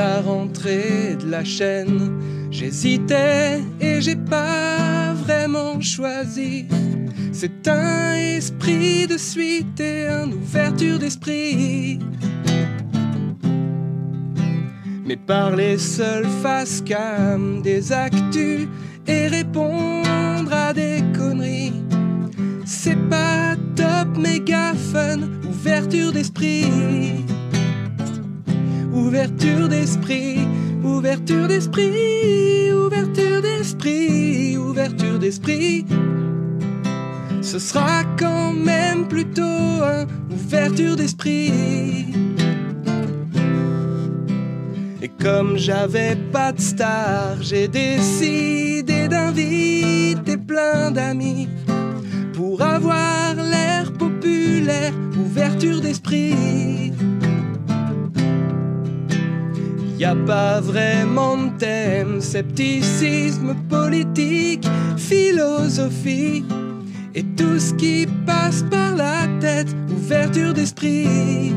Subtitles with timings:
[0.00, 2.00] la rentrée de la chaîne.
[2.50, 6.66] J'hésitais et j'ai pas vraiment choisi.
[7.32, 11.98] C'est un esprit de suite et une ouverture d'esprit.
[15.06, 18.68] Mais parler seul face cam des actus
[19.06, 21.82] et répondre à des conneries.
[22.64, 25.20] C'est pas top méga fun,
[25.52, 26.64] ouverture d'esprit.
[29.00, 30.46] Ouverture d'esprit,
[30.84, 35.86] ouverture d'esprit, ouverture d'esprit, ouverture d'esprit.
[37.40, 42.04] Ce sera quand même plutôt un ouverture d'esprit.
[45.02, 51.48] Et comme j'avais pas de star, j'ai décidé d'inviter plein d'amis
[52.34, 56.92] pour avoir l'air populaire, ouverture d'esprit.
[60.00, 66.42] Y a pas vraiment de thème, scepticisme politique, philosophie
[67.14, 71.52] et tout ce qui passe par la tête, ouverture d'esprit.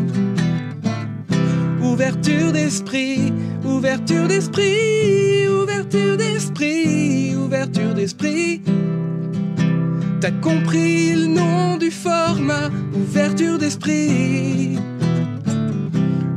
[1.81, 3.31] Ouverture d'esprit,
[3.63, 8.61] ouverture d'esprit, ouverture d'esprit, ouverture d'esprit.
[10.19, 14.77] T'as compris le nom du format, ouverture d'esprit.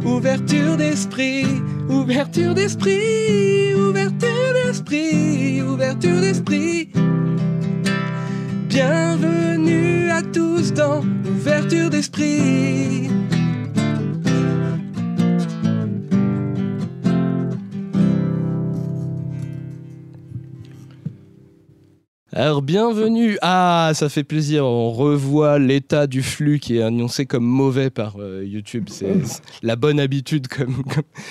[0.05, 1.47] Ouverture d'esprit,
[1.89, 6.89] ouverture d'esprit, ouverture d'esprit, ouverture d'esprit.
[8.69, 13.09] Bienvenue à tous dans Ouverture d'esprit.
[22.39, 23.39] Alors bienvenue.
[23.41, 24.67] Ah, ça fait plaisir.
[24.67, 28.89] On revoit l'état du flux qui est annoncé comme mauvais par euh, YouTube.
[28.91, 29.17] C'est
[29.62, 30.47] la bonne habitude.
[30.47, 30.83] Comme,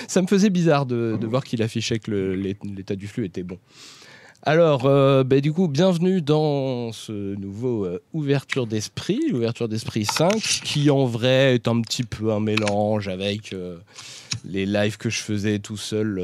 [0.07, 3.59] Ça me faisait bizarre de, voir qu'il affichait que l'état du flux était bon.
[4.41, 10.39] Alors, euh, bah, du coup, bienvenue dans ce nouveau euh, Ouverture d'Esprit, l'Ouverture d'Esprit 5,
[10.39, 13.55] qui en vrai est un petit peu un mélange avec
[14.43, 16.19] les lives que je faisais tout seul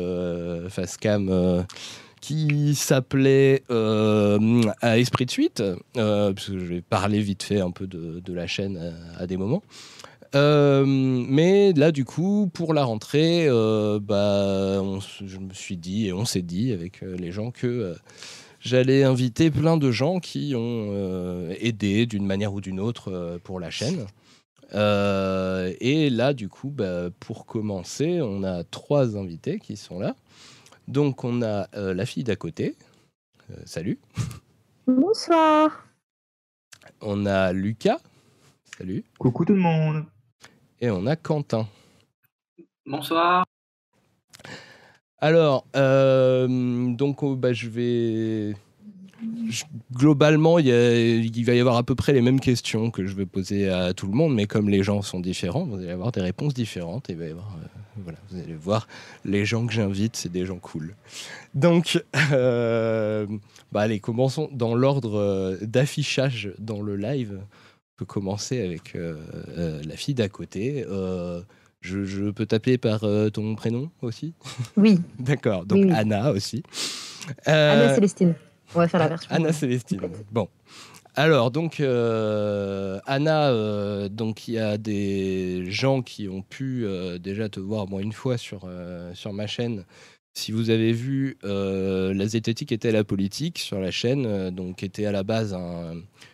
[0.72, 1.66] face cam
[2.22, 5.62] qui s'appelait euh, à Esprit de Suite,
[5.98, 9.38] euh, parce que je vais parler vite fait un peu de, la chaîne à, des
[9.38, 9.64] moments.
[10.34, 14.82] Euh, mais là, du coup, pour la rentrée, bah,
[15.26, 17.96] je me suis dit, et on s'est dit avec les gens, que
[18.60, 23.72] j'allais inviter plein de gens qui ont aidé d'une manière ou d'une autre pour la
[23.72, 24.06] chaîne.
[24.74, 30.16] et là, du coup, bah, pour commencer, on a trois invités qui sont là.
[30.88, 32.76] Donc on a euh, la fille d'à côté.
[33.52, 34.00] Euh, salut.
[34.88, 35.88] Bonsoir.
[37.02, 38.00] On a Lucas.
[38.78, 39.04] Salut.
[39.18, 40.06] Coucou tout le monde.
[40.80, 41.68] Et on a Quentin.
[42.86, 43.46] Bonsoir.
[45.20, 46.48] Alors, euh,
[46.94, 48.56] donc oh, bah, je vais
[49.94, 53.70] globalement, il, va y avoir à peu près les mêmes questions que je vais poser
[53.70, 56.56] à tout le monde, mais comme les gens sont différents, vous allez avoir des réponses
[56.56, 57.10] différentes.
[57.10, 57.56] Et il va y avoir
[57.98, 58.88] voilà, vous allez voir,
[59.26, 60.96] les gens que j'invite, c'est des gens cool.
[61.54, 63.28] Donc, euh,
[63.72, 67.40] bah allez, commençons dans l'ordre euh, d'affichage dans le live.
[67.42, 70.86] On peut commencer avec euh, la fille d'à côté.
[71.82, 73.02] Je, peux t'appeler par
[73.34, 74.34] ton prénom aussi?
[74.78, 75.00] Oui.
[75.20, 76.64] D'accord, donc Anna aussi.
[77.46, 78.36] Anna Célestine.
[78.74, 79.30] On va faire la version.
[79.32, 80.00] Anna Célestine.
[80.32, 80.48] Bon.
[81.16, 87.18] Alors, donc, euh, Anna, euh, donc il y a des gens qui ont pu euh,
[87.18, 88.66] déjà te voir moins une fois sur,
[89.34, 89.86] ma chaîne.
[90.34, 95.12] Si vous avez vu, la zététique était la politique sur la chaîne, donc était à
[95.12, 95.54] la base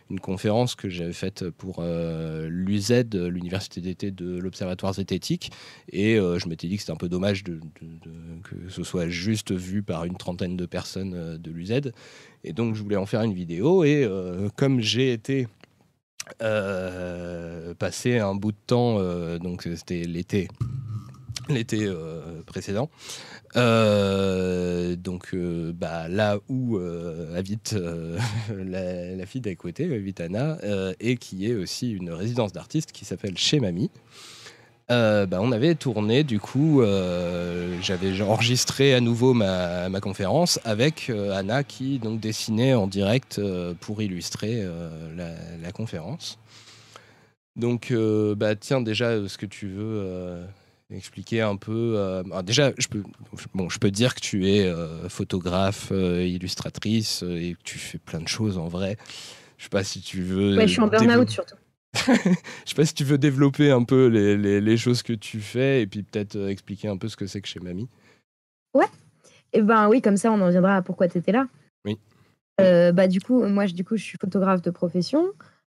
[0.09, 5.51] une conférence que j'avais faite pour l'UZ, l'Université d'été de l'Observatoire zététique.
[5.91, 10.05] Et je m'étais dit que c'était un peu dommage que ce soit juste vu par
[10.05, 11.91] une trentaine de personnes de l'UZ.
[12.43, 13.83] Et donc, je voulais en faire une vidéo.
[13.83, 15.47] Et euh, comme j'ai été
[16.41, 20.47] euh, passé un bout de temps, euh, donc c'était l'été,
[21.49, 21.89] l'été
[22.45, 22.89] précédent.
[23.55, 26.79] donc bah, là où
[27.35, 27.75] habite
[28.55, 30.57] la, fille d'à côté, habite Anna,
[30.99, 33.91] et qui est aussi une résidence d'artiste qui s'appelle Chez Mamie.
[34.89, 41.09] Euh, bah, on avait tourné, du coup, euh, j'avais enregistré à nouveau ma, conférence avec
[41.09, 43.41] euh, Anna qui donc dessinait en direct
[43.81, 44.65] pour illustrer
[45.15, 46.39] la, conférence.
[47.55, 47.93] Donc,
[48.37, 50.37] bah, tiens, déjà, ce que tu veux
[50.89, 52.23] expliquer un peu.
[52.43, 53.03] déjà, je peux,
[53.53, 54.71] bon, je peux dire que tu es
[55.09, 58.97] photographe, illustratrice et que tu fais plein de choses en vrai.
[59.57, 60.55] Je sais pas si tu veux.
[60.55, 61.55] Ouais, je suis en burn-out surtout.
[61.93, 62.11] je
[62.65, 65.87] sais pas si tu veux développer un peu les, les, choses que tu fais et
[65.87, 67.87] puis peut-être euh, expliquer un peu ce que c'est que chez Mamie.
[68.73, 68.85] Ouais.
[69.53, 71.47] Et eh ben oui, comme ça, on en viendra à pourquoi tu étais là.
[71.85, 71.97] Oui.
[72.57, 75.25] bah du coup, moi, je, du coup, je suis photographe de profession.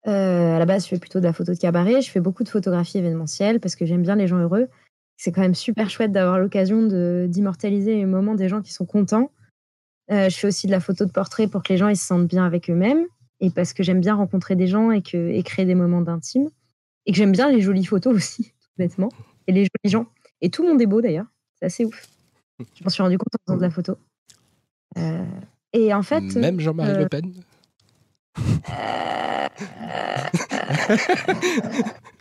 [0.04, 2.02] à la base, je fais plutôt de la photo de cabaret.
[2.02, 4.68] Je fais beaucoup de photographie événementielle parce que j'aime bien les gens heureux.
[5.22, 6.80] C'est quand même super chouette d'avoir l'occasion
[7.26, 9.30] d'immortaliser les moments des gens qui sont contents.
[10.08, 12.26] je fais aussi de la photo de portrait pour que les gens ils se sentent
[12.26, 13.04] bien avec eux-mêmes
[13.40, 16.48] et parce que j'aime bien rencontrer des gens et, que, et créer des moments d'intime.
[17.04, 19.10] Et que j'aime bien les jolies photos aussi, tout bêtement,
[19.46, 20.06] et les jolis gens.
[20.40, 21.26] Et tout le monde est beau d'ailleurs,
[21.58, 22.08] c'est assez ouf.
[22.58, 23.98] Je m'en suis rendu compte en faisant de la photo.
[24.96, 25.22] Euh,
[25.74, 26.34] et en fait.
[26.36, 27.30] Même Jean-Marie Le euh, Pen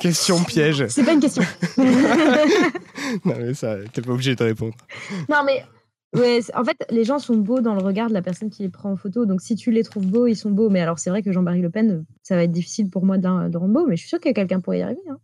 [0.00, 0.86] question piège.
[0.88, 1.42] C'est pas une question.
[1.78, 4.74] non, mais ça, t'es pas obligé de répondre.
[5.28, 5.64] Non, mais
[6.14, 8.68] Ouais, en fait, les gens sont beaux dans le regard de la personne qui les
[8.68, 9.26] prend en photo.
[9.26, 10.70] Donc, si tu les trouves beaux, ils sont beaux.
[10.70, 13.26] Mais alors, c'est vrai que Jean-Marie Le Pen, ça va être difficile pour moi de,
[13.26, 15.00] rendre beau, mais je suis sûre que quelqu'un pourrait y arriver.
[15.10, 15.18] Hein.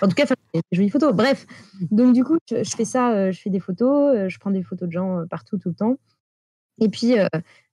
[0.00, 1.14] En tout cas, faire des jolies photos.
[1.14, 1.46] Bref,
[1.92, 4.62] donc du coup, je, fais ça, euh, je fais des photos, euh, je prends des
[4.62, 5.96] photos de gens euh, partout, tout le temps.
[6.80, 7.14] Et puis,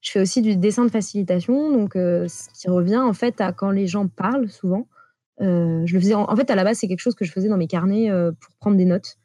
[0.02, 3.72] je fais aussi du dessin de facilitation, donc ce qui revient en fait à quand
[3.72, 4.88] les gens parlent souvent.
[5.40, 7.58] Je le faisais en, fait à la base, c'est quelque chose que je faisais dans
[7.58, 8.10] mes carnets
[8.40, 9.18] pour prendre des notes.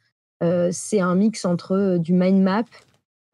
[0.71, 2.65] c'est un mix entre du mind map,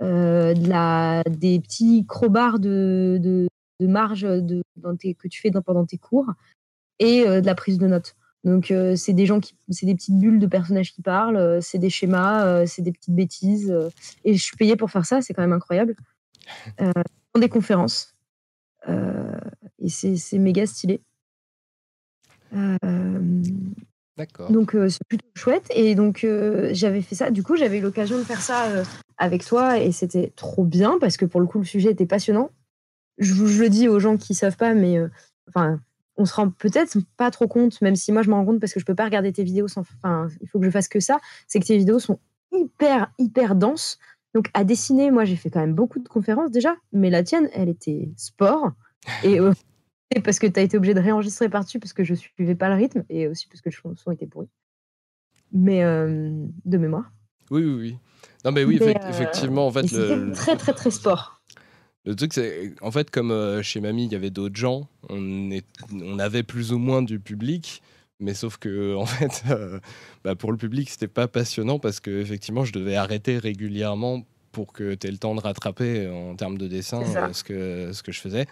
[0.02, 3.48] euh, de la, des petits crowbars de, de,
[3.80, 6.32] de marge de, dans tes, que tu fais dans, pendant tes cours
[6.98, 8.16] et euh, de la prise de notes.
[8.42, 11.78] Donc, euh, c'est des gens qui, c'est des petites bulles de personnages qui parlent, c'est
[11.78, 13.76] des schémas, c'est des petites bêtises.
[14.24, 15.94] et je suis payée pour faire ça, c'est quand même incroyable.
[16.78, 16.92] dans
[17.40, 18.14] des conférences.
[18.88, 21.02] et c'est méga stylé.
[24.50, 25.66] Donc euh, c'est plutôt chouette.
[25.74, 27.30] Et donc euh, j'avais fait ça.
[27.30, 28.84] Du coup, j'avais eu l'occasion de faire ça euh,
[29.16, 32.50] avec toi et c'était trop bien parce que pour le coup, le sujet était passionnant.
[33.18, 34.98] Je, je le dis aux gens qui savent pas, mais
[35.48, 35.80] enfin,
[36.16, 38.72] on se rend peut-être pas trop compte, même si moi je m'en rends compte parce
[38.72, 39.82] que je peux pas regarder tes vidéos sans.
[39.82, 41.18] Enfin, il faut que je fasse que ça.
[41.46, 42.18] C'est que tes vidéos sont
[42.52, 43.98] hyper hyper denses.
[44.34, 47.48] Donc à dessiner, moi j'ai fait quand même beaucoup de conférences déjà, mais la tienne,
[47.52, 48.72] elle était sport.
[49.24, 49.40] Et
[50.24, 52.74] parce que tu as été obligé de réenregistrer par-dessus parce que je suivais pas le
[52.74, 54.48] rythme et aussi parce que le son était pourri.
[55.52, 56.30] Mais euh,
[56.64, 57.12] de mémoire.
[57.50, 57.96] Oui, oui, oui.
[58.44, 59.90] Non, mais oui, euh, effectivement, en fait.
[59.92, 60.32] Le...
[60.32, 61.40] très, très, très sport.
[62.04, 65.50] Le truc, c'est en fait, comme euh, chez Mamie, il y avait d'autres gens, on,
[65.50, 67.82] est, on avait plus ou moins du public,
[68.20, 69.44] mais sauf que, en fait,
[70.24, 74.72] bah, pour le public, c'était pas passionnant parce que, effectivement, je devais arrêter régulièrement pour
[74.72, 77.02] que tu aies le temps de rattraper en termes de dessin
[77.32, 78.46] ce, que, ce que je faisais.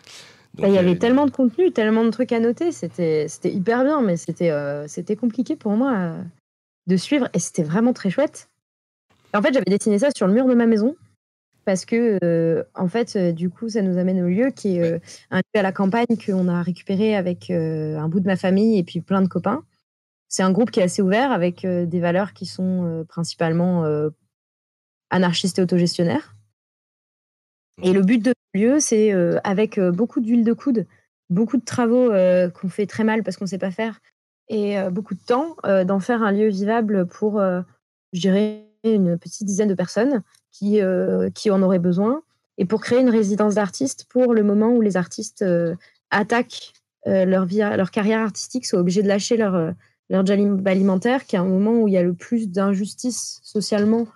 [0.59, 4.03] Bah, il y avait tellement de contenu, tellement de trucs à noter, c'était hyper bien,
[4.03, 4.87] mais c'était euh,
[5.19, 6.23] compliqué pour moi euh,
[6.89, 8.49] de suivre et c'était vraiment très chouette.
[9.35, 10.97] en fait, j'avais dessiné ça sur le mur de ma maison
[11.65, 15.01] parce que, euh, en fait, du coup, ça nous amène au lieu qui est
[15.31, 18.85] un lieu à la campagne qu'on a récupéré avec un bout de ma famille et
[18.85, 19.63] puis plein de copains.
[20.29, 23.85] C'est un groupe qui est assez ouvert avec des valeurs qui sont principalement
[25.11, 26.38] anarchistes et autogestionnaires.
[27.83, 30.87] Et le but de ce lieu, c'est euh, avec euh, beaucoup d'huile de coude,
[31.31, 34.01] beaucoup de travaux euh, qu'on fait très mal parce qu'on ne sait pas faire,
[34.49, 37.39] et beaucoup de temps, d'en faire un lieu vivable pour,
[38.15, 40.81] je dirais, une petite dizaine de personnes qui,
[41.35, 42.23] qui en auraient besoin,
[42.57, 45.45] et pour créer une résidence d'artistes pour le moment où les artistes
[46.11, 46.73] attaquent
[47.05, 49.75] leur, vie, leur carrière artistique, sont obligés de lâcher leur,
[50.09, 54.07] leur job alimentaire, qui est un moment où il y a le plus d'injustice socialement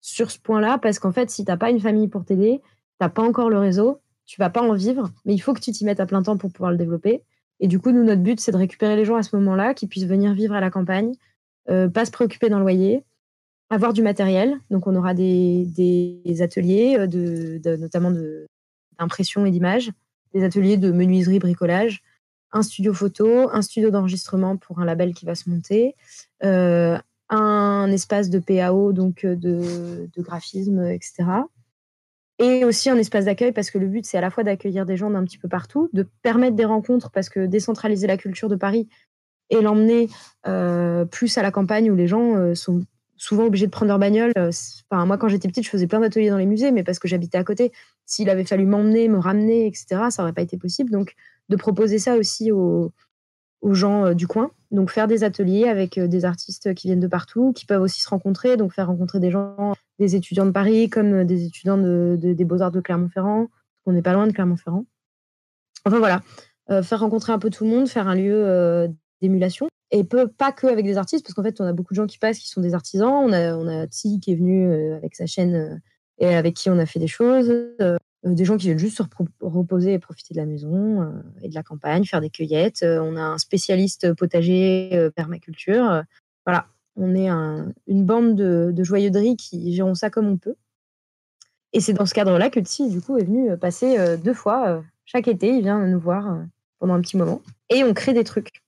[0.00, 2.60] sur ce point-là, parce qu'en fait, si tu n'as pas une famille pour t'aider,
[3.00, 5.72] n'as pas encore le réseau, tu vas pas en vivre, mais il faut que tu
[5.72, 7.22] t'y mettes à plein temps pour pouvoir le développer.
[7.60, 9.86] Et du coup, nous, notre but, c'est de récupérer les gens à ce moment-là, qui
[9.86, 11.14] puissent venir vivre à la campagne,
[11.70, 13.04] euh, pas se préoccuper d'un loyer,
[13.70, 14.58] avoir du matériel.
[14.70, 18.12] Donc, on aura des, ateliers, euh, de, notamment
[18.98, 19.90] d'impression et d'image,
[20.34, 22.02] des ateliers de menuiserie, bricolage,
[22.52, 25.94] un studio photo, un studio d'enregistrement pour un label qui va se monter,
[26.44, 26.98] euh,
[27.28, 31.24] un espace de PAO, donc de graphisme, etc
[32.38, 34.96] et aussi un espace d'accueil parce que le but c'est à la fois d'accueillir des
[34.96, 38.56] gens d'un petit peu partout, de permettre des rencontres parce que décentraliser la culture de
[38.56, 38.88] Paris
[39.50, 40.08] et l'emmener
[40.46, 42.84] euh, plus à la campagne où les gens euh, sont
[43.16, 44.32] souvent obligés de prendre leur bagnole.
[44.36, 44.50] Euh,
[44.90, 47.08] enfin, moi quand j'étais petite je faisais plein d'ateliers dans les musées mais parce que
[47.08, 47.72] j'habitais à côté.
[48.04, 50.10] S'il avait fallu m'emmener, me ramener, etc.
[50.10, 50.90] ça n'aurait pas été possible.
[50.90, 51.14] Donc
[51.48, 52.92] de proposer ça aussi aux,
[53.62, 54.50] aux gens du coin.
[54.70, 58.08] Donc faire des ateliers avec des artistes qui viennent de partout, qui peuvent aussi se
[58.08, 62.18] rencontrer, donc faire rencontrer des gens des étudiants de Paris comme euh, des étudiants de,
[62.20, 63.48] des Beaux-Arts de Clermont-Ferrand.
[63.86, 64.84] On n'est pas loin de Clermont-Ferrand.
[65.84, 66.22] Enfin voilà,
[66.70, 68.88] euh, faire rencontrer un peu tout le monde, faire un lieu euh,
[69.22, 69.68] d'émulation.
[69.92, 72.18] Et pas que avec des artistes, parce qu'en fait, on a beaucoup de gens qui
[72.18, 73.08] passent qui sont des artisans.
[73.08, 75.80] On a, on a qui est venu avec sa chaîne
[76.18, 77.54] et avec qui on a fait des choses.
[78.24, 79.02] Des gens qui viennent juste se
[79.40, 82.82] reposer et profiter de la maison et de la campagne, faire des cueillettes.
[82.82, 86.02] on a un spécialiste potager permaculture.
[86.44, 90.56] voilà, on est une bande de, de joyeux qui gérons ça comme on peut.
[91.72, 94.82] Et c'est dans ce cadre-là que Tsi, du coup, est venu passer deux fois.
[95.04, 96.42] chaque été, il vient nous voir
[96.80, 97.42] pendant un petit moment.
[97.70, 98.62] Et on crée des trucs.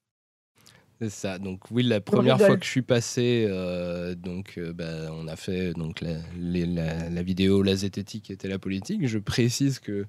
[1.01, 1.39] C'est ça.
[1.39, 3.49] Donc oui, la première fois que je suis passé,
[4.17, 9.07] donc bah, on a fait donc la, la, vidéo La zététique était la politique.
[9.07, 10.07] Je précise que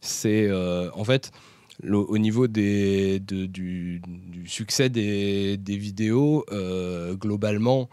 [0.00, 1.30] c'est en fait
[1.88, 4.00] au niveau des, du,
[4.46, 7.88] succès des, vidéos, euh, globalement,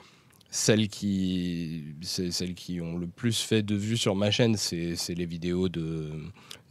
[0.51, 5.25] celles qui, celles qui ont le plus fait de vues sur ma chaîne, c'est les
[5.25, 6.11] vidéos de,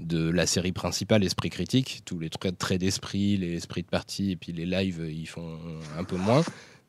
[0.01, 2.03] de la série principale, Esprit Critique.
[2.05, 5.59] Tous les traits d'esprit, les esprits de partie, et puis les lives, ils font
[5.97, 6.43] un peu moins.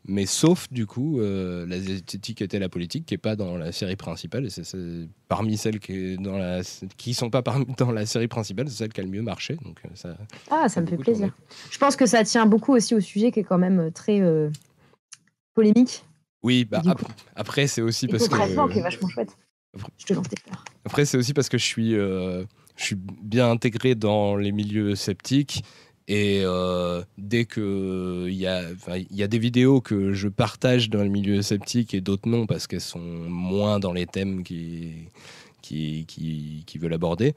[0.05, 3.73] Mais sauf du coup euh, la zététique était la politique qui est pas dans la
[3.73, 4.63] série principale et c'est
[5.27, 6.61] parmi celles qui dans la
[6.95, 9.57] qui sont pas parmi, dans la série principale c'est celle qui a le mieux marché.
[9.57, 10.17] Donc euh, ça
[10.49, 11.35] ah ça me fait plaisir.
[11.69, 14.21] je pense que ça tient beaucoup aussi au sujet qui est quand même euh, très
[15.53, 16.05] polémique
[16.43, 16.81] oui bah,
[17.35, 18.35] après, c'est aussi parce que
[18.71, 19.37] qui est vachement chouette
[19.97, 22.45] je te lance des fleurs après c'est aussi parce que je suis je
[22.77, 25.63] suis bien intégré dans les milieux sceptiques
[26.09, 28.63] et euh, dès que il y, a,
[29.11, 32.65] y a des vidéos que je partage dans le milieu sceptique et d'autres non parce
[32.65, 35.07] qu'elles sont moins dans les thèmes qui,
[35.61, 37.35] qui, qui, veulent aborder.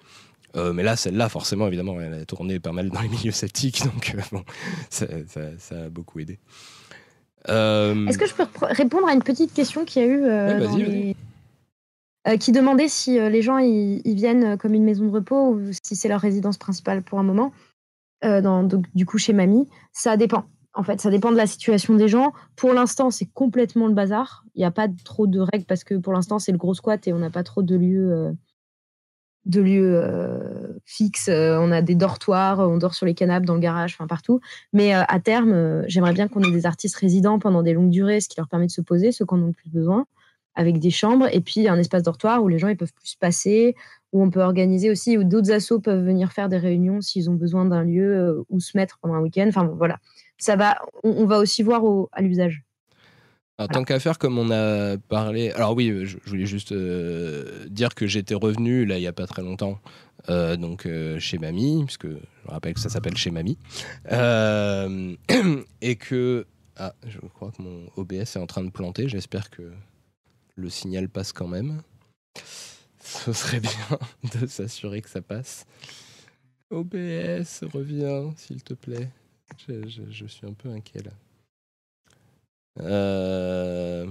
[0.56, 3.84] Euh, mais là, celle-là, forcément, évidemment, elle a tourné pas mal dans les milieux sceptiques,
[3.84, 4.42] donc euh, bon,
[4.88, 5.06] ça,
[5.70, 6.38] a beaucoup aidé.
[7.46, 11.14] Est-ce que je peux répondre à une petite question qu'il y a eu
[12.38, 16.08] qui demandait si les gens ils viennent comme une maison de repos ou si c'est
[16.08, 17.52] leur résidence principale pour un moment.
[18.24, 20.44] Euh, dans, donc, du coup chez mamie, ça dépend.
[20.74, 22.32] En fait, ça dépend de la situation des gens.
[22.56, 24.44] Pour l'instant, c'est complètement le bazar.
[24.54, 27.06] Il n'y a pas trop de règles parce que pour l'instant, c'est le gros squat
[27.06, 28.32] et on n'a pas trop de lieux, euh,
[29.44, 31.28] de lieux euh, fixes.
[31.28, 34.40] on a des dortoirs, on dort sur les canapes, dans le garage, enfin partout.
[34.72, 38.28] Mais à terme, j'aimerais bien qu'on ait des artistes résidents pendant des longues durées, ce
[38.28, 40.06] qui leur permet de se poser, ceux qui en ont le plus besoin,
[40.54, 43.74] avec des chambres et puis un espace dortoir où les gens ils peuvent plus passer,
[44.12, 47.34] où on peut organiser aussi, où d'autres assos peuvent venir faire des réunions s'ils ont
[47.34, 49.46] besoin d'un lieu euh, où se mettre pendant un week-end.
[49.48, 49.98] Enfin voilà,
[50.38, 50.76] ça va.
[51.02, 52.62] On, va aussi voir à l'usage.
[53.72, 55.50] Tant qu'à faire, comme on a parlé.
[55.52, 59.26] Alors oui, je, voulais juste euh, dire que j'étais revenu là il y a pas
[59.26, 59.78] très longtemps,
[60.28, 60.88] euh, donc
[61.18, 63.58] chez Mamie, puisque je rappelle que ça s'appelle chez Mamie,
[65.80, 69.08] et que ah, je crois que mon OBS est en train de planter.
[69.08, 69.72] J'espère que
[70.56, 71.82] le signal passe quand même
[73.02, 73.98] ce serait bien
[74.40, 75.66] de s'assurer que ça passe.
[76.70, 79.10] OBS, reviens, s'il te plaît.
[79.68, 81.10] Je, suis un peu inquiet là.
[82.80, 84.10] Euh,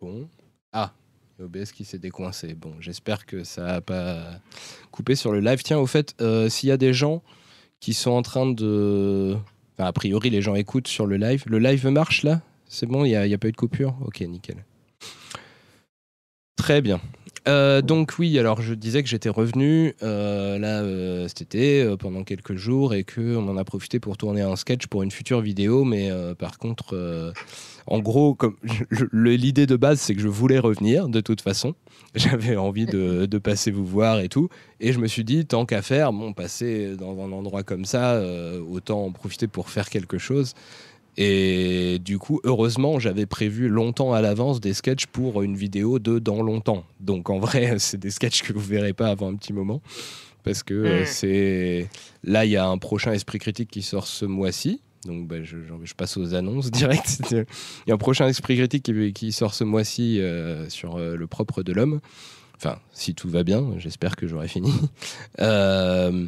[0.00, 0.28] bon.
[0.72, 0.92] Ah,
[1.40, 2.54] OBS qui s'est décoincé.
[2.54, 4.40] Bon, j'espère que ça n'a pas
[4.90, 5.62] coupé sur le live.
[5.62, 7.22] Tiens, au fait, euh, s'il y a des gens
[7.80, 9.36] qui sont en train de.
[9.74, 11.44] Enfin, a priori, les gens écoutent sur le live.
[11.46, 12.40] Le live marche là?
[12.68, 13.96] C'est bon, il n'y a, a, pas eu de coupure?
[14.04, 14.64] Ok, nickel.
[16.56, 17.00] Très bien.
[17.46, 22.24] Euh, donc oui, alors je disais que j'étais revenu euh, là euh, cet été pendant
[22.24, 25.84] quelques jours et qu'on en a profité pour tourner un sketch pour une future vidéo,
[25.84, 27.34] mais par contre,
[27.86, 28.56] en gros, comme
[29.12, 31.74] l'idée de base, c'est que je voulais revenir de toute façon.
[32.14, 34.48] J'avais envie de, de, passer vous voir et tout,
[34.78, 38.22] et je me suis dit tant qu'à faire, bon, passer dans un endroit comme ça,
[38.70, 40.54] autant en profiter pour faire quelque chose.
[41.16, 46.18] Et du coup, heureusement, j'avais prévu longtemps à l'avance des sketchs pour une vidéo de
[46.18, 46.84] dans longtemps.
[47.00, 49.80] Donc en vrai, c'est des sketchs que vous verrez pas avant un petit moment.
[50.42, 51.06] Parce que euh, mm.
[51.06, 51.88] c'est.
[52.22, 54.80] Là, il y a un prochain Esprit Critique qui sort ce mois-ci.
[55.04, 57.20] Donc bah, je, je, passe aux annonces direct.
[57.30, 57.44] Il
[57.86, 61.62] y a un prochain Esprit Critique qui, sort ce mois-ci euh, sur euh, le propre
[61.62, 62.00] de l'homme.
[62.56, 64.72] Enfin, si tout va bien, j'espère que j'aurai fini.
[65.40, 66.26] Euh,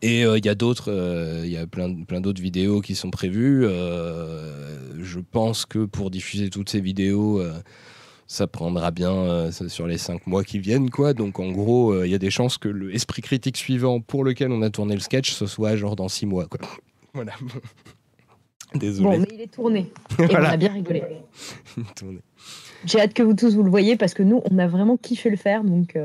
[0.00, 2.94] et euh, il y a d'autres, euh, il y a plein, plein d'autres vidéos qui
[2.94, 3.64] sont prévues.
[3.64, 7.42] Euh, je pense que pour diffuser toutes ces vidéos,
[8.26, 11.12] ça prendra bien sur les cinq mois qui viennent, quoi.
[11.12, 14.52] Donc en gros, il y a des chances que le esprit critique suivant pour lequel
[14.52, 16.60] on a tourné le sketch, ce soit genre dans six mois, quoi.
[17.14, 17.32] Voilà.
[18.74, 19.08] Désolé.
[19.08, 19.92] Bon, mais il est tourné.
[20.18, 21.02] Et on a bien rigolé.
[22.86, 25.28] J'ai hâte que vous tous vous le voyez parce que nous, on a vraiment kiffé
[25.28, 25.96] le faire, donc.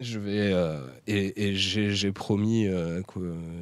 [0.00, 3.00] Je vais euh, et, j'ai promis euh,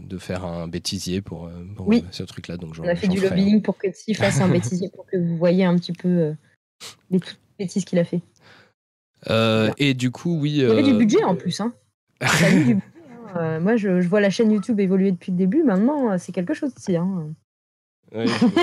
[0.02, 2.56] de faire un bêtisier pour, euh, ce truc-là.
[2.56, 5.36] Donc on a fait du lobbying pour que s'il fasse un bêtisier pour que vous
[5.36, 6.34] voyez un petit peu
[7.10, 7.20] les
[7.58, 8.20] bêtises qu'il a fait.
[9.78, 10.50] Et du coup, oui.
[10.50, 11.60] Il y avait du budget en plus.
[11.60, 11.72] Hein.
[12.20, 13.60] hein.
[13.60, 15.62] moi, je, vois la chaîne YouTube évoluer depuis le début.
[15.62, 16.96] Maintenant, c'est quelque chose aussi.
[16.96, 17.32] Hein.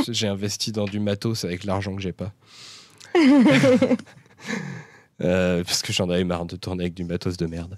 [0.09, 2.33] j'ai investi dans du matos avec l'argent que j'ai pas.
[5.21, 7.77] Euh, parce que j'en avais marre de tourner avec du matos de merde.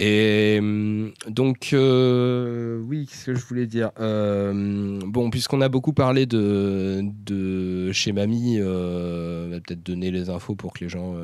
[0.00, 5.92] Et hum, donc, euh, oui, qu'est-ce que je voulais dire Euh, Bon, puisqu'on a beaucoup
[5.92, 10.88] parlé de, de chez Mamie, euh, on va peut-être donner les infos pour que les
[10.88, 11.14] gens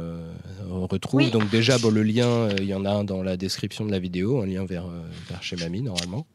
[0.68, 1.20] retrouvent.
[1.20, 1.30] Oui.
[1.30, 4.00] Donc déjà, bon, le lien, il y en a un dans la description de la
[4.00, 4.86] vidéo, un lien vers,
[5.28, 6.26] vers chez Mamie, normalement.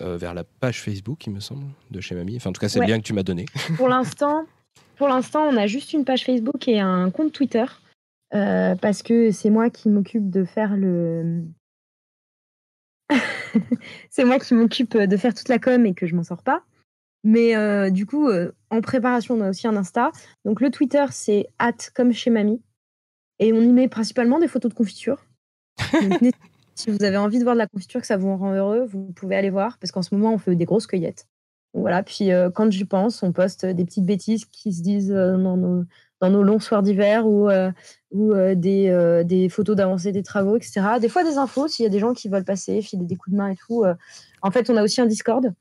[0.00, 2.36] Vers la page Facebook, il me semble, de chez Mamie.
[2.36, 2.86] Enfin, en tout cas, c'est Ouais.
[2.86, 3.46] le lien que tu m'as donné.
[3.76, 4.44] Pour l'instant,
[4.96, 7.64] pour l'instant, on a juste une page Facebook et un compte Twitter.
[8.34, 11.44] euh, parce que c'est moi qui m'occupe de faire le.
[14.10, 16.64] c'est moi qui m'occupe de faire toute la com et que je m'en sors pas.
[17.24, 20.12] Mais euh, du coup, euh, en préparation, on a aussi un Insta.
[20.44, 22.62] Donc le Twitter, c'est at comme chez mamie.
[23.38, 25.24] Et on y met principalement des photos de confiture.
[26.76, 29.10] Si vous avez envie de voir de la confiture, que ça vous rend heureux, vous
[29.14, 29.78] pouvez aller voir.
[29.78, 31.26] Parce qu'en ce moment, on fait des grosses cueillettes.
[31.76, 35.36] Voilà, puis euh, quand j'y pense, on poste des petites bêtises qui se disent euh,
[35.36, 40.80] dans, nos, longs soirs d'hiver ou, euh, des, photos d'avancée des travaux, etc.
[41.02, 43.32] Des fois des infos, s'il y a des gens qui veulent passer, filer des coups
[43.32, 43.84] de main et tout.
[44.40, 45.52] En fait, on a aussi un Discord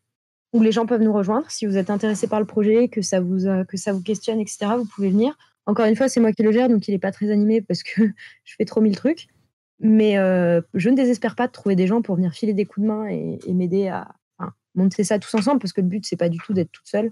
[0.54, 1.52] où les gens peuvent nous rejoindre.
[1.52, 4.68] Si vous êtes intéressé par le projet, que ça vous, que ça vous questionne, etc.,
[4.78, 5.38] vous pouvez venir.
[5.66, 7.84] Encore une fois, c'est moi qui le gère, donc il n'est pas très animé parce
[7.84, 8.04] que
[8.46, 9.28] je fais trop mille trucs.
[9.82, 12.90] Mais je ne désespère pas de trouver des gens pour venir filer des coups de
[12.90, 14.16] main et, m'aider à,
[14.76, 17.12] monter ça tous ensemble parce que le but c'est pas du tout d'être toute seule.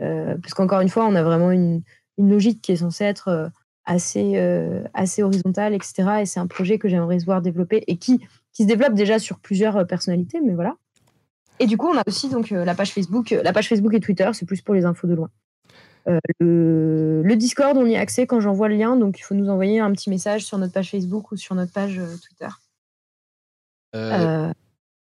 [0.00, 1.82] Euh, parce qu'encore une fois on a vraiment une,
[2.16, 3.48] une logique qui est censée être euh,
[3.84, 8.18] assez euh, assez horizontale etc et c'est un projet que j'aimerais voir développer et qui
[8.52, 10.76] qui se développe déjà sur plusieurs personnalités mais voilà.
[11.58, 14.30] Et du coup on a aussi donc la page Facebook la page Facebook et Twitter
[14.32, 15.30] c'est plus pour les infos de loin.
[16.08, 19.34] Euh, le, le Discord on y a accès quand j'envoie le lien donc il faut
[19.34, 22.48] nous envoyer un petit message sur notre page Facebook ou sur notre page Twitter.
[23.94, 24.52] Euh,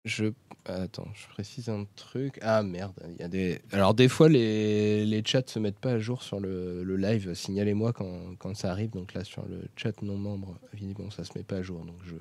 [0.07, 0.25] Je
[0.65, 2.39] attends, je précise un truc.
[2.41, 3.59] Ah merde, il y a des.
[3.71, 7.33] Alors des fois les, les chats se mettent pas à jour sur le, le live.
[7.33, 8.91] Signalez-moi quand, quand ça arrive.
[8.91, 11.83] Donc là sur le chat non membre, évidemment ça se met pas à jour.
[11.85, 12.15] Donc je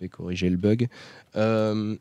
[0.00, 0.88] vais corriger le bug.
[1.36, 1.96] Euh,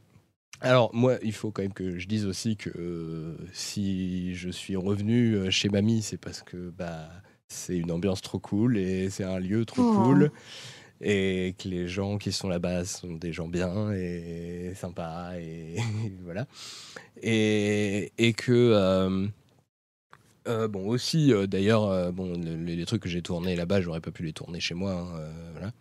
[0.61, 4.75] alors moi, il faut quand même que je dise aussi que euh, si je suis
[4.75, 7.09] revenu euh, chez Mamie, c'est parce que bah
[7.47, 9.93] c'est une ambiance trop cool et c'est un lieu trop Oh.
[10.03, 10.31] cool
[11.01, 15.77] et que les gens qui sont là-bas sont des gens bien et sympas et
[16.23, 16.47] voilà.
[17.21, 19.27] Et, et que euh,
[20.47, 23.99] euh, bon aussi euh, d'ailleurs bon le- les, les trucs que j'ai tournés là-bas j'aurais
[23.99, 25.71] pas pu les tourner chez moi hein, voilà.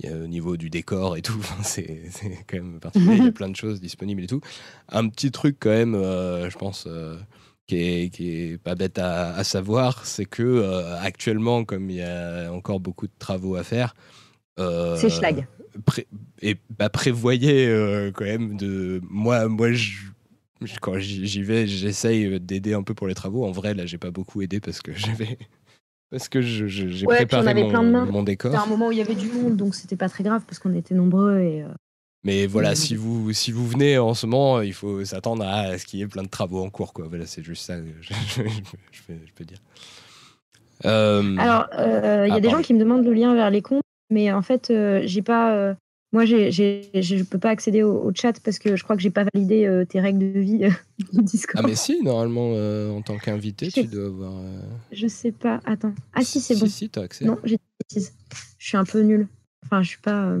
[0.00, 2.10] Il y a, au niveau du décor et tout c'est
[2.46, 4.40] quand même particulier il y a plein de choses disponibles et tout.
[4.88, 6.86] Un petit truc quand même je pense
[7.66, 12.02] qui est, qui est pas bête à, à savoir, c'est que actuellement, comme il y
[12.02, 13.94] a encore beaucoup de travaux à faire,
[14.58, 15.46] c'est schlag.
[15.86, 16.06] pré-
[16.40, 19.96] et bah, prévoyez euh, quand même de moi moi je
[20.80, 24.10] quand j'y vais j'essaye d'aider un peu pour les travaux en vrai là j'ai pas
[24.10, 25.38] beaucoup aidé parce que j'avais
[26.10, 28.04] parce que je- je- j'ai Ouais, préparé mon, plein de mains.
[28.04, 30.22] mon C'était un décor moment où il y avait du monde, donc c'était pas très
[30.24, 31.68] grave parce qu'on était nombreux et euh,
[32.24, 35.86] mais voilà si vous si vous venez en ce moment il faut s'attendre à ce
[35.86, 38.12] qu'il y ait plein de travaux en cours quoi voilà c'est juste ça que je,
[39.34, 39.58] peux, dire
[40.84, 42.58] Euh, Alors, euh, il y a Ah, des pardon.
[42.58, 45.54] gens qui me demandent le lien vers les comptes, mais en fait, euh, j'ai pas.
[45.54, 45.74] euh,
[46.12, 49.24] moi, je peux pas accéder au, au chat parce que je crois que j'ai pas
[49.32, 50.58] validé euh, tes règles de vie
[51.12, 51.64] du Discord.
[51.64, 52.52] ah mais si normalement
[52.94, 54.34] en tant qu'invité tu dois avoir
[54.92, 55.60] Je sais pas.
[55.64, 55.94] Attends.
[56.12, 56.66] Ah si, c'est si bon.
[56.68, 58.12] si t'as accès Non, j'ai dit des bêtises.
[58.58, 59.26] Je suis un peu nulle.
[59.64, 60.36] Enfin, je suis pas.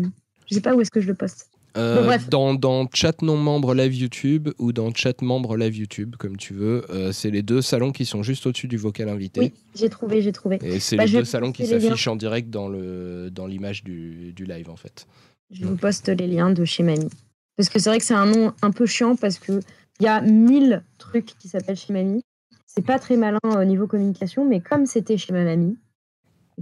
[0.46, 1.48] Je sais pas où est-ce que je le poste.
[1.76, 2.18] Euh, Bon.
[2.30, 6.52] Dans, dans chat non membre live YouTube ou dans chat membre live YouTube, comme tu
[6.52, 9.40] veux, euh, c'est les deux salons qui sont juste au-dessus du vocal invité.
[9.40, 10.58] Oui, j'ai trouvé, j'ai trouvé.
[10.62, 14.32] Et c'est Bah, les deux salons qui s'affichent en direct dans le dans l'image du,
[14.34, 15.06] du live en fait.
[15.50, 17.08] Je vous poste les liens de chez Mamie.
[17.56, 19.60] Parce que c'est vrai que c'est un nom un peu chiant parce que
[20.00, 22.22] il y a mille trucs qui s'appellent chez Mamie.
[22.66, 25.76] C'est pas très malin au niveau communication, mais comme c'était chez ma mamie,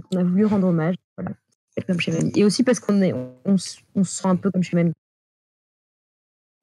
[0.09, 1.31] qu'on a voulu rendre hommage, voilà,
[1.87, 2.33] comme chez Mamie.
[2.35, 4.91] Et aussi parce qu'on on, on se sent un peu comme chez Mamie.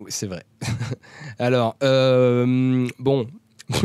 [0.00, 0.44] Oui, c'est vrai.
[1.38, 3.26] Alors, euh, bon.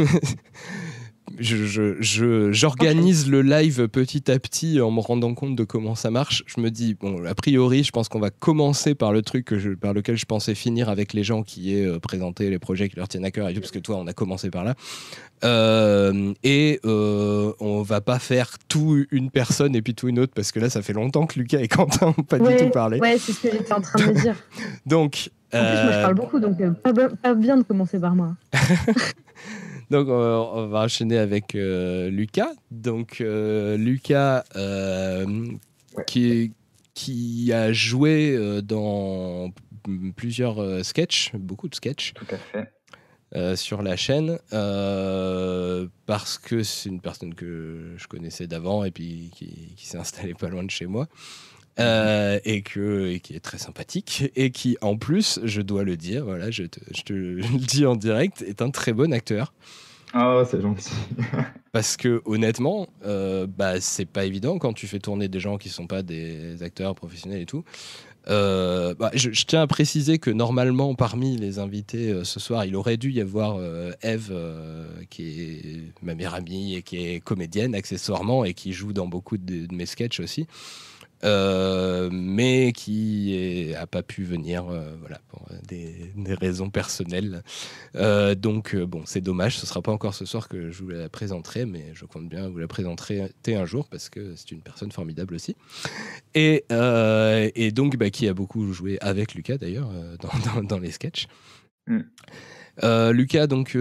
[1.40, 6.44] Je- J'organise le live petit à petit en me rendant compte de comment ça marche.
[6.46, 9.58] Je me dis, bon, a priori, je pense qu'on va commencer par le truc que
[9.60, 12.90] je- par lequel je pensais finir avec les gens qui est euh, présenter les projets
[12.90, 14.76] qui leur tiennent à cœur et tout, parce que toi, on a commencé par là.
[15.44, 20.34] Euh, et euh, on va pas faire tout une personne et puis tout une autre,
[20.36, 22.70] parce que là, ça fait longtemps que Lucas et Quentin n'ont pas Ouais, du tout
[22.72, 23.00] parlé.
[23.00, 24.36] Ouais, c'est ce que j'étais en train de dire.
[24.86, 28.00] Donc, En plus, moi, je euh, parle beaucoup, donc euh, pas, pas bien de commencer
[28.00, 28.36] par moi.
[29.90, 32.52] Donc euh, on va enchaîner avec euh, Lucas.
[32.72, 35.26] Donc euh, Lucas euh,
[36.08, 36.52] qui,
[36.94, 39.52] qui a joué dans
[40.16, 43.58] plusieurs sketchs, beaucoup de sketchs Tout à fait.
[43.58, 44.40] sur la chaîne
[46.06, 50.34] parce que c'est une personne que je connaissais d'avant et puis qui, qui s'est installée
[50.34, 51.08] pas loin de chez moi.
[51.80, 55.98] Euh, et, que, et qui est très sympathique, et qui en plus, je dois le
[55.98, 59.54] dire, voilà, je te, je te le dis en direct, est un très bon acteur.
[60.16, 60.94] Oh, c'est gentil.
[61.72, 65.70] Parce que honnêtement, euh, bah, c'est pas évident quand tu fais tourner des gens qui
[65.70, 67.64] sont pas des acteurs professionnels et tout.
[68.30, 72.76] Euh, bah, je, tiens à préciser que normalement, parmi les invités euh, ce soir, il
[72.76, 73.60] aurait dû y avoir
[74.04, 74.34] Eve,
[75.10, 79.38] qui est ma meilleure amie et qui est comédienne accessoirement et qui joue dans beaucoup
[79.38, 80.46] de, de mes sketchs aussi.
[81.24, 87.44] Euh, mais qui n'a pas pu venir euh, voilà, pour des, raisons personnelles.
[87.96, 90.90] Euh, donc, bon, c'est dommage, ce ne sera pas encore ce soir que je vous
[90.90, 94.62] la présenterai, mais je compte bien vous la présenterai un jour parce que c'est une
[94.62, 95.56] personne formidable aussi.
[96.34, 101.28] Et, et donc, bah, qui a beaucoup joué avec Lucas d'ailleurs dans, dans, les sketchs.
[101.88, 102.02] Mm.
[103.12, 103.78] Lucas, donc,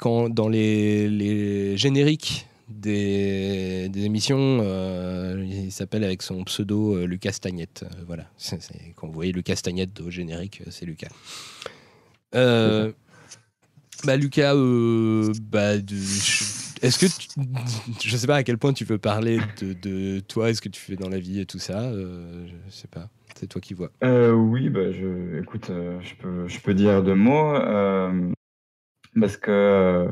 [0.00, 4.60] quand, dans les, les génériques des, émissions.
[4.62, 7.84] Euh, il s'appelle avec son pseudo euh, Lucas Stagnette.
[7.84, 8.28] Euh, voilà,
[8.96, 11.08] quand vous voyez Lucas Stagnette au générique, c'est Lucas.
[14.04, 15.74] bah Lucas, bah,
[16.82, 17.06] est-ce que
[18.02, 20.96] je sais pas à quel point tu peux parler de, toi, est-ce que tu fais
[20.96, 23.08] dans la vie et tout ça, je sais pas.
[23.34, 23.90] C'est toi qui vois.
[24.02, 24.88] oui, bah,
[25.40, 27.54] écoute, je, peux, je peux dire deux mots
[29.18, 30.08] parce que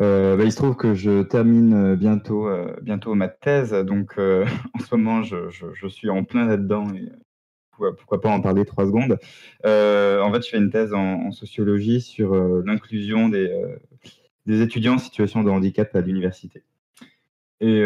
[0.00, 4.44] euh, bah, il se trouve que je termine bientôt, euh, bientôt ma thèse, donc euh,
[4.74, 7.08] en ce moment je, suis en plein là-dedans et
[7.76, 9.18] pourquoi, pas en parler trois secondes.
[9.64, 13.50] en fait, je fais une thèse en, sociologie sur l'inclusion des,
[14.46, 16.62] étudiants en situation de handicap à l'université.
[17.60, 17.82] Et,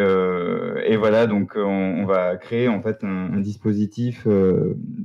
[0.96, 4.28] voilà, donc on, va créer en fait un, dispositif,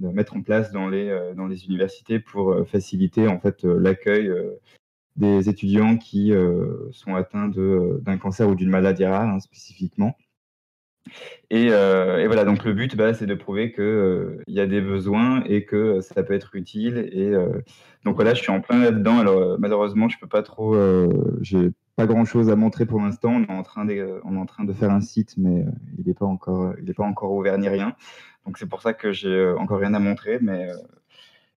[0.01, 4.31] mettre en place dans les, dans les universités pour faciliter en fait l'accueil
[5.15, 10.15] des étudiants qui euh, sont atteints d'un cancer ou d'une maladie rare hein, spécifiquement.
[11.53, 14.81] Euh, et, voilà, donc le but, bah, c'est de prouver qu'il euh, y a des
[14.81, 17.09] besoins et que ça peut être utile.
[17.13, 17.31] Et
[18.03, 19.19] donc voilà, je suis en plein là-dedans.
[19.19, 20.75] Alors malheureusement, je peux pas trop,
[21.41, 23.33] j'ai pas grand-chose à montrer pour l'instant.
[23.35, 25.63] On est en train de, on est en train de faire un site, mais
[25.97, 27.95] il n'est pas encore, il est pas encore ouvert ni rien.
[28.45, 30.67] Donc c'est pour ça que j'ai encore rien à montrer, mais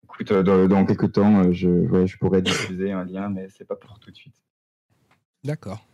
[0.07, 3.75] Écoute, euh, dans, quelques temps, euh, je, je pourrais diffuser un lien, mais c'est pas
[3.75, 4.37] pour tout de suite.
[5.42, 5.85] D'accord.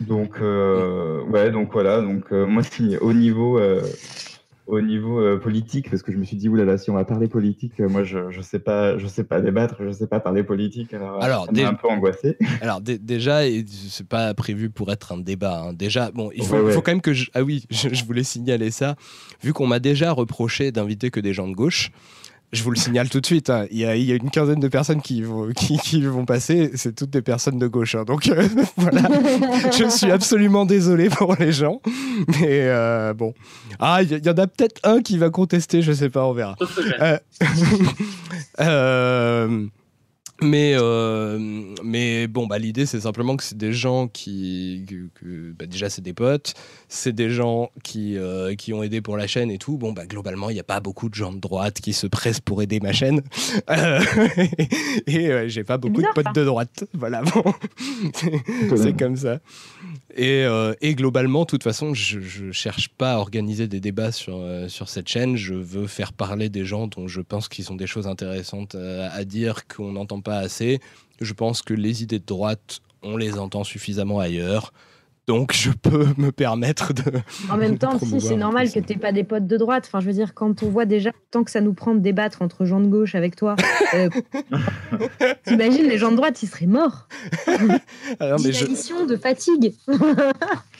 [0.00, 2.00] Donc, euh, ouais, donc voilà.
[2.00, 3.60] Donc, moi, si, au niveau,
[4.66, 7.78] au niveau politique, parce que je me suis dit, oulala, si on va parler politique,
[7.78, 10.94] moi, je, je sais pas, je sais pas débattre, je sais pas parler politique.
[10.94, 12.38] Alors, alors un peu angoissé.
[12.62, 13.40] Alors, déjà,
[13.90, 15.60] c'est pas prévu pour être un débat.
[15.60, 15.72] Hein.
[15.74, 18.70] Déjà, bon, il faut, faut, quand même que je, ah oui, je, je voulais signaler
[18.70, 18.96] ça,
[19.42, 21.92] vu qu'on m'a déjà reproché d'inviter que des gens de gauche.
[22.50, 23.66] Je vous le signale tout de suite, hein.
[23.70, 27.20] il, y a, une quinzaine de personnes qui vont, qui, vont passer, c'est toutes des
[27.20, 27.94] personnes de gauche.
[27.94, 28.04] Hein.
[28.04, 29.02] donc euh, voilà,
[29.78, 31.82] je suis absolument désolé pour les gens.
[32.40, 33.34] Mais euh, bon.
[33.78, 36.56] Ah, il y, en a peut-être un qui va contester, je sais pas, on verra.
[38.60, 39.66] euh,
[40.40, 41.36] mais, euh,
[41.82, 44.84] mais bon, bah, l'idée, c'est simplement que c'est des gens qui.
[45.14, 46.54] Que, bah, déjà, c'est des potes,
[46.88, 49.78] c'est des gens qui, euh, qui ont aidé pour la chaîne et tout.
[49.78, 52.40] Bon, bah, globalement, il n'y a pas beaucoup de gens de droite qui se pressent
[52.40, 53.22] pour aider ma chaîne.
[53.70, 54.00] Euh,
[55.06, 56.84] et j'ai pas beaucoup de potes de droite.
[56.94, 57.54] Voilà, bon.
[58.76, 59.38] c'est comme ça.
[60.16, 60.44] Et,
[60.80, 64.88] et, globalement, de toute façon, je, je cherche pas à organiser des débats sur, sur
[64.88, 65.36] cette chaîne.
[65.36, 69.24] Je veux faire parler des gens dont je pense qu'ils ont des choses intéressantes à
[69.24, 70.80] dire, qu'on n'entend pas assez.
[71.20, 74.72] Je pense que les idées de droite, on les entend suffisamment ailleurs.
[75.28, 77.02] Donc je peux me permettre de.
[77.50, 79.84] En même temps, si c'est normal que tu pas des potes de droite.
[79.86, 82.40] Enfin, je veux dire, quand on voit déjà tant que ça nous prend de débattre
[82.40, 83.54] entre gens de gauche avec toi,
[83.94, 84.08] euh,
[85.44, 87.06] t'imagines les gens de droite, ils seraient morts.
[88.18, 89.06] Alors, mais je...
[89.06, 89.74] de fatigue.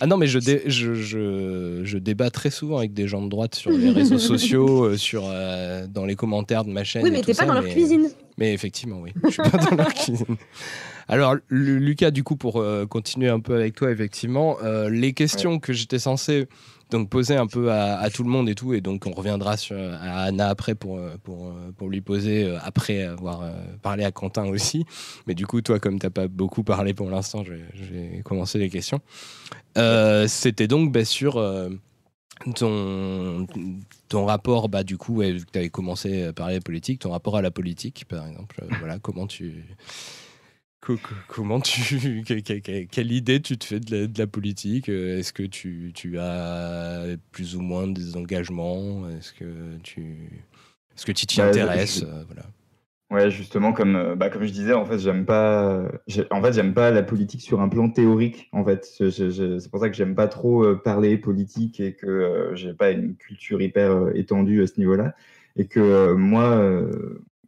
[0.00, 3.54] ah non, mais je, je, je, je, débat très souvent avec des gens de droite
[3.54, 7.02] sur les réseaux sociaux, euh, sur, euh, dans les commentaires de ma chaîne.
[7.04, 8.08] Oui, mais t'es pas dans leur cuisine.
[8.38, 9.12] Mais effectivement, oui.
[9.24, 10.36] Je suis pas dans leur cuisine.
[11.10, 15.58] Alors, Lucas, du coup, pour euh, continuer un peu avec toi, effectivement, euh, les questions
[15.58, 16.46] que j'étais censé
[16.90, 19.76] donc poser un peu à, tout le monde et tout, et donc on reviendra sur,
[19.76, 23.42] à Anna après pour, euh, pour, pour lui poser après avoir
[23.82, 24.84] parlé à Quentin aussi.
[25.26, 28.58] Mais du coup, toi, comme tu n'as pas beaucoup parlé pour l'instant, je, vais commencer
[28.58, 29.00] les questions.
[30.26, 31.34] C'était donc bah, sur
[32.54, 33.46] ton,
[34.08, 37.50] ton rapport, bah, du coup, tu avais commencé à parler politique, ton rapport à la
[37.50, 38.64] politique, par exemple.
[38.80, 39.64] voilà, comment tu
[41.28, 42.22] comment tu.
[42.90, 47.60] Quelle idée tu te fais de la, politique Est-ce que tu, tu, as plus ou
[47.60, 50.30] moins des engagements Est-ce que tu
[50.96, 52.42] est-ce que tu t'y bah, intéresses voilà.
[53.10, 55.82] Ouais, justement, comme, euh, bah, comme je disais, en fait, j'aime pas,
[56.30, 58.50] en fait, j'aime pas la politique sur un plan théorique.
[58.52, 62.54] En fait, c'est pour ça que j'aime pas trop euh, parler politique et que euh,
[62.54, 65.14] j'ai pas une culture hyper étendue à ce niveau-là.
[65.56, 66.62] Et que moi,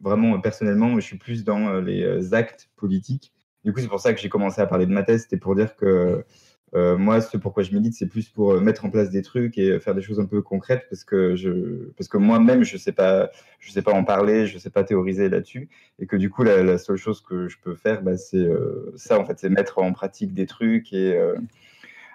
[0.01, 3.31] vraiment, personnellement, je suis plus dans les actes politiques.
[3.63, 5.23] Du coup, c'est pour ça que j'ai commencé à parler de ma thèse.
[5.23, 6.25] C'était pour dire que
[6.73, 9.57] euh, moi, ce pourquoi je médite, c'est plus pour euh, mettre en place des trucs
[9.57, 12.93] et faire des choses un peu concrètes parce que je, parce que moi-même, je sais
[12.93, 16.43] pas, je sais pas en parler, je sais pas théoriser là-dessus et que du coup,
[16.43, 19.79] la, seule chose que je peux faire, bah, c'est euh, ça en fait, c'est mettre
[19.79, 21.19] en pratique des trucs et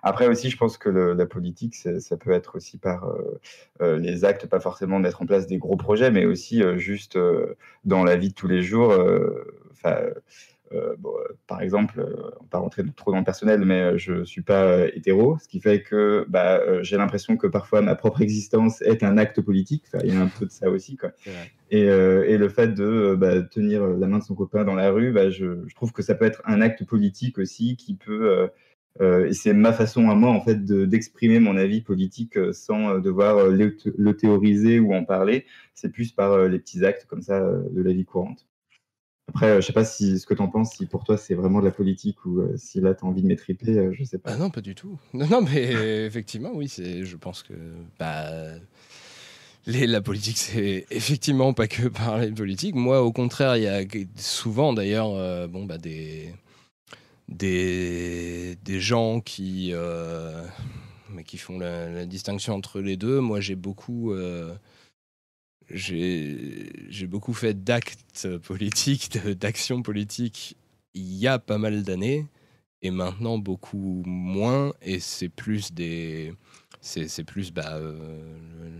[0.08, 3.12] après aussi, je pense que la politique, ça peut être aussi par
[3.80, 7.18] les actes, pas forcément mettre en place des gros projets, mais aussi juste
[7.84, 8.94] dans la vie de tous les jours.
[9.86, 10.12] Euh,
[10.72, 10.96] euh,
[11.46, 14.42] par exemple, euh, on ne pas rentrer trop dans le personnel, mais je ne suis
[14.42, 19.04] pas hétéro, ce qui fait que bah, j'ai l'impression que parfois ma propre existence est
[19.04, 19.84] un acte politique.
[20.02, 20.96] il y a un peu de ça aussi.
[20.96, 21.12] Quoi.
[21.70, 25.12] Et, et, le fait de bah, tenir la main de son copain dans la rue,
[25.12, 28.50] bah, je, je, trouve que ça peut être un acte politique aussi qui peut.
[29.00, 34.12] Et c'est ma façon à moi en fait d'exprimer mon avis politique sans devoir le,
[34.12, 35.44] théoriser ou en parler.
[35.74, 38.46] C'est plus par les petits actes comme ça de la vie courante.
[39.28, 41.60] Après, euh, je sais pas ce que tu en penses, si pour toi c'est vraiment
[41.60, 44.18] de la politique ou euh, si là tu as envie de m'étriper, euh, je sais
[44.18, 44.30] pas.
[44.32, 44.98] Ah non, pas du tout.
[45.14, 45.72] Non, mais
[46.06, 47.54] effectivement, oui, je pense que
[47.98, 48.30] bah,
[49.66, 52.76] la politique, c'est effectivement pas que parler de politique.
[52.76, 53.82] Moi, au contraire, il y a
[54.16, 56.32] souvent d'ailleurs bon, bah, des,
[57.28, 59.72] des, des gens qui,
[61.26, 63.20] qui font la, la, distinction entre les deux.
[63.20, 64.14] Moi, j'ai beaucoup
[65.70, 70.56] j'ai beaucoup fait d'actes politiques, d'actions politiques
[70.96, 72.26] il y a pas mal d'années,
[72.82, 76.32] et maintenant beaucoup moins, et c'est plus des.
[76.80, 77.98] C'est plus bah, euh,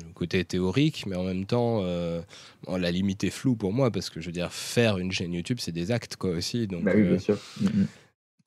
[0.07, 2.23] le côté théorique, mais en même temps, euh,
[2.69, 5.59] la limite est floue pour moi, parce que je veux dire, faire une chaîne YouTube,
[5.61, 6.69] c'est des actes quoi aussi.
[6.69, 7.39] Donc, bah oui, bien euh, sûr.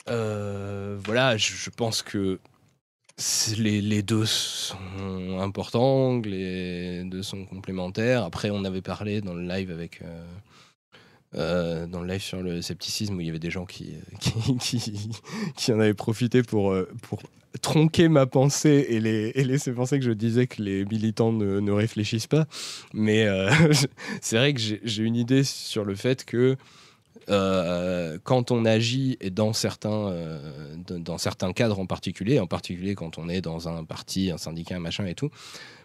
[0.10, 0.96] Mm.
[1.04, 2.40] voilà, je pense que
[3.58, 8.24] les, deux sont importants, les deux sont complémentaires.
[8.24, 10.02] Après, on avait parlé dans le live avec.
[10.02, 10.26] Euh,
[11.36, 13.94] euh, dans le live sur le scepticisme où il y avait des gens qui,
[14.60, 17.22] qui, en avaient profité pour, euh, pour
[17.62, 22.26] tronquer ma pensée et laisser penser que je disais que les militants ne, ne réfléchissent
[22.26, 22.48] pas.
[22.96, 23.28] Mais
[24.22, 26.58] c'est vrai que j'ai une idée sur le fait que
[27.30, 32.96] euh, quand on agit et dans certains, euh, dans certains cadres en particulier, en particulier
[32.96, 35.30] quand on est dans un parti, un syndicat, un machin et tout,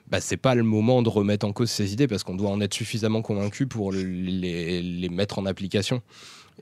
[0.08, 2.60] bah, c'est pas le moment de remettre en cause ces idées parce qu'on doit en
[2.60, 6.02] être suffisamment convaincu pour les, les, mettre en application.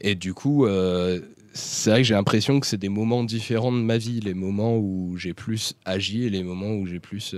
[0.01, 1.21] Et du coup, euh,
[1.53, 4.77] c'est vrai que j'ai l'impression que c'est des moments différents de ma vie, les moments
[4.77, 7.35] où j'ai plus agi et les moments où j'ai plus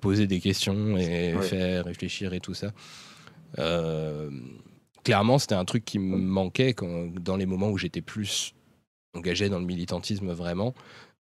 [0.00, 2.72] posé des questions et fait réfléchir et tout ça.
[3.58, 4.30] Euh,
[5.04, 8.54] clairement, c'était un truc qui me manquait quand, dans les moments où j'étais plus
[9.14, 10.74] engagé dans le militantisme vraiment.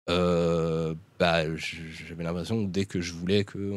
[0.09, 3.73] Euh, bah, j'avais l'impression que dès que je voulais que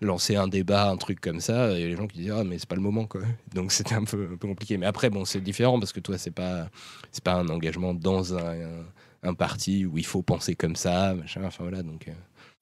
[0.00, 2.44] lancer un débat, un truc comme ça, il y a les gens qui disaient ah
[2.44, 3.22] mais c'est pas le moment quoi.
[3.54, 4.76] Donc c'était un peu, un peu compliqué.
[4.76, 6.68] Mais après bon c'est différent parce que toi c'est pas
[7.12, 8.84] c'est pas un engagement dans un,
[9.22, 11.42] un, parti où il faut penser comme ça, machin.
[11.44, 12.08] Enfin voilà donc.
[12.08, 12.12] Euh,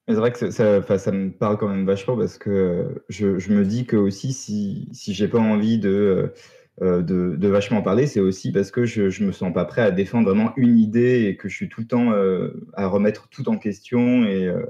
[0.06, 3.64] c'est vrai que ça, ça, me parle quand même vachement parce que je, je me
[3.64, 6.34] dis que aussi si, si j'ai pas envie de, euh,
[6.80, 9.90] de, de, vachement parler, c'est aussi parce que je, je me sens pas prêt à
[9.90, 13.48] défendre vraiment une idée et que je suis tout le temps euh, à remettre tout
[13.48, 14.66] en question et, euh,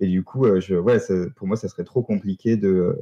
[0.00, 0.98] et du coup, je, ouais,
[1.34, 2.96] pour moi, ça serait trop compliqué de,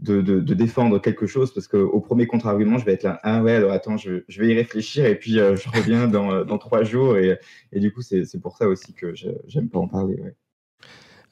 [0.00, 3.42] de, de, de défendre quelque chose parce qu'au premier contre-argument, je vais être là, ah
[3.42, 6.82] ouais, alors attends, je, je vais y réfléchir et puis je reviens dans, dans trois
[6.82, 7.38] jours et,
[7.72, 10.20] et du coup, c'est pour ça aussi que j'aime pas en parler.
[10.20, 10.34] Ouais.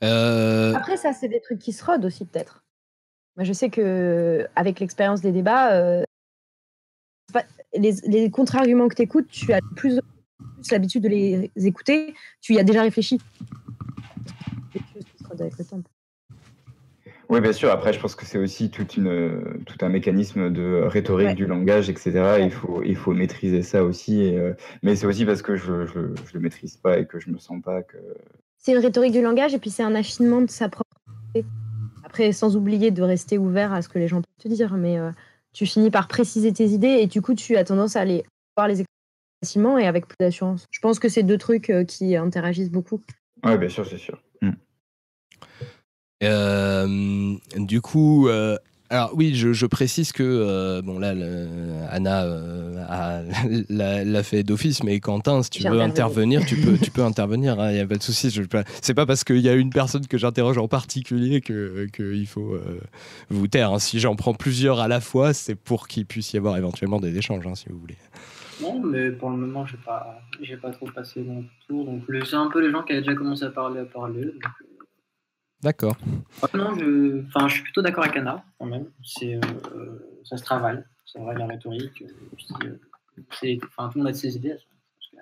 [0.05, 2.65] Euh, Après, ça, c'est des trucs qui se rodent aussi, peut-être.
[3.37, 6.03] Moi, je sais que avec l'expérience des débats, euh,
[7.79, 10.01] les, contre-arguments que tu écoutes, tu as plus,
[10.71, 13.19] l'habitude de les écouter, tu y as déjà réfléchi.
[17.29, 17.71] Oui, bien sûr.
[17.71, 21.91] Après, je pense que c'est aussi toute une, tout un mécanisme de rhétorique du langage,
[21.91, 22.39] etc.
[22.41, 24.35] Il, faut, il faut maîtriser ça aussi.
[24.35, 27.39] Euh, mais c'est aussi parce que je ne le maîtrise pas et que je me
[27.39, 27.99] sens pas que
[28.67, 30.91] c'est une rhétorique du langage et puis c'est un affinement de sa propre
[32.03, 34.99] Après, sans oublier de rester ouvert à ce que les gens peuvent te dire, mais
[34.99, 35.13] euh,
[35.57, 38.25] tu finis par préciser tes idées et du coup, tu as tendance à aller
[38.57, 38.85] voir les
[39.43, 40.67] facilement et avec plus d'assurance.
[40.71, 43.01] Je pense que c'est deux trucs euh, qui interagissent beaucoup.
[43.43, 44.23] Oui, bien sûr, c'est sûr.
[44.43, 44.51] Mm.
[46.25, 48.29] Euh, du coup,
[48.89, 51.15] alors oui, je, précise que bon là,
[51.91, 52.25] Anna
[53.69, 57.61] l'a fait d'office, mais Quentin, si tu veux intervenir, tu peux, tu peux intervenir, il
[57.61, 58.31] hein, n'y a pas de souci.
[58.83, 62.55] C'est pas parce qu'il y a une personne que j'interroge en particulier qu'il que faut
[62.55, 62.81] euh,
[63.31, 63.73] vous taire.
[63.73, 63.79] Hein.
[63.79, 67.17] Si j'en prends plusieurs à la fois, c'est pour qu'il puisse y avoir éventuellement des
[67.17, 67.97] échanges, hein, si vous voulez.
[68.61, 70.23] Non, mais pour le moment, je n'ai pas,
[70.63, 71.85] pas trop passé mon tour.
[71.85, 74.25] Donc, c'est un peu les gens qui avaient déjà commencé à parler à parler.
[74.25, 74.39] Euh.
[75.63, 75.97] D'accord.
[76.55, 78.87] non, je, je suis plutôt d'accord avec Anna, quand même.
[79.03, 79.41] C'est,
[80.25, 82.05] ça se travaille c'est vrai, la rhétorique.
[82.65, 82.79] Euh,
[83.41, 84.53] c'est, tout le monde a ses idées.
[84.53, 85.19] à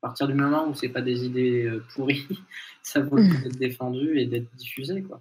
[0.00, 2.26] partir du moment où c'est pas des idées euh, pourries,
[2.82, 5.02] ça vaut d'être défendu et d'être diffusé.
[5.02, 5.20] Quoi.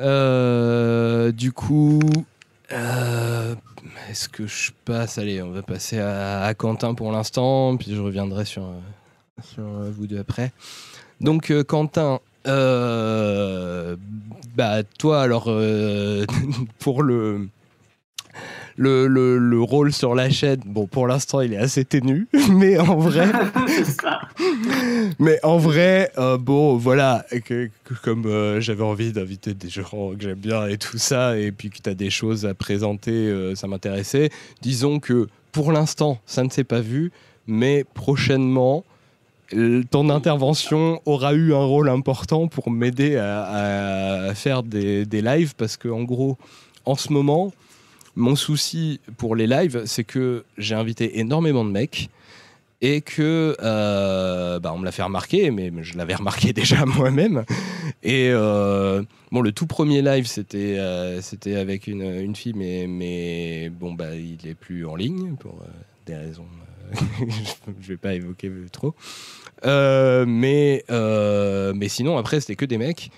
[0.00, 2.00] Euh, du coup,
[2.70, 5.18] est-ce que je passe?
[5.18, 8.72] Allez, on va passer à, Quentin pour l'instant, puis je reviendrai sur,
[9.42, 10.52] sur vous deux après.
[11.22, 13.96] Donc, Quentin, euh,
[14.56, 16.26] bah, toi, alors, euh,
[16.78, 17.48] pour le,
[18.76, 22.96] le, le, rôle sur la chaîne, bon, pour l'instant, il est assez ténu, mais en
[22.96, 23.30] vrai.
[25.18, 27.70] mais en vrai, euh, bon, voilà, que,
[28.02, 31.78] comme j'avais envie d'inviter des gens que j'aime bien et tout ça, et puis que
[31.78, 34.30] tu as des choses à présenter, ça m'intéressait.
[34.60, 37.12] Disons que pour l'instant, ça ne s'est pas vu,
[37.46, 38.84] mais prochainement,
[39.90, 45.88] ton intervention aura eu un rôle important pour m'aider à, faire des, lives parce que
[45.88, 46.38] en gros,
[46.84, 47.52] en ce moment,
[48.16, 52.08] mon souci pour les lives, c'est que j'ai invité énormément de mecs
[52.80, 57.44] et que euh, bah, on me l'a fait remarquer, mais je l'avais remarqué déjà moi-même.
[58.02, 64.16] Et euh, bon, le tout premier live, c'était euh, avec une, fille, mais, bon, bah,
[64.16, 65.62] il est plus en ligne pour
[66.06, 66.46] des raisons
[67.80, 68.94] je vais pas évoquer trop.
[69.64, 73.10] Euh, mais, euh, mais sinon, après, c'était que des mecs.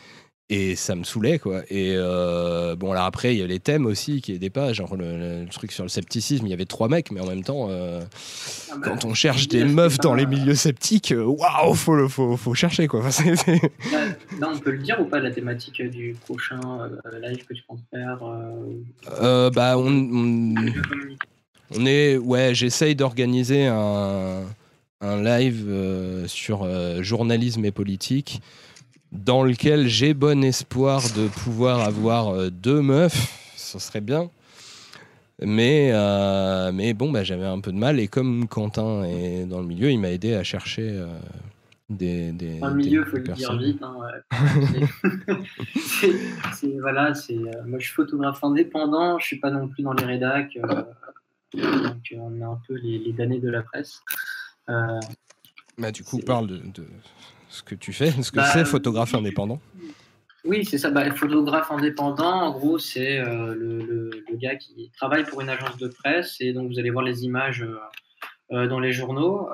[0.51, 1.63] Et ça me saoulait, quoi.
[1.71, 4.75] Et euh, bon, alors après, il y a les thèmes aussi qui aidaient pas.
[4.75, 7.71] Genre, le, truc sur le scepticisme, il y avait trois mecs, mais en même temps,
[7.71, 8.01] ah
[8.77, 12.89] bah, quand on cherche des meufs dans les milieux sceptiques, waouh, faut, faut, faut, chercher,
[12.89, 13.01] quoi.
[14.39, 16.61] Là, on peut le dire ou pas, la thématique du prochain
[17.23, 18.19] live que tu comptes faire
[19.51, 20.55] Bah, on
[21.71, 24.43] on est, ouais, j'essaye d'organiser un,
[25.23, 28.41] live euh, sur euh, journalisme et politique
[29.13, 34.31] dans lequel j'ai bon espoir de pouvoir avoir euh, deux meufs, ce serait bien.
[35.43, 35.93] Mais,
[36.73, 39.91] mais bon, bah, j'avais un peu de mal et comme Quentin est dans le milieu,
[39.91, 41.05] il m'a aidé à chercher
[41.91, 43.83] des, des, Dans le milieu, il faut le dire vite.
[43.83, 43.97] Hein,
[46.81, 47.37] voilà, c'est,
[47.67, 50.57] moi, je suis photographe indépendant, je suis pas non plus dans les rédacs.
[51.57, 54.03] Donc on est un peu les, damnés de la presse.
[54.69, 55.01] Euh,
[55.79, 56.87] bah, du coup, parle de,
[57.49, 59.61] ce que tu fais, ce que bah, c'est photographe indépendant.
[60.45, 60.91] Oui, c'est ça.
[60.91, 65.89] Bah, photographe indépendant, en gros, c'est euh, le, gars qui travaille pour une agence de
[65.89, 67.65] presse et donc vous allez voir les images
[68.51, 69.49] dans les journaux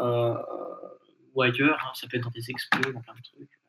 [1.34, 1.78] ou ailleurs.
[1.84, 3.60] Hein, ça peut être dans des expos, dans plein de trucs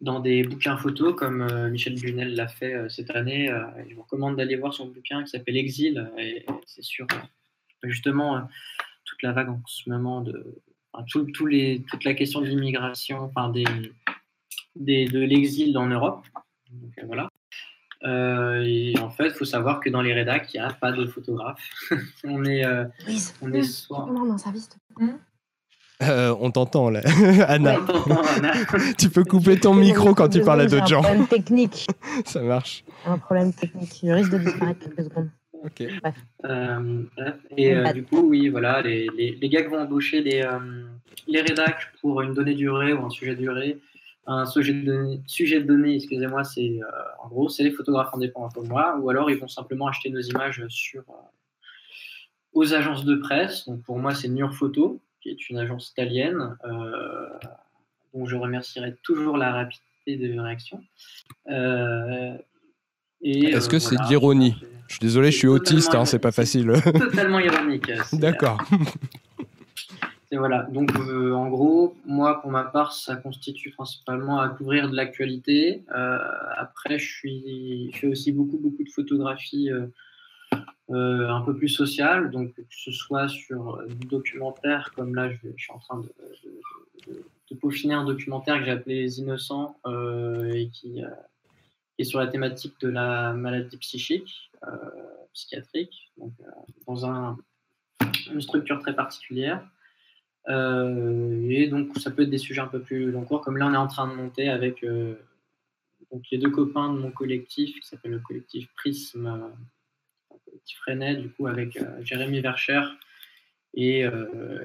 [0.00, 3.50] dans des bouquins photos comme euh, Michel Bunel l'a fait euh, cette année.
[3.50, 6.10] Euh, je vous recommande d'aller voir son bouquin qui s'appelle Exil.
[6.18, 7.06] Et, c'est sur
[7.82, 8.46] justement
[9.20, 10.56] toute la vague en ce moment de
[11.08, 13.64] tout, les, toute la question de l'immigration, enfin des,
[14.76, 16.24] des, de l'exil en Europe.
[16.70, 17.28] Donc, voilà.
[18.64, 21.06] et en fait, il faut savoir que dans les rédacs, il n'y a pas de
[21.06, 21.60] photographe.
[22.24, 22.64] on est,
[23.42, 24.08] on est soit...
[26.02, 27.02] Euh, on t'entend là,
[27.48, 27.76] Anna.
[28.98, 31.00] tu peux couper ton micro quand tu parles à d'autres gens.
[31.00, 31.86] Un problème technique.
[32.24, 32.84] Ça marche.
[33.04, 34.00] Un problème technique.
[34.02, 35.28] Je risque de disparaître quelques secondes.
[35.64, 35.82] Ok.
[36.44, 37.02] Euh,
[37.56, 40.46] et euh, du coup, oui, voilà, les, les, gars qui vont embaucher les,
[41.26, 43.78] les rédacs pour une donnée durée ou un sujet duré,
[44.26, 46.80] un sujet de données, sujet de données excusez-moi, c'est
[47.22, 50.20] en gros, c'est les photographes indépendants comme moi, ou alors ils vont simplement acheter nos
[50.20, 51.04] images sur
[52.52, 53.66] aux agences de presse.
[53.66, 57.28] Donc pour moi, c'est New Photo qui est une agence italienne, euh,
[58.14, 60.82] dont je remercierai toujours la rapidité de réaction.
[61.48, 62.36] Euh,
[63.22, 64.56] Est-ce que c'est de l'ironie
[64.90, 66.72] Je suis désolé, je suis autiste, hein, c'est pas facile.
[66.82, 67.92] Totalement ironique.
[68.12, 68.58] D'accord.
[70.32, 74.96] Et voilà, donc en gros, moi pour ma part, ça constitue principalement à couvrir de
[74.96, 75.84] l'actualité.
[76.56, 79.70] après, je, suis, je fais aussi beaucoup, beaucoup de photographies
[80.90, 85.36] euh, un peu plus social, donc que ce soit sur du documentaire, comme là je,
[85.56, 91.00] suis en train de, peaufiner un documentaire que j'ai appelé Les Innocents euh, et qui,
[92.04, 94.76] sur la thématique de la maladie psychique, euh,
[95.32, 96.32] psychiatrique, donc,
[96.86, 97.38] dans un,
[98.30, 99.62] une structure très particulière.
[100.48, 103.74] et donc ça peut être des sujets un peu plus long cours, comme là on
[103.74, 104.84] est en train de monter avec
[106.10, 109.52] donc les deux copains de mon collectif qui s'appelle le collectif Prisme
[110.64, 112.82] qui freinait du coup avec Jérémy Vercher
[113.74, 114.04] et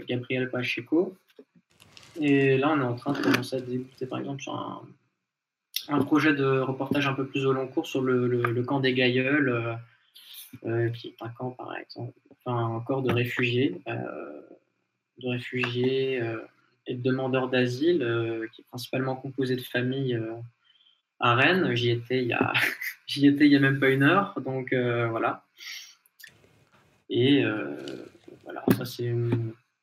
[0.08, 1.16] Gabriel Pacheco.
[2.20, 4.88] Et là, on est en train de commencer à débuter, par exemple, sur un,
[5.90, 9.50] un projet de reportage un peu plus au long cours sur le, camp des Gailleuls,
[9.50, 9.74] euh,
[10.66, 14.42] euh, qui est un camp, par exemple, enfin, un corps de réfugiés, euh,
[15.22, 16.22] de réfugiés
[16.88, 18.00] et de demandeurs d'asile,
[18.54, 20.20] qui est principalement composé de familles
[21.20, 21.74] à Rennes.
[21.76, 22.54] J'y étais il y a,
[23.08, 25.44] j'y étais il y a même pas une heure, donc voilà.
[27.10, 27.44] Et
[28.44, 29.14] voilà, ça c'est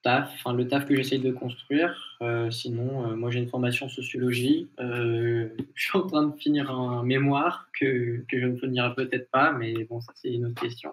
[0.03, 2.19] taf, enfin, le taf que j'essaye de construire.
[2.23, 4.69] Euh, sinon, euh, moi j'ai une formation en sociologie.
[4.81, 9.31] Euh, je suis en train de finir un mémoire que, que je ne finirai peut-être
[9.31, 10.93] pas, mais bon, ça c'est une autre question.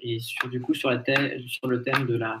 [0.00, 1.02] et sur, du coup, sur, la
[1.46, 2.40] sur le thème de la,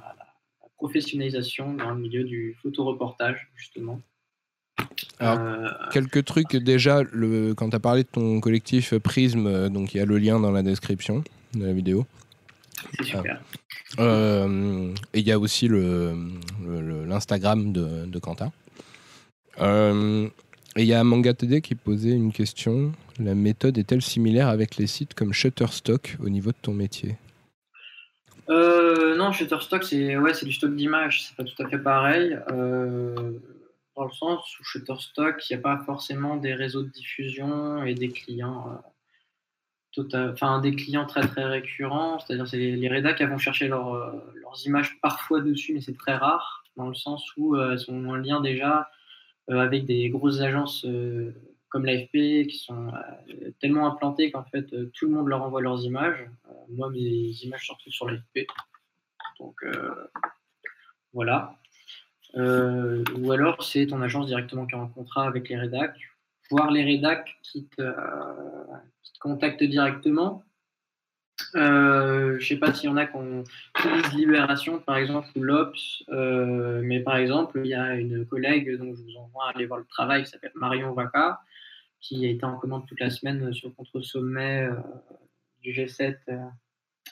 [0.76, 4.00] professionnalisation dans le milieu du photoreportage, justement.
[5.18, 9.96] Alors, quelques trucs déjà, le, quand tu as parlé de ton collectif Prisme, donc il
[9.96, 11.24] y a le lien dans la description
[11.54, 12.06] de la vidéo.
[12.98, 13.40] C'est super.
[13.98, 18.52] Euh, et il y a aussi l'Instagram le, de, de, Quentin.
[19.60, 20.28] Euh,
[20.76, 22.92] et il y a MangaTD qui posait une question.
[23.18, 27.16] La méthode est-elle similaire avec les sites comme Shutterstock au niveau de ton métier?
[28.50, 31.24] Euh, Non, Shutterstock, c'est ouais, du stock d'images.
[31.24, 32.38] C'est pas tout à fait pareil.
[32.48, 37.94] dans le sens où Shutterstock, il n'y a pas forcément des réseaux de diffusion et
[37.94, 38.80] des clients
[39.96, 44.66] enfin des clients très très récurrents, c'est-à-dire c'est les, les qui vont chercher euh, leurs
[44.66, 48.16] images parfois dessus, mais c'est très rare dans le sens où euh, elles sont en
[48.16, 48.90] lien déjà
[49.50, 50.86] euh, avec des grosses agences
[51.70, 52.92] comme l'AFP qui sont
[53.60, 56.26] tellement implantées qu'en fait tout le monde leur envoie leurs images.
[56.70, 58.46] moi mes images se retrouvent sur l'AFP,
[59.38, 59.56] donc
[61.12, 61.58] voilà.
[62.34, 65.98] ou alors c'est ton agence directement qui a un contrat avec les rédacs
[66.50, 67.82] voir les rédacs qui te,
[69.20, 70.44] contactent directement.
[71.54, 75.42] Euh, je ne sais pas s'il y en a qui utilisent Libération, par exemple, ou
[75.42, 79.50] l'Obs, euh, mais par exemple, il y a une collègue dont je vous envoie à
[79.54, 81.40] aller voir le travail qui s'appelle Marion Vaca,
[82.00, 84.74] qui a été en commande toute la semaine sur le contre-sommet euh,
[85.62, 86.16] du G7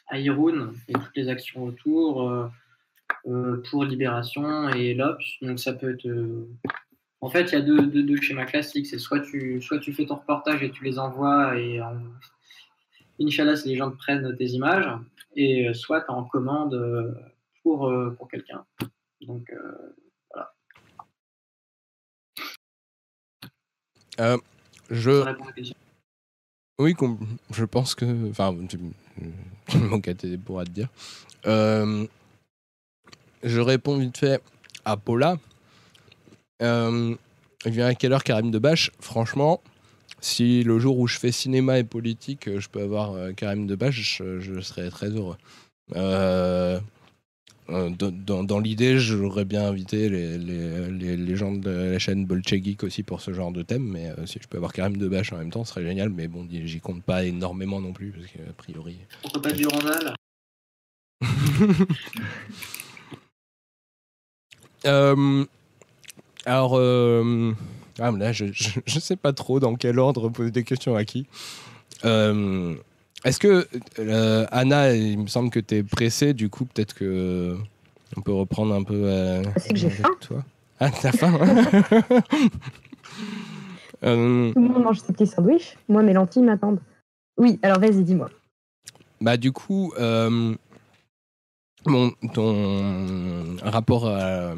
[0.09, 2.51] à Irun et toutes les actions autour
[3.25, 5.25] pour Libération et l'Obs.
[5.43, 6.07] Donc ça peut être
[7.21, 8.87] en fait, il y a deux, schémas classiques.
[8.87, 11.85] C'est soit tu, soit tu fais ton reportage et tu les envoies et euh,
[13.21, 14.89] Inch'Allah, si les gens te prennent tes images,
[15.35, 17.13] et euh, soit tu en commande euh,
[17.63, 18.65] pour, pour quelqu'un.
[19.23, 19.51] Donc,
[24.19, 24.39] voilà.
[24.91, 25.25] je...
[26.79, 26.95] Oui,
[27.51, 28.29] je pense que.
[28.29, 28.79] Enfin, tu,
[29.67, 30.89] tu pourra te dire.
[33.43, 34.43] je réponds vite fait
[34.85, 35.39] à Paula.
[36.63, 37.15] Euh,
[37.65, 38.91] il vient à quelle heure Karim Debache?
[39.01, 39.61] Franchement,
[40.21, 44.19] si le jour où je fais cinéma et politique, je peux avoir euh, Karim Debache,
[44.19, 45.37] je, je serais très heureux.
[45.95, 46.81] Euh,
[47.69, 52.85] dans, dans l'idée, j'aurais bien invité les, les, les, gens de la chaîne Bolche Geek
[52.85, 55.51] aussi pour ce genre de thème, mais si je peux avoir Karim Debache en même
[55.51, 58.99] temps, ce serait génial, mais bon, j'y compte pas énormément non plus, parce qu'a priori.
[59.23, 60.15] Pourquoi pas du Randall
[64.85, 65.47] euh,
[66.47, 67.53] alors, euh,
[67.99, 71.27] ah, là, je ne sais pas trop dans quel ordre poser des questions à qui.
[72.05, 72.75] Euh,
[73.25, 73.67] est-ce que,
[73.99, 77.57] euh, Anna, il me semble que tu es pressée, du coup, peut-être que
[78.17, 79.43] on peut reprendre un peu.
[79.57, 80.09] C'est que j'ai faim.
[80.21, 80.45] Toi.
[80.79, 81.33] Ah, t'as faim
[84.03, 85.77] Tout le monde mange ses petits sandwichs.
[85.89, 86.81] Moi, mes lentilles m'attendent.
[87.39, 88.31] Oui, alors vas-y, dis-moi.
[89.21, 89.93] Bah, du coup,
[92.33, 94.55] ton rapport à,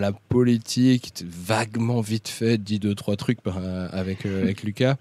[0.00, 3.38] la politique, vaguement vite fait, dit deux, trois trucs
[3.92, 4.96] avec, euh, avec Lucas.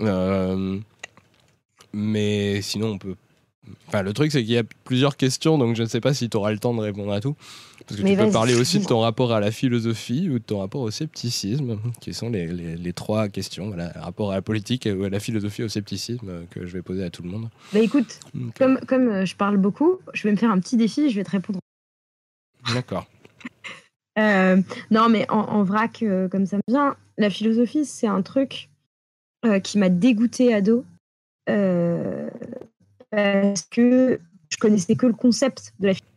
[0.00, 0.78] Euh,
[1.92, 3.14] mais sinon, on peut.
[3.88, 6.30] Enfin, le truc, c'est qu'il y a plusieurs questions, donc je ne sais pas si
[6.30, 7.36] tu auras le temps de répondre à tout.
[7.88, 10.58] Parce que tu peux parler aussi de ton rapport à la philosophie ou de ton
[10.58, 13.68] rapport au scepticisme, qui sont les, les, trois questions.
[13.68, 17.02] Voilà, rapport à la politique, ou à la philosophie, au scepticisme, que je vais poser
[17.02, 17.48] à tout le monde.
[17.72, 18.20] Bah écoute,
[18.58, 21.14] comme, comme euh, je parle beaucoup, je vais me faire un petit défi et je
[21.14, 21.60] vais te répondre.
[22.74, 23.06] D'accord.
[24.18, 24.60] Euh,
[24.90, 28.68] non, mais en, vrac, euh, comme ça me vient, la philosophie, c'est un truc
[29.62, 30.84] qui m'a dégoûté ado.
[31.46, 34.18] parce que
[34.48, 36.07] je connaissais que le concept de la philosophie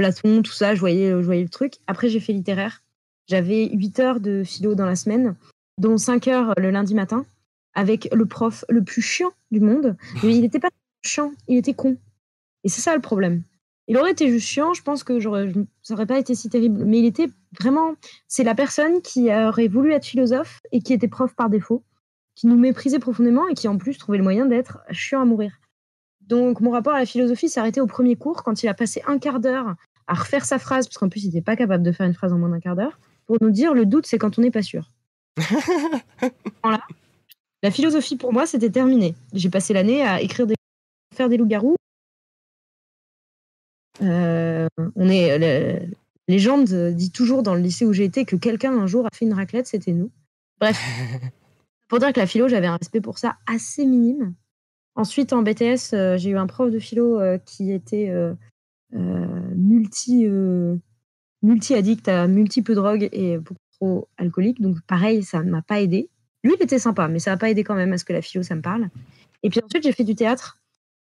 [0.00, 1.74] Platon, tout ça, je voyais, je voyais le truc.
[1.86, 2.82] Après, j'ai fait littéraire.
[3.28, 5.36] J'avais 8 heures de philo dans la semaine,
[5.76, 7.26] dont 5 heures le lundi matin,
[7.74, 9.98] avec le prof le plus chiant du monde.
[10.22, 10.70] Mais il n'était pas
[11.02, 11.98] chiant, il était con.
[12.64, 13.42] Et c'est ça le problème.
[13.88, 16.82] Il aurait été juste chiant, je pense que ça n'aurait pas été si terrible.
[16.86, 17.28] Mais il était
[17.60, 17.94] vraiment.
[18.26, 21.84] C'est la personne qui aurait voulu être philosophe et qui était prof par défaut,
[22.36, 25.52] qui nous méprisait profondément et qui en plus trouvait le moyen d'être chiant à mourir.
[26.22, 29.02] Donc, mon rapport à la philosophie s'est arrêté au premier cours quand il a passé
[29.06, 29.74] un quart d'heure
[30.10, 32.32] à refaire sa phrase, parce qu'en plus, il n'était pas capable de faire une phrase
[32.32, 34.62] en moins d'un quart d'heure, pour nous dire le doute, c'est quand on n'est pas
[34.62, 34.90] sûr.
[36.64, 36.82] voilà.
[37.62, 39.14] La philosophie, pour moi, c'était terminé.
[39.32, 40.56] J'ai passé l'année à écrire des
[41.14, 41.76] faire des loups-garous.
[44.02, 45.86] Euh, on est, la
[46.26, 49.26] légende dit toujours dans le lycée où j'ai été que quelqu'un un jour a fait
[49.26, 50.10] une raclette, c'était nous.
[50.58, 50.76] Bref,
[51.88, 54.34] pour dire que la philo, j'avais un respect pour ça assez minime.
[54.96, 58.10] Ensuite, en BTS, euh, j'ai eu un prof de philo euh, qui était
[58.92, 60.26] multi,
[61.42, 64.60] multi addict à multiples drogues et beaucoup trop alcoolique.
[64.60, 66.08] Donc pareil, ça ne m'a pas aidé.
[66.42, 68.22] Lui, il était sympa, mais ça n'a pas aidé quand même à ce que la
[68.22, 68.88] philo, ça me parle.
[69.42, 70.58] Et puis ensuite, j'ai fait du théâtre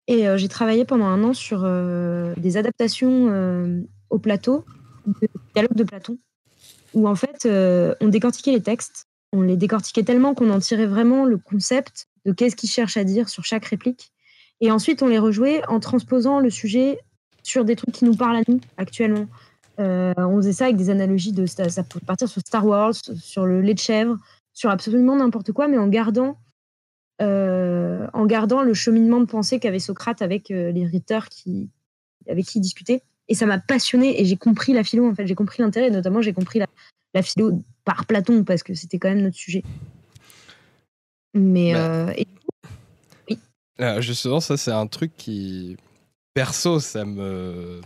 [0.08, 4.66] et euh, j'ai travaillé pendant un an sur euh, des adaptations euh, au plateau,
[5.06, 6.18] de dialogue de Platon,
[6.94, 7.48] où en fait,
[8.02, 9.06] on décortiquait les textes.
[9.34, 13.04] On les décortiquait tellement qu'on en tirait vraiment le concept de qu'est-ce qu'il cherche à
[13.04, 14.12] dire sur chaque réplique.
[14.62, 17.00] Et ensuite, on les rejouait en transposant le sujet
[17.48, 19.28] sur des trucs qui nous parlent à nous actuellement.
[19.78, 23.62] on faisait ça avec des analogies de ça pouvait partir sur Star Wars, sur le
[23.62, 24.18] lait de chèvre,
[24.58, 26.36] sur absolument n'importe quoi, mais en gardant,
[27.22, 31.70] euh, en gardant le cheminement de pensée qu'avait Socrate avec euh, les rhéteurs qui,
[32.28, 33.04] avec qui il discutait.
[33.28, 35.28] Et ça m'a passionné et j'ai compris la philo, en fait.
[35.28, 36.60] J'ai compris l'intérêt, notamment j'ai compris
[37.14, 39.64] la, philo par Platon, parce que c'était quand même notre sujet.
[41.36, 41.74] Mais.
[41.74, 42.14] Bah, euh,
[43.30, 43.38] oui.
[44.00, 45.78] justement, ça, c'est un truc qui.
[46.38, 47.82] Perso, ça me.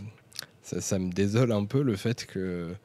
[1.14, 2.76] Désole un peu le fait que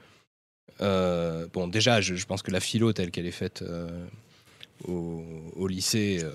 [0.80, 4.06] euh, bon, déjà, je, pense que la philo telle qu'elle est faite euh,
[4.86, 6.30] au, lycée, euh,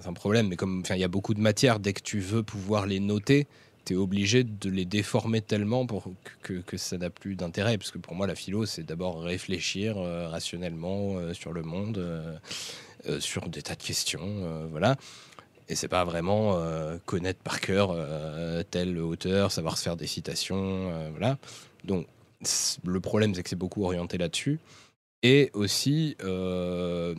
[0.00, 0.48] c'est un problème.
[0.48, 3.46] Mais comme il y a beaucoup de matières, dès que tu veux pouvoir les noter,
[3.84, 6.10] tu es obligé de les déformer tellement pour
[6.42, 7.78] que, ça n'a plus d'intérêt.
[7.78, 12.40] Parce que pour moi, la philo, c'est d'abord réfléchir rationnellement sur le monde,
[13.20, 14.66] sur des tas de questions.
[14.72, 14.96] voilà.
[15.70, 16.60] Et c'est pas vraiment
[17.06, 17.96] connaître par cœur
[18.70, 20.90] tel auteur, savoir se faire des citations.
[21.12, 21.38] voilà.
[21.84, 22.06] Donc,
[22.84, 24.58] le problème, c'est que c'est beaucoup orienté là-dessus.
[25.22, 27.14] Et aussi, euh,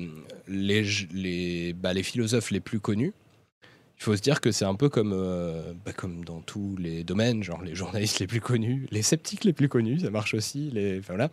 [0.48, 0.84] les,
[1.14, 3.14] les, bah, les philosophes les plus connus,
[3.98, 7.04] il faut se dire que c'est un peu comme, euh, bah, comme dans tous les
[7.04, 10.72] domaines, genre les journalistes les plus connus, les sceptiques les plus connus, ça marche aussi.
[10.72, 11.30] Les, voilà.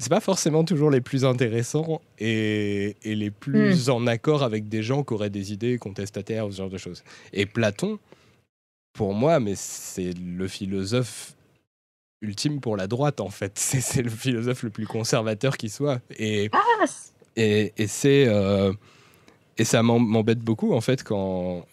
[0.00, 3.92] C'est pas forcément toujours les plus intéressants et, et les plus hmm.
[3.92, 7.04] en accord avec des gens qui auraient des idées contestataires ou ce genre de choses.
[7.34, 7.98] Et Platon,
[8.94, 11.34] pour moi, mais c'est le philosophe
[12.22, 13.52] ultime pour la droite, en fait.
[13.58, 16.00] C'est le philosophe le plus conservateur qui soit.
[16.18, 16.84] Et, ah
[17.36, 18.26] et, et c'est.
[18.26, 18.72] Euh,
[19.58, 21.66] et ça m'embête beaucoup, en fait, quand.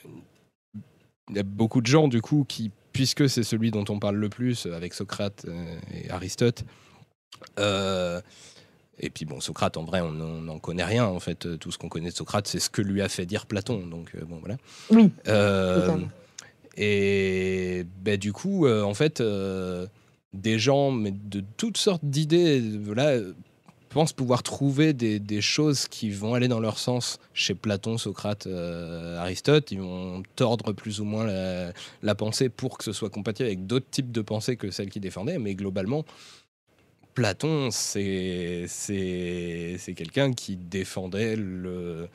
[1.29, 4.15] Il y a beaucoup de gens, du coup, qui, puisque c'est celui dont on parle
[4.15, 6.63] le plus avec Socrate euh, et Aristote,
[8.99, 11.05] et puis bon, Socrate, en vrai, on n'en connaît rien.
[11.05, 13.45] En fait, tout ce qu'on connaît de Socrate, c'est ce que lui a fait dire
[13.45, 13.85] Platon.
[13.85, 14.57] Donc bon, voilà.
[14.89, 15.11] Oui.
[16.77, 19.21] et ben, du coup, en fait,
[20.33, 23.17] des gens mais de toutes sortes d'idées voilà,
[23.89, 29.17] pensent pouvoir trouver des, choses qui vont aller dans leur sens chez Platon, Socrate, euh,
[29.17, 29.71] Aristote.
[29.71, 31.25] Ils vont tordre plus ou moins
[32.03, 35.01] la, pensée pour que ce soit compatible avec d'autres types de pensées que celles qu'ils
[35.01, 35.39] défendaient.
[35.39, 36.05] Mais globalement,
[37.17, 38.67] Platon, c'est
[39.95, 42.09] quelqu'un qui défendait le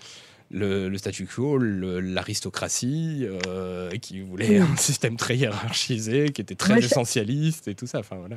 [0.53, 7.67] le, statu quo, l'aristocratie, euh, qui voulait un système très hiérarchisé, qui était très essentialiste
[7.67, 7.99] et tout ça.
[7.99, 8.37] Enfin, voilà.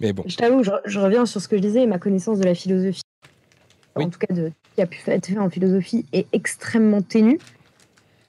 [0.00, 0.24] Mais bon.
[0.26, 3.02] Je t'avoue, je, reviens sur ce que je disais, ma connaissance de la philosophie,
[3.94, 7.38] en tout cas de ce qui a pu être fait en philosophie, est extrêmement ténue,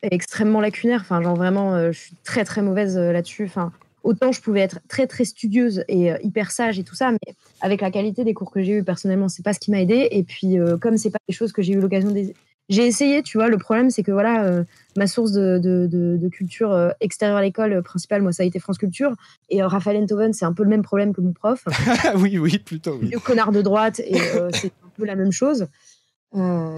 [0.02, 1.00] extrêmement lacunaire.
[1.00, 3.46] Enfin, genre vraiment, euh, je suis très très mauvaise euh, là-dessus.
[3.46, 3.72] Enfin,
[4.04, 7.82] autant je pouvais être très très studieuse et hyper sage et tout ça, mais avec
[7.82, 10.08] la qualité des cours que j'ai eu personnellement, c'est pas ce qui m'a aidé.
[10.12, 12.34] Et puis, comme c'est pas des choses que j'ai eu l'occasion de
[12.70, 13.50] j'ai essayé, tu vois.
[13.50, 14.64] Le problème, c'est que voilà, euh,
[14.96, 18.46] ma source de, de, de, culture euh, extérieure à l'école euh, principale, moi, ça a
[18.46, 19.14] été France Culture.
[19.50, 21.66] Et Raphaël Enthoven, c'est un peu le même problème que mon prof.
[22.16, 22.98] oui, oui, plutôt.
[23.02, 23.10] Oui.
[23.12, 24.14] Le connard de droite, et
[24.54, 25.68] c'est un peu la même chose.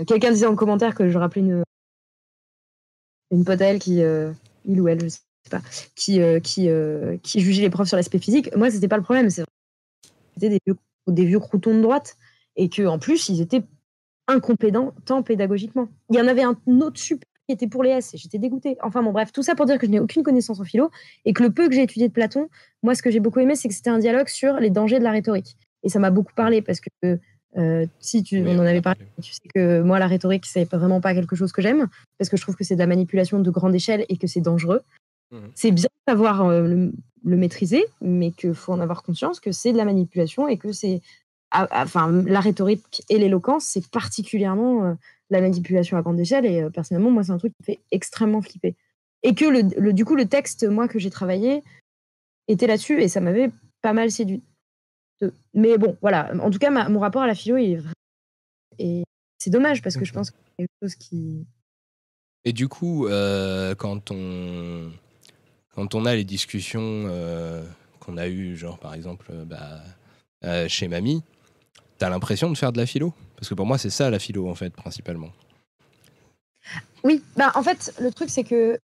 [0.07, 1.63] Quelqu'un disait en commentaire que je rappelais une,
[3.31, 4.01] une pote à elle qui,
[4.65, 5.19] il ou elle, je sais
[5.49, 5.61] pas,
[5.95, 6.69] qui, qui,
[7.23, 8.55] qui jugeait les profs sur l'aspect physique.
[8.55, 9.29] Moi, c'était pas le problème.
[9.29, 10.75] C'était des vieux,
[11.07, 12.17] des vieux croutons de droite.
[12.55, 13.63] Et qu'en plus, ils étaient
[14.27, 14.93] incompétent
[15.23, 15.89] pédagogiquement.
[16.09, 18.77] Il y en avait un autre super qui était pour les S et j'étais dégoûtée.
[18.81, 20.89] Enfin bon, bref, tout ça pour dire que je n'ai aucune connaissance en philo
[21.25, 22.49] et que le peu que j'ai étudié de Platon,
[22.83, 25.03] moi, ce que j'ai beaucoup aimé, c'est que c'était un dialogue sur les dangers de
[25.03, 25.55] la rhétorique.
[25.83, 27.19] Et ça m'a beaucoup parlé parce que
[27.57, 31.01] euh, si tu, on en avait parlé, tu sais que moi, la rhétorique, c'est vraiment
[31.01, 31.87] pas quelque chose que j'aime
[32.17, 34.41] parce que je trouve que c'est de la manipulation de grande échelle et que c'est
[34.41, 34.81] dangereux.
[35.31, 35.37] Mmh.
[35.55, 39.51] C'est bien de savoir euh, le, le, maîtriser, mais qu'il faut en avoir conscience que
[39.51, 41.01] c'est de la manipulation et que c'est
[41.51, 44.93] enfin, la rhétorique et l'éloquence, c'est particulièrement euh,
[45.29, 46.45] la manipulation à grande échelle.
[46.45, 48.75] Et euh, personnellement, moi, c'est un truc qui me fait extrêmement flipper.
[49.23, 51.63] Et que le, du coup, le texte, moi, que j'ai travaillé,
[52.47, 53.49] était là-dessus et ça m'avait
[53.81, 54.43] pas mal séduit.
[55.53, 56.31] Mais bon, voilà.
[56.41, 57.79] En tout cas, mon rapport à la philo est
[58.77, 59.03] et
[59.37, 61.47] c'est dommage parce que je pense que c'est quelque chose qui.
[62.43, 64.91] Et du coup, euh, quand on
[65.75, 67.63] quand on a les discussions euh,
[67.99, 71.23] qu'on a eues, genre par exemple euh, bah, chez mamie,
[71.97, 73.13] t'as l'impression de faire de la philo?
[73.35, 75.31] Parce que pour moi, c'est ça la philo en fait, principalement.
[77.03, 78.79] Oui, bah en fait, le truc c'est que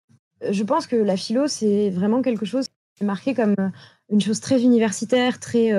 [0.48, 3.54] je pense que la philo c'est vraiment quelque chose qui est marqué comme
[4.10, 5.72] une chose très universitaire, très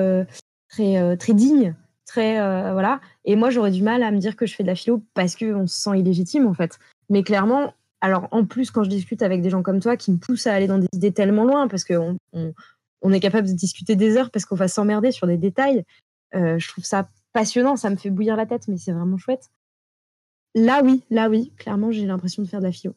[0.68, 1.74] très très digne
[2.14, 3.00] très euh, voilà.
[3.24, 5.34] Et moi, j'aurais du mal à me dire que je fais de la philo parce
[5.34, 6.78] qu'on se sent illégitime en fait.
[7.10, 10.18] Mais clairement, alors en plus, quand je discute avec des gens comme toi qui me
[10.18, 13.96] poussent à aller dans des idées tellement loin, parce qu'on on, est capable de discuter
[13.96, 15.84] des heures parce qu'on va s'emmerder sur des détails,
[16.34, 19.48] euh, je trouve ça passionnant, ça me fait bouillir la tête, mais c'est vraiment chouette.
[20.54, 22.94] Là, oui, là, oui, clairement, j'ai l'impression de faire de la philo.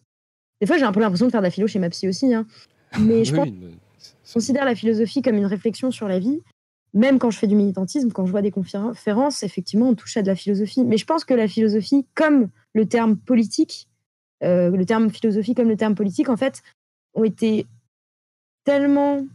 [0.60, 2.34] Des fois, j'ai un peu l'impression de faire de la philo chez ma psy aussi,
[2.34, 2.46] hein.
[3.00, 3.34] mais je
[4.34, 6.42] considère la philosophie comme une réflexion sur la vie
[6.94, 10.22] même quand je fais du militantisme, quand je vois des conférences, effectivement, on touche à
[10.22, 10.84] de la philosophie.
[10.84, 13.88] Mais je pense que la philosophie, comme le terme politique,
[14.44, 16.62] euh, le terme philosophie comme le terme politique, en fait,
[17.14, 17.66] ont été
[18.64, 19.26] tellement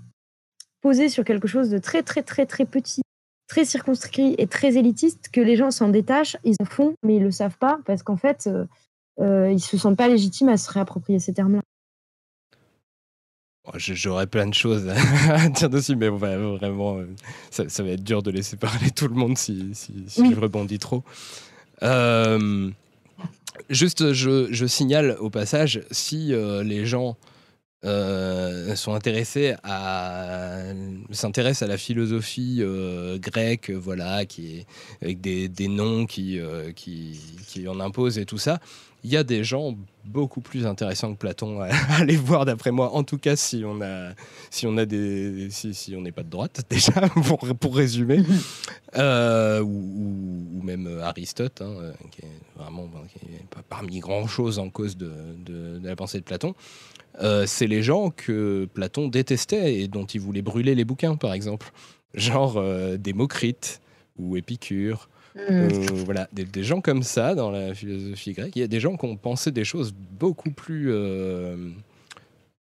[0.81, 3.03] posés sur quelque chose de très, très, très, très petit,
[3.49, 7.21] très circonscrit et très élitiste que les gens s'en détachent, ils en font, mais ils
[7.21, 8.65] ne le savent pas parce qu'en fait, euh,
[9.21, 11.61] euh, ils ne se sentent pas légitimes à se réapproprier ces termes-là.
[13.77, 16.99] J'aurais plein de choses à dire dessus, mais vraiment,
[17.51, 21.05] ça, va être dur de laisser parler tout le monde si, si, je rebondis trop.
[21.83, 22.71] Euh,
[23.71, 27.17] juste, je, signale au passage, si euh, les gens
[27.85, 30.63] sont intéressés à
[31.11, 32.63] s'intéressent à la philosophie
[33.17, 34.67] grecque, voilà, qui est
[35.03, 36.39] avec des, des noms qui,
[36.77, 38.61] qui, qui en imposent et tout ça,
[39.05, 41.67] il y a des gens beaucoup plus intéressants que Platon à,
[41.99, 44.13] aller voir d'après moi en tout cas si on a
[44.51, 48.23] si on a des si, si on n'est pas de droite déjà pour, pour résumer
[48.97, 54.71] euh, ou, même Aristote hein, qui est vraiment qui est pas parmi grand chose en
[54.71, 55.13] cause de,
[55.45, 56.55] de, la pensée de Platon
[57.21, 61.33] euh, c'est les gens que Platon détestait et dont il voulait brûler les bouquins par
[61.33, 61.73] exemple
[62.15, 63.81] genre euh, Démocrite
[64.19, 65.09] ou Épicure.
[65.37, 65.69] Euh,
[66.05, 68.55] voilà, des, gens comme ça dans la philosophie grecque.
[68.57, 71.71] Il y a des gens qui ont pensé des choses beaucoup plus euh,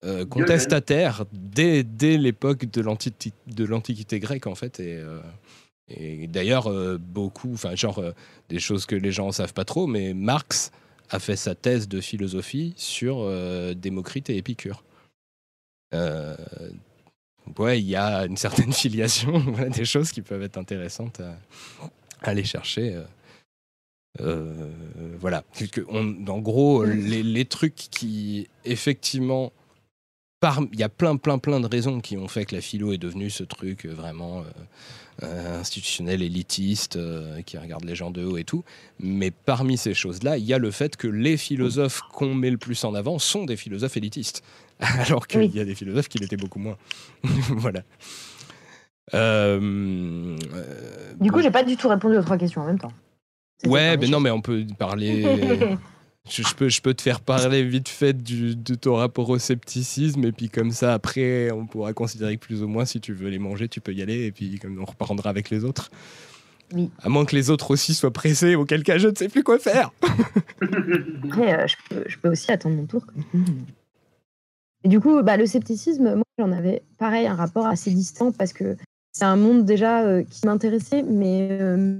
[0.06, 4.80] euh, contestataires dès, dès l'époque de l'Antiquité grecque, en fait.
[4.80, 5.02] Et,
[5.90, 8.04] et d'ailleurs, beaucoup, enfin, genre,
[8.50, 10.72] des choses que les gens ne savent pas trop, mais Marx
[11.10, 13.28] a fait sa thèse de philosophie sur
[13.76, 14.84] Démocrite et Épicure.
[15.92, 19.44] ouais, il y a une certaine filiation,
[19.76, 21.36] des choses qui peuvent être intéressantes à,
[22.22, 22.96] aller chercher.
[22.96, 23.04] Euh,
[24.22, 24.70] euh,
[25.20, 25.44] voilà.
[25.90, 26.92] en gros, mm.
[26.92, 29.52] les, trucs qui, effectivement,
[30.72, 32.98] il y a plein, plein, plein de raisons qui ont fait que la philo est
[32.98, 34.44] devenue ce truc euh, vraiment
[35.22, 36.98] institutionnel, élitiste,
[37.46, 38.64] qui regarde les gens de haut et tout.
[39.00, 42.58] Mais parmi ces choses-là, il y a le fait que les philosophes qu'on met le
[42.58, 44.44] plus en avant sont des philosophes élitistes,
[44.80, 46.78] alors qu'il y a des philosophes qui l'étaient beaucoup moins.
[47.50, 47.84] voilà.
[49.14, 50.38] Euh,
[51.20, 52.94] du coup, j'ai pas du tout répondu aux trois questions en même temps.
[53.66, 55.24] Ouais, mais non, mais on peut parler.
[56.30, 60.24] je, peux, je peux te faire parler vite fait du, de ton rapport au scepticisme,
[60.26, 63.30] et puis comme ça, après, on pourra considérer que plus ou moins, si tu veux
[63.30, 65.90] les manger, tu peux y aller, et puis comme on reprendra avec les autres.
[66.74, 66.92] Oui.
[67.02, 69.58] À moins que les autres aussi soient pressés, auquel cas je ne sais plus quoi
[69.58, 69.92] faire.
[71.24, 73.04] Après, euh, je, peux, je, peux, aussi attendre mon tour.
[74.84, 78.54] Et du coup, bah, le scepticisme, moi, j'en avais pareil un rapport assez distant parce
[78.54, 78.78] que
[79.12, 82.00] c'est un monde déjà euh, qui m'intéressait, mais euh,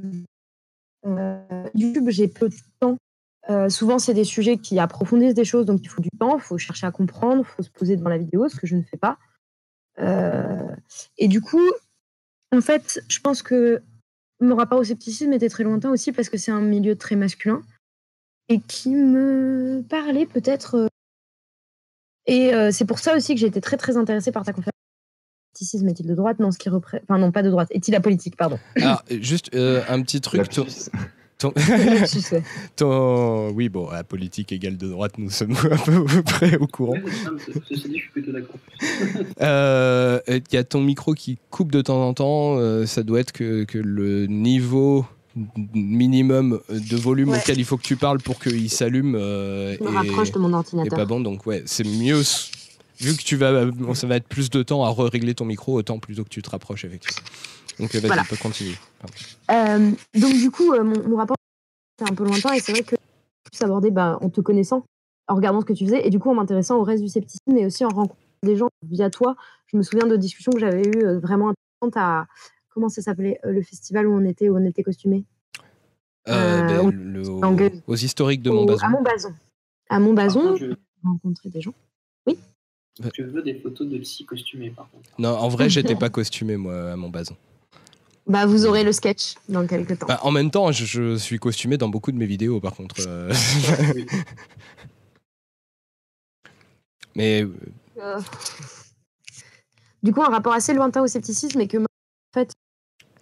[1.06, 2.98] euh, YouTube, j'ai peu de temps.
[3.70, 6.58] souvent, c'est des sujets qui approfondissent des choses, donc il faut du temps, il faut
[6.58, 8.98] chercher à comprendre, il faut se poser devant la vidéo, ce que je ne fais
[8.98, 9.18] pas.
[11.18, 11.68] et du coup,
[12.56, 13.82] en fait, je pense que
[14.40, 17.62] mon rapport au scepticisme était très lointain aussi parce que c'est un milieu très masculin
[18.48, 20.88] et qui me parlait peut-être.
[22.28, 24.80] Et c'est pour ça aussi que j'ai été très très intéressée par ta conférence
[25.62, 26.40] est-il de droite?
[26.40, 27.04] Non, ce qui représente.
[27.10, 27.68] Enfin, non, pas de droite.
[27.72, 28.36] Est-il apolitique?
[28.36, 28.60] Pardon.
[28.76, 30.50] Alors, juste euh, un petit truc.
[31.38, 31.54] Ton...
[32.76, 33.50] ton...
[33.52, 36.98] Oui, bon, la politique égale de droite, nous sommes à peu près au courant.
[39.42, 42.58] Euh, il y a ton micro qui coupe de temps en temps.
[42.58, 45.06] Euh, ça doit être que, que, le niveau
[45.74, 49.14] minimum de volume auquel il faut que tu parles pour qu'il s'allume.
[49.14, 50.98] Je me rapproche de mon ordinateur.
[50.98, 52.22] pas bon, donc ouais, c'est mieux
[53.00, 56.00] vu que tu vas, ça va être plus de temps à régler ton micro, autant
[56.00, 57.28] plutôt que tu te rapproches effectivement.
[57.80, 58.24] Donc vas-y, voilà.
[58.24, 58.76] on peut continuer.
[59.52, 61.38] Euh, donc du coup, euh, mon, rapport
[61.98, 62.96] c'est un peu lointain et c'est vrai que
[63.44, 64.84] plus abordé bah, en te connaissant,
[65.28, 67.58] en regardant ce que tu faisais et du coup en m'intéressant au reste du scepticisme
[67.58, 69.36] et aussi en rencontrant des gens via toi.
[69.68, 72.28] Je me souviens de discussions que j'avais eues euh, vraiment intéressantes à
[72.70, 75.26] comment ça s'appelait euh, le festival où on était où on était costumés?
[76.28, 78.86] Euh, ben, aux, historiques de Montbazon.
[78.86, 79.34] À Montbazon.
[79.90, 80.74] À Montbazon, j'ai je,
[81.04, 81.74] rencontré des gens.
[83.18, 85.10] Je veux des photos de psy costumés, par contre.
[85.18, 87.36] Non, en vrai, j'étais pas costumé, moi, à Montbazon.
[88.28, 90.06] Bah, vous aurez le sketch dans quelques temps.
[90.08, 92.96] Bah, en même temps, je, je suis costumé dans beaucoup de mes vidéos, par contre.
[93.08, 93.34] euh.
[93.96, 94.06] Oui.
[97.16, 97.52] Mais euh,
[97.98, 98.20] Euh,
[100.04, 101.86] Du coup, un rapport assez lointain au scepticisme et que, en
[102.34, 102.52] fait,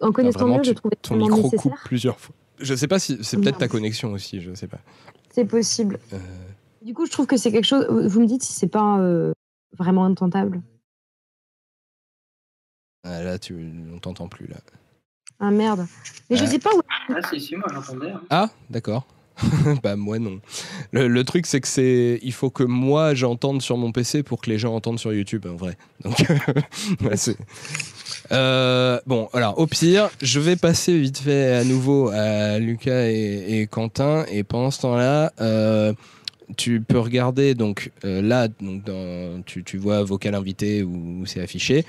[0.01, 1.81] en connaissant vraiment, mieux, je trouvais ton micro coupe nécessaire.
[1.85, 2.35] plusieurs fois.
[2.59, 4.79] Je sais pas si c'est peut-être ta connexion aussi, je sais pas.
[5.31, 5.99] C'est possible.
[6.13, 6.17] Euh,
[6.83, 7.85] Du coup, je trouve que c'est quelque chose.
[7.89, 9.31] Vous me dites si c'est pas euh,
[9.77, 10.61] vraiment intentable.
[13.03, 13.55] ah, là, tu,
[13.93, 14.57] on t'entend plus là.
[15.39, 15.85] Ah merde.
[16.29, 16.47] Mais je Euh.
[16.47, 16.81] sais pas où.
[17.09, 18.09] Ah, si, si, moi j'entendais.
[18.11, 18.21] hein.
[18.29, 19.05] Ah, d'accord.
[19.83, 20.39] bah moi non.
[20.91, 24.41] Le, le truc c'est que c'est, il faut que moi j'entende sur mon PC pour
[24.41, 25.77] que les gens entendent sur YouTube en vrai.
[26.03, 26.17] Donc
[27.01, 27.37] ouais, c'est.
[28.31, 33.61] Euh, bon, alors au pire, je vais passer vite fait à nouveau à Lucas et,
[33.61, 35.93] et Quentin et pendant ce temps-là, euh,
[36.55, 41.25] tu peux regarder donc euh, là, donc dans, tu, tu vois vocal invité où, où
[41.25, 41.85] c'est affiché.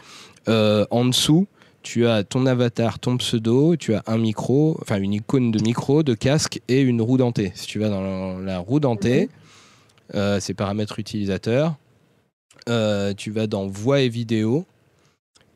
[0.49, 1.47] Euh, en dessous,
[1.83, 6.03] tu as ton avatar, ton pseudo, tu as un micro, enfin une icône de micro,
[6.03, 7.53] de casque et une roue dentée.
[7.55, 9.29] Si tu vas dans la, la roue dentée,
[10.15, 11.77] euh, c'est paramètres utilisateurs.
[13.17, 14.67] Tu vas dans voix et vidéo.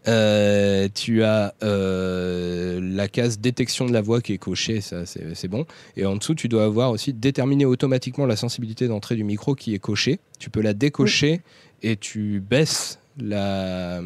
[0.09, 5.49] Euh, tu as euh, la case détection de la voix qui est cochée, ça c'est
[5.49, 5.67] bon.
[5.97, 9.75] Et en dessous, tu dois avoir aussi déterminer automatiquement la sensibilité d'entrée du micro qui
[9.75, 10.19] est cochée.
[10.39, 11.41] Tu peux la décocher
[11.83, 14.01] et tu baisses la,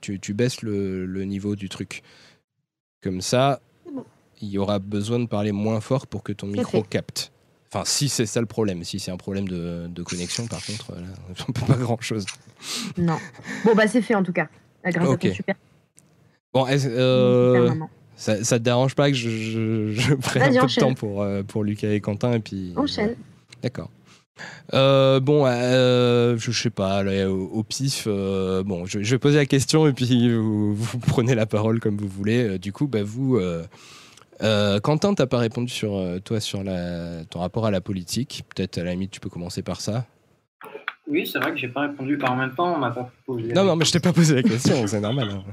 [0.00, 2.02] tu, tu baisses le, le niveau du truc.
[3.02, 3.60] Comme ça,
[3.92, 4.04] bon.
[4.40, 6.88] il y aura besoin de parler moins fort pour que ton micro fait.
[6.88, 7.32] capte.
[7.72, 8.84] Enfin, si c'est ça le problème.
[8.84, 11.08] Si c'est un problème de, de connexion, par contre, là,
[11.48, 12.26] on peut pas grand chose.
[12.96, 13.18] Non.
[13.64, 14.48] Bon, bah, c'est fait en tout cas.
[14.84, 15.24] Ah, Grâce Ok.
[15.24, 15.54] à ton super,
[16.54, 17.70] Bon, euh,
[18.16, 20.84] ça, ça te dérange pas que je, je, je prenne un peu enchaîne.
[20.84, 22.72] de temps pour, euh, pour Lucas et Quentin et puis.
[22.76, 23.16] Enchaîne.
[23.62, 23.90] D'accord.
[24.74, 29.18] Euh, bon, euh, je sais pas, là, au, au pif, euh, bon, je, je vais
[29.18, 32.58] poser la question et puis vous, vous prenez la parole comme vous voulez.
[32.58, 33.38] Du coup, bah, vous,
[34.40, 38.44] Quentin, t'as pas répondu sur toi sur la, ton rapport à la politique.
[38.54, 40.06] Peut-être à la limite, tu peux commencer par ça.
[41.08, 43.52] Oui, c'est vrai que j'ai pas répondu, par en même temps, on m'a pas posé.
[43.52, 45.28] Non, non, mais je t'ai pas posé la question, c'est normal.
[45.30, 45.44] hein.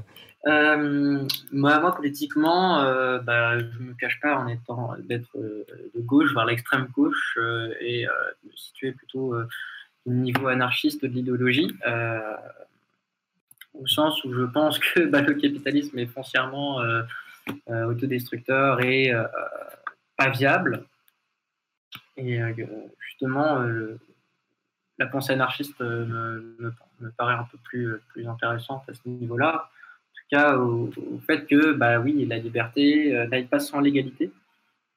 [0.46, 1.22] Euh,
[1.52, 6.32] moi, moi, politiquement, euh, bah, je me cache pas en étant d'être euh, de gauche
[6.34, 7.38] vers l'extrême gauche
[7.80, 8.06] et
[8.44, 9.34] me situer plutôt
[10.06, 11.74] au niveau anarchiste de l'idéologie,
[13.74, 16.78] au sens où je pense que bah, le capitalisme est foncièrement
[17.68, 19.12] autodestructeur et
[20.16, 20.86] pas viable.
[22.16, 22.40] Et
[22.98, 23.66] justement,
[25.00, 28.92] la pensée anarchiste euh, me, me- me paraît un peu plus, euh, plus intéressante à
[28.94, 29.54] ce niveau-là.
[29.64, 33.80] En tout cas, au, au fait que, bah oui, la liberté euh, n'aille pas sans
[33.80, 34.30] l'égalité.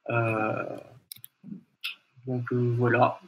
[0.09, 0.77] Euh,
[2.27, 3.19] donc euh, voilà,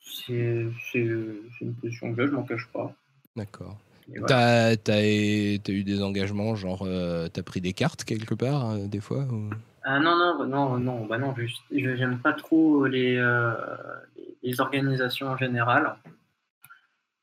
[0.00, 2.92] c'est une position que je m'en cache pas.
[3.36, 3.76] D'accord.
[4.08, 4.26] Voilà.
[4.26, 6.88] T'as t'as eu des engagements, genre
[7.32, 9.50] t'as pris des cartes quelque part, des fois ou-
[9.84, 11.34] Ah non, non, non, non, bah non,
[11.70, 13.52] j'aime pas trop les, euh,
[14.50, 15.96] les, organisations en général.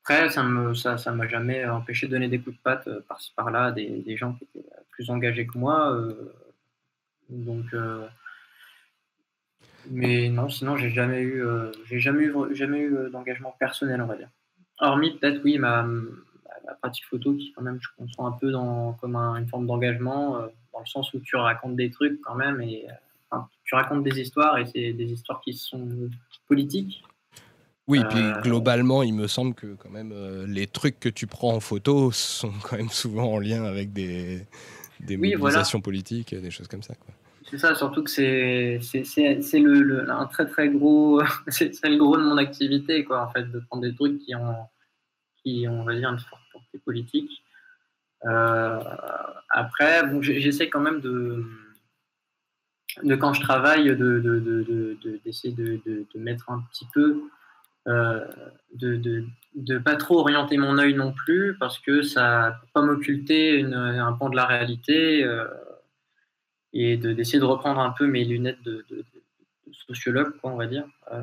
[0.02, 3.00] Après, ça me, ça, ça m'a jamais empêché de donner des coups de patte euh,
[3.08, 5.92] par-ci par-là à des, des gens qui étaient plus engagés que moi.
[5.92, 6.32] euh,
[7.28, 8.06] donc, euh,
[9.90, 11.44] mais non, sinon j'ai jamais eu,
[11.90, 14.28] jamais eu, jamais eu d'engagement personnel, on va dire.
[14.78, 18.92] Hormis peut-être, oui, ma, ma, pratique photo qui quand même, je conçois un peu dans,
[18.94, 20.38] comme un- une forme d'engagement,
[20.72, 22.86] dans le sens où tu racontes des trucs quand même et
[23.64, 26.08] tu racontes des histoires et c'est des histoires qui sont
[26.46, 27.02] politiques.
[27.88, 31.26] Oui, Euh, puis globalement, il me semble que quand même euh, les trucs que tu
[31.26, 34.44] prends en photo sont quand même souvent en lien avec des,
[35.00, 35.38] des Oui, voilà.
[35.38, 36.94] mobilisations politiques, des choses comme ça.
[36.94, 37.14] Quoi.
[37.48, 41.70] C'est ça, surtout que c'est c'est- c'est- c'est le, le- un très très gros, c'est
[41.84, 44.56] le gros de mon activité, quoi, en fait, de prendre des trucs qui ont,
[45.44, 47.30] qui ont on va dire, une forte portée politique.
[48.24, 48.80] Euh,
[49.50, 51.44] après, bon, j'essaie quand même de,
[53.04, 55.80] de, quand je travaille, de, de, de, de- de- d'essayer de,
[56.16, 57.20] mettre un petit peu, euh,
[57.86, 59.24] de, de,
[59.54, 64.12] de pas trop orienter mon œil non plus, parce que ça peut pas m'occulter un
[64.14, 65.24] pan de la réalité.
[65.24, 65.46] euh,
[66.72, 68.84] et de- d'essayer de reprendre un peu mes lunettes de,
[69.88, 70.86] sociologue, quoi, on va dire.
[71.12, 71.22] Euh,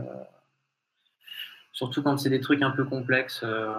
[1.72, 3.74] surtout quand c'est des trucs un peu complexes, euh,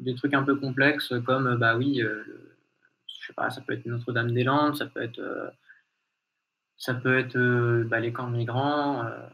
[0.00, 2.24] des trucs un peu complexes comme, euh, bah oui, euh,
[3.06, 5.50] je sais pas, ça peut être Notre-Dame-des-Landes, ça peut être, euh,
[6.78, 9.28] ça peut être euh, bah, les camps migrants, euh,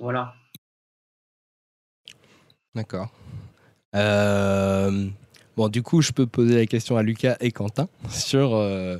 [0.00, 0.34] voilà.
[2.74, 3.10] D'accord.
[3.94, 5.08] Euh,
[5.56, 8.96] bon, du coup, je peux poser la question à Lucas et Quentin sur euh,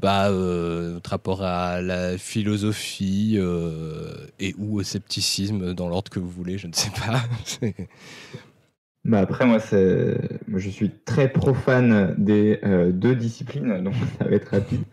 [0.00, 3.38] bah, euh, notre rapport à la philosophie
[4.38, 7.22] et ou au scepticisme, dans l'ordre que vous voulez, je ne sais pas.
[9.04, 12.60] bah après, moi, je suis très profane des
[12.92, 14.84] deux disciplines, donc ça va être rapide.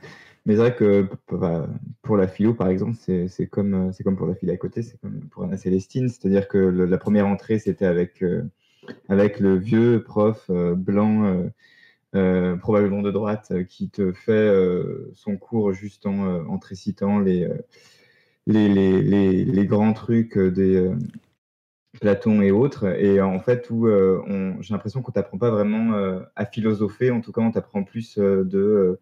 [0.45, 1.07] Mais c'est vrai que
[2.01, 5.43] pour la philo, par exemple, c'est comme, pour la philo à côté, c'est comme pour
[5.43, 6.09] Anna Célestine.
[6.09, 8.43] C'est-à-dire que la première entrée, c'était avec, euh,
[9.09, 11.47] le vieux prof euh, blanc,
[12.15, 14.51] euh, probablement de droite, qui te fait
[15.13, 16.59] son cours juste en, en
[17.19, 17.47] les,
[19.67, 20.91] grands trucs des
[21.99, 22.85] Platon et autres.
[22.99, 27.11] Et en fait, j'ai l'impression qu'on t'apprend pas vraiment à philosopher.
[27.11, 28.97] En tout cas, on t'apprend plus de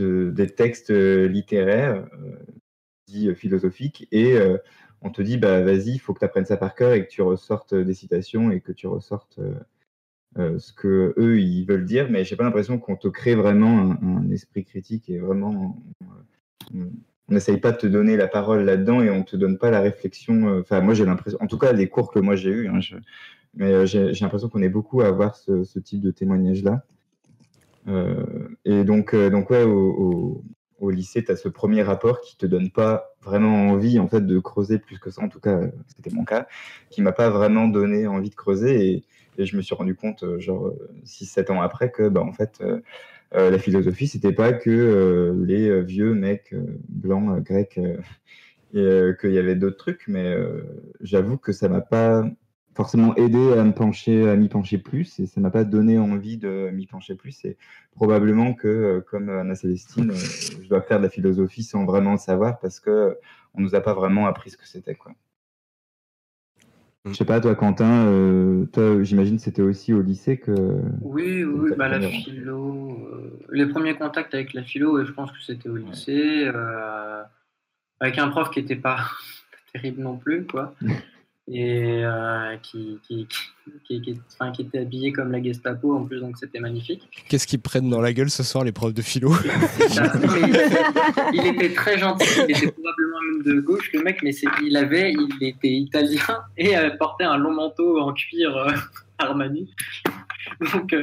[0.00, 2.36] des textes euh, littéraires, euh,
[3.06, 4.36] dits euh, philosophiques, et
[5.02, 7.10] on te dit, bah, vas-y, il faut que tu apprennes ça par cœur et que
[7.10, 9.38] tu ressortes des citations et que tu ressortes
[10.36, 14.30] ce que eux ils veulent dire, mais j'ai pas l'impression qu'on te crée vraiment un,
[14.30, 15.82] esprit critique et vraiment
[16.74, 16.88] on
[17.28, 20.58] n'essaye pas de te donner la parole là-dedans et on te donne pas la réflexion.
[20.58, 22.80] Enfin, moi j'ai l'impression, en tout cas les cours que moi j'ai eu, hein,
[23.54, 26.82] mais j'ai l'impression qu'on est beaucoup à avoir ce, type de témoignage là.
[27.88, 30.42] Euh, et donc, euh, donc ouais, au,
[30.90, 34.38] lycée, tu as ce premier rapport qui te donne pas vraiment envie en fait de
[34.38, 35.22] creuser plus que ça.
[35.22, 36.46] En tout cas, c'était mon cas,
[36.90, 38.90] qui m'a pas vraiment donné envie de creuser.
[38.90, 39.04] Et,
[39.38, 40.72] et je me suis rendu compte, euh, genre
[41.04, 42.62] 6-7 ans après, que bah, en fait,
[43.32, 46.54] la philosophie, c'était pas que les vieux mecs
[46.88, 47.80] blancs, grecs,
[48.74, 50.04] et qu'il y avait d'autres trucs.
[50.06, 50.36] Mais
[51.00, 52.24] j'avoue que ça m'a pas
[52.74, 56.36] forcément aidé à me pencher, à m'y pencher plus, et ça m'a pas donné envie
[56.36, 57.44] de m'y pencher plus.
[57.44, 57.56] Et
[57.94, 60.14] probablement que, euh, comme Anna Célestine, euh,
[60.62, 63.16] je dois faire de la philosophie sans vraiment le savoir parce que
[63.54, 65.12] on nous a pas vraiment appris ce que c'était, quoi.
[67.04, 67.10] Mm.
[67.10, 70.80] Je sais pas, toi, Quentin, euh, toi, j'imagine c'était aussi au lycée que.
[71.02, 73.08] Oui, oui, bah, la philo.
[73.50, 76.50] les premiers contacts avec la philo, je pense que c'était au lycée,
[78.00, 78.98] avec un prof qui n'était pas
[79.72, 80.74] terrible non plus, quoi.
[81.46, 83.28] et euh, qui, qui,
[83.84, 87.06] qui, qui, enfin, qui, était habillé comme la Gestapo en plus, donc c'était magnifique.
[87.28, 89.30] Qu'est-ce qu'ils prennent dans la gueule ce soir, les profs de philo
[91.34, 95.12] il, était, très gentil, il était probablement même de gauche, le mec, mais il avait,
[95.12, 98.72] il était italien et euh, portait un long manteau en cuir euh,
[99.18, 99.70] Armani.
[100.72, 100.94] Donc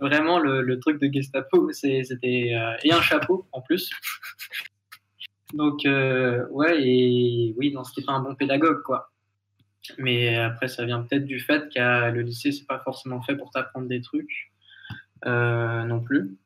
[0.00, 2.54] vraiment, le, le, truc de Gestapo, c'était.
[2.82, 3.90] et un chapeau en plus.
[5.54, 9.10] Donc, ouais, et oui, non, c'était pas un bon pédagogue, quoi.
[9.98, 13.50] Mais après, ça vient peut-être du fait que le lycée, c'est pas forcément fait pour
[13.50, 14.52] t'apprendre des trucs
[15.26, 16.36] euh, non plus.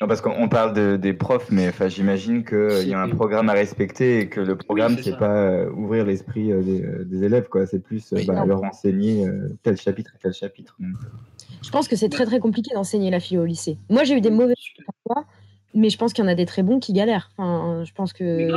[0.00, 4.20] Non, parce qu'on parle des profs, mais j'imagine qu'il y a un programme à respecter
[4.20, 7.66] et que le programme, c'est pas euh, ouvrir l'esprit euh, des, élèves, quoi.
[7.66, 9.26] C'est plus bah, leur enseigner
[9.62, 10.76] tel chapitre et tel chapitre.
[11.62, 13.78] Je pense que c'est très très compliqué d'enseigner la philo au lycée.
[13.88, 14.54] Moi, j'ai eu des mauvais
[14.86, 15.24] parfois,
[15.72, 17.30] mais je pense qu'il y en a des très bons qui galèrent.
[17.38, 18.50] Enfin, je pense que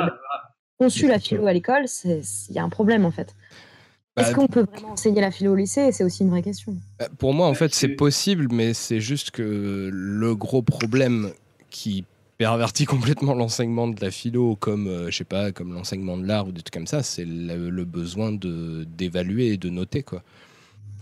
[0.78, 3.34] conçu la philo à l'école, il y a un problème en fait.
[4.20, 5.92] Est-ce bah, qu'on peut vraiment enseigner la philo au lycée?
[5.92, 6.76] C'est aussi une vraie question.
[7.00, 11.32] Bah, pour moi, en fait, c'est possible, mais c'est juste que le gros problème
[11.70, 12.06] qui
[12.40, 16.48] pervertit complètement l'enseignement de la philo, comme euh, je sais pas, comme l'enseignement de l'art
[16.48, 20.24] ou des trucs comme ça, c'est le, besoin de d'évaluer et de noter quoi.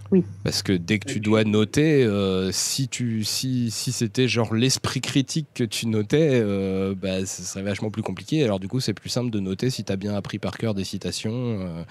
[0.09, 0.23] Oui.
[0.45, 5.01] Parce que dès que tu dois noter, euh, si tu si, si c'était genre l'esprit
[5.01, 8.43] critique que tu notais, euh, bah, ce serait vachement plus compliqué.
[8.43, 10.73] Alors du coup, c'est plus simple de noter si tu as bien appris par cœur
[10.73, 11.85] des citations.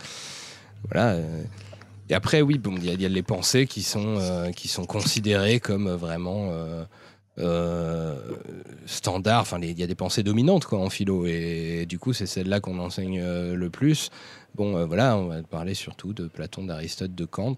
[0.90, 1.12] Voilà.
[1.12, 1.42] Euh.
[2.08, 5.58] Et après, oui, bon, il y, a les pensées qui sont, euh, qui sont considérées
[5.58, 6.52] comme vraiment
[7.38, 8.14] euh,
[8.86, 9.40] standards.
[9.40, 11.26] Enfin, il y a des pensées dominantes quoi, en philo.
[11.26, 14.10] Et, du coup, c'est celle-là qu'on enseigne le plus.
[14.54, 17.56] Bon, voilà, on va parler surtout de Platon, d'Aristote, de Kant.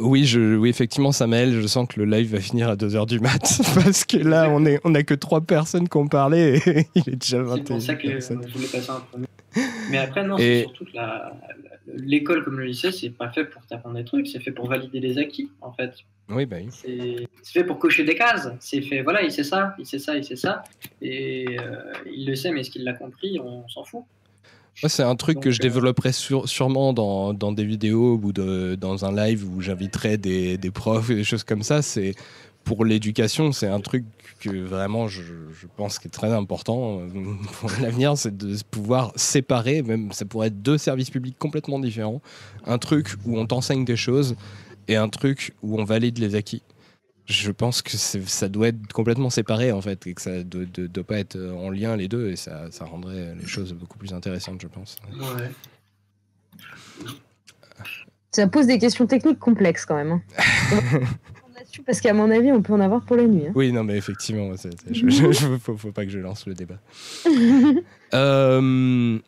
[0.00, 3.20] Oui, je, oui, effectivement, Samuel, je sens que le live va finir à 2h du
[3.20, 3.40] mat
[3.74, 7.08] parce que là, on est, on a que trois personnes qui ont parlé et il
[7.10, 8.08] est déjà 21 C'est pour ça que
[8.48, 9.26] je voulais passer un premier.
[9.90, 10.90] Mais après, non, c'est surtout que
[11.86, 15.00] l'école comme le lycée, c'est pas fait pour t'apprendre des trucs, c'est fait pour valider
[15.00, 15.92] les acquis, en fait.
[16.28, 16.68] Oui, bah oui.
[17.42, 18.48] C'est fait pour cocher des cases.
[18.60, 20.64] C'est fait, voilà, il sait ça, il sait ça, il sait ça.
[21.00, 23.38] Et euh, il le sait, mais est-ce qu'il l'a compris?
[23.38, 24.02] On s'en fout.
[24.82, 28.74] Moi, c'est un truc que je euh, développerai sûrement dans, dans, des vidéos ou de,
[28.74, 31.80] dans un live où j'inviterai des, des, profs et des choses comme ça.
[31.80, 32.14] C'est
[32.66, 34.04] pour l'éducation, c'est un truc
[34.40, 37.00] que vraiment je, je, pense qui est très important
[37.60, 42.20] pour l'avenir, c'est de pouvoir séparer, même ça pourrait être deux services publics complètement différents,
[42.66, 44.34] un truc où on t'enseigne des choses
[44.88, 46.62] et un truc où on valide les acquis.
[47.26, 51.04] Je pense que ça doit être complètement séparé en fait et que ça ne doit,
[51.04, 54.60] pas être en lien les deux et ça, ça rendrait les choses beaucoup plus intéressantes,
[54.60, 54.96] je pense.
[55.12, 55.50] Ouais.
[58.32, 60.20] Ça pose des questions techniques complexes quand même.
[61.76, 63.46] là-dessus parce qu'à mon avis, on peut en avoir pour la nuit.
[63.48, 63.52] hein.
[63.54, 64.50] Oui, non, mais effectivement,
[64.90, 66.78] je- je- faut, faut pas que je lance le débat.
[68.14, 69.18] Euh,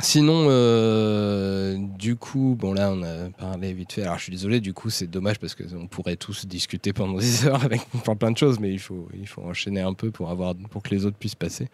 [0.00, 4.02] sinon, euh, du coup, bon là, on a parlé vite fait.
[4.02, 7.46] Alors, je suis désolé, du coup, c'est dommage parce qu'on pourrait tous discuter pendant des
[7.46, 10.30] heures avec plein, plein de choses, mais il faut, il faut enchaîner un peu pour
[10.30, 11.68] avoir, pour que les autres puissent passer.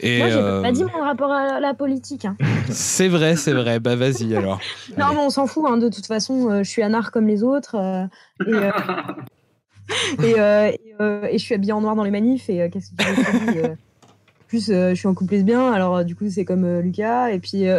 [0.00, 2.24] Et Moi, j'ai euh, pas dit mon rapport à la politique.
[2.24, 2.36] hein.
[2.70, 3.80] c'est vrai, c'est vrai.
[3.80, 4.60] Bah, vas-y alors.
[4.98, 5.16] Non, Allez.
[5.16, 5.64] mais on s'en fout.
[5.68, 7.76] hein, De toute façon, euh, je suis un art comme les autres.
[7.76, 8.04] euh,
[8.46, 8.70] et, euh,
[10.22, 12.48] et, euh, et, euh, et je suis habillée en noir dans les manifs.
[12.50, 13.76] Et euh, qu'est-ce que tu veux
[14.54, 15.72] Plus, euh, je suis en couple lesbien.
[15.72, 17.32] Alors, euh, du coup, c'est comme euh, Lucas.
[17.32, 17.64] Et puis.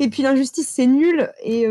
[0.00, 1.30] Et puis l'injustice, c'est nul.
[1.44, 1.66] Et,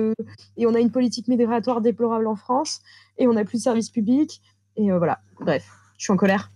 [0.57, 2.81] et on a une politique migratoire déplorable en France.
[3.17, 4.41] Et on n'a plus de services publics.
[4.77, 5.19] Et voilà.
[5.41, 5.65] Bref,
[5.97, 6.51] je suis en colère.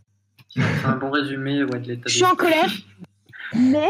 [0.48, 2.72] C'est un bon résumé ouais, de l'état Je suis en colère.
[3.56, 3.90] Mais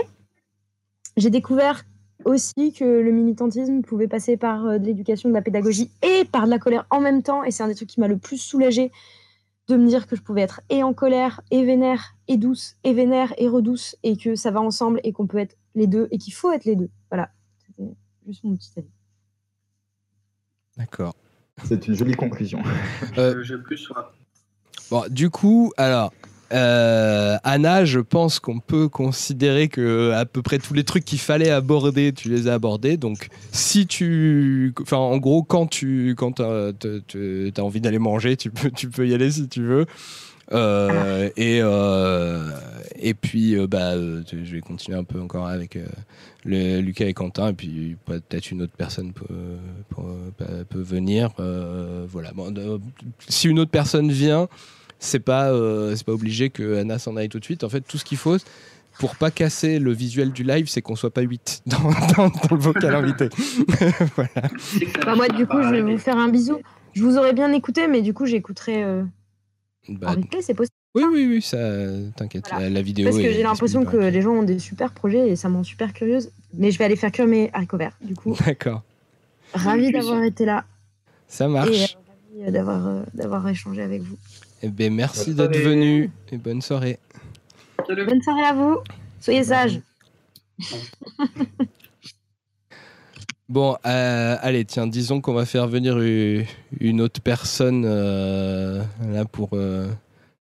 [1.18, 1.84] j'ai découvert
[2.24, 6.50] aussi que le militantisme pouvait passer par de l'éducation, de la pédagogie et par de
[6.50, 7.44] la colère en même temps.
[7.44, 8.90] Et c'est un des trucs qui m'a le plus soulagée
[9.68, 12.94] de me dire que je pouvais être et en colère, et vénère, et douce, et
[12.94, 16.18] vénère, et redouce, et que ça va ensemble, et qu'on peut être les deux, et
[16.18, 16.90] qu'il faut être les deux.
[17.10, 17.32] Voilà.
[17.66, 17.96] C'était
[18.28, 18.92] juste mon petit avis.
[20.78, 21.16] D'accord.
[21.64, 22.62] C'est une jolie conclusion.
[23.18, 24.14] Euh, Je, je plus sois.
[24.90, 26.12] Bon, du coup, alors,
[26.54, 31.20] euh, Anna, je pense qu'on peut considérer que à peu près tous les trucs qu'il
[31.20, 32.98] fallait aborder, tu les as abordés.
[32.98, 38.52] Donc, si tu, enfin, en gros, quand tu, quand t'as, as envie d'aller manger, tu
[38.52, 39.86] peux, tu peux y aller si tu veux.
[40.52, 42.50] Euh, et euh,
[42.98, 45.86] et puis, euh, bah, euh, je vais continuer un peu encore avec euh,
[46.44, 49.26] le- Lucas et Quentin, et puis peut-être une autre personne peut,
[50.70, 51.32] peut, venir.
[51.40, 52.32] Euh, voilà.
[53.28, 54.48] Si une autre personne vient,
[55.00, 57.64] c'est pas euh, c'est pas obligé que Anna s'en aille tout de suite.
[57.64, 58.38] En fait, tout ce qu'il faut
[59.00, 61.78] pour pas casser le visuel du live, c'est qu'on soit pas 8 dans,
[62.16, 63.30] dans- dans le vocal invité.
[64.16, 64.50] voilà.
[65.06, 66.60] Bah, moi, du coup, je vais vous faire un bisou.
[66.94, 69.04] Je vous aurais bien écouté, mais du coup, j'écouterai euh,
[69.90, 70.76] Bah, c'est possible.
[70.94, 71.58] oui, oui, oui, ça,
[72.16, 72.46] t'inquiète.
[72.50, 72.66] Voilà.
[72.66, 73.06] La, la vidéo.
[73.10, 75.64] Parce que j'ai l'impression que les gens ont des super projets et ça me rend
[75.64, 76.30] super curieuse.
[76.54, 77.98] Mais je vais aller faire cuire mes haricots verts.
[78.00, 78.84] Du coup, D'accord.
[79.56, 80.66] ravi d'avoir été là
[81.28, 81.98] Ça et marche.
[81.98, 84.18] euh, ravi d'avoir euh, d'avoir échangé avec vous.
[84.64, 85.76] Eh ben, merci Bonne d'être soirée.
[85.76, 86.98] venu et bonne soirée.
[87.86, 88.06] Salut.
[88.06, 88.78] Bonne soirée à vous.
[89.20, 89.82] Soyez sages.
[93.50, 99.50] Bon, euh, allez, tiens, disons qu'on va faire venir une autre personne euh, là pour,
[99.54, 99.92] euh,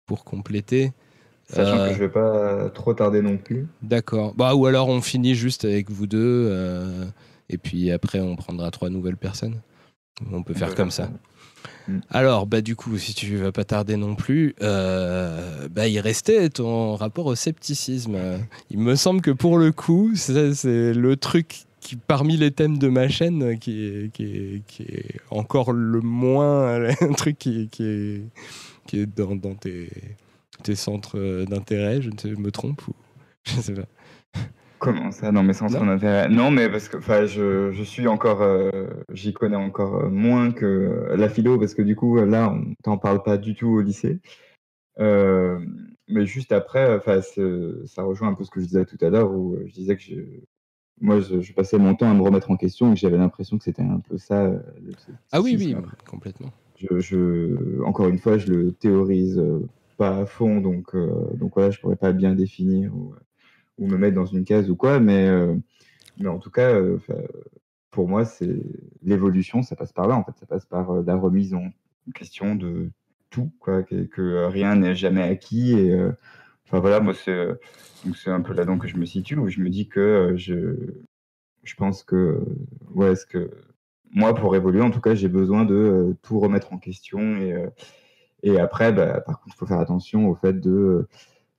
[0.07, 0.93] pour compléter.
[1.49, 3.69] Sachant Euh, que je vais pas trop tarder non plus.
[3.83, 4.35] D'accord.
[4.35, 7.05] Bah, ou alors on finit juste avec vous deux euh,
[7.49, 9.61] et puis après on prendra trois nouvelles personnes.
[10.33, 11.11] On peut faire peut comme ça.
[11.89, 11.99] Mm.
[12.11, 16.49] Alors, bah, du coup, si tu vas pas tarder non plus, euh, bah, il restait
[16.51, 18.19] ton rapport au scepticisme.
[18.71, 22.89] Il me semble que pour le coup, c'est le truc qui, parmi les thèmes de
[22.89, 32.03] ma chaîne, qui est, encore le moins un truc qui, est, dans, tes, centres d'intérêt.
[32.03, 32.93] Je ne sais, me trompe ou
[33.45, 33.87] je sais pas.
[34.79, 35.33] Comment ça?
[35.33, 35.87] Dans mes sens Non.
[35.87, 38.71] d'intérêt Non, mais parce que je, je suis encore, euh,
[39.13, 42.99] j'y connais encore euh, moins que la philo, parce que du coup, là, on t'en
[42.99, 44.21] parle pas du tout au lycée.
[44.99, 45.59] Euh,
[46.09, 47.01] mais juste après,
[47.87, 50.03] ça rejoint un peu ce que je disais tout à l'heure, où je disais que
[50.03, 50.15] je,
[51.01, 53.59] moi, je, je passais mon temps à me remettre en question et que j'avais l'impression
[53.59, 54.49] que c'était un peu ça.
[54.49, 54.93] le
[55.33, 55.75] Ah oui, oui,
[56.09, 56.51] complètement.
[56.77, 59.43] je, je- encore une fois, je le théorise
[59.97, 63.15] pas à fond, donc, euh, donc voilà, je pourrais pas bien définir ou,
[63.79, 65.55] ou me mettre dans une case ou quoi, mais, euh,
[66.19, 66.99] mais en tout cas, euh,
[67.91, 68.63] pour moi, c'est
[69.03, 71.71] l'évolution, ça passe par là, en fait, ça passe par euh, la remise en
[72.15, 72.91] question de
[73.31, 75.95] tout, quoi, que, rien n'est jamais acquis, et
[76.67, 77.49] enfin voilà, moi, c'est
[78.15, 80.77] c'est un peu là-dedans que je me situe, où je me dis que je,
[81.65, 82.41] je pense que,
[82.95, 83.51] ouais, ce que
[84.13, 87.37] moi, pour évoluer, en tout cas, j'ai besoin de tout remettre en question.
[87.37, 87.67] Et,
[88.43, 91.09] et après, bah, par contre, il faut faire attention au fait de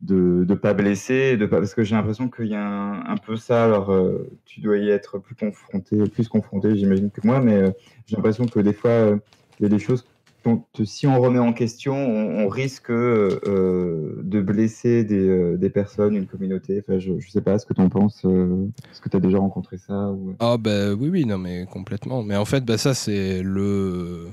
[0.01, 3.17] de ne pas blesser, de pas, parce que j'ai l'impression qu'il y a un, un
[3.17, 3.65] peu ça.
[3.65, 7.71] Alors, euh, tu dois y être plus confronté, plus confronté, j'imagine que moi, mais euh,
[8.05, 9.17] j'ai l'impression que des fois, euh,
[9.59, 10.05] il y a des choses
[10.43, 16.81] dont si on remet en question, on, risque de blesser des, des personnes, une communauté.
[16.87, 18.23] Enfin, je ne sais pas ce que tu en penses.
[18.23, 20.15] Est-ce que tu as déjà rencontré ça.
[20.39, 22.23] Ah bah oui, oui, non mais complètement.
[22.23, 24.27] Mais en fait, bah, ça c'est le...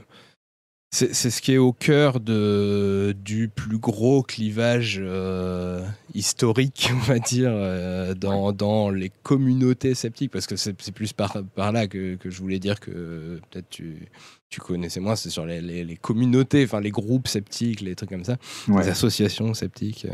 [0.96, 5.84] C'est ce qui est au cœur de, du plus gros clivage euh,
[6.14, 11.36] historique, on va dire, euh, dans, dans les communautés sceptiques, parce que c'est plus par,
[11.56, 14.06] par là que, que je voulais dire que peut-être tu,
[14.50, 18.10] tu connaissais moins, c'est sur les, les- les communautés, enfin les groupes sceptiques, les trucs
[18.10, 18.36] comme ça
[18.68, 18.84] Ouais.
[18.84, 20.06] des associations sceptiques.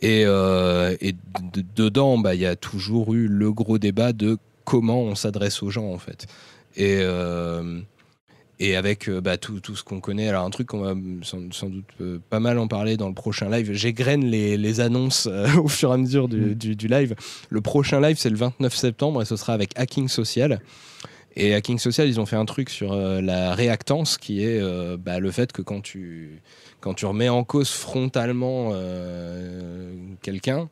[0.00, 1.14] Et, euh, et
[1.74, 5.68] dedans, bah, il y a toujours eu le gros débat de comment on s'adresse aux
[5.68, 6.26] gens, en fait.
[6.74, 7.00] Et,
[8.58, 10.28] et avec euh, bah, tout, tout, ce qu'on connaît.
[10.28, 13.50] Alors, un truc qu'on va sans, doute euh, pas mal en parler dans le prochain
[13.50, 13.72] live.
[13.72, 15.28] J'égrène les, les annonces
[15.62, 16.54] au fur et à mesure du, mm.
[16.54, 17.14] du, du live.
[17.50, 20.60] Le prochain live, c'est le 29 septembre et ce sera avec Hacking Social.
[21.38, 24.58] Et Hacking Social, ils ont fait un truc sur la réactance qui est
[24.96, 26.40] bah, le fait que quand tu,
[26.80, 28.72] quand tu remets en cause frontalement
[30.22, 30.70] quelqu'un,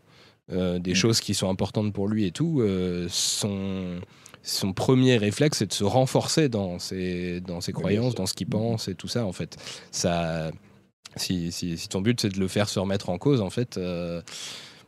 [0.51, 0.95] des mm.
[0.95, 2.63] choses qui sont importantes pour lui et tout,
[3.11, 4.01] son
[4.45, 8.47] son premier réflexe, c'est de se renforcer dans ses, dans ses croyances, dans ce qu'il
[8.47, 9.57] pense et tout ça, en fait.
[9.91, 10.51] Ça,
[11.17, 14.21] si, si, ton but, c'est de le faire se remettre en cause, en fait, euh,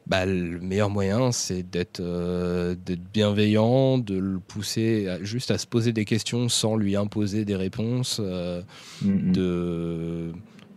[0.07, 2.75] bah, le meilleur moyen, c'est d'être euh,
[3.15, 8.21] bienveillant, de le pousser juste à se poser des questions sans lui imposer des réponses,
[8.21, 8.63] euh,
[9.05, 9.33] mm-hmm.
[9.33, 10.33] de...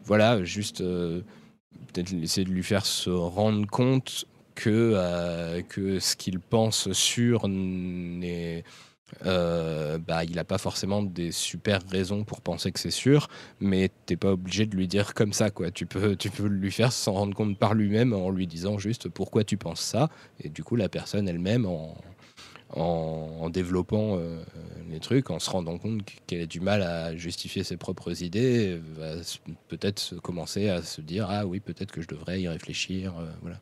[0.05, 4.25] Voilà, juste peut-être essayer de lui faire se rendre compte
[4.59, 8.63] que, euh, que ce qu'il pense sur n'est.
[9.25, 13.27] Euh, bah, il n'a pas forcément des super raisons pour penser que c'est sûr,
[13.59, 15.49] mais t'es pas obligé de lui dire comme ça.
[15.73, 19.09] Tu, peux, tu peux lui faire s'en rendre compte par lui-même en lui disant juste
[19.09, 20.09] pourquoi tu penses ça.
[20.43, 24.43] Et du coup, la personne elle-même, en, développant euh,
[24.91, 28.79] les trucs, en se rendant compte qu'elle a du mal à justifier ses propres idées,
[28.95, 29.13] va
[29.69, 33.15] peut-être commencer à se dire Ah oui, peut-être que je devrais y réfléchir.
[33.41, 33.59] voilà.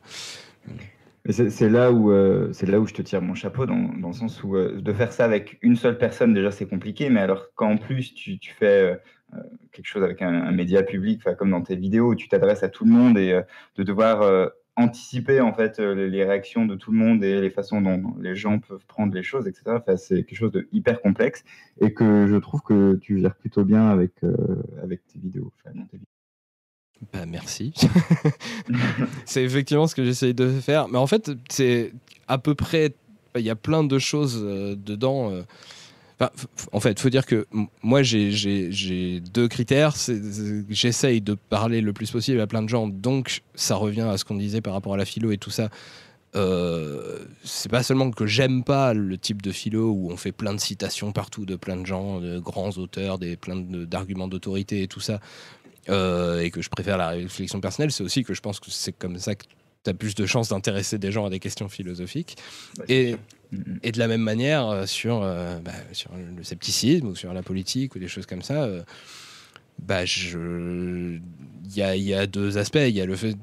[1.30, 4.42] C'est là où euh, là où je te tire mon chapeau dans, dans le sens
[4.42, 7.68] où euh, de faire ça avec une seule personne déjà c'est compliqué, mais alors quand
[7.68, 8.98] en plus tu, tu fais
[9.34, 9.38] euh,
[9.72, 12.86] quelque chose avec un, média public, comme dans tes vidéos où tu t'adresses à tout
[12.86, 13.38] le monde et
[13.76, 18.14] de devoir anticiper en fait les, réactions de tout le monde et les façons dont
[18.20, 19.76] les gens peuvent prendre les choses, etc.
[19.98, 21.44] c'est quelque chose de hyper complexe
[21.82, 24.12] et que je trouve que tu gères plutôt bien avec
[24.82, 25.52] avec tes vidéos.
[27.12, 27.72] Bah merci.
[29.24, 30.88] c'est effectivement ce que j'essaye de faire.
[30.88, 31.92] Mais en fait, c'est
[32.26, 32.94] à peu près.
[33.36, 35.30] Il y a plein de choses euh, dedans.
[35.30, 35.42] Euh.
[36.72, 37.46] en fait, il faut dire que
[37.82, 39.94] moi, j'ai deux critères.
[40.68, 42.88] J'essaye de parler le plus possible à plein de gens.
[42.88, 45.68] Donc, ça revient à ce qu'on disait par rapport à la philo et tout ça.
[46.36, 50.52] Euh, c'est pas seulement que j'aime pas le type de philo où on fait plein
[50.52, 54.88] de citations partout de plein de gens, de grands auteurs, des plein d'arguments d'autorité et
[54.88, 55.20] tout ça.
[55.88, 58.92] Euh, et que je préfère la réflexion personnelle, c'est aussi que je pense que c'est
[58.92, 59.44] comme ça que
[59.84, 62.36] tu as plus de chances d'intéresser des gens à des questions philosophiques.
[62.76, 63.16] Bah, et,
[63.82, 67.42] et, de la même manière, euh, sur, euh, bah, sur le scepticisme ou sur la
[67.42, 68.68] politique ou des choses comme ça,
[69.78, 71.20] bah, il
[71.74, 72.76] y a, y a, deux aspects.
[72.76, 73.36] Il y a le fait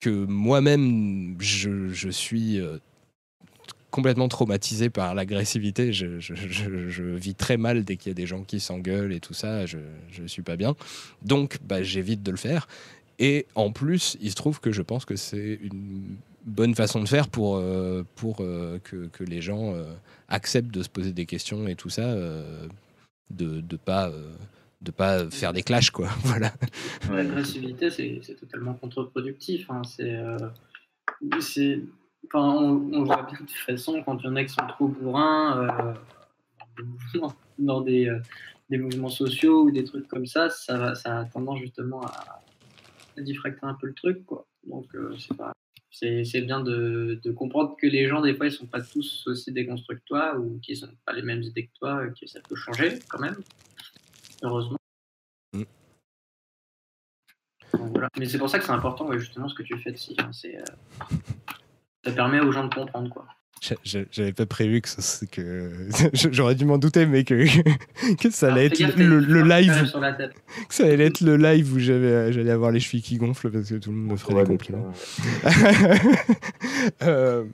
[0.00, 2.60] que moi-même, je, je, suis
[3.96, 5.90] complètement traumatisé par l'agressivité.
[5.90, 9.64] Je, vis très mal dès qu'il y a des gens qui s'engueulent et tout ça.
[9.64, 9.78] Je
[10.26, 10.76] suis pas bien.
[11.22, 12.68] Donc, bah, j'évite de le faire.
[13.18, 17.08] Et en plus, il se trouve que je pense que c'est une bonne façon de
[17.08, 19.84] faire pour, euh, pour euh, que, les gens euh,
[20.28, 22.14] acceptent de se poser des questions et tout ça,
[23.30, 24.12] de pas
[24.82, 26.52] de pas faire des clashs quoi voilà
[27.10, 29.80] l'agressivité c'est totalement contre-productif hein.
[31.40, 31.80] c'est
[32.34, 35.94] on, voit bien de toute façon quand il y en a qui sont trop bourrins
[36.82, 38.20] euh, dans des, euh,
[38.70, 42.42] des, mouvements sociaux ou des trucs comme ça, ça, ça a tendance justement à,
[43.18, 44.26] diffracter un peu le truc.
[44.26, 44.46] Quoi.
[44.64, 45.16] Donc euh,
[45.90, 49.52] c'est bien de, de, comprendre que les gens, des fois, ils sont pas tous aussi
[49.52, 52.56] déconstruits que toi ou qu'ils n'ont pas les mêmes idées que toi, que ça peut
[52.56, 53.36] changer quand même,
[54.42, 54.76] heureusement.
[55.54, 55.62] Mm.
[57.72, 58.08] voilà.
[58.18, 59.94] Mais c'est pour ça que c'est important, justement, ce que tu fais.
[60.18, 60.58] Hein, c'est
[62.06, 63.26] ça permet aux gens de comprendre quoi.
[63.82, 65.88] J'avais pas prévu que, ça, que...
[66.12, 67.46] j'aurais dû m'en douter, mais que,
[68.16, 69.92] que ça allait être le, live.
[70.68, 73.76] Que ça allait être le live où j'allais avoir les chevilles qui gonflent parce que
[73.76, 74.92] tout le monde me ferait des compliments.
[77.02, 77.44] euh,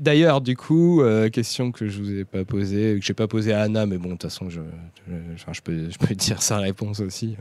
[0.00, 3.52] D'ailleurs, du coup, euh, question que je vous ai pas posée, que j'ai pas posée
[3.52, 4.60] à Anna, mais bon, de toute façon, je,
[5.08, 7.36] je, je, peux, je peux dire sa réponse aussi.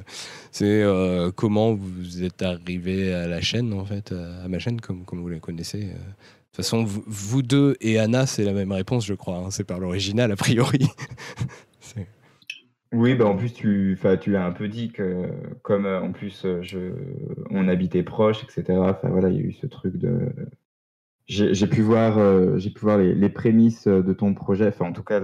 [0.52, 5.04] C'est euh, comment vous êtes arrivé à la chaîne, en fait, à ma chaîne, comme,
[5.04, 5.90] comme vous la connaissez.
[6.58, 9.38] Euh toute façon, vous, deux et Anna, c'est la même réponse, je crois.
[9.38, 9.52] Hein.
[9.52, 10.88] C'est par l'original, a priori.
[12.92, 15.30] oui, bah en plus, tu, tu l'as un peu dit que,
[15.62, 16.80] comme euh, en plus, euh, je,
[17.52, 18.80] on habitait proche, etc.
[18.80, 20.34] Enfin, voilà, il y a eu ce truc de.
[21.28, 25.22] J'ai pu voir, euh, pu voir les, prémices de ton projet, enfin, en tout cas,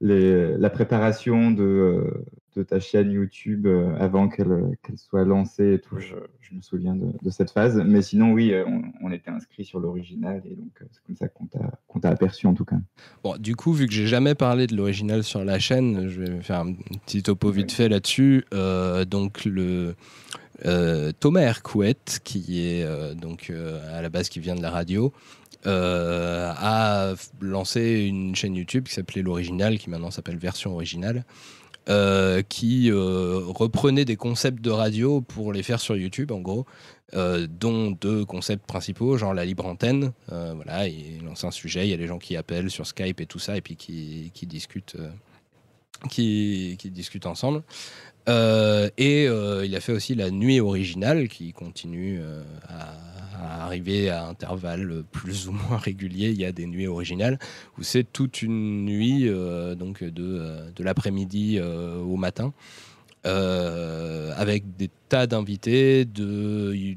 [0.00, 2.24] la préparation de,
[2.56, 5.98] de ta chaîne YouTube euh, avant qu'elle soit lancée et tout.
[5.98, 6.14] Je,
[6.52, 7.82] me souviens de, cette phase.
[7.84, 8.64] Mais sinon, oui, euh,
[9.02, 12.54] on, était inscrit sur l'original et donc euh, c'est comme ça qu'on t'a aperçu en
[12.54, 12.76] tout cas.
[13.24, 16.40] Bon, du coup, vu que j'ai jamais parlé de l'original sur la chaîne, je vais
[16.42, 16.74] faire un
[17.04, 18.44] petit topo vite fait là-dessus.
[19.08, 19.94] donc, le.
[21.20, 23.52] Thomas Hercouet, qui est donc
[23.92, 25.12] à la base qui vient de la radio,
[25.64, 31.24] a lancé une chaîne YouTube qui s'appelait l'original, qui maintenant s'appelle version originale,
[31.88, 36.66] euh, qui euh, reprenait des concepts de radio pour les faire sur YouTube, en gros,
[37.14, 40.12] euh, dont deux concepts principaux, genre la libre antenne.
[40.28, 43.26] voilà, il lance un sujet, il y a des gens qui appellent sur Skype et
[43.26, 44.96] tout ça, et puis qui, discutent.
[46.10, 47.62] Qui, discutent ensemble.
[48.26, 52.20] Et il a fait aussi la nuit originale qui continue
[52.68, 52.96] à,
[53.64, 56.30] arriver à intervalles plus ou moins réguliers.
[56.30, 57.38] Il y a des nuits originales
[57.78, 62.52] où c'est toute une nuit, euh, donc de, euh, de l'après-midi euh, au matin.
[63.24, 66.94] avec des tas d'invités de,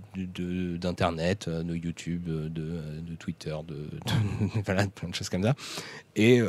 [0.77, 3.77] d'internet, de, YouTube, de, de Twitter, de,
[4.65, 5.55] voilà, plein de choses comme ça,
[6.15, 6.39] et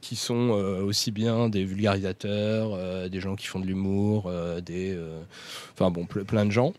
[0.00, 0.50] qui sont
[0.84, 4.30] aussi bien des vulgarisateurs, des gens qui font de l'humour,
[4.64, 4.98] des,
[5.74, 6.72] enfin bon, plein de gens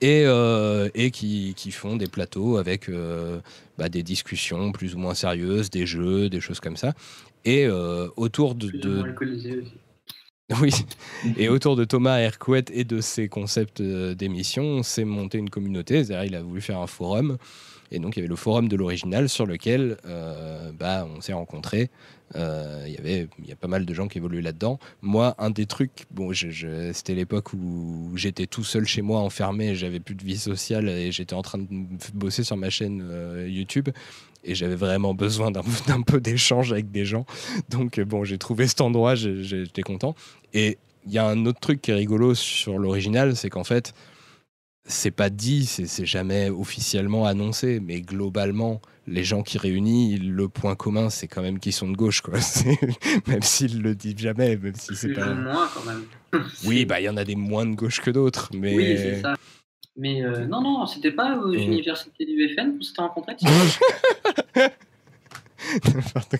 [0.00, 3.40] et, euh, et qui, qui, font des plateaux avec euh,
[3.76, 6.94] bah, des discussions plus ou moins sérieuses, des jeux, des choses comme ça.
[7.44, 8.70] Et euh, autour de.
[8.70, 9.14] de...
[10.62, 10.70] Oui,
[11.36, 16.00] et autour de Thomas Hercouet et de ses concepts d'émission, s'est monté une communauté.
[16.24, 17.36] Il a voulu faire un forum.
[17.90, 19.98] Et donc, il y avait le forum de l'original sur lequel
[20.78, 21.90] bah, on s'est rencontrés
[22.36, 24.78] euh, il y avait il y a pas mal de gens qui évoluent là-dedans.
[25.02, 30.00] Moi, un des trucs, bon, c'était l'époque où j'étais tout seul chez moi, enfermé, j'avais
[30.00, 31.66] plus de vie sociale et j'étais en train de
[32.14, 33.88] bosser sur ma chaîne euh, YouTube
[34.44, 37.26] et j'avais vraiment besoin d'un peu d'échange avec des gens.
[37.68, 40.14] Donc bon, j'ai trouvé cet endroit, j'étais content.
[40.54, 43.94] Et il y a un autre truc qui est rigolo sur l'original, c'est qu'en fait,
[44.84, 50.74] c'est pas dit, c'est jamais officiellement annoncé, mais globalement, les gens qui réunissent, le point
[50.74, 52.34] commun, c'est quand même qu'ils sont de gauche, quoi.
[53.26, 55.32] même s'ils le disent jamais, même si c'est pas.
[55.32, 56.04] Moins quand même.
[56.64, 58.76] oui, bah il y en a des moins de gauche que d'autres, mais.
[58.76, 59.34] Oui, c'est ça.
[59.96, 63.34] Mais euh, non, non, c'était pas aux universités du FN qu'on s'était rencontrés.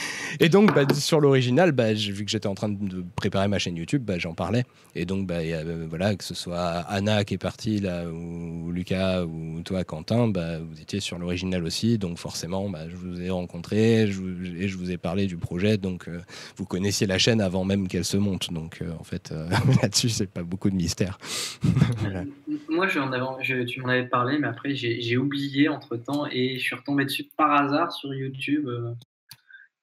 [0.40, 3.76] Et donc, bah, sur l'original, bah, vu que j'étais en train de préparer ma chaîne
[3.76, 4.64] YouTube, bah, j'en parlais.
[4.94, 9.84] Et donc, euh, voilà, que ce soit Anna qui est partie ou Lucas, ou toi,
[9.84, 11.98] Quentin, vous étiez sur l'original aussi.
[11.98, 15.76] Donc, forcément, je vous ai rencontré et je vous ai parlé du projet.
[15.76, 16.20] Donc, euh,
[16.56, 18.52] vous connaissiez la chaîne avant même qu'elle se monte.
[18.52, 19.32] Donc, euh, en fait,
[19.82, 21.18] là-dessus, c'est pas beaucoup de mystère.
[22.68, 26.76] Moi, je, tu m'en avais parlé, mais après, j'ai oublié entre temps et je suis
[26.76, 28.68] retombé dessus par hasard sur YouTube.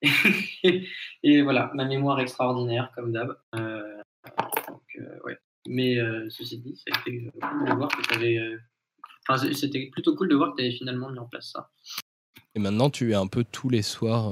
[1.23, 3.37] et voilà, ma mémoire extraordinaire, comme d'hab.
[3.55, 3.81] Euh,
[4.99, 5.37] euh, ouais.
[5.67, 8.39] Mais euh, ceci dit, ça a été cool de voir que tu avais.
[9.27, 11.69] Enfin, c'était plutôt cool de voir que tu avais finalement mis en place ça.
[12.53, 14.31] Et maintenant, tu es un peu tous les soirs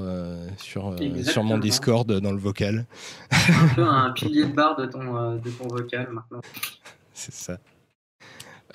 [0.56, 2.86] sur, sur mon Discord dans le vocal.
[3.30, 6.40] un peu un pilier de barre de ton, de ton vocal maintenant.
[7.12, 7.58] C'est ça.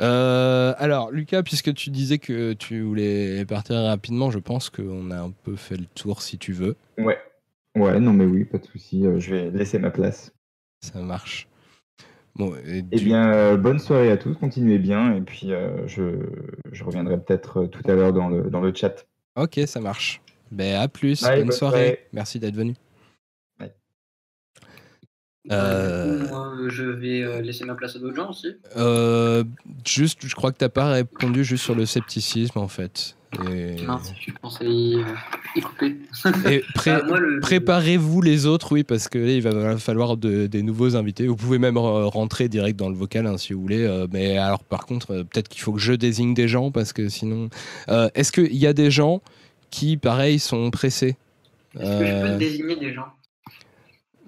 [0.01, 5.19] Euh, alors, Lucas, puisque tu disais que tu voulais partir rapidement, je pense qu'on a
[5.19, 6.75] un peu fait le tour si tu veux.
[6.97, 7.17] Ouais.
[7.75, 9.05] Ouais, non, mais oui, pas de souci.
[9.05, 10.33] Euh, je vais laisser ma place.
[10.81, 11.47] Ça marche.
[12.35, 15.49] Bon, eh bien, euh, bonne soirée à tous, continuez bien, et puis
[15.87, 16.05] je,
[16.71, 19.05] je, reviendrai peut-être tout à l'heure dans le, dans le chat.
[19.35, 20.21] Ok, ça marche.
[20.49, 22.05] Ben, à plus, bonne, soirée.
[22.13, 22.75] Merci d'être venu.
[25.51, 28.55] Euh, moi, je vais euh, laisser ma place à d'autres gens aussi.
[28.75, 29.43] Euh,
[29.85, 33.15] juste, je crois que tu n'as pas répondu juste sur le scepticisme en fait.
[33.47, 33.81] Et...
[33.83, 34.97] Mince, je pensais y,
[35.61, 35.97] couper.
[36.49, 37.01] Et bah,
[37.41, 41.27] préparez-vous les autres, oui, parce qu'il va falloir des nouveaux invités.
[41.27, 44.07] Vous pouvez même rentrer direct dans le vocal hein, si vous voulez.
[44.11, 47.49] mais alors, par contre, peut-être qu'il faut que je désigne des gens parce que sinon.
[47.87, 49.21] Est-ce qu'il y a des gens
[49.69, 51.15] qui, pareil, sont pressés?
[51.79, 53.13] Est-ce que je peux désigner des gens?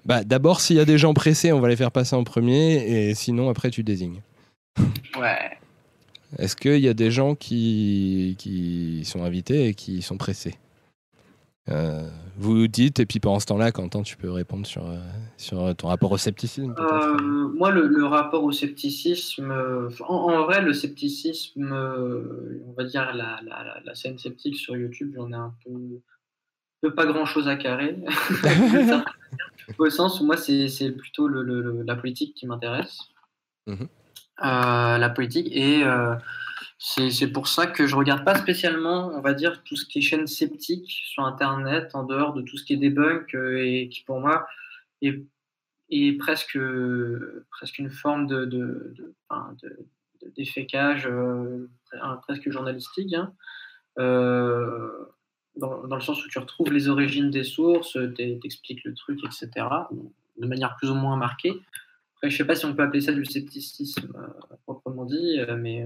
[0.04, 3.08] Bah, D'abord, s'il y a des gens pressés, on va les faire passer en premier,
[3.08, 4.22] et sinon, après, tu désignes.
[5.18, 5.58] Ouais.
[6.38, 10.54] Est-ce qu'il y a des gens qui, qui sont invités et qui sont pressés?
[11.68, 14.98] Euh, vous dites, et puis pendant ce temps-là, Quentin, tu peux répondre sur, euh,
[15.36, 19.52] sur ton rapport au scepticisme euh, Moi, le, rapport au scepticisme,
[20.08, 25.30] en, vrai, le scepticisme, on va dire la, la, la, scène sceptique sur YouTube, j'en
[25.30, 27.96] ai un peu, pas grand-chose à carrer.
[29.78, 32.98] Au sens où moi, c'est plutôt le, la politique qui m'intéresse.
[33.66, 33.88] Mhm.
[34.42, 35.48] Euh, la politique.
[35.52, 36.14] Et euh,
[36.78, 40.02] c'est pour ça que je regarde pas spécialement, on va dire, tout ce qui est
[40.02, 44.02] chaîne sceptique sur Internet, en dehors de tout ce qui est debunk, euh, et qui
[44.02, 44.46] pour moi
[45.00, 45.24] est,
[45.90, 46.58] est presque,
[47.50, 48.94] presque une forme de, de,
[49.62, 49.88] de,
[50.36, 51.08] défécage
[52.22, 53.14] presque journalistique.
[53.14, 53.32] Hein
[55.56, 59.66] dans, le sens où tu retrouves les origines des sources, t'expliques le truc, etc.,
[60.38, 61.52] de manière plus ou moins marquée.
[62.16, 64.12] Après, je sais pas si on peut appeler ça du scepticisme
[64.64, 65.84] proprement dit, mais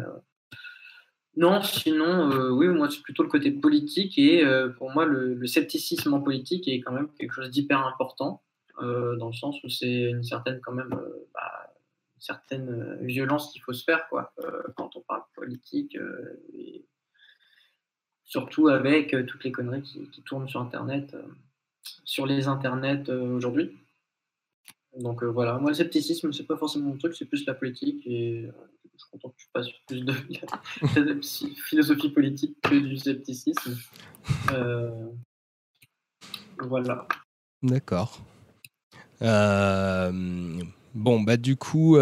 [1.37, 4.19] non, sinon, oui, moi, c'est plutôt le côté politique.
[4.19, 4.45] Et
[4.79, 8.43] pour moi, le, scepticisme en politique est quand même quelque chose d'hyper important,
[8.81, 10.95] dans le sens où c'est une certaine, quand même,
[11.35, 11.73] bah,
[12.19, 14.33] certaine violence qu'il faut se faire quoi,
[14.77, 15.99] quand on parle politique.
[18.27, 21.17] Surtout avec toutes les conneries qui, tournent sur Internet,
[22.05, 23.73] sur les Internets aujourd'hui.
[24.99, 28.07] Donc euh, voilà, moi le scepticisme, c'est pas forcément mon truc, c'est plus la politique
[28.07, 28.53] et euh,
[28.95, 30.15] je suis content que tu passes plus de,
[31.67, 33.77] philosophie politique que du scepticisme.
[34.53, 35.11] Euh,
[36.59, 37.07] voilà.
[37.63, 38.19] D'accord.
[39.21, 41.97] bon, bah du coup,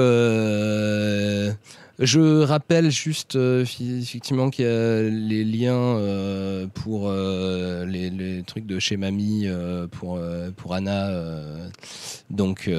[2.00, 8.66] je rappelle juste euh, effectivement qu'il y a les liens euh, pour euh, les, trucs
[8.66, 9.46] de chez Mamie
[9.92, 10.20] pour,
[10.56, 11.10] pour Anna,
[12.30, 12.70] donc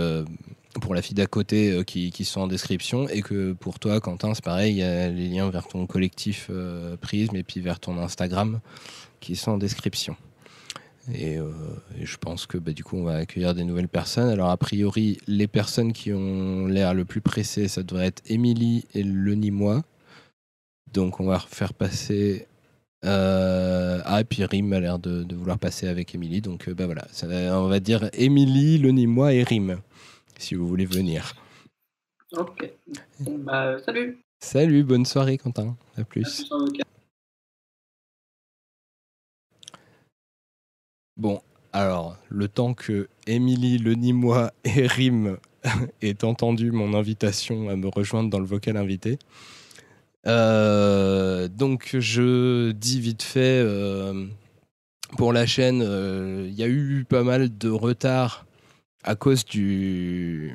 [0.81, 4.33] pour la fille d'à côté qui, qui, sont en description et que pour toi Quentin
[4.33, 6.51] c'est pareil, il y a les liens vers ton collectif
[7.01, 8.59] Prisme et puis vers ton Instagram
[9.19, 10.15] qui sont en description.
[11.09, 11.51] Euh,
[11.99, 14.29] et, je pense que bah, du coup, on va accueillir des nouvelles personnes.
[14.29, 18.85] Alors, a priori, les personnes qui ont l'air le plus pressées, ça devrait être Émilie
[18.93, 19.83] et le Nîmois.
[20.91, 22.47] Donc, on va faire passer.
[23.03, 24.01] Euh...
[24.05, 26.41] Ah, et puis Rim a l'air de, vouloir passer avec Émilie.
[26.41, 27.05] Donc, euh, bah, voilà,
[27.59, 29.79] on va dire Émilie, le Nîmois et Rim,
[30.37, 31.35] si vous voulez venir.
[32.35, 32.69] Ok.
[33.19, 34.19] Bah, salut.
[34.39, 35.77] Salut, bonne soirée, Quentin.
[35.97, 36.49] À plus.
[41.17, 41.39] Bon,
[41.71, 45.37] alors, le temps que Émilie, le Nîmois et Rim
[46.01, 49.17] aient entendu mon invitation à me rejoindre dans le vocal invité.
[50.27, 54.25] Euh, donc, je dis vite fait, euh,
[55.17, 58.45] pour la chaîne, euh, il y a eu pas mal de retard
[59.03, 60.53] à cause du,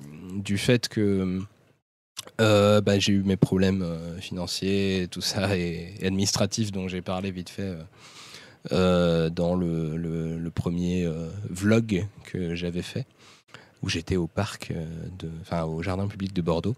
[0.59, 1.41] fait que
[2.39, 3.87] bah, j'ai eu mes problèmes
[4.21, 7.77] financiers, tout ça, et, administratifs dont j'ai parlé vite fait
[8.69, 13.07] dans le, premier euh, vlog que j'avais fait,
[13.83, 14.85] où j'étais au parc, euh,
[15.41, 16.77] enfin au jardin public de Bordeaux.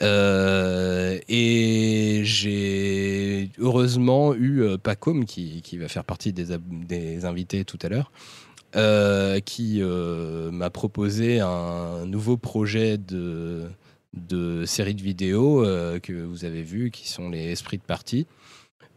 [0.00, 7.88] et j'ai heureusement eu Pacom qui, qui, va faire partie des, des invités tout à
[7.88, 8.12] l'heure.
[9.44, 13.64] qui m'a proposé un nouveau projet de,
[14.14, 15.64] de série de vidéos
[16.02, 18.28] que vous avez vu, qui sont les esprits de partie.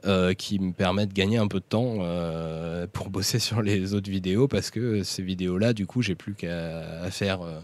[0.04, 3.94] Euh, qui me permettent de gagner un peu de temps euh, pour bosser sur les
[3.94, 7.60] autres vidéos parce que ces vidéos-là, du coup, j'ai plus qu'à faire euh,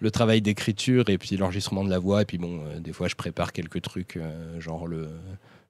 [0.00, 2.22] le travail d'écriture et puis l'enregistrement de la voix.
[2.22, 4.18] Et puis bon, des fois, je prépare quelques trucs,
[4.58, 5.08] genre le,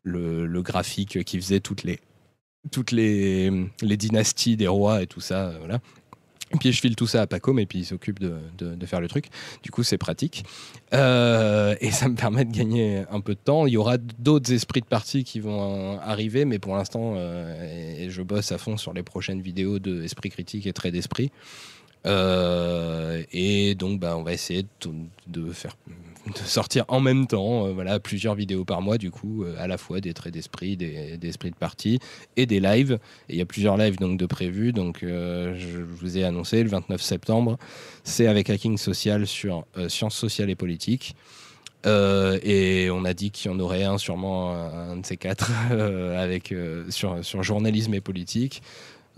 [0.02, 2.00] le, le, graphique qui faisait toutes les,
[2.72, 3.52] toutes les,
[3.82, 5.52] les dynasties des rois et tout ça.
[5.58, 5.78] voilà.
[6.60, 9.08] Puis je file tout ça à Pacom et puis il s'occupe de, de, faire le
[9.08, 9.26] truc.
[9.62, 10.44] Du coup, c'est pratique.
[10.94, 13.66] Euh, et ça me permet de gagner un peu de temps.
[13.66, 18.22] Il y aura d'autres esprits de partie qui vont arriver, mais pour l'instant, euh, je
[18.22, 21.30] bosse à fond sur les prochaines vidéos de Esprit Critique et Trait d'Esprit.
[22.06, 24.64] Euh, et donc, bah, on va essayer
[25.26, 25.76] de faire
[26.32, 29.66] de sortir en même temps, euh, voilà, plusieurs vidéos par mois, du coup, euh, à
[29.66, 31.98] la fois des traits d'esprit, des, esprits de partie
[32.36, 32.98] et des lives.
[33.28, 34.72] Et il y a plusieurs lives donc de prévus.
[34.72, 37.58] Donc, euh, je vous ai annoncé le 29 septembre,
[38.04, 41.14] c'est avec Hacking Social sur sciences sociales et politiques.
[41.84, 45.50] et on a dit qu'il y en aurait un, sûrement un, de ces quatre,
[46.16, 46.54] avec,
[46.90, 48.62] sur, sur journalisme et politique.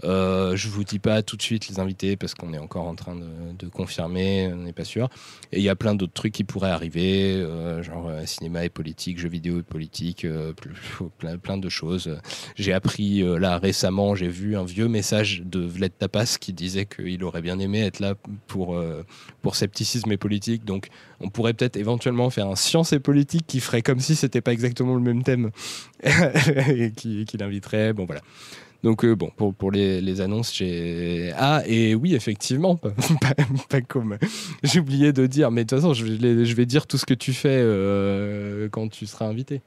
[0.05, 2.94] Euh, je vous dis pas tout de suite les invités parce qu'on est encore en
[2.94, 5.09] train de, confirmer, on n'est pas sûr.
[5.52, 8.68] Et il y a plein d'autres trucs qui pourraient arriver, euh, genre euh, cinéma et
[8.68, 10.27] politique, jeux vidéo et politique,
[11.18, 12.18] plein, plein, de choses.
[12.56, 17.22] J'ai appris là récemment, j'ai vu un vieux message de Vled Tapas qui disait qu'il
[17.24, 18.14] aurait bien aimé être là
[18.47, 18.82] pour,
[19.43, 20.64] pour scepticisme et politique.
[20.64, 20.89] Donc
[21.20, 24.52] on pourrait peut-être éventuellement faire un science et politique qui ferait comme si c'était pas
[24.52, 25.51] exactement le même thème
[26.02, 27.93] et qui, qui l'inviterait.
[27.93, 28.22] Bon voilà.
[28.82, 31.32] Donc euh, bon, pour, les, annonces, j'ai...
[31.36, 32.77] Ah, et oui, effectivement,
[33.69, 34.16] pas, comme...
[34.62, 37.05] J'ai oublié de dire, mais de toute façon, je vais, je vais dire tout ce
[37.05, 39.61] que tu fais euh, quand tu seras invité.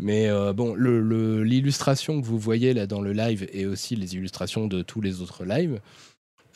[0.00, 4.14] Mais euh, bon, l'illustration le, que vous voyez là dans le live et aussi les
[4.14, 5.80] illustrations de tous les autres lives,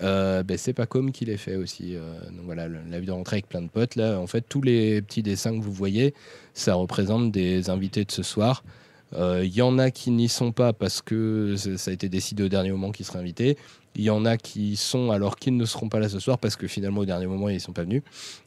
[0.01, 1.95] ben, c'est pas comme qui les fait aussi.
[1.95, 3.95] donc voilà, live de rentrée avec plein de potes.
[3.95, 6.15] Là, en fait, tous les petits dessins que vous voyez,
[6.55, 8.65] ça représente des invités de ce soir.
[9.15, 12.43] Il euh, y en a qui n'y sont pas parce que ça a été décidé
[12.43, 13.59] au dernier moment qu'ils seraient invités.
[13.95, 16.57] Il y en a qui sont alors qu'ils ne seront pas là ce soir parce
[16.57, 18.03] que finalement au dernier moment ils ne sont pas venus.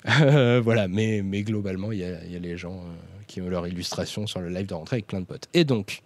[0.64, 4.40] voilà, mais, mais globalement il y, a, les gens euh, qui ont leur illustration sur
[4.40, 5.48] le live de rentrée avec plein de potes.
[5.54, 6.02] Et donc,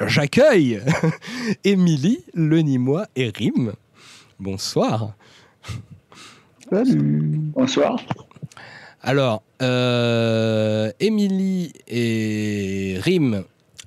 [0.00, 0.80] j'accueille
[1.64, 3.72] Émilie, Le Nîmois et Rim.
[4.38, 5.16] Bonsoir.
[6.70, 7.40] Salut.
[7.52, 8.00] Bonsoir.
[9.02, 13.44] Alors, euh, Émilie et Rim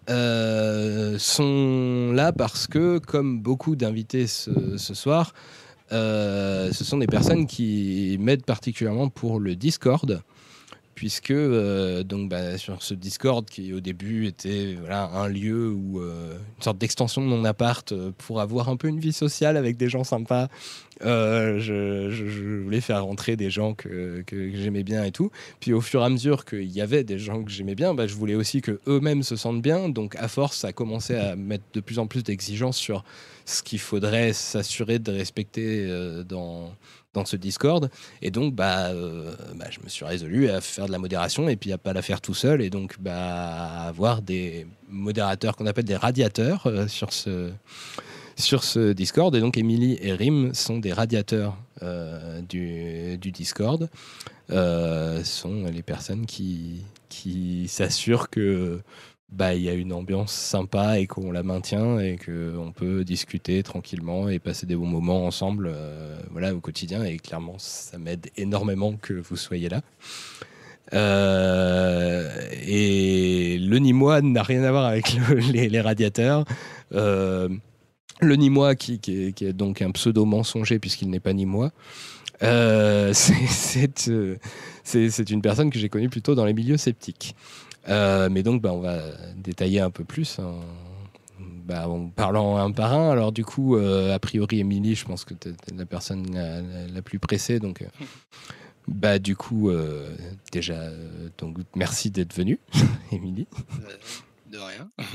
[0.10, 5.34] euh, sont là parce que, comme beaucoup d'invités ce, soir,
[5.92, 10.22] euh, ce sont des personnes qui m'aident particulièrement pour le Discord
[11.00, 16.02] puisque euh, donc bah, sur ce Discord qui au début était voilà, un lieu où
[16.02, 19.56] euh, une sorte d'extension de mon appart euh, pour avoir un peu une vie sociale
[19.56, 20.50] avec des gens sympas.
[21.00, 25.32] je, voulais faire rentrer des gens que, que j'aimais bien et tout.
[25.62, 28.06] Puis au fur et à mesure qu'il y avait des gens que j'aimais bien, bah,
[28.06, 29.88] je voulais aussi que eux-mêmes se sentent bien.
[29.88, 33.06] Donc à force, ça a commencé à mettre de plus en plus d'exigences sur
[33.46, 35.88] ce qu'il faudrait s'assurer de respecter
[36.28, 36.74] dans
[37.14, 37.90] dans ce Discord.
[38.22, 41.56] Et donc, bah, euh, bah, je me suis résolu à faire de la modération et
[41.56, 42.62] puis à pas la faire tout seul.
[42.62, 47.52] Et donc, bah, avoir des modérateurs qu'on appelle des radiateurs euh, sur, ce,
[48.36, 49.36] sur ce Discord.
[49.36, 53.90] Et donc, Emily et Rim sont des radiateurs euh, du, du Discord.
[54.52, 58.82] Sont les personnes qui, qui s'assurent que
[59.32, 63.62] bah, il y a une ambiance sympa et qu'on la maintient et qu'on peut discuter
[63.62, 67.04] tranquillement et passer des bons moments ensemble euh, voilà, au quotidien.
[67.04, 69.82] Et clairement, ça m'aide énormément que vous soyez là.
[70.94, 72.28] Euh,
[72.66, 75.36] et le Nîmois n'a rien à voir avec le-
[75.68, 76.46] les, radiateurs.
[76.94, 77.50] Euh,
[78.22, 81.72] le Nîmois, qui, qui est, donc un pseudo mensonger puisqu'il n'est pas Nîmois,
[82.42, 84.00] c'est
[85.30, 87.36] une personne que j'ai connue plutôt dans les milieux sceptiques.
[87.90, 89.00] Euh, mais donc, bah, on va
[89.36, 90.60] détailler un peu plus en,
[91.66, 93.10] bah, en parlant un par un.
[93.12, 96.62] Alors, du coup, euh, a priori, Émilie, je pense que tu es, la personne la,
[96.62, 97.60] la- la plus pressée.
[97.60, 97.88] Donc, euh,
[98.88, 100.16] bah, du coup, euh,
[100.52, 100.90] déjà,
[101.38, 102.60] donc, merci d'être venue,
[103.12, 103.48] Émilie.
[104.52, 104.90] De rien.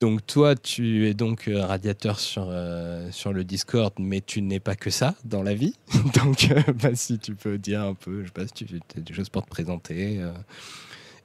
[0.00, 4.74] Donc, toi, tu es donc radiateur sur, euh, sur le Discord, mais tu n'es pas
[4.74, 5.76] que ça dans la vie.
[6.16, 9.00] donc, euh, bah, si tu peux dire un peu, je sais pas si tu as
[9.00, 10.18] des choses pour te présenter.
[10.20, 10.32] euh,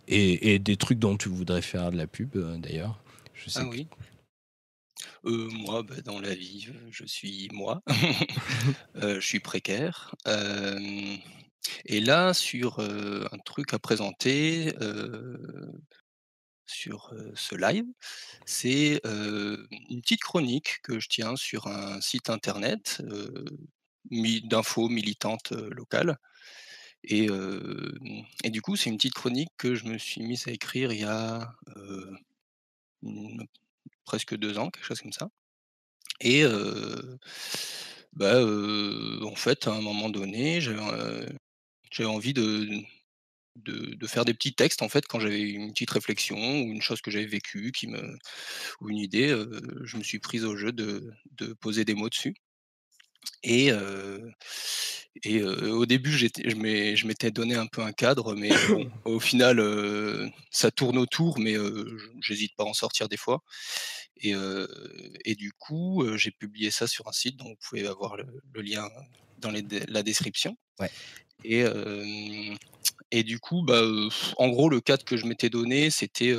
[0.08, 3.02] et, et des trucs dont tu voudrais faire de la pub, euh, d'ailleurs.
[3.34, 3.88] Je sais Ah que- oui.
[5.26, 7.82] Euh, moi, bah, dans la vie, je suis moi.
[8.96, 10.16] Euh, je suis précaire.
[10.28, 11.16] Euh,
[11.86, 14.74] et là, sur un truc à présenter
[16.66, 17.86] sur ce live,
[18.46, 23.02] c'est une petite chronique que je tiens sur un site internet
[24.10, 26.18] d'infos militantes locales.
[27.04, 27.28] Et,
[28.50, 31.06] du coup, c'est une petite chronique que je me suis mise à écrire il y
[31.06, 31.54] a
[33.04, 33.46] une-
[34.06, 35.30] presque deux ans, quelque chose comme ça.
[36.22, 36.44] Et
[38.14, 38.44] bah,
[39.24, 42.84] en fait, à un moment donné, j'avais envie de,
[44.08, 47.12] faire des petits textes en fait quand j'avais une petite réflexion ou une chose que
[47.12, 47.72] j'avais vécue
[48.82, 49.30] ou une idée,
[49.84, 51.14] je me suis prise au jeu de
[51.62, 52.36] poser des mots dessus.
[53.44, 54.20] Et, euh,
[55.24, 59.60] et euh, au début, je m'étais donné un peu un cadre, mais bon, au final,
[59.60, 61.56] euh, ça tourne autour, mais
[62.22, 63.44] j'hésite pas à en sortir des fois.
[64.22, 64.34] Et,
[65.26, 68.62] et du coup, j'ai publié ça sur un site, donc vous pouvez avoir le, le
[68.62, 68.90] lien
[69.38, 70.58] dans les la description.
[70.80, 70.90] Ouais.
[71.44, 71.64] Et,
[73.12, 73.82] et du coup, bah,
[74.38, 76.36] en gros, le cadre que je m'étais donné, c'était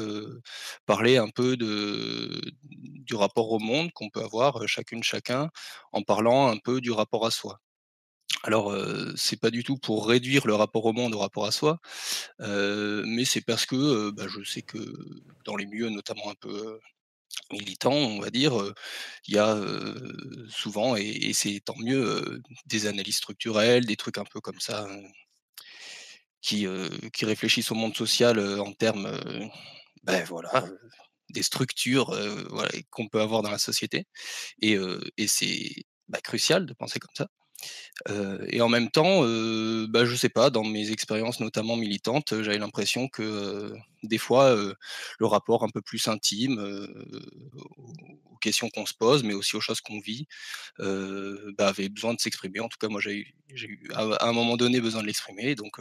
[0.86, 5.50] parler un peu du rapport au monde qu'on peut avoir chacune, chacun,
[5.92, 7.60] en parlant un peu du rapport à soi.
[8.44, 11.52] Alors, euh, c'est pas du tout pour réduire le rapport au monde au rapport à
[11.52, 11.78] soi,
[12.40, 14.78] mais c'est parce que bah, je sais que
[15.44, 16.78] dans les milieux, notamment un peu
[17.52, 18.52] militants, on va dire,
[19.26, 19.56] il y a
[20.50, 25.02] souvent, et, c'est tant mieux, des analyses structurelles, des trucs un peu comme ça, euh,
[26.42, 29.46] qui, euh, qui réfléchissent au monde social euh, en termes, euh,
[30.04, 30.78] ben voilà, euh,
[31.30, 34.06] des structures euh, voilà, qu'on peut avoir dans la société.
[34.62, 35.70] Et, euh, et c'est
[36.08, 37.28] bah, crucial de penser comme ça.
[38.50, 42.58] Et en même temps, heu, bah, je sais pas, dans mes expériences notamment militantes, j'avais
[42.58, 44.54] l'impression que, des fois,
[45.18, 46.58] le rapport un peu plus intime,
[48.30, 50.26] aux questions qu'on se pose, mais aussi aux choses qu'on vit,
[50.78, 52.60] bah, avait besoin de s'exprimer.
[52.60, 55.54] En tout cas, moi, j'ai eu eu à à un moment donné besoin de l'exprimer
[55.54, 55.80] donc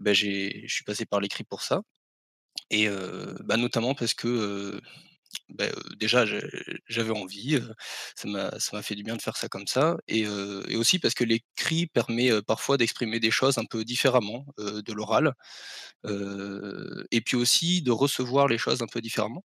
[0.00, 1.82] bah, j'ai je suis passé par l'écrit pour ça
[2.70, 2.88] et
[3.44, 4.80] bah, notamment parce que,
[5.50, 5.66] bah,
[5.98, 6.24] déjà
[6.88, 7.60] j'avais envie,
[8.16, 10.26] ça m'a fait du bien de faire ça comme ça et
[10.76, 15.34] aussi parce que l'écrit permet, parfois d'exprimer des choses un peu différemment, de l'oral,
[17.10, 19.44] et puis aussi de recevoir les choses un peu différemment.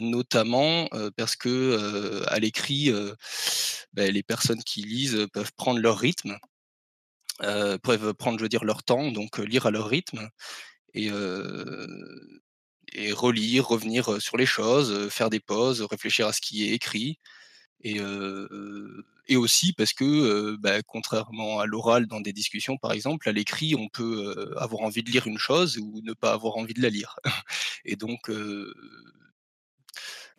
[0.00, 2.92] Notamment, parce que, à l'écrit,
[3.92, 6.36] bah, les personnes qui lisent, peuvent prendre leur rythme,
[7.42, 10.28] heu, peuvent prendre, je leur temps, donc heu, lire à leur rythme
[10.94, 11.10] et
[12.92, 17.18] et relire, revenir, sur les choses, faire des pauses, réfléchir à ce qui est écrit
[19.28, 23.74] et aussi parce que, bah, contrairement à l'oral dans des discussions, par exemple, à l'écrit,
[23.76, 26.90] on peut avoir envie de lire une chose ou ne pas avoir envie de la
[26.90, 27.16] lire.
[27.84, 28.30] Et donc,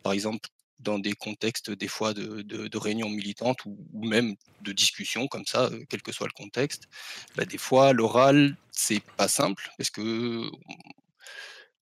[0.02, 0.48] par exemple,
[0.82, 6.02] dans des contextes des fois de, réunions militantes ou, même de discussions comme ça, quel
[6.02, 6.88] que soit le contexte,
[7.36, 10.50] bah, des fois l'oral c'est pas simple parce que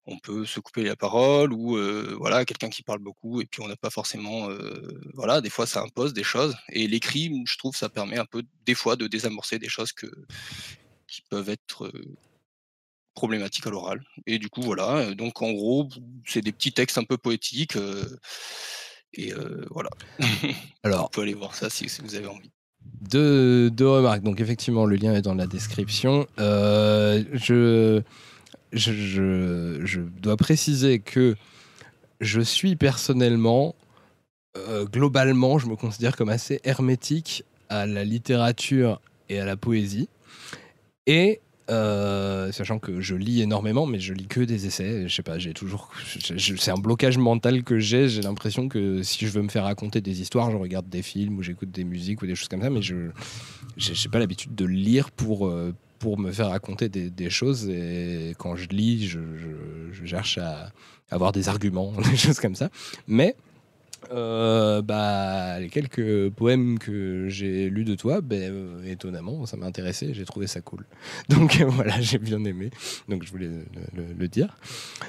[0.07, 1.77] on peut se couper la parole ou
[2.17, 4.49] voilà quelqu'un qui parle beaucoup et puis on n'a pas forcément
[5.13, 8.43] voilà des fois ça impose des choses et l'écrit je trouve ça permet un peu
[8.65, 10.07] des fois de désamorcer des choses que
[11.07, 11.91] qui peuvent être
[13.13, 15.89] problématiques à l'oral et du coup voilà donc en gros
[16.25, 17.77] c'est des petits textes un peu poétiques
[19.13, 19.33] et
[19.69, 19.89] voilà.
[20.83, 22.51] Alors on peut aller voir ça si, vous avez envie.
[23.01, 24.23] Deux, deux, remarques.
[24.23, 26.27] Donc effectivement le lien est dans la description.
[26.37, 28.01] Je
[28.73, 31.35] je, dois préciser que
[32.19, 33.75] je suis personnellement,
[34.57, 40.09] euh, globalement, je me considère comme assez hermétique à la littérature et à la poésie.
[41.07, 45.07] Et euh, sachant que je lis énormément, mais je lis que des essais.
[45.07, 45.89] Je sais pas, j'ai toujours.
[46.37, 48.09] C'est un blocage mental que j'ai.
[48.09, 51.37] J'ai l'impression que si je veux me faire raconter des histoires, je regarde des films
[51.37, 54.65] ou j'écoute des musiques ou des choses comme ça, mais je n'ai pas l'habitude de
[54.65, 57.69] lire pour, euh, pour me faire raconter des, choses.
[57.69, 59.19] Et quand je lis, je,
[60.05, 60.71] cherche à
[61.09, 62.69] avoir des arguments, des choses comme ça.
[63.07, 63.35] Mais
[64.11, 70.13] euh, bah, les quelques poèmes que j'ai lus de toi, euh, étonnamment, ça m'a intéressé,
[70.13, 70.85] j'ai trouvé ça cool.
[71.29, 72.71] Donc voilà, j'ai bien aimé.
[73.07, 73.49] Donc je voulais
[73.93, 74.57] le, dire.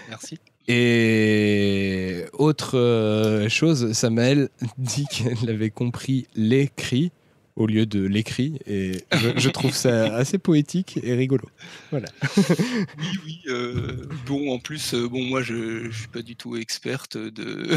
[0.09, 0.39] Merci.
[0.69, 4.48] Et autre euh, chose, Samael
[4.78, 7.12] dit qu'elle avait compris l'écrit
[7.57, 8.59] au lieu de l'écrit.
[8.66, 9.05] Et
[9.37, 11.49] je, trouve ça assez poétique et rigolo.
[11.91, 12.09] Voilà.
[12.37, 13.41] oui, oui.
[13.49, 17.69] Euh, bon, en plus, euh, bon, moi, je ne suis pas du tout experte de.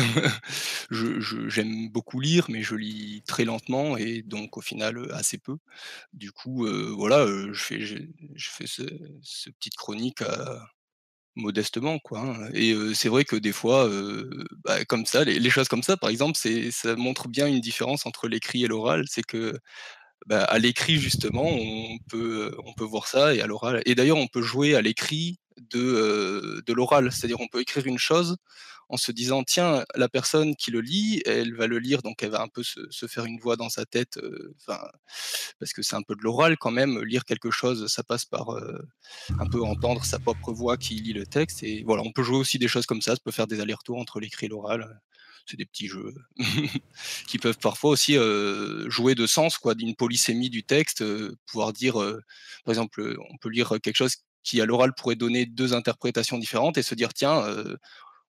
[1.50, 5.58] J'aime beaucoup lire, mais je lis très lentement et donc au final assez peu.
[6.14, 7.98] Du coup, euh, voilà, je fais, je,
[8.38, 8.84] fais ce,
[9.22, 10.68] ce, petite chronique à,
[11.36, 12.50] modestement quoi hein.
[12.54, 13.90] et c'est vrai que des fois
[14.64, 18.06] bah, comme ça les, choses comme ça par exemple c'est ça montre bien une différence
[18.06, 19.06] entre l'écrit et l'oral.
[19.08, 19.58] C'est que
[20.28, 23.82] bah, à l'écrit justement on peut on peut voir ça et à l'oral.
[23.86, 25.40] Et d'ailleurs on peut jouer à l'écrit
[25.72, 27.12] de de l'oral.
[27.12, 28.38] C'est-à-dire on peut écrire une chose
[28.90, 32.32] en se disant tiens la personne qui le lit elle va le lire donc elle
[32.32, 34.20] va un peu se, faire une voix dans sa tête
[34.58, 34.80] enfin
[35.60, 38.50] parce que c'est un peu de l'oral quand même lire quelque chose ça passe par
[39.40, 42.38] un peu entendre sa propre voix qui lit le texte et voilà on peut jouer
[42.38, 45.00] aussi des choses comme ça ça peut faire des allers-retours entre l'écrit et l'oral
[45.46, 46.14] c'est des petits jeux
[47.28, 48.18] qui peuvent parfois aussi
[48.88, 51.04] jouer de sens quoi d'une polysémie du texte
[51.46, 55.74] pouvoir dire par exemple on peut lire quelque chose qui à l'oral pourrait donner deux
[55.74, 57.44] interprétations différentes et se dire tiens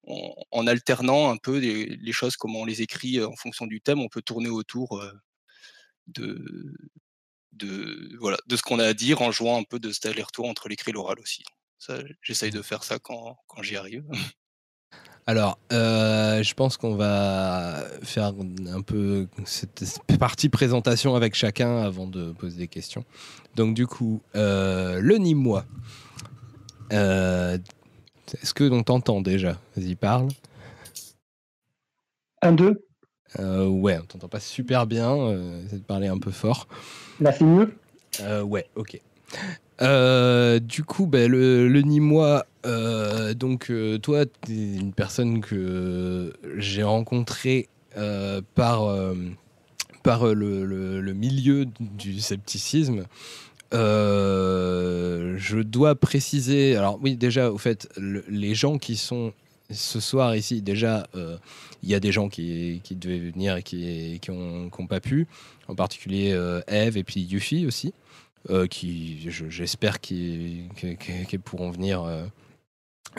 [0.06, 4.08] en, alternant un peu les, choses, comment on les écrit en fonction du thème, on
[4.08, 5.04] peut tourner autour
[6.06, 6.44] de,
[7.52, 10.46] de, voilà, de ce qu'on a à dire en jouant un peu de cet aller-retour
[10.46, 11.42] entre l'écrit et l'oral aussi.
[12.22, 14.04] J'essaye de faire ça quand, quand j'y arrive.
[15.28, 18.32] Alors, je pense qu'on va faire
[18.68, 23.04] un peu cette partie présentation avec chacun avant de poser des questions.
[23.56, 25.66] Donc, du coup, le Nîmois.
[28.34, 29.58] Est-ce que l'on t'entend déjà?
[29.76, 30.28] Vas-y, parle.
[32.42, 32.86] Un, deux.
[33.38, 35.14] Euh, ouais, on t'entend pas super bien.
[35.14, 36.68] Euh, essaie de parler un peu fort.
[37.20, 37.74] Là, c'est mieux?
[38.20, 39.00] Euh, Ouais, ok.
[39.82, 42.46] Euh, du coup, ben, le, le Nîmois,
[43.36, 43.72] donc
[44.02, 47.68] toi, tu es une personne que j'ai rencontrée
[48.54, 48.96] par,
[50.02, 53.04] par le, le, milieu du scepticisme.
[53.74, 59.32] Euh, je dois préciser, alors oui, déjà, au fait, les gens qui sont
[59.70, 61.36] ce soir ici, déjà, euh,
[61.82, 65.26] il y a des gens qui, devaient venir et qui n'ont pas pu,
[65.68, 67.92] en particulier euh, Eve et puis Yuffie aussi,
[68.70, 70.68] qui j'espère qu'ils
[71.44, 72.04] pourront venir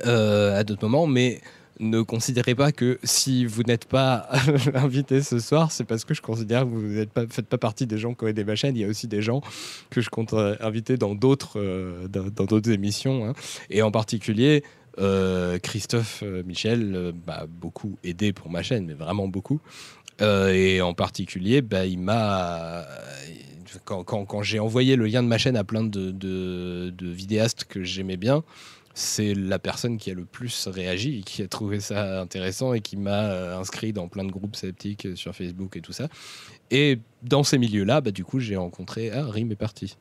[0.04, 1.42] à d'autres moments, mais
[1.80, 4.28] ne considérez pas que si vous n'êtes pas
[4.74, 7.98] invité ce soir, c'est parce que je considère que vous ne faites pas partie des
[7.98, 8.76] gens qui ont des ma chaîne.
[8.76, 9.42] Il y a aussi des gens
[9.90, 13.26] que je compte euh, inviter dans d'autres euh, dans d'autres émissions.
[13.26, 13.34] Hein.
[13.70, 14.64] Et en particulier,
[15.00, 19.60] euh, Christophe Michel m'a beaucoup aidé pour ma chaîne, mais vraiment beaucoup.
[20.20, 22.86] et en particulier, bah, il m'a.
[23.84, 28.44] Quand, j'ai envoyé le lien de ma chaîne à plein de vidéastes que j'aimais bien,
[28.98, 32.98] c'est la personne qui a le plus réagi, qui a trouvé ça intéressant et qui
[32.98, 36.08] m'a euh, inscrit dans plein de groupes sceptiques euh, sur Facebook et tout ça.
[36.72, 39.12] Et dans ces milieux-là, bah, du coup, j'ai rencontré.
[39.12, 39.98] Ah, Rime est parti.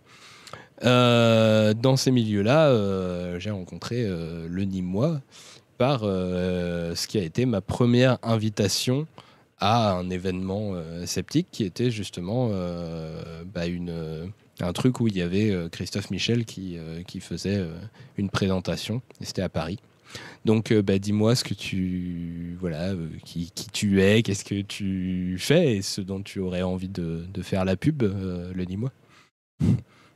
[0.84, 5.20] Euh, dans ces milieux-là, j'ai rencontré le Nîmois
[5.76, 9.06] par ce qui a été ma première invitation
[9.58, 10.74] à un événement
[11.04, 12.50] sceptique qui était justement
[13.54, 17.64] bah, une, un truc où il y avait Christophe Michel qui, qui faisait
[18.16, 19.78] une présentation, et c'était à Paris.
[20.44, 22.92] Donc, bah, dis-moi ce que tu, voilà,
[23.24, 27.24] qui, qui, tu es, qu'est-ce que tu fais et ce dont tu aurais envie de,
[27.32, 28.92] de faire la pub, le dis-moi.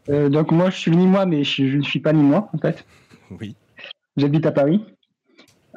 [0.09, 2.59] donc moi, je suis ni moi, mais je, je ne suis pas ni moi en
[2.59, 2.85] fait.
[3.31, 3.55] Oui.
[4.17, 4.83] J'habite à Paris.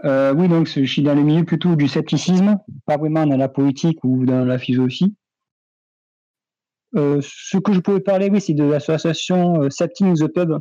[0.05, 3.47] Euh, oui, donc je suis dans le milieu plutôt du scepticisme, pas vraiment dans la
[3.47, 5.15] politique ou dans la philosophie.
[6.95, 10.59] Euh, ce que je pouvais parler, oui, c'est de l'association euh, Septing the Pub.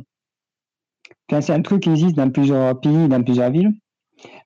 [1.29, 3.73] c'est un truc qui existe dans plusieurs pays, dans plusieurs villes.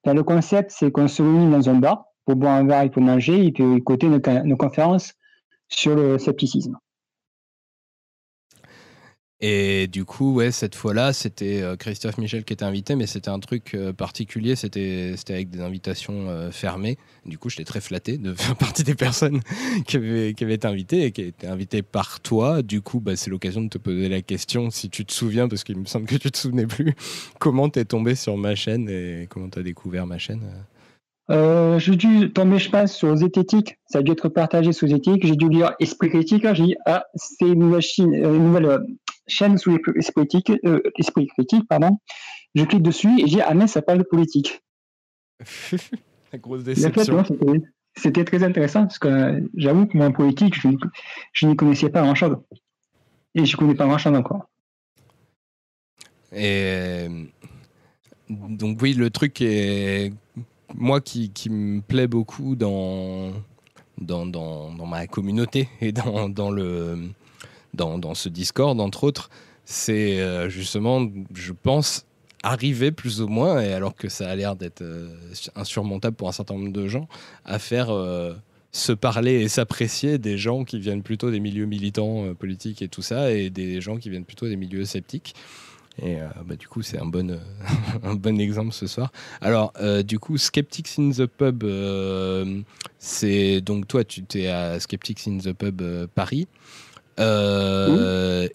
[0.06, 3.02] le concept, c'est qu'on se réunit dans un bar pour boire un verre et pour
[3.02, 5.14] manger, et puis écouter nos conférences
[5.70, 6.78] sur le scepticisme.
[9.40, 13.30] Et du coup, ouais, cette fois-là, c'était euh, Christophe Michel qui était invité, mais c'était
[13.30, 16.98] un truc euh, particulier, c'était avec des invitations euh, fermées.
[17.24, 19.42] Du coup, j'étais très flatté de faire partie des personnes
[19.86, 22.64] qui avaient, qui été invitées et qui étaient invitées par toi.
[22.64, 25.64] Du coup, bah, c'est l'occasion de te poser la question, si tu te souviens, parce
[25.64, 26.96] qu'il me semble que tu te souvenais plus,
[27.40, 30.42] comment t'es tombé sur ma chaîne et comment t'as découvert ma chaîne
[31.30, 33.78] j'ai dû tomber, je pense, sur Zététique.
[33.86, 35.28] Ça a dû être partagé sur Zététique.
[35.28, 36.48] J'ai dû lire Esprit Critique.
[36.54, 38.80] J'ai dit, ah, c'est une nouvelle, chaîne, une nouvelle
[39.28, 41.98] chaîne sous Critique, euh, Esprit Critique, pardon.
[42.56, 44.62] Je clique dessus et j'ai ah, mais ça parle de politique.
[46.34, 47.24] La grosse déception.
[47.96, 50.68] C'était très intéressant parce que j'avoue que moi, en politique, je,
[51.34, 52.38] je n'y connaissais pas grand-chose.
[53.34, 54.48] Et je ne connais pas grand-chose encore.
[56.32, 57.08] Et
[58.30, 60.12] donc oui, le truc est
[60.76, 63.32] moi qui, qui, me plaît beaucoup dans,
[64.00, 67.10] dans, dans, dans ma communauté et dans, dans, le,
[67.74, 69.30] dans, ce Discord, entre autres,
[69.66, 72.06] c'est euh, justement, je pense,
[72.44, 75.10] arriver plus ou moins, et alors que ça a l'air d'être euh,
[75.56, 77.08] insurmontable pour un certain nombre de gens,
[77.46, 78.34] à faire euh,
[78.72, 83.02] se parler et s'apprécier des gens qui viennent plutôt des milieux militants politiques et tout
[83.02, 85.36] ça, et des gens qui viennent plutôt des milieux sceptiques.
[86.00, 87.40] Et bah, du coup, c'est un bon,
[88.04, 89.12] un bon exemple ce soir.
[89.42, 89.74] Alors,
[90.06, 91.64] du coup, Skeptics in the Pub,
[93.00, 95.82] c'est donc toi, tu t'es à Skeptics in the Pub
[96.14, 96.48] Paris.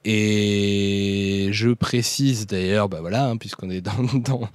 [0.05, 3.37] Et je précise d'ailleurs, bah voilà, hein,
[4.25, 4.49] dans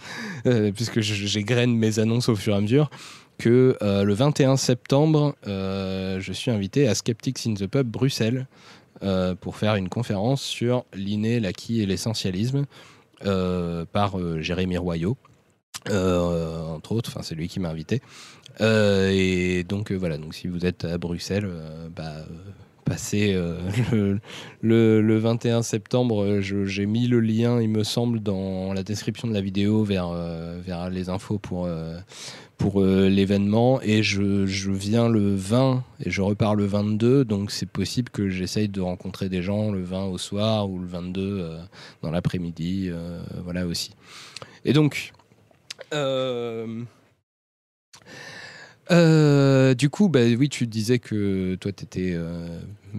[0.73, 2.89] puisque j'égrène mes annonces au fur et à mesure,
[3.37, 8.47] que le 21 septembre, je suis invité à Skeptics in the Pub Bruxelles.
[9.03, 12.65] Euh, pour faire une conférence sur l'inné, l'acquis et l'essentialisme
[13.25, 15.17] euh, par euh, Jérémy Royot.
[15.87, 18.01] entre autres, enfin c'est lui qui m'a invité.
[18.59, 21.47] et donc voilà, donc si vous êtes à Bruxelles,
[21.95, 22.25] bah,
[22.87, 23.33] passez
[23.91, 24.19] le,
[25.01, 26.39] le, 21 septembre.
[26.41, 30.09] J'ai mis le lien, il me semble, dans la description de la vidéo vers,
[30.63, 31.67] vers les infos pour,
[32.57, 37.51] pour euh, l'événement et je, je, viens le 20 et je repars le 22 donc
[37.51, 41.21] c'est possible que j'essaye de rencontrer des gens le 20 au soir ou le 22
[41.21, 41.59] euh,
[42.01, 43.91] dans l'après-midi euh, voilà aussi
[44.65, 45.13] et donc
[48.89, 52.17] du coup, bah, oui, tu disais que toi, tu étais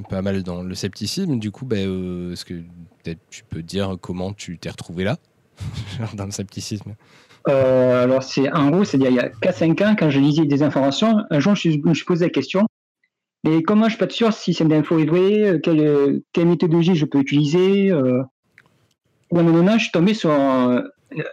[0.09, 1.39] pas mal dans le scepticisme.
[1.39, 2.55] Du coup, bah, est-ce que
[3.03, 5.19] peut-être tu peux dire comment tu t'es retrouvé là,
[6.15, 6.95] dans le scepticisme?
[7.49, 10.63] Euh, alors, c'est en gros, c'est il y a 4-5 ans, quand je lisais des
[10.63, 12.67] informations, un jour, je, me suis posé la question
[13.45, 16.97] mais comment je suis pas sûr si c'est une info vraie, euh, quelle, quelle, méthodologie
[16.97, 18.21] je peux utiliser euh...
[19.31, 20.81] Ou à moment, je suis tombé sur euh,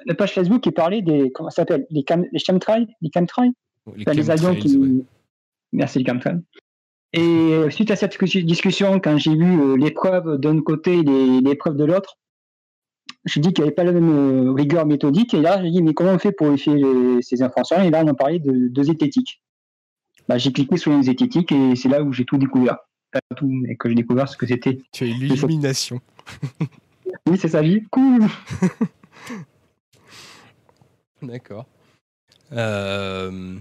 [0.05, 1.31] la page Facebook qui parlait des.
[1.31, 1.87] Comment s'appelle?
[1.89, 2.03] Les
[2.37, 2.87] chemtrails?
[3.01, 3.53] Les chemtrails?
[3.95, 5.05] Les, les avions qui.
[5.71, 6.43] Merci, les.
[7.13, 11.77] Et suite à cette discussion, quand j'ai vu les preuves d'un côté et les preuves
[11.77, 12.17] de l'autre,
[13.25, 15.33] je dis qu'il n'y avait pas la même euh, rigueur méthodique.
[15.33, 16.75] Et là, j'ai dit, mais comment on fait pour vérifier
[17.21, 17.81] ces informations?
[17.81, 19.41] Et là, on a parlé de, de zététique.
[20.27, 22.77] Bah, j'ai cliqué sur une zététique et c'est là où j'ai tout découvert.
[23.11, 24.79] Pas tout, mais que j'ai découvert ce que c'était.
[24.91, 26.01] Tu as eu l'illumination.
[27.27, 27.83] oui, c'est ça, vie.
[27.91, 28.23] Cool
[31.21, 31.65] D'accord.
[32.51, 33.55] Euh,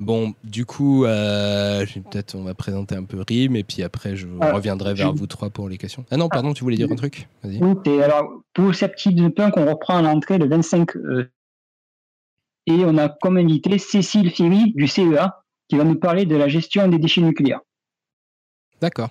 [0.00, 4.26] Bon, du coup, euh, peut-être on va présenter un peu RIM et puis après je
[4.40, 6.04] ah, reviendrai vers vous trois pour les questions.
[6.10, 7.28] Ah non, pardon, tu voulais dire un truc?
[7.44, 11.30] Oui, alors pour Septime Punk, on reprend l'entrée le 25 euh,
[12.66, 16.48] et on a comme invité Cécile Ferry du CEA qui va nous parler de la
[16.48, 17.60] gestion des déchets nucléaires.
[18.80, 19.10] D'accord.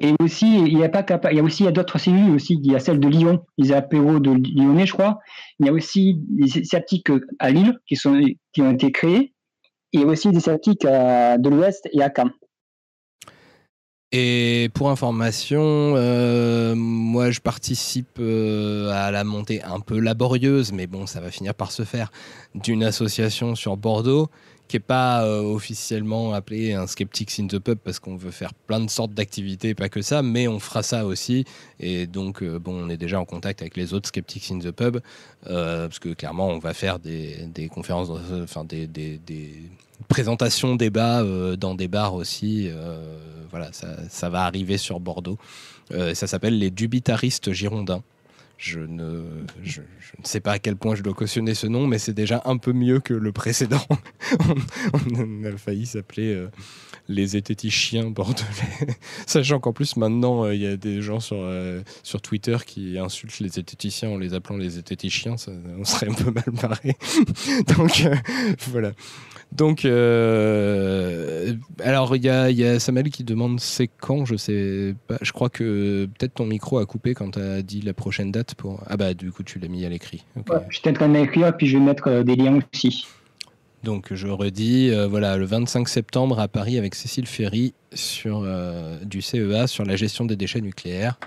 [0.00, 2.58] Et aussi, il y a pas il y a aussi d'autres cellules aussi.
[2.62, 5.18] Il y a celle de Lyon, les apéros de Lyonnais, je crois.
[5.58, 7.10] Il y a aussi des sceptiques
[7.40, 8.18] à Lille qui sont
[8.52, 9.34] qui ont été créés
[9.92, 12.30] et aussi des sceptiques de l'Ouest et à Caen.
[14.10, 20.86] Et pour information, euh, moi je participe euh, à la montée un peu laborieuse, mais
[20.86, 22.10] bon, ça va finir par se faire,
[22.54, 24.30] d'une association sur Bordeaux
[24.68, 28.54] qui n'est pas euh, officiellement appelée un Skeptics in the Pub parce qu'on veut faire
[28.54, 31.44] plein de sortes d'activités, pas que ça, mais on fera ça aussi.
[31.80, 34.98] Et donc, bon, on est déjà en contact avec les autres Skeptics in the Pub
[35.44, 38.10] parce que clairement, on va faire des, conférences,
[38.42, 39.54] enfin des, des, des
[40.06, 42.68] présentation débat euh, dans des bars aussi.
[42.68, 43.18] Euh,
[43.50, 45.38] voilà, ça, va arriver sur Bordeaux.
[45.90, 48.02] Euh, ça s'appelle les Dubitaristes Girondins.
[48.58, 49.22] Je ne,
[49.62, 52.42] je, ne, sais pas à quel point je dois cautionner ce nom, mais c'est déjà
[52.44, 53.86] un peu mieux que le précédent.
[54.92, 56.44] on, a failli s'appeler
[57.08, 58.48] les chiens bordelais.
[59.26, 61.48] Sachant qu'en plus, maintenant, il y a des gens sur,
[62.02, 65.36] sur Twitter qui insultent les zététiciens en les appelant les zététiciens.
[65.36, 66.96] Ça, on serait un peu mal barré.
[67.76, 68.08] Donc,
[68.68, 68.92] voilà.
[69.52, 75.16] Donc, euh, alors il y a, Samuel qui demande c'est quand, je sais pas.
[75.22, 78.54] Je crois que peut-être ton micro a coupé quand tu as dit la prochaine date
[78.54, 78.82] pour.
[78.86, 80.24] Ah bah du coup tu l'as mis à l'écrit.
[80.68, 83.06] je suis en train d'écrire puis je vais mettre euh, des liens aussi.
[83.84, 88.46] Donc je redis, euh, voilà, le 25 septembre à Paris avec Cécile Ferry sur
[89.04, 91.18] du CEA sur la gestion des déchets nucléaires.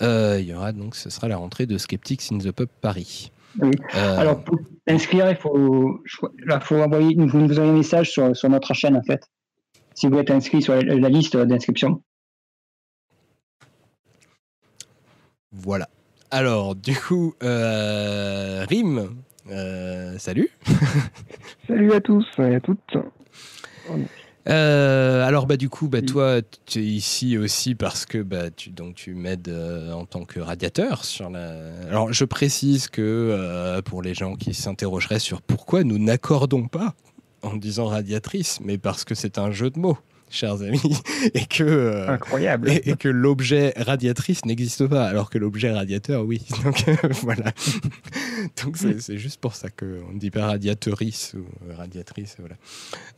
[0.00, 3.32] Il y aura donc, ce sera la rentrée de Skeptics in the Pub Paris.
[3.60, 3.70] Oui.
[3.92, 6.00] Alors pour inscrire, il faut,
[6.62, 9.22] faut envoyer, nous, un message sur, sur, notre chaîne, en fait,
[9.94, 12.02] si vous êtes inscrit sur la, liste d'inscription.
[15.52, 15.88] Voilà.
[16.30, 19.16] Alors, du coup, euh, Rim,
[19.50, 20.50] euh, salut.
[21.66, 22.96] salut à tous et à toutes.
[24.48, 28.70] Euh, alors bah du coup bah toi tu es ici aussi parce que bah tu
[28.70, 31.52] donc tu m'aides euh, en tant que radiateur sur la.
[31.90, 36.94] Alors je précise que euh, pour les gens qui s'interrogeraient sur pourquoi nous n'accordons pas
[37.42, 39.98] en disant radiatrice, mais parce que c'est un jeu de mots
[40.30, 40.80] chers amis,
[41.34, 42.70] et que, euh, Incroyable.
[42.70, 46.46] Et, que l'objet radiatrice n'existe pas, alors que l'objet radiateur, oui.
[46.64, 46.84] Donc
[47.22, 47.52] voilà.
[48.64, 51.44] Donc c'est juste pour ça qu'on ne dit pas radiatrice ou
[51.74, 52.36] radiatrice.
[52.38, 52.56] Voilà.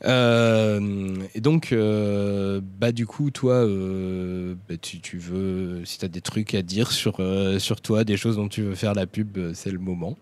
[0.05, 6.09] Euh, et donc, euh, bah, du coup, toi, bah, tu, tu, veux, si tu as
[6.09, 7.21] des trucs à dire sur,
[7.59, 10.17] sur toi, des choses dont tu veux faire la pub, c'est le moment.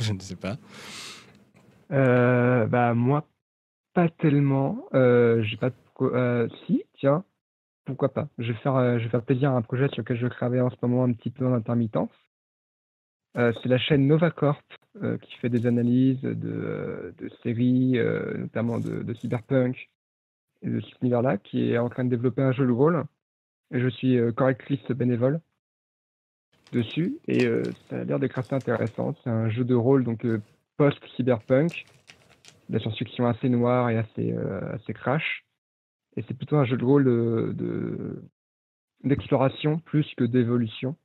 [0.00, 0.56] Je ne sais pas.
[1.90, 3.26] bah, moi,
[3.94, 4.84] pas tellement.
[4.92, 5.70] J'ai pas
[6.02, 7.24] euh, si, tiens,
[7.84, 8.28] pourquoi pas.
[8.38, 10.60] Je vais faire, euh, je vais faire plaisir à un projet sur lequel je travaille
[10.60, 12.10] en ce moment un petit peu en intermittence.
[13.36, 14.62] Euh, c'est la chaîne NovaCorp
[15.22, 17.14] qui fait des analyses de,
[17.44, 18.00] séries,
[18.36, 19.88] notamment de, cyberpunk
[20.62, 23.04] et de cet univers-là, qui est en train de développer un jeu de rôle.
[23.72, 25.40] Et je suis correctrice bénévole
[26.72, 27.46] dessus et
[27.88, 29.14] ça a l'air d'être assez intéressant.
[29.22, 30.26] C'est un jeu de rôle donc
[30.78, 31.84] post-cyberpunk,
[32.68, 34.34] de science-fiction assez noire et assez,
[34.72, 35.47] assez crash.
[36.18, 38.24] Et c'est plutôt un jeu de rôle de,
[39.04, 40.96] d'exploration plus que d'évolution.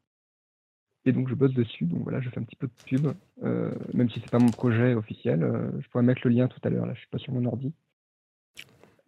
[1.06, 3.14] Et donc je bosse dessus, donc voilà, je fais un petit peu de pub,
[3.44, 5.44] euh, même si c'est pas mon projet officiel.
[5.44, 7.46] Euh, je pourrais mettre le lien tout à l'heure, là je suis pas sur mon
[7.46, 7.74] ordi.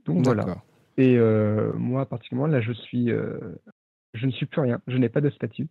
[0.05, 0.57] Donc voilà.
[0.97, 3.09] Et euh, moi particulièrement, là je suis,
[4.13, 5.69] je ne suis plus rien, je n'ai pas de statut.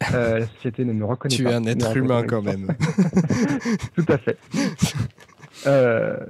[0.12, 1.42] la société ne me reconnaît pas.
[1.42, 2.68] Tu es un être humain quand même.
[3.96, 4.38] tout à fait.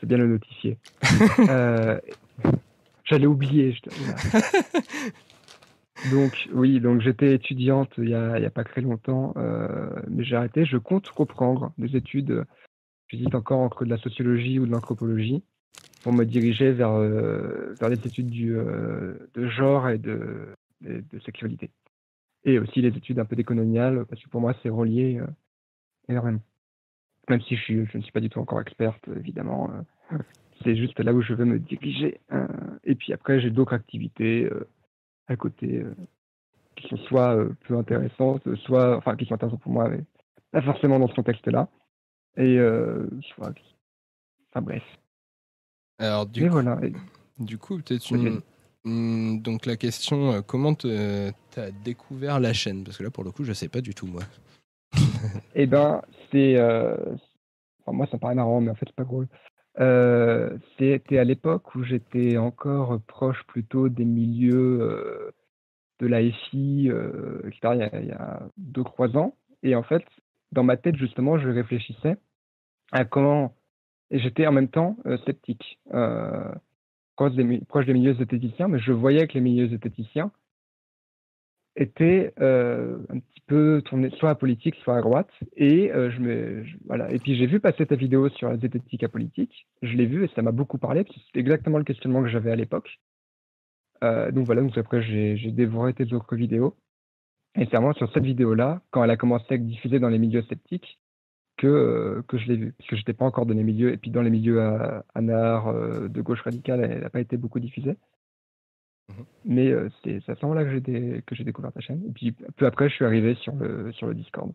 [0.00, 0.78] c'est bien le notifier.
[3.06, 3.76] J'allais oublier.
[6.10, 10.34] donc oui, donc j'étais étudiante il n'y a, a, pas très longtemps, euh, mais j'ai
[10.34, 10.64] arrêté.
[10.64, 12.44] Je compte reprendre des études.
[13.08, 15.44] J'hésite encore entre de la sociologie ou de l'anthropologie
[16.02, 20.48] pour me diriger vers, euh, vers les études du, euh, de genre et de,
[20.80, 21.70] de, sexualité.
[22.44, 25.20] Et aussi les études un peu décoloniales, parce que pour moi c'est relié
[26.08, 26.42] énormément.
[27.28, 29.70] Même si je, je, ne suis pas du tout encore experte, évidemment.
[30.62, 32.20] C'est juste là où je veux me diriger.
[32.32, 32.46] Euh,
[32.84, 34.66] et puis après, j'ai d'autres activités euh,
[35.28, 35.94] à côté euh,
[36.76, 40.02] qui sont soit peu intéressantes, soit, enfin, qui sont intéressantes pour moi, mais
[40.52, 41.68] pas forcément dans ce contexte-là.
[42.38, 42.58] Et
[43.34, 43.54] soit,
[44.50, 44.82] enfin bref.
[45.98, 46.78] Alors du coup, voilà.
[47.38, 48.10] du coup, peut-être
[48.84, 52.84] une, donc la question, comment tu as découvert la chaîne?
[52.84, 54.22] Parce que là, pour le coup, je sais pas du tout moi.
[55.54, 59.28] eh ben, c'est, enfin, moi, ça me paraît marrant, mais en fait, c'est pas drôle.
[59.78, 65.30] Euh, c'était à l'époque où j'étais encore proche plutôt des milieux euh,
[66.00, 69.36] de la FI, euh, etc., il y a 2-3 ans.
[69.62, 70.04] Et en fait,
[70.52, 72.16] dans ma tête, justement, je réfléchissais
[72.92, 73.54] à comment.
[74.10, 75.80] Et j'étais en même temps sceptique,
[77.16, 80.30] proche des, proche, des, milieux zététiciens, mais je voyais que les milieux zététiciens
[81.76, 85.30] était euh, un petit peu tourné soit à politique, soit à droite.
[85.56, 87.10] Et euh, je me, voilà.
[87.12, 89.66] Et puis j'ai vu passer ta vidéo sur la zététique à politique.
[89.82, 91.04] Je l'ai vu et ça m'a beaucoup parlé.
[91.32, 92.98] C'est exactement le questionnement que j'avais à l'époque.
[94.04, 96.74] Euh, donc voilà, donc après j'ai dévoré tes autres vidéos.
[97.58, 100.18] Et c'est vraiment sur cette vidéo-là, quand elle a commencé à être diffusée dans les
[100.18, 100.98] milieux sceptiques,
[101.56, 102.74] que, que je l'ai vue.
[102.78, 105.20] Parce que j'étais pas encore dans les milieux, et puis dans les milieux à, à
[105.20, 107.96] euh, de gauche radicale, elle n'a pas été beaucoup diffusée.
[109.08, 109.24] Mhm.
[109.44, 112.02] Mais euh, c'est à ce moment-là que j'ai dé- découvert ta chaîne.
[112.08, 114.52] Et puis peu après, je suis arrivé sur le, sur le Discord.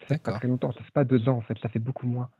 [0.00, 2.06] Ça fait pas très longtemps, ça fait pas deux ans en fait, ça fait beaucoup
[2.06, 2.30] moins.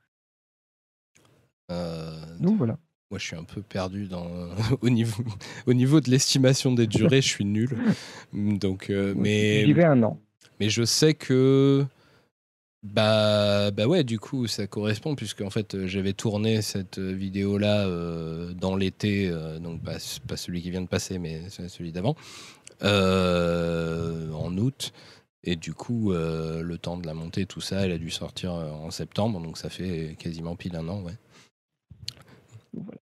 [1.71, 2.79] Euh, Donc voilà.
[3.11, 4.27] Moi, je suis un peu perdu dans,
[4.83, 5.23] au, niveau,
[5.67, 7.71] au niveau de l'estimation des durées, je suis nul.
[8.33, 10.21] Donc, euh, Je mais, dirais un an.
[10.61, 11.85] mais je sais que.
[12.93, 18.55] Bah, bah ouais, du coup, ça correspond, puisque en fait, j'avais tourné cette vidéo-là euh,
[18.55, 19.97] dans l'été, euh, donc pas,
[20.27, 22.17] pas celui qui vient de passer, mais celui d'avant,
[22.83, 24.93] euh, en août.
[25.45, 28.91] Et du coup, le temps de la montée, tout ça, elle a dû sortir en
[28.91, 31.15] septembre, donc ça fait quasiment pile un an, ouais.
[32.73, 33.01] Voilà.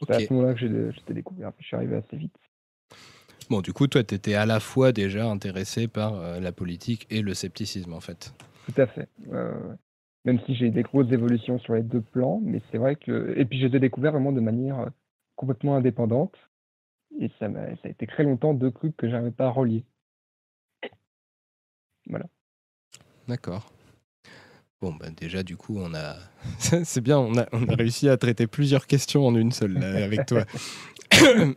[0.00, 1.52] C'est à ce moment-là que t'ai découvert.
[1.60, 2.34] Je suis arrivé assez vite.
[3.48, 7.22] Bon, du coup, toi, tu étais à la fois déjà intéressé par la politique et
[7.22, 8.34] le scepticisme, en fait.
[8.68, 9.08] Tout à fait.
[10.24, 13.34] Même si j'ai eu des grosses évolutions sur les deux plans, mais c'est vrai que.
[13.36, 14.88] Et puis je les ai découverts vraiment de manière euh,
[15.36, 16.36] complètement indépendante.
[17.18, 19.84] Et ça, a été très longtemps deux trucs que j'arrivais pas à relier.
[23.26, 23.72] D'accord.
[24.80, 26.16] Bon, bah déjà, du coup, on a.
[26.58, 30.04] C'est bien, on a, on a réussi à traiter plusieurs questions en une seule, là,
[30.04, 30.44] avec toi.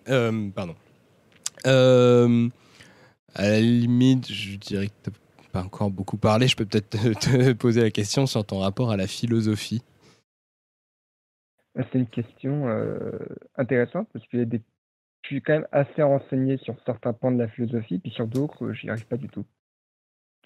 [0.07, 0.75] Euh, pardon.
[1.67, 2.49] Euh,
[3.35, 5.11] à la limite, je dirais que tu
[5.51, 6.47] pas encore beaucoup parlé.
[6.47, 9.83] Je peux peut-être te, poser la question sur ton rapport à la philosophie.
[11.77, 13.11] Euh, C'est une question euh,
[13.55, 14.57] intéressante parce que je
[15.27, 18.89] suis quand même assez renseigné sur certains pans de la philosophie, puis sur d'autres, j'y
[18.89, 19.45] arrive pas du tout.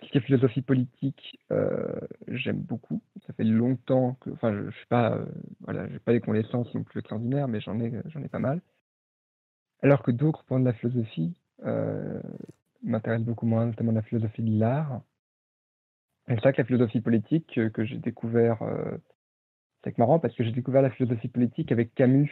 [0.03, 1.87] Ce qui est philosophie politique, euh,
[2.27, 3.01] j'aime beaucoup.
[3.25, 5.25] Ça fait longtemps que, enfin, je, je suis pas, euh,
[5.61, 8.61] voilà, j'ai pas des connaissances non plus extraordinaires, mais j'en ai, ai pas mal.
[9.81, 11.33] Alors que d'autres pans de la philosophie
[11.63, 12.21] euh,
[12.85, 15.01] m'intéressent beaucoup moins, notamment la philosophie de l'art.
[16.27, 18.97] C'est vrai que la philosophie politique euh, que j'ai découvert euh,
[19.85, 22.31] c'est marrant parce que j'ai découvert la philosophie politique avec Camus,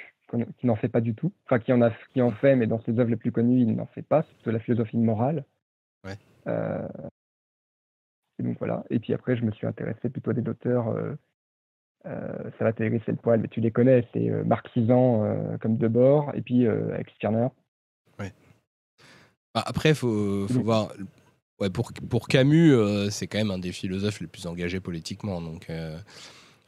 [0.57, 1.31] qui n'en fait pas du tout.
[1.45, 3.75] Enfin, qui en, a, qui en fait, mais dans ses œuvres les plus connues, il
[3.75, 4.23] n'en fait pas.
[4.23, 5.45] C'est plutôt la philosophie morale.
[6.03, 6.17] Ouais.
[6.47, 6.87] Euh,
[8.39, 8.83] et donc voilà.
[8.89, 10.87] Et puis après, je me suis intéressé plutôt à des auteurs.
[10.87, 11.13] Euh,
[12.07, 14.07] euh, ça va t'aérer, c'est le poil, mais tu les connais.
[14.13, 17.49] C'est euh, marxisants euh, comme Debord et puis Alex Stirner.
[19.53, 20.91] Bah, Après, il faut, faut voir.
[21.59, 25.39] Ouais, pour, pour Camus, euh, c'est quand même un des philosophes les plus engagés politiquement.
[25.41, 25.97] Donc, euh,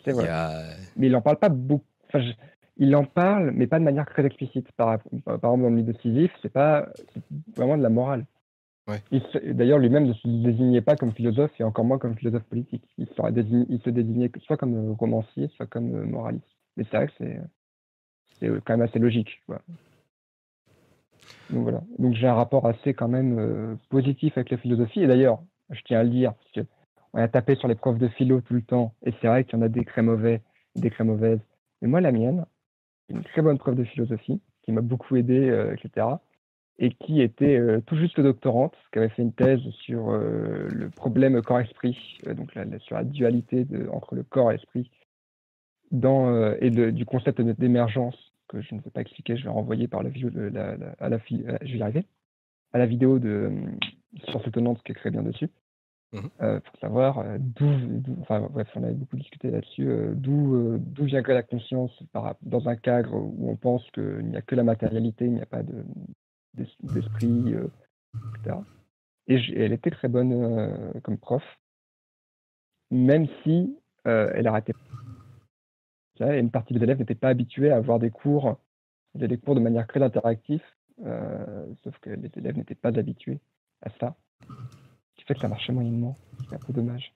[0.04, 0.30] C'est vrai.
[0.30, 0.62] a.
[0.96, 1.84] Mais il n'en parle pas beaucoup.
[2.08, 2.34] Enfin, je-
[2.78, 4.72] il en parle, mais pas de manière très explicite.
[4.74, 7.22] Par, par exemple, dans le livre de Sisyphe, c'est pas c'est
[7.58, 8.26] vraiment de la morale.
[8.88, 9.02] Ouais.
[9.12, 12.44] Il se- D'ailleurs, lui-même ne se désignait pas comme philosophe et encore moins comme philosophe
[12.44, 12.84] politique.
[13.00, 16.46] Il, serait désigné- il se désignait soit comme romancier, soit comme euh, moraliste.
[16.78, 17.40] Mais c'est vrai que c'est
[18.40, 19.42] c'est quand même assez logique.
[19.48, 19.62] quoi.
[21.50, 21.82] Donc voilà.
[22.00, 25.02] Donc j'ai un rapport assez quand même euh, positif avec la philosophie.
[25.02, 26.72] Et d'ailleurs, je tiens à le dire, parce que
[27.14, 29.58] on a tapé sur les profs de philo tout le temps, et c'est vrai qu'il
[29.58, 30.42] y en a des très mauvais,
[30.76, 31.40] des très mauvaises.
[31.82, 32.46] Mais moi, la mienne,
[33.10, 36.08] une très bonne prof de philosophie, qui m'a beaucoup aidé, euh, etc.
[36.78, 40.90] Et qui était euh, tout juste doctorante, qui avait fait une thèse sur euh, le
[40.90, 41.98] problème corps-esprit,
[42.28, 44.92] euh, donc la- sur la dualité de- entre le corps et l'esprit,
[46.04, 50.04] euh, et du concept d'émergence, que je ne vais pas expliquer, je vais renvoyer par
[50.04, 52.06] la, la, la- à la, à- je vais y arriver,
[52.74, 53.72] à la vidéo de euh,
[54.30, 55.50] Science étonnante qui est très bien dessus
[56.14, 56.30] Mhm.
[56.42, 57.68] euh, pour savoir euh, d'où,
[58.22, 62.36] enfin bref, on avait beaucoup discuté là-dessus, euh, d'où, euh, d'où viendrait la conscience par,
[62.42, 65.46] dans un cadre où on pense qu'il n'y a que la matérialité, il n'y a
[65.46, 65.84] pas de,
[66.54, 67.68] d'es- d'esprit, euh,
[68.36, 68.58] etc.
[69.28, 71.44] Et, elle était très bonne euh, comme prof,
[72.92, 73.78] même si
[74.08, 74.76] euh, elle arrêtait.
[76.20, 78.58] Et une partie des élèves n'étaient pas habitués à avoir des cours,
[79.16, 80.64] des cours de manière très interactive,
[81.06, 83.40] euh, sauf que les élèves n'étaient pas habitués
[83.82, 84.16] à ça
[85.16, 86.18] qui fait que ça marchait moyennement.
[86.50, 87.14] C'est un peu dommage.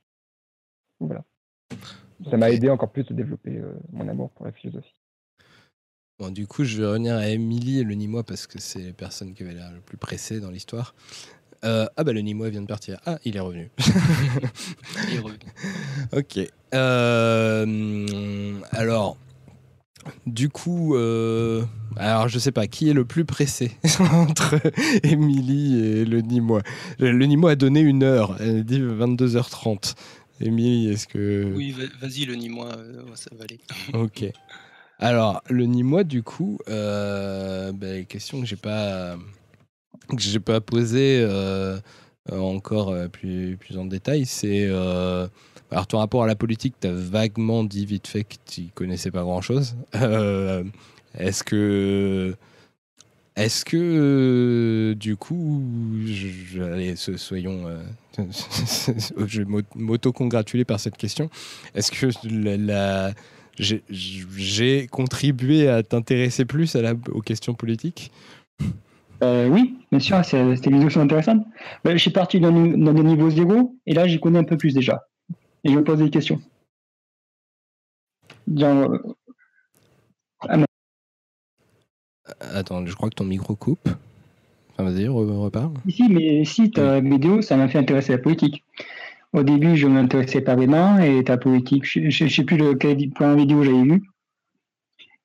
[0.99, 1.23] Voilà.
[2.30, 4.99] Ça m'a aidé encore plus à développer euh, mon amour pour la philosophie.
[6.17, 8.93] Bon, du coup, je vais revenir à Émilie et le Nîmois parce que c'est les
[8.93, 10.93] personnes qui avaient l'air le plus pressées dans l'histoire.
[11.65, 12.99] Euh, ah bah le Nîmois vient de partir.
[13.06, 13.69] Ah, il est revenu.
[15.10, 15.40] Il est revenu.
[16.14, 16.40] ok.
[16.73, 19.18] Euh, alors,
[20.26, 21.64] du coup, euh,
[21.98, 23.72] alors je sais pas qui est le plus pressé
[24.11, 24.56] entre
[25.03, 26.61] Émilie et le Nîmois.
[26.99, 28.38] Le Nîmois a donné une heure.
[28.40, 29.95] Elle dit 22h30.
[30.41, 33.60] Émilie, est-ce que Oui, va- vas-y, le euh, ça va aller.
[33.94, 34.26] Ok.
[34.98, 39.18] Alors, le Nîmois, du coup, euh, ben, question que j'ai pas
[40.15, 41.77] que j'ai pas posée euh,
[42.31, 44.68] euh, encore euh, plus, en détail, c'est
[45.72, 49.11] alors ton rapport à la politique, tu as vaguement dit vite fait que tu connaissais
[49.11, 49.76] pas grand-chose.
[49.95, 50.64] Euh,
[51.18, 52.36] Est-ce que
[53.36, 55.61] Est-ce que, du coup,
[56.61, 57.65] allez, so- soyons.
[58.18, 61.30] je vais m'au- m'auto-congratuler par cette question.
[61.76, 62.10] Est-ce que
[63.57, 66.76] j'ai- contribué à t'intéresser plus
[67.11, 68.11] aux questions politiques?
[69.23, 71.45] Euh, oui, bien sûr, c'est- c'était des options intéressantes.
[71.83, 74.43] Ben, je suis parti dans, le- dans le niveau zéro, et là, j'y connais un
[74.43, 75.01] peu plus déjà.
[75.63, 76.39] Et je me pose des questions.
[78.55, 78.91] Genre,
[80.49, 80.63] euh,
[82.39, 83.89] Attends, je crois que ton micro coupe.
[84.73, 85.73] Enfin, vas-y, re- reparle.
[85.85, 88.63] Ici, mais si ta vidéo, ça m'a fait intéresser à la politique.
[89.33, 93.09] Au début, je m'intéressais pas vraiment, et ta politique, je ne sais plus le, quel
[93.11, 94.01] point vidéo j'avais vu.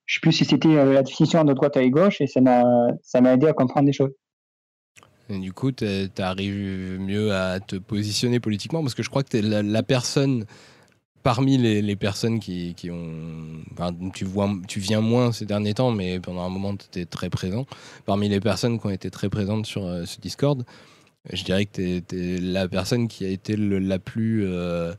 [0.06, 3.32] Je sais plus si c'était euh, la définition de droite et gauche, et ça m'a
[3.32, 4.12] aidé à comprendre des choses.
[5.30, 5.86] Du coup, tu
[6.18, 10.44] arrives mieux à te positionner politiquement parce que je crois que tu es la, personne
[11.22, 13.62] parmi les, personnes qui, qui ont.
[14.12, 17.30] tu, vois, tu viens moins ces derniers temps, mais pendant un moment, tu étais très
[17.30, 17.64] présent.
[18.04, 20.62] Parmi les personnes qui ont été très présentes sur euh, ce Discord,
[21.32, 24.44] je dirais que tu es, la personne qui a été la plus.
[24.44, 24.92] euh,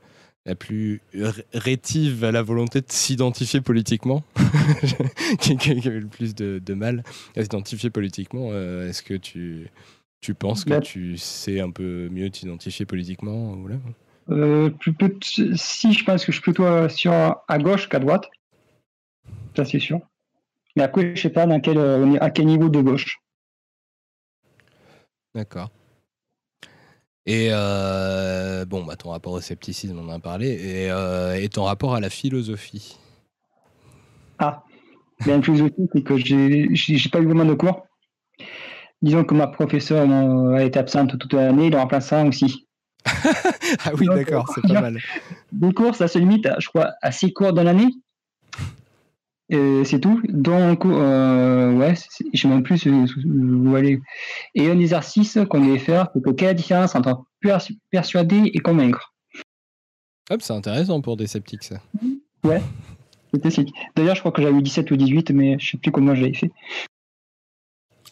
[0.46, 4.24] la plus ré- rétive à la volonté de s'identifier politiquement,
[5.40, 7.04] qui, qui avait le plus de, de mal
[7.36, 8.50] à s'identifier politiquement.
[8.52, 9.70] Euh, Est-ce que tu,
[10.22, 10.82] tu penses que Bah.
[10.82, 13.76] tu sais un peu mieux t'identifier politiquement ou là?
[14.30, 14.72] Euh,
[15.54, 18.26] si je pense que je suis plutôt euh, sur à gauche qu'à droite,
[19.56, 20.00] ça c'est sûr.
[20.76, 23.20] Mais après, je sais pas dans quel, euh, à quel niveau de gauche.
[25.34, 25.72] D'accord.
[27.26, 31.50] Et euh, bon, bah, ton rapport au scepticisme, on en a parlé, et, euh, et
[31.50, 32.98] ton rapport à la philosophie?
[34.38, 34.64] Ah,
[35.20, 37.88] plus aussi, c'est que j'ai pas eu vraiment de cours.
[39.02, 42.68] Disons que ma professeure euh, a été absente toute l'année, le remplaçant aussi.
[43.06, 45.00] ah oui, d'accord, c'est pas mal.
[45.52, 47.90] Des cours, ça se limite, à, je crois, à six cours dans l'année.
[49.50, 50.22] Et C'est tout.
[50.28, 51.94] Donc, euh, ouais,
[52.34, 54.00] je sais même plus euh, où aller.
[54.56, 58.50] Et un exercice qu'on devait faire, c'est que quelle est la différence entre pers- persuader
[58.54, 59.14] et convaincre?
[60.32, 61.80] Hop, c'est intéressant pour des sceptiques, ça.
[63.34, 63.66] C'était six.
[63.96, 66.34] D'ailleurs, je crois que j'avais eu 17 ou 18, mais je sais plus comment j'avais
[66.34, 66.52] fait.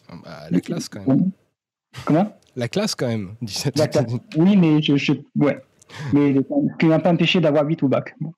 [0.08, 1.30] Ah bah, la classe, quand même.
[2.04, 2.36] Comment?
[2.54, 3.34] La classe, quand même.
[3.42, 4.12] 17 La classe.
[4.36, 5.60] Oui, mais je, je ouais.
[6.12, 6.34] Mais
[6.78, 8.14] qui m'a pas empêché d'avoir 8 au bac.
[8.20, 8.32] Bon.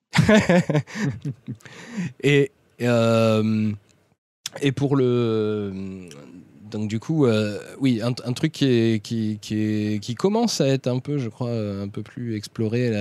[2.79, 3.71] Et, euh,
[4.61, 6.07] et pour le.
[6.69, 11.29] Donc, du coup, euh, oui, un, truc qui, qui, commence à être un peu, je
[11.29, 12.91] crois, un peu plus exploré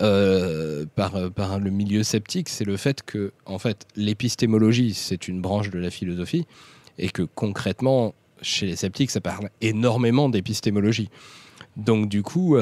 [0.00, 5.40] euh, par, par le milieu sceptique, c'est le fait que, en fait, l'épistémologie, c'est une
[5.40, 6.46] branche de la philosophie,
[6.98, 11.08] et que concrètement, chez les sceptiques, ça parle énormément d'épistémologie.
[11.78, 12.58] Donc, du coup.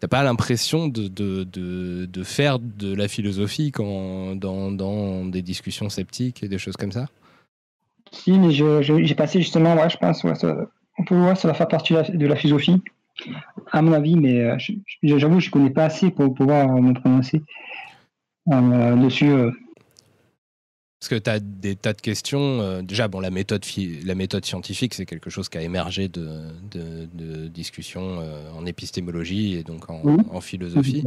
[0.00, 5.42] T'as pas l'impression de, de, de, de faire de la philosophie quand, dans, dans des
[5.42, 7.06] discussions sceptiques et des choses comme ça?
[8.10, 10.56] Si, mais j'ai passé justement, ouais, je pense, ça,
[10.98, 12.82] on peut voir, ça va faire partie de la, philosophie,
[13.70, 14.56] à mon avis, mais euh,
[15.02, 17.42] j'avoue, je connais pas assez pour pouvoir me prononcer
[18.50, 19.30] euh, dessus.
[19.30, 19.52] euh.
[21.00, 22.60] Parce que tu as des tas de questions.
[22.60, 26.08] euh, déjà, bon, la méthode, phi- la méthode scientifique, c'est quelque chose qui a émergé
[26.08, 26.28] de,
[26.70, 30.22] de, de discussions euh, en épistémologie et donc en, Oui.
[30.30, 31.02] en philosophie.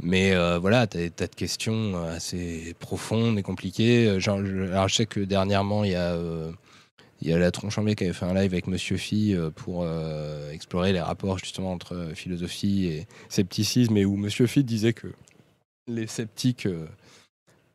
[0.00, 4.20] Mais euh, voilà, tu as des tas de questions assez profondes et compliquées.
[4.20, 6.14] Genre, je, alors, je sais que dernièrement, il y a,
[7.22, 9.86] il y a la qui avait fait un live avec Monsieur Phi pour
[10.52, 15.06] explorer les rapports justement entre philosophie et scepticisme, et où Monsieur Phi disait que
[15.88, 16.68] les sceptiques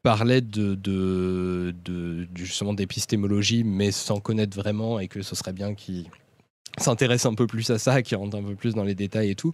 [0.03, 5.75] parlaient de, de, de- justement d'épistémologie, mais sans connaître vraiment, et que ce serait bien
[5.75, 6.07] qu'ils
[6.77, 9.35] s'intéressent un peu plus à ça, qu'ils rentrent un peu plus dans les détails et
[9.35, 9.53] tout.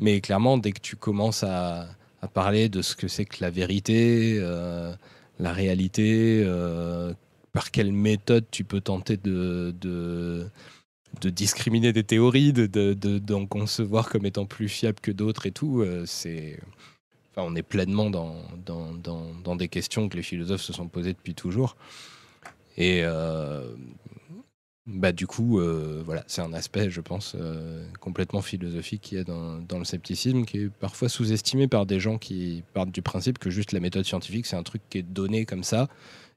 [0.00, 1.88] Mais clairement, dès que tu commences à,
[2.22, 4.92] à parler de ce que c'est que la vérité, euh,
[5.38, 7.12] la réalité, euh,
[7.52, 10.46] par quelle méthode tu peux tenter de, de,
[11.20, 15.46] de discriminer des théories, de, de, de- d'en concevoir comme étant plus fiables que d'autres
[15.46, 16.60] et tout, euh, c'est.
[17.42, 21.12] On est pleinement dans, dans, dans, dans des questions que les philosophes se sont posées
[21.12, 21.76] depuis toujours.
[22.76, 23.74] Et euh,
[24.86, 29.20] bah, du coup, euh, voilà, c'est un aspect, je pense, euh, complètement philosophique qu'il y
[29.20, 33.02] a dans, dans le scepticisme, qui est parfois sous-estimé par des gens qui partent du
[33.02, 35.88] principe que juste la méthode scientifique, c'est un truc qui est donné comme ça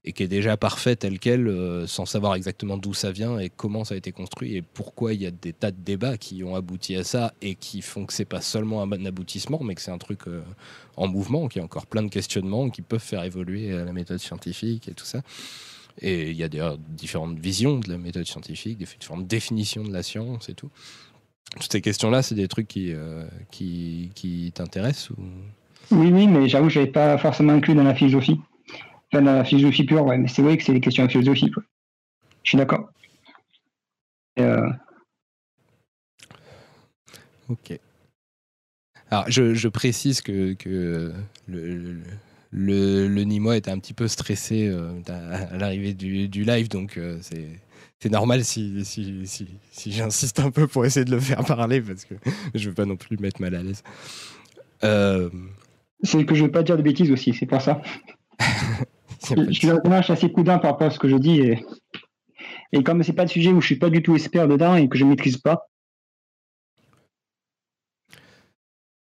[0.03, 3.49] et qui est déjà parfait tel quel, euh, sans savoir exactement d'où ça vient et
[3.49, 6.44] comment ça a été construit et pourquoi il y a des tas de débats qui
[6.44, 9.82] ont abouti à ça et qui font que c'est pas seulement un aboutissement, mais que
[9.82, 10.41] c'est un truc euh,
[10.98, 14.18] en mouvement, qui a encore plein de questionnements qui peuvent faire évoluer euh, la méthode
[14.18, 15.22] scientifique et tout ça.
[15.99, 20.02] Et il y a d'ailleurs différentes visions de la méthode scientifique, différentes définitions de la
[20.02, 20.72] science et tout.
[21.60, 22.94] Toutes ces questions-là, c'est des trucs qui,
[23.52, 25.18] qui, t'intéressent ou...
[25.91, 28.40] Oui, oui, mais j'avoue, je n'avais pas forcément inclus dans la philosophie.
[29.14, 31.52] Enfin, la philosophie pure, ouais, mais c'est vrai que c'est des questions de philosophie.
[31.52, 31.64] Quoi.
[32.44, 32.90] Je suis d'accord.
[34.40, 34.70] Euh,
[37.50, 37.78] Ok.
[39.10, 41.12] Alors, je, je précise que, que
[41.48, 42.00] le, le,
[42.52, 46.70] le, le Nîmois était un petit peu stressé euh, à, à l'arrivée du, du live,
[46.70, 47.48] donc euh, c'est.
[48.04, 51.82] C'est normal si, si, si, si j'insiste un peu pour essayer de le faire parler
[51.82, 52.16] parce que
[52.56, 53.84] je veux pas non plus mettre mal à l'aise.
[54.84, 55.30] Euh,
[56.02, 57.80] C'est que je veux pas dire de bêtises aussi, c'est pour ça.
[59.23, 61.39] Je suis vraiment assez prudent par rapport à ce que je dis.
[61.39, 61.65] Et,
[62.72, 64.89] et comme c'est pas le sujet où je suis pas du tout expert dedans et
[64.89, 65.68] que je maîtrise pas,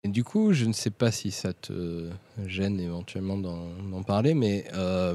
[0.05, 2.11] Et du coup, je ne sais pas si ça te
[2.47, 5.15] gêne éventuellement d'en parler, mais euh,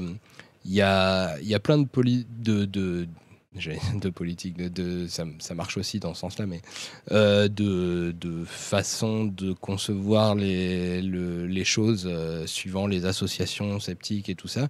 [0.64, 3.06] il y, a, y a plein de, de,
[4.00, 6.62] de politique, de, ça, ça marche aussi dans ce sens-là, mais
[7.10, 14.28] euh, de, de façon de concevoir les, le- les choses euh, suivant les associations sceptiques
[14.28, 14.68] et tout ça,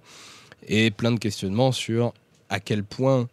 [0.67, 2.13] et plein de questionnements sur
[2.49, 3.27] à quel point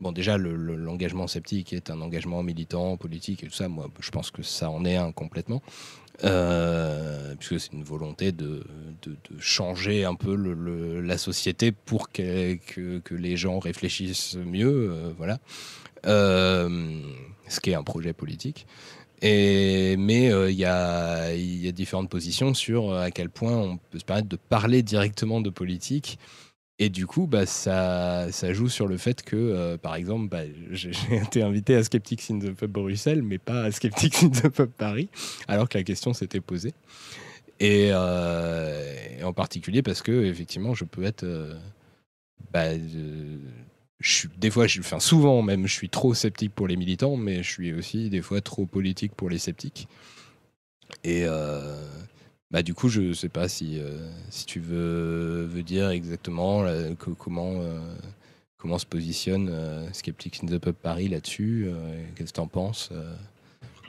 [0.00, 3.68] Bon, déjà, le- le- l'engagement sceptique est un engagement militant, politique et tout ça.
[3.68, 5.62] Moi, je pense que ça en est un complètement.
[6.24, 8.62] Euh, puisque c'est une volonté de,
[9.02, 10.34] de- changer un peu
[11.02, 14.90] la société pour que, que- les gens réfléchissent mieux.
[14.92, 15.38] euh, voilà.
[16.06, 17.00] Euh,
[17.48, 18.66] ce qui est un projet politique.
[19.22, 23.98] Et, mais il y, a, y a différentes positions sur à quel point on peut
[23.98, 26.18] se permettre de parler directement de politique
[26.82, 30.92] et du coup, bah, ça, joue sur le fait que, euh, par exemple, bah, j'ai
[31.12, 34.70] été invité à Skeptics in the Pub Bruxelles, mais pas à Skeptics in the Pub
[34.70, 35.10] Paris,
[35.46, 36.72] alors que la question s'était posée.
[37.60, 41.24] Et, euh, en particulier parce que, effectivement, je peux être.
[41.24, 41.54] euh,
[42.50, 42.70] bah,
[44.38, 47.74] des fois, enfin, souvent même, je suis trop sceptique pour les militants, mais je suis
[47.74, 49.86] aussi des fois trop politique pour les sceptiques.
[51.04, 51.26] Et.
[52.52, 56.62] Euh, bah, du coup, je sais pas si, euh, si tu veux, veux dire exactement
[56.62, 56.72] là,
[57.18, 57.78] comment, euh,
[58.58, 61.66] comment se positionne euh, Skeptics in the Pub Paris là-dessus.
[61.68, 63.14] euh, Qu'est-ce que tu en penses euh,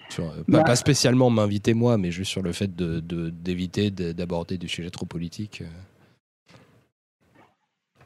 [0.10, 0.64] sur, euh, pas, Bah.
[0.64, 4.68] pas spécialement m'inviter moi, mais juste sur le fait de- de- d'éviter de, d'aborder des
[4.68, 5.62] sujets trop politiques.
[5.62, 5.68] euh.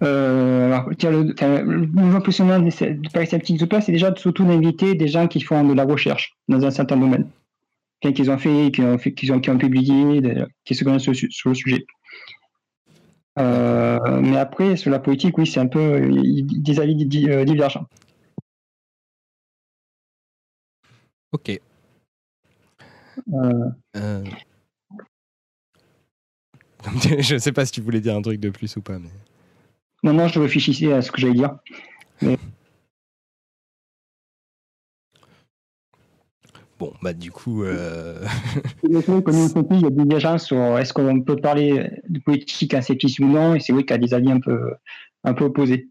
[0.04, 5.08] euh, alors, le, mouvement positionnement du Paris Sceptique de Place, c'est déjà surtout d'inviter des
[5.08, 7.28] gens qui font de la recherche dans un certain domaine.
[8.14, 10.22] Qu'ils ont fait, qui ont, qu'ils ont, qui ont publié,
[10.64, 11.86] qui se connaissent sur, le su- sur le sujet.
[13.38, 17.86] Euh, mais après, sur la politique, oui, c'est un peu des avis di- di- divergents.
[21.32, 21.60] Ok.
[23.34, 24.24] Euh, Euh.
[27.20, 29.10] je sais pas si tu voulais dire un truc de plus ou pas, mais.
[30.04, 31.58] non, non, je réfléchissais à ce que j'allais dire.
[36.86, 38.24] Bon, bah du coup, euh,
[38.84, 43.32] Comme il y a des divergences sur est-ce qu'on peut parler de politique ascétisme ou
[43.32, 44.76] non, et c'est vrai qu'il y a des avis un peu,
[45.24, 45.90] un peu opposés.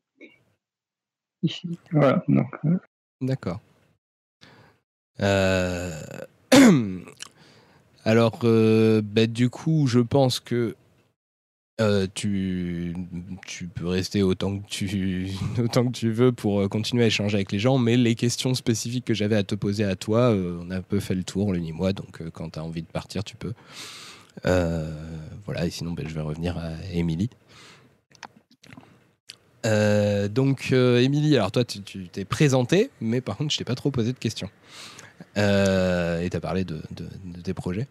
[1.42, 2.78] Ici, Voilà, donc, euh,
[3.20, 3.60] D'accord.
[5.20, 6.00] Euh,
[8.04, 10.76] Alors, euh, bah, du coup, je pense que
[11.80, 12.94] euh, tu,
[13.74, 17.96] peux rester autant que tu, veux pour euh, continuer à échanger avec les gens, mais
[17.96, 21.00] les questions spécifiques que j'avais à te poser à toi, euh, on a un peu
[21.00, 23.54] fait le tour, le ni moi, donc quand tu as envie de partir, tu peux.
[24.44, 27.30] Voilà, et sinon, bah, je vais revenir à Émilie.
[29.64, 33.90] Donc, Émilie, alors toi, tu tu t'es présentée, mais par contre, je t'ai pas trop
[33.90, 34.50] posé de questions.
[35.36, 36.80] Euh, et tu as parlé de,
[37.42, 37.88] tes projets.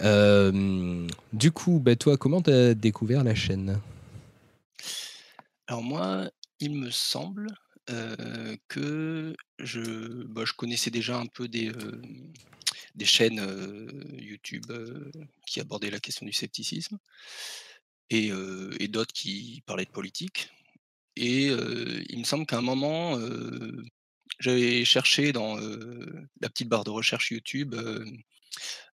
[0.00, 3.80] Euh, du coup, bah, toi, comment tu as découvert la chaîne?
[5.66, 6.30] Alors moi,
[6.60, 7.48] il me semble
[7.90, 11.72] euh, que je, bah, je connaissais déjà un peu des,
[12.94, 13.44] des chaînes
[14.12, 14.66] YouTube
[15.46, 16.98] qui abordaient la question du scepticisme
[18.10, 18.30] et,
[18.78, 20.50] et d'autres qui parlaient de politique.
[21.16, 23.18] Et il me semble qu'à un moment,
[24.38, 27.74] j'avais cherché dans la petite barre de recherche YouTube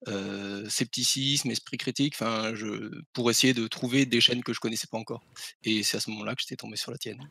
[0.07, 4.87] euh, scepticisme, esprit critique, enfin, je, pour essayer de trouver des chaînes que je connaissais
[4.87, 5.23] pas encore.
[5.63, 7.27] Et c'est à ce moment-là que j'étais tombé sur la tienne.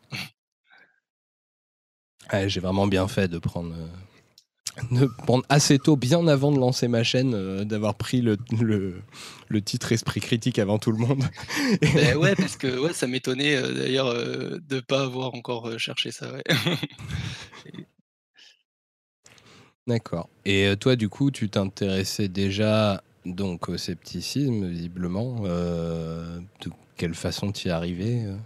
[2.33, 6.59] Ouais, J'ai vraiment bien fait de prendre, euh, de prendre assez tôt, bien avant de
[6.59, 9.01] lancer ma chaîne, euh, d'avoir pris le, le,
[9.47, 11.23] le titre Esprit critique avant tout le monde.
[11.95, 16.33] Ben ouais, parce que ouais, ça m'étonnait d'ailleurs de pas avoir encore cherché ça.
[16.33, 16.43] ouais.
[19.87, 20.29] D'accord.
[20.45, 25.43] Et euh, toi, du coup, tu t'intéressais déjà donc au scepticisme, visiblement.
[25.45, 28.37] Euh, de quelle façon tu y es arrivé euh?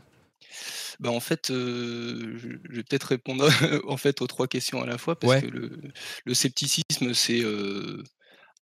[1.00, 3.48] Ben, en fait, euh, je vais peut-être répondre
[3.88, 5.40] en fait aux trois questions à la fois parce Ouais.
[5.40, 5.80] que le,
[6.24, 8.02] le scepticisme c'est euh,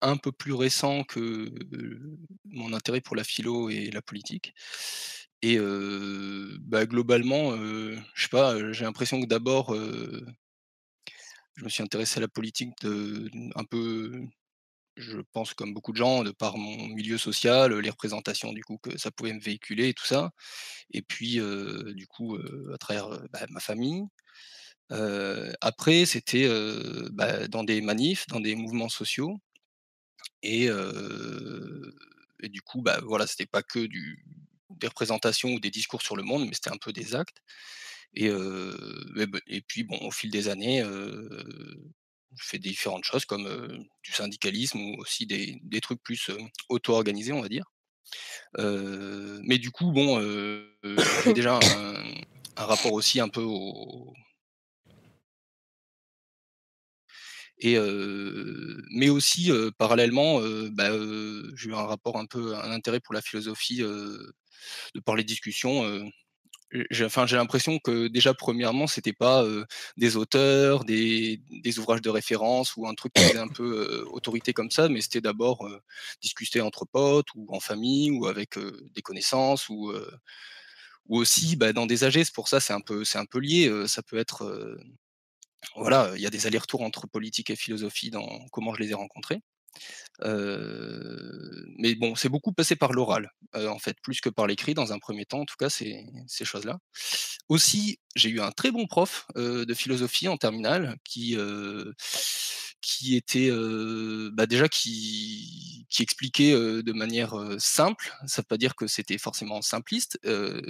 [0.02, 1.52] un peu plus récent que
[2.45, 4.53] mon intérêt pour la philo et la politique.
[5.43, 9.76] Et bah, globalement, je sais pas, j'ai l'impression que d'abord,
[11.56, 14.22] je me suis intéressé à la politique de un peu,
[14.98, 18.78] je pense comme beaucoup de gens, de par mon milieu social, les représentations du coup
[18.80, 20.32] que ça pouvait me véhiculer et tout ça.
[20.91, 21.40] Et puis,
[21.95, 22.38] du coup,
[22.73, 24.03] à travers, bah, ma famille.
[25.61, 26.48] après c'était,
[27.11, 29.40] bah, dans des manifs, dans des mouvements sociaux.
[30.44, 30.69] Et
[32.49, 33.88] du coup, bah, voilà, c'était pas que
[34.69, 37.38] des représentations ou des discours sur le monde, mais c'était un peu des actes.
[38.14, 38.30] Et,
[39.48, 44.96] et puis bon, au fil des années, je fais différentes choses comme du syndicalisme ou
[45.00, 46.30] aussi des, des trucs plus
[46.70, 47.66] auto-organisés, on va dire.
[48.58, 50.20] mais du coup, bon,
[51.24, 51.96] j'ai déjà un,
[52.58, 54.14] un, rapport aussi un peu au,
[57.62, 57.78] Et
[58.90, 60.90] mais aussi parallèlement, bah,
[61.56, 65.84] j'ai eu un rapport un peu un intérêt pour la philosophie de par les discussions.
[66.89, 69.45] J'ai l'impression que déjà premièrement, c'était pas
[69.98, 71.39] des auteurs, des,
[71.77, 75.22] ouvrages de référence ou un truc qui faisait un peu autorité comme ça, mais c'était
[75.22, 75.68] d'abord
[76.22, 78.57] discuter entre potes ou en famille ou avec
[78.93, 79.93] des connaissances ou
[81.07, 82.23] ou aussi bah, dans des AG.
[82.23, 83.72] C'est pour ça, c'est un peu c'est un peu lié.
[83.88, 84.77] ça peut être
[85.76, 88.93] voilà, il y a des allers-retours entre politique et philosophie dans comment je les ai
[88.93, 89.41] rencontrés.
[90.23, 94.99] Mais bon, c'est beaucoup passé par l'oral, en fait, plus que par l'écrit dans un
[94.99, 96.06] premier temps, en tout cas, ces,
[96.43, 96.80] choses-là.
[97.49, 101.35] Aussi, j'ai eu un très bon prof de philosophie en terminale qui,
[102.82, 103.49] qui était
[104.32, 108.12] bah déjà qui, expliquait de manière simple.
[108.26, 110.20] Ça ne veut pas dire que c'était forcément simpliste,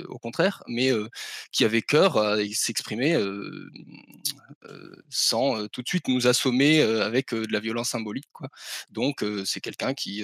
[0.10, 0.92] au contraire, mais
[1.52, 3.18] qui avait cœur à s'exprimer
[5.10, 8.26] sans tout de suite nous assommer avec de la violence symbolique.
[8.90, 10.24] Donc c'est quelqu'un qui,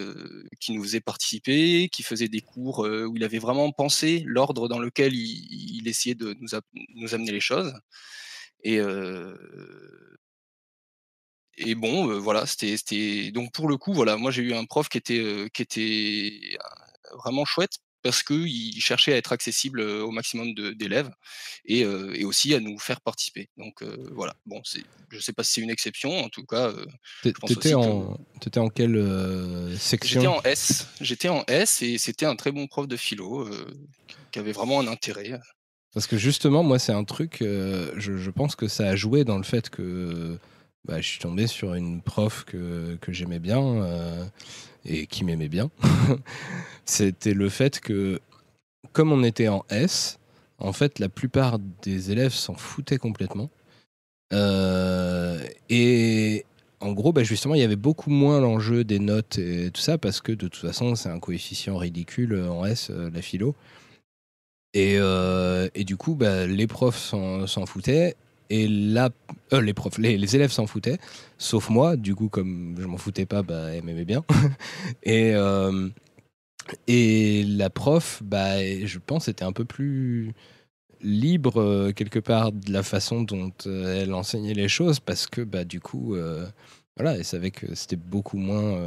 [0.70, 5.14] nous faisait participer, qui faisait des cours où il avait vraiment pensé l'ordre dans lequel
[5.14, 6.50] il, essayait de nous,
[6.96, 7.74] nous, amener les choses.
[8.64, 8.80] Et,
[11.58, 14.98] et bon, voilà, c'était donc pour le coup, voilà, moi j'ai eu un prof qui
[14.98, 16.58] était, qui était
[17.14, 21.10] vraiment chouette parce qu'il cherchait à être accessible au maximum d'élèves
[21.66, 23.50] et, et, aussi à nous faire participer.
[23.58, 24.62] Donc voilà, bon,
[25.10, 26.72] je ne sais pas si c'est une exception, en tout cas.
[27.24, 30.88] Tu étais, en, étais en quelle section J'étais en S.
[31.02, 33.50] J'étais en S et c'était un très bon prof de philo
[34.32, 35.40] qui avait vraiment un intérêt.
[35.94, 39.38] Parce que justement, moi, c'est un truc, je, je, pense que ça a joué dans
[39.38, 40.40] le fait que
[40.88, 44.26] bah, je suis tombé sur une prof que, j'aimais bien euh,
[44.86, 45.70] et qui m'aimait bien.
[46.86, 48.22] C'était le fait que,
[48.94, 50.18] comme on était en S,
[50.60, 53.50] en fait, la plupart des élèves s'en foutaient complètement.
[54.34, 56.46] Euh, et
[56.80, 59.98] en gros, bah, justement, il y avait beaucoup moins l'enjeu des notes et tout ça,
[59.98, 63.56] parce que de toute façon, c'est un coefficient ridicule en S, euh, la philo.
[64.74, 64.98] Et,
[65.74, 68.16] et, du coup, bah, les profs s'en foutaient
[68.50, 69.10] et là,
[69.54, 71.00] euh, les profs, les, élèves s'en foutaient,
[71.38, 71.98] sauf moi.
[71.98, 74.24] Du coup, comme je m'en foutais pas, bah, elle m'aimait bien.
[75.04, 75.90] et, euh,
[76.88, 80.34] et la prof, bah, je pense, était un peu plus
[81.02, 85.64] libre euh, quelque part de la façon dont elle enseignait les choses, parce que bah,
[85.64, 86.16] du coup,
[86.96, 88.82] voilà, elle savait que c'était beaucoup moins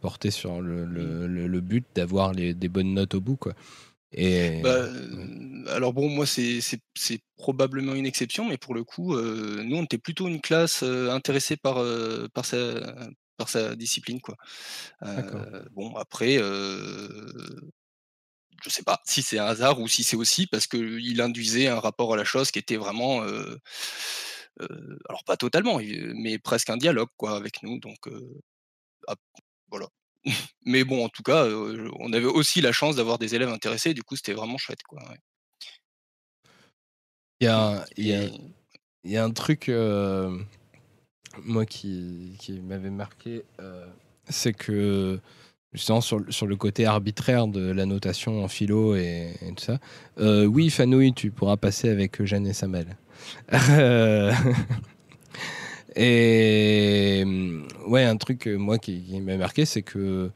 [0.00, 3.38] porté sur le, le, le but d'avoir des bonnes notes au bout.
[4.16, 4.60] Et...
[4.62, 4.88] Bah,
[5.68, 6.60] alors bon, moi c'est
[7.36, 11.76] probablement une exception, mais pour le coup, nous on était plutôt une classe intéressée par,
[12.32, 13.06] par, sa,
[13.36, 14.20] par sa discipline.
[14.20, 14.36] Quoi.
[15.72, 17.60] bon, après, je
[18.68, 22.14] sais pas si c'est un hasard ou si c'est aussi parce qu'il induisait un rapport
[22.14, 23.22] à la chose qui était vraiment...
[24.60, 25.78] alors pas totalement,
[26.14, 27.78] mais presque un dialogue quoi, avec nous.
[27.80, 28.08] Donc
[29.68, 29.88] voilà.
[30.64, 31.46] Mais bon, en tout cas,
[31.98, 34.82] on avait aussi la chance d'avoir des élèves intéressés, du coup, c'était vraiment chouette.
[34.82, 35.02] Quoi,
[37.40, 38.24] Il, y a, il, y a,
[39.04, 39.70] il y a un truc,
[41.44, 43.44] moi, qui, qui m'avait marqué,
[44.28, 45.20] c'est que
[45.72, 49.78] justement sur, sur, le côté arbitraire de la notation en philo et, tout ça.
[50.18, 52.96] oui, Fanouille, tu pourras passer avec Jeanne et Samel.
[55.96, 57.24] Et
[57.86, 60.30] ouais, un truc, euh, moi, qui, m'a marqué, c'est que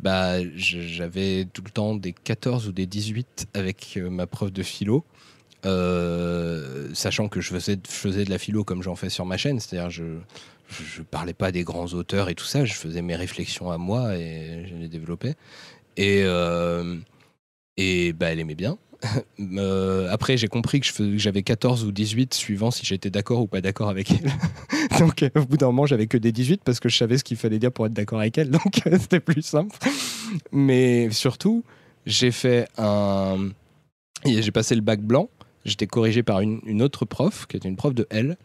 [0.00, 4.62] bah, j'avais tout le temps des 14 ou des 18 avec euh, ma prof de
[4.62, 5.04] philo.
[5.66, 9.90] Euh, sachant que je faisais, de la philo comme j'en fais sur ma chaîne, c'est-à-dire
[9.90, 10.04] je,
[10.68, 14.16] je parlais pas des grands auteurs et tout ça, je faisais mes réflexions à moi
[14.16, 15.34] et je les développais.
[15.98, 16.24] Et,
[17.76, 18.78] et bah, elle aimait bien.
[19.56, 20.86] Euh, après, j'ai compris que
[21.16, 24.30] j'avais 14 ou 18 suivant si j'étais d'accord ou pas d'accord avec elle.
[24.98, 27.36] donc, au bout d'un moment, j'avais que des 18 parce que je savais ce qu'il
[27.38, 28.50] fallait dire pour être d'accord avec elle.
[28.50, 29.76] Donc, c'était plus simple.
[30.52, 31.64] Mais surtout,
[32.04, 33.48] j'ai fait un,
[34.26, 35.30] j'ai passé le bac blanc.
[35.64, 38.36] J'étais corrigé par une, une autre prof, qui était une prof de L,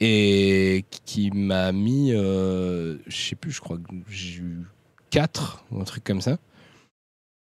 [0.00, 4.66] et qui m'a mis, euh, je sais plus, je crois que j'ai eu
[5.10, 6.38] 4 ou un truc comme ça.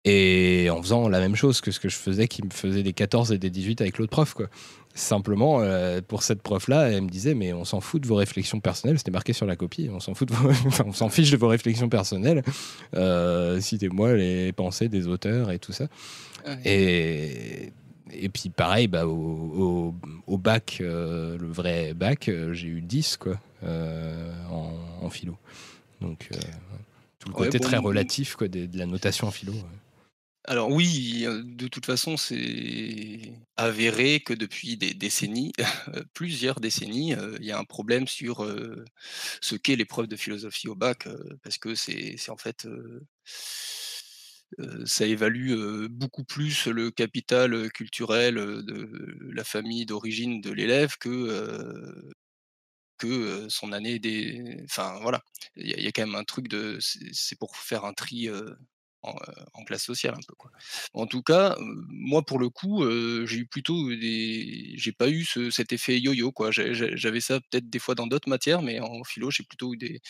[0.07, 2.95] Et en faisant la même chose que ce que je faisais, qui me faisait des
[2.95, 4.47] 14 et des 18 avec l'autre prof, quoi.
[4.95, 8.61] Simplement, euh, pour cette prof-là, elle me disait, mais on s'en fout de vos réflexions
[8.61, 10.49] personnelles, c'était marqué sur la copie, on s'en fout de vos...
[10.67, 12.43] enfin, on s'en fiche de vos réflexions personnelles.
[12.97, 15.87] Euh, Citez-moi les pensées des auteurs et tout ça.
[16.47, 16.59] Ouais.
[16.65, 17.73] Et,
[18.13, 19.95] et puis pareil, bah, au, au-
[20.27, 24.73] au bac, euh, le vrai bac, euh, j'ai eu 10 quoi, euh, en,
[25.05, 25.37] en philo.
[26.01, 26.31] Donc
[27.19, 29.53] tout le Ouais, côté bon, très relatif quoi, de, de la notation en philo.
[29.53, 29.59] ouais.
[30.45, 35.53] Alors oui, de toute façon, c'est avéré que depuis des décennies,
[36.15, 38.47] plusieurs décennies, il y a un problème sur
[39.41, 41.07] ce qu'est l'épreuve de philosophie au bac,
[41.43, 42.67] parce que c'est en fait,
[44.87, 48.91] ça évalue beaucoup plus le capital culturel de
[49.33, 52.11] la famille d'origine de l'élève que
[53.49, 54.63] son année des...
[54.65, 55.23] Enfin voilà,
[55.57, 56.79] il y, a quand même un truc de...
[56.81, 58.29] C'est pour faire un tri
[59.03, 60.51] en, euh, en classe sociale un peu quoi.
[60.95, 64.75] En tout cas, euh, moi pour le coup, euh, j'ai eu plutôt des...
[64.77, 66.51] J'ai pas eu ce- cet effet yo-yo quoi.
[66.51, 70.01] J'avais ça peut-être des fois dans d'autres matières, mais en philo, j'ai plutôt eu des,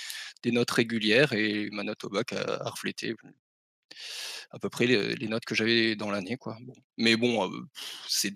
[0.43, 3.15] des notes régulières et ma note au bac a, a reflété
[4.51, 6.57] à peu près les, les notes que j'avais dans l'année quoi.
[6.63, 6.75] Bon.
[6.97, 7.61] Mais bon, euh,
[8.09, 8.33] c'est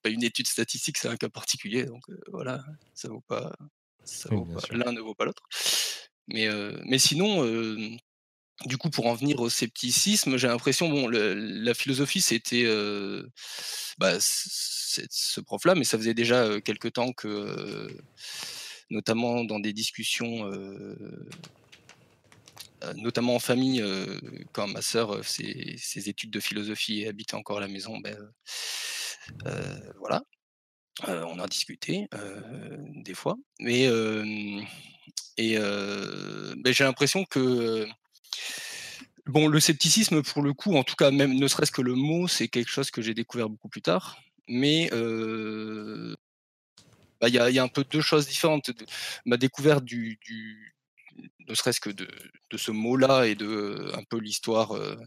[0.00, 2.64] pas une étude statistique, c'est un cas particulier, donc euh, voilà,
[2.94, 3.54] ça vaut pas
[4.04, 4.76] ça Oui, vaut bien pas sûr.
[4.76, 5.42] l'un ne vaut pas l'autre.
[6.28, 6.48] Mais,
[6.98, 7.44] sinon,
[8.66, 13.28] du coup, pour en venir au scepticisme, j'ai l'impression, bon, la philosophie, c'était, heu,
[13.98, 17.88] bah, ce prof-là, mais ça faisait déjà, quelque temps que,
[18.90, 20.96] notamment dans des discussions, heu,
[22.96, 23.82] notamment en famille,
[24.52, 28.16] quand ma sœur, faisait ses études de philosophie et habitait encore à la maison, ben,
[29.46, 30.22] heu, voilà,
[31.08, 32.06] on en discutait,
[33.04, 33.36] des fois.
[33.60, 33.84] Mais,
[35.38, 37.86] et beh, j'ai l'impression que,
[39.26, 42.28] bon, le scepticisme pour le coup, en tout cas même ne serait-ce que le mot,
[42.28, 44.18] c'est quelque chose que j'ai découvert beaucoup plus tard.
[44.48, 46.16] Mais, heu,
[47.20, 48.70] bah, il y a un peu 2 choses différentes.
[49.24, 50.18] Ma découverte du
[51.48, 54.98] ne serait-ce que de ce mot-là et de, heu, un peu l'histoire, heu,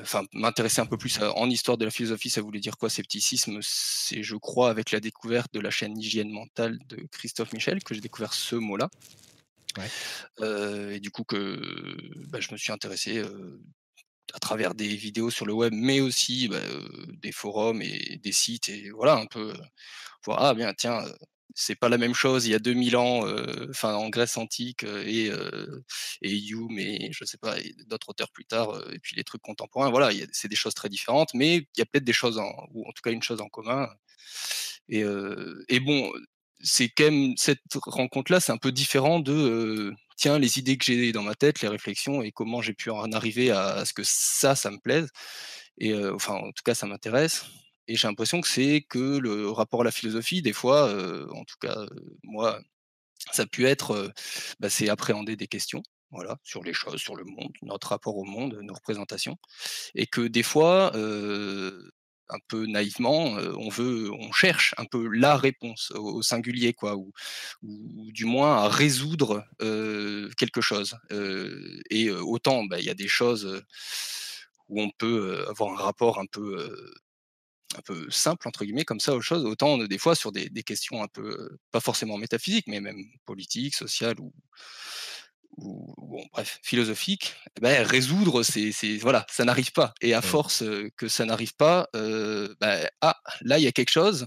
[0.00, 3.58] enfin m'intéresser un peu plus en histoire de la philosophie, ça voulait dire quoi scepticisme?
[3.62, 7.94] C'est je crois avec la découverte de la chaîne Hygiène mentale de Christophe Michel que
[7.94, 8.88] j'ai découvert ce mot-là.
[10.42, 11.60] Et du coup que,
[12.28, 13.22] bah, je me suis intéressé,
[14.34, 16.60] à travers des vidéos sur le web, mais aussi, bah,
[17.22, 19.54] des forums et des sites et voilà un peu,
[20.26, 21.04] voir: «Ah bien tiens,
[21.54, 23.24] c'est pas la même chose il y a 2000 ans,
[23.70, 25.30] enfin en Grèce antique, et
[26.22, 27.56] et Hume et je sais pas
[27.88, 29.90] d'autres auteurs plus tard, et puis les trucs contemporains».
[29.90, 32.86] Voilà, c'est des choses très différentes, mais il y a peut-être des choses en ou
[32.88, 33.88] en tout cas une chose en commun
[34.88, 35.04] et
[35.68, 36.12] et bon,
[36.60, 40.84] c'est quand même cette rencontre-là, c'est un peu différent de, heu, tiens les idées que
[40.84, 44.02] j'ai dans ma tête, les réflexions et comment j'ai pu en arriver à ce que
[44.04, 45.08] ça, ça me plaise
[45.78, 47.44] et heu, enfin en tout cas ça m'intéresse
[47.88, 51.44] et j'ai l'impression que c'est que le rapport à la philosophie des fois, heu, en
[51.44, 51.76] tout cas,
[52.24, 52.60] moi,
[53.32, 54.12] ça a pu être,
[54.60, 58.24] bah, c'est appréhender des questions, voilà, sur les choses, sur le monde, notre rapport au
[58.24, 59.36] monde, nos représentations
[59.94, 60.92] et que des fois,
[62.30, 63.24] un peu naïvement,
[63.58, 67.12] on veut on cherche un peu la réponse au singulier quoi ou
[68.12, 69.44] du moins à résoudre,
[70.38, 70.96] quelque chose,
[71.90, 73.62] et autant, bah, il y a des choses,
[74.68, 76.92] où on peut, avoir un rapport un peu,
[77.76, 80.62] un peu «simple» entre guillemets comme ça aux choses, autant, des fois sur des des
[80.62, 84.32] questions un peu, pas forcément métaphysiques, mais même politiques, sociales ou
[85.58, 90.22] ou bon bref, philosophique, eh beh, résoudre c'est c'est voilà, ça n'arrive pas et à
[90.22, 90.36] Ouais.
[90.36, 90.62] force,
[90.96, 91.88] que ça n'arrive pas,
[92.60, 94.26] bah, ah, là il y a quelque chose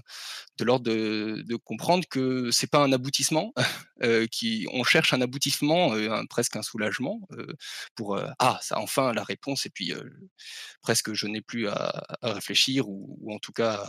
[0.58, 3.52] de l'ordre de de comprendre que c'est pas un aboutissement,
[4.04, 7.20] heu, qui on cherche un aboutissement, un presque un soulagement,
[7.96, 9.92] pour, ah ça enfin la réponse et puis,
[10.82, 13.84] presque je n'ai plus à à réfléchir ou ou en tout cas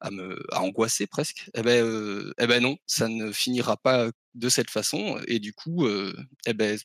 [0.00, 1.50] à me à angoisser presque.
[1.54, 5.52] Et beh, heu, et beh, non, ça ne finira pas de cette façon et du
[5.54, 6.14] coup, heu,
[6.46, 6.76] et beh,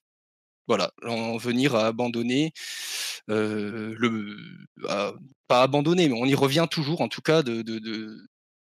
[0.67, 2.53] voilà, en venir à abandonner,
[3.29, 4.37] heu, le
[4.89, 5.13] à
[5.47, 8.17] pas abandonner, mais on y revient toujours en tout cas de de de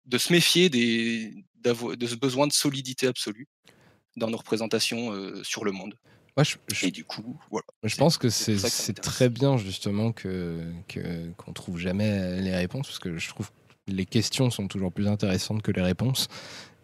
[0.05, 3.47] de se méfier des de ce besoin de solidité absolue
[4.17, 5.95] dans nos représentations, sur le monde
[6.39, 7.65] je, je- et du coup, voilà.
[7.83, 10.71] je pense que c'est très bien justement que
[11.37, 13.51] qu'on trouve jamais les réponses parce que je trouve
[13.87, 16.27] les questions sont toujours plus intéressantes que les réponses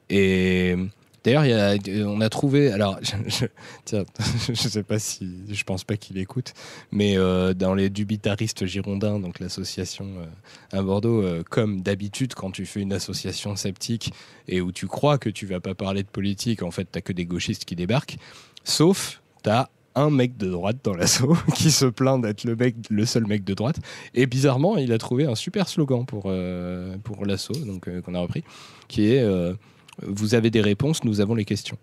[0.09, 0.75] et
[1.23, 2.73] D'ailleurs, on a trouvé.
[2.73, 3.45] Alors, je, je-
[3.85, 4.03] tiens,
[4.53, 5.29] sais pas si.
[5.49, 6.53] Je pense pas qu'il écoute,
[6.91, 12.51] mais euh, dans les dubitaristes girondins, donc l'association euh, à Bordeaux, euh, comme d'habitude, quand
[12.51, 14.11] tu fais une association sceptique
[14.49, 17.13] et où tu crois que tu vas pas parler de politique, en fait, t'as que
[17.13, 18.17] des gauchistes qui débarquent.
[18.65, 22.57] Sauf, t'as un mec de droite dans l'assaut qui se plaint d'être le,
[22.89, 23.79] le seul mec de droite.
[24.13, 27.53] Et bizarrement, il a trouvé un super slogan pour, euh, pour l'assaut,
[27.87, 28.43] euh, qu'on a repris,
[28.87, 29.53] qui est euh,
[30.01, 31.77] Vous avez des réponses, nous avons les questions.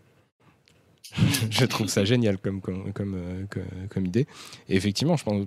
[1.51, 3.16] je trouve ça génial comme, comme, comme,
[3.89, 4.27] comme idée.
[4.69, 5.47] Effectivement, je pense,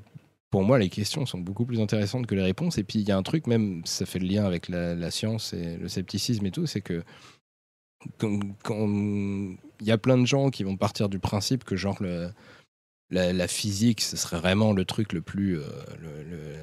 [0.53, 2.77] pour moi, les questions sont beaucoup plus intéressantes que les réponses.
[2.77, 5.53] Et puis, il y a un truc, même, ça fait le lien avec la, science
[5.53, 7.03] et le scepticisme et tout, c'est que
[8.17, 8.87] quand quand
[9.81, 11.99] y a plein de gens qui vont partir du principe que, genre,
[13.13, 15.63] la, physique, ce serait vraiment le truc le plus, euh,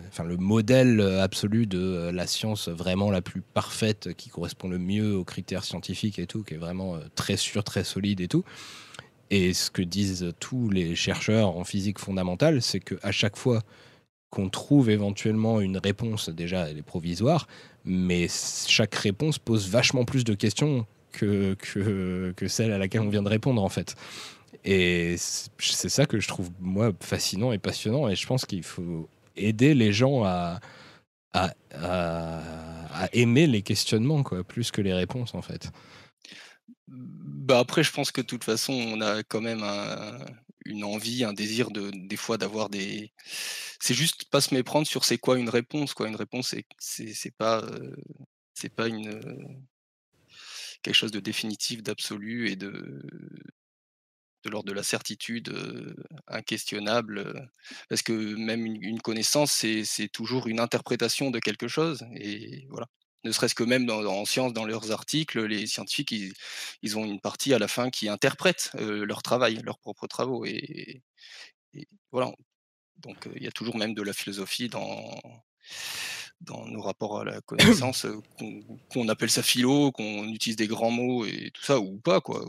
[0.09, 4.79] enfin, le modèle absolu de euh, la science vraiment la plus parfaite, qui correspond le
[4.79, 8.29] mieux aux critères scientifiques et tout, qui est vraiment euh, très sûr, très solide et
[8.29, 8.45] tout.
[9.31, 13.63] Et ce que disent tous les chercheurs en physique fondamentale, c'est qu'à chaque fois
[14.31, 17.47] qu'on trouve éventuellement une réponse, déjà elle est provisoire,
[17.85, 18.27] mais
[18.67, 21.55] chaque réponse pose vachement plus de questions que,
[22.37, 23.95] que, celle à laquelle on vient de répondre en fait.
[24.65, 29.09] Et c'est ça que je trouve moi fascinant et passionnant, et je pense qu'il faut
[29.37, 30.61] aider les gens à,
[31.33, 35.71] à, à- aimer les questionnements, quoi, plus que les réponses en fait.
[36.89, 40.19] Bah après, je pense que de toute façon, on a quand même un-
[40.67, 43.13] une envie, un désir de des fois d'avoir des.
[43.81, 46.09] C'est juste pas se méprendre sur c'est quoi une réponse, quoi.
[46.09, 47.95] Une réponse, c'est pas euh,
[48.55, 49.21] c'est pas une
[50.83, 53.03] quelque chose de définitif, d'absolu et de
[54.45, 55.95] de l'ordre de la certitude euh,
[56.29, 57.51] inquestionnable,
[57.89, 62.87] parce que même une, connaissance, c'est toujours une interprétation de quelque chose, et voilà.
[63.25, 66.33] Ne serait-ce que même dans, en sciences, dans leurs articles, les scientifiques, ils,
[66.81, 70.47] ils ont une partie à la fin qui interprète euh, leur travail, leurs propres travaux,
[70.47, 71.03] et,
[72.13, 72.33] voilà.
[72.99, 75.21] Donc il y a toujours même de la philosophie dans
[76.41, 78.19] dans nos rapports à la connaissance, euh,
[78.93, 82.45] qu'on appelle ça philo, qu'on utilise des grands mots et tout ça, ou pas, quoi.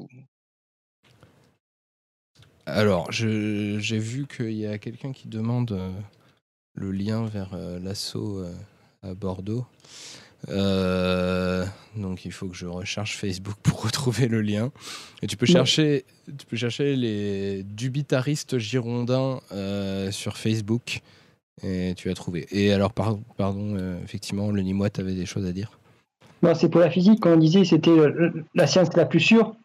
[2.66, 5.92] Alors, j'ai vu qu'il y a quelqu'un qui demande euh,
[6.74, 8.54] le lien vers euh, l'assaut euh,
[9.02, 9.66] à Bordeaux.
[10.48, 14.72] Donc, il faut que je recherche Facebook pour retrouver le lien.
[15.22, 15.52] Et tu peux Ouais.
[15.54, 16.06] chercher,
[16.38, 19.42] tu peux chercher les dubitaristes girondins
[20.12, 21.02] sur Facebook
[21.64, 22.48] et tu vas trouver.
[22.52, 25.72] Et alors, par- pardon, euh, effectivement, le Nîmois, tu avais des choses à dire?
[26.44, 29.56] Non, c'est pour la physique, quand on disait c'était euh, la science la plus sûre,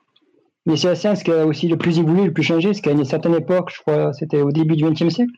[0.66, 2.90] mais c'est la science qui a aussi le plus évolué, le plus changé, parce qu'à
[2.92, 5.32] une certaine époque, je crois, c'était au début du XXe siècle,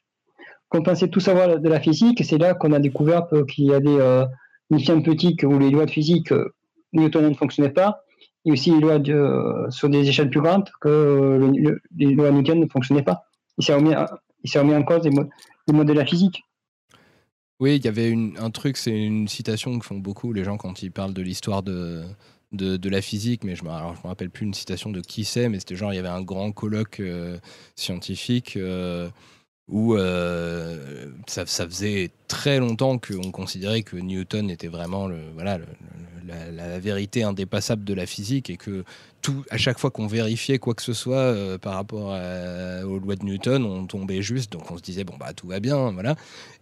[0.68, 3.66] qu'on pensait tout savoir de la physique, et c'est là qu'on a découvert euh, qu'il
[3.66, 4.24] y avait euh,
[4.70, 6.52] une petite où les lois de physique euh,
[6.93, 8.01] newtoniennes ne fonctionnaient pas,
[8.44, 8.98] et aussi les lois
[9.70, 10.89] sur des échelles plus grandes que
[11.40, 13.24] le- le- les lois newtoniennes ne fonctionnaient pas.
[13.59, 13.94] Il s'est remis,
[14.74, 15.28] en- cause les, mo-
[15.66, 16.43] les modes de la physique.
[17.60, 20.80] Oui, il y avait un truc, c'est une citation que font beaucoup les gens quand
[20.82, 22.05] ils parlent de l'histoire de,
[22.52, 25.59] de, la physique, mais je je me rappelle plus une citation de qui c'est, mais
[25.59, 27.36] c'était genre, il y avait un grand colloque euh,
[27.74, 29.09] scientifique euh,
[29.68, 35.59] où euh, ça, ça faisait très longtemps qu'on considérait que Newton était vraiment le, voilà,
[36.24, 38.85] la, vérité indépassable de la physique et que
[39.20, 43.16] tout, à chaque fois qu'on vérifiait quoi que ce soit par rapport à- aux lois
[43.16, 46.14] de Newton, on tombait juste, donc on se disait, bon, bah tout va bien, voilà.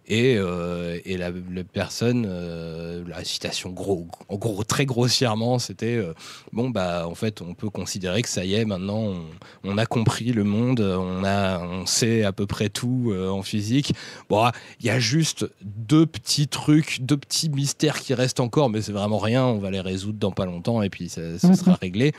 [0.09, 5.95] Et, euh, et la, la personne, euh, la citation gros, en gros, très grossièrement, c'était
[5.97, 6.13] euh,
[6.53, 9.25] bon bah en fait on peut considérer que ça y est maintenant on,
[9.65, 13.93] on a compris le monde, on a, on sait à peu près tout en physique.
[14.29, 18.81] Bon, il y a juste deux petits trucs, deux petits mystères qui restent encore, mais
[18.81, 19.43] c'est vraiment rien.
[19.45, 21.55] On va les résoudre dans pas longtemps et puis ça, ça Mhm.
[21.55, 22.13] sera réglé.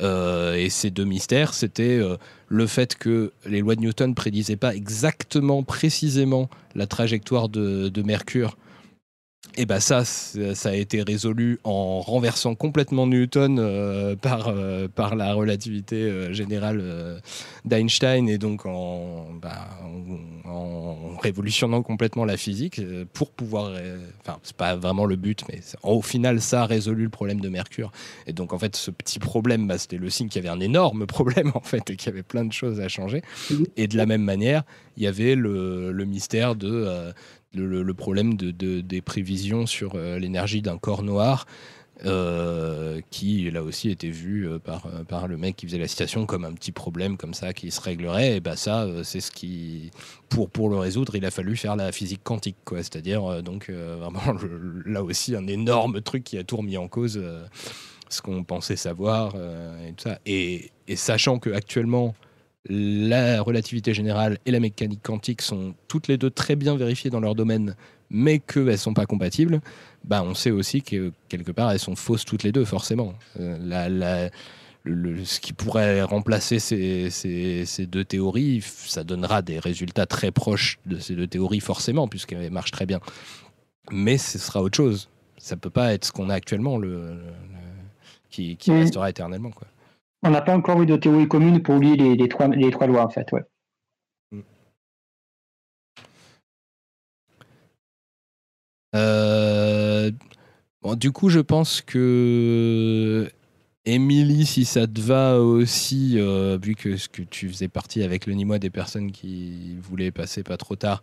[0.00, 2.16] Euh, et ces deux mystères, c'était euh,
[2.48, 8.02] le fait que les lois de Newton prédisaient pas exactement, précisément la trajectoire de, de
[8.02, 8.56] Mercure.
[9.56, 15.16] Et ben ça, ça a été résolu en renversant complètement Newton euh, par, euh, par
[15.16, 17.20] la relativité euh, générale
[17.64, 19.68] d'Einstein et donc en, bah,
[20.44, 22.80] en, en révolutionnant complètement la physique
[23.12, 23.72] pour pouvoir.
[24.20, 27.48] Enfin, c'est pas vraiment le but, mais au final, ça a résolu le problème de
[27.48, 27.92] Mercure.
[28.26, 30.60] Et donc en fait, ce petit problème, bah, c'était le signe qu'il y avait un
[30.60, 33.22] énorme problème en fait et qu'il y avait plein de choses à changer.
[33.76, 34.62] Et de la même manière,
[34.96, 37.12] il y avait le, le mystère de
[37.54, 41.46] le, problème de, de- des prévisions sur euh, l'énergie d'un corps noir.
[42.06, 46.46] euh, qui là aussi était vu euh, par, le mec qui faisait la citation comme
[46.46, 49.90] un petit problème comme ça qui se réglerait et bah ça c'est ce qui
[50.30, 53.68] pour, le résoudre il a fallu faire la physique quantique quoi c'est à dire donc
[53.68, 54.22] vraiment
[54.86, 57.22] là aussi un énorme truc qui a tout remis en cause
[58.08, 59.34] ce qu'on pensait savoir
[59.86, 60.20] et tout ça.
[60.24, 62.14] Et, et sachant que actuellement
[62.68, 67.20] la relativité générale et la mécanique quantique sont toutes les deux très bien vérifiées dans
[67.20, 67.74] leur domaine,
[68.10, 69.60] mais qu'elles ne sont pas compatibles,
[70.04, 73.14] bah on sait aussi que quelque part elles sont fausses toutes les deux, forcément.
[73.38, 74.30] Euh, la- la-
[74.82, 80.30] le- ce qui pourrait remplacer ces, ces- ces deux théories, ça donnera des résultats très
[80.30, 83.00] proches de ces deux théories, forcément, puisqu'elles marchent très bien.
[83.90, 85.08] Mais ce sera autre chose.
[85.38, 87.20] Ça peut pas être ce qu'on a actuellement, le, le- le-
[88.30, 89.50] qui, qui restera éternellement.
[89.50, 89.66] Quoi.
[90.22, 93.32] On n'a pas encore eu de théorie commune pour lier les, trois, lois, en fait.
[93.32, 93.42] Ouais.
[98.94, 100.10] Euh,
[100.96, 103.30] du coup, je pense que
[103.84, 108.34] Émilie, si ça te va aussi, euh, vu que, que tu faisais partie avec le
[108.34, 111.02] Nîmois des personnes qui voulaient passer pas trop tard,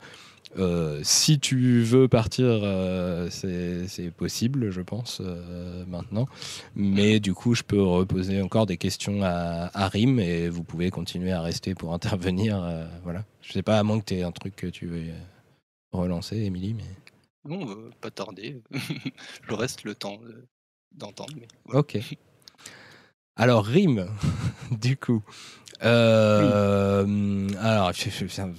[0.58, 6.26] euh, si tu veux partir, euh, c'est possible, je pense, euh, maintenant.
[6.76, 10.90] Mais du coup, je peux reposer encore des questions à, à Rim et vous pouvez
[10.90, 12.62] continuer à rester pour intervenir.
[13.04, 13.24] voilà.
[13.42, 15.06] Je sais pas, à moins que tu aies un truc que tu veux
[15.92, 16.84] relancer, Émilie, mais.
[17.46, 17.66] Non,
[18.02, 18.62] pas tarder.
[19.50, 20.20] je reste le temps
[20.94, 21.34] d'entendre.
[21.40, 21.48] mais.
[21.74, 21.98] Ok.
[23.38, 24.08] Alors, rime,
[24.82, 25.24] du coup.
[25.84, 27.92] Euh, Alors,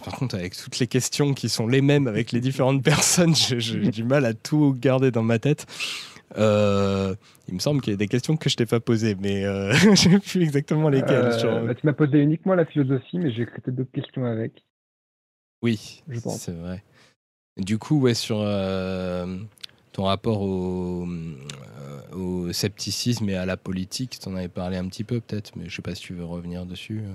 [0.05, 3.79] par contre, avec toutes les questions qui sont les mêmes avec les différentes personnes, j'ai
[3.91, 5.67] du mal à tout garder dans ma tête.
[6.37, 7.15] Euh,
[7.49, 9.73] il me semble qu'il y a des questions que je t'ai pas posées, mais euh,
[9.73, 11.33] je sais plus exactement lesquelles.
[11.39, 14.65] Sur- bah, tu m'as posé uniquement la philosophie, mais j'ai écrit d'autres questions avec.
[15.63, 16.41] Oui, je pense.
[16.43, 16.85] c'est vrai.
[17.57, 18.43] Du coup, ouais, sur
[19.99, 24.87] ton rapport au, euh, au scepticisme et à la politique, tu en avais parlé un
[24.87, 27.01] petit peu peut-être, mais je sais pas si tu veux revenir dessus.
[27.01, 27.15] euh.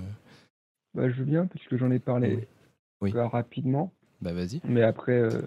[0.92, 2.46] Bah, je veux bien, puisque j'en ai parlé
[3.00, 3.10] Oui.
[3.14, 3.94] rapidement.
[4.20, 4.60] Bah vas-y.
[4.64, 5.40] Mais après, euh,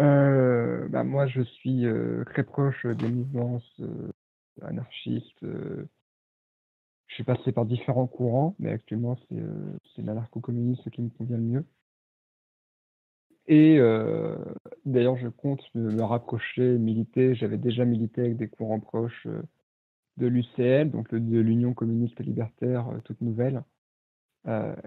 [0.00, 3.26] euh, bah, moi, je suis euh, très proche des
[3.80, 4.08] euh,
[4.62, 5.42] anarchistes.
[5.42, 5.84] je
[7.10, 9.42] suis passé par différents courants, mais actuellement, c'est
[9.94, 11.64] c'est l'anarcho-communisme qui me convient le mieux.
[13.48, 14.36] Et euh,
[14.84, 17.34] d'ailleurs, je compte me, me rapprocher, militer.
[17.34, 19.42] J'avais déjà milité avec des courants proches euh,
[20.18, 23.64] de l'UCL, donc de l'Union communiste libertaire, euh, toute nouvelle.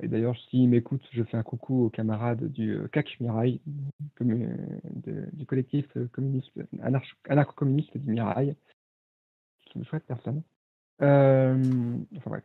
[0.02, 3.62] Et d'ailleurs, s'ils m'écoutent, je fais un coucou aux camarades du CAC Mirail,
[4.20, 8.56] du collectif communiste, anarcho- anarcho-communiste du Mirail.
[9.68, 10.42] C'est une chouette personne.
[11.00, 12.44] Enfin bref.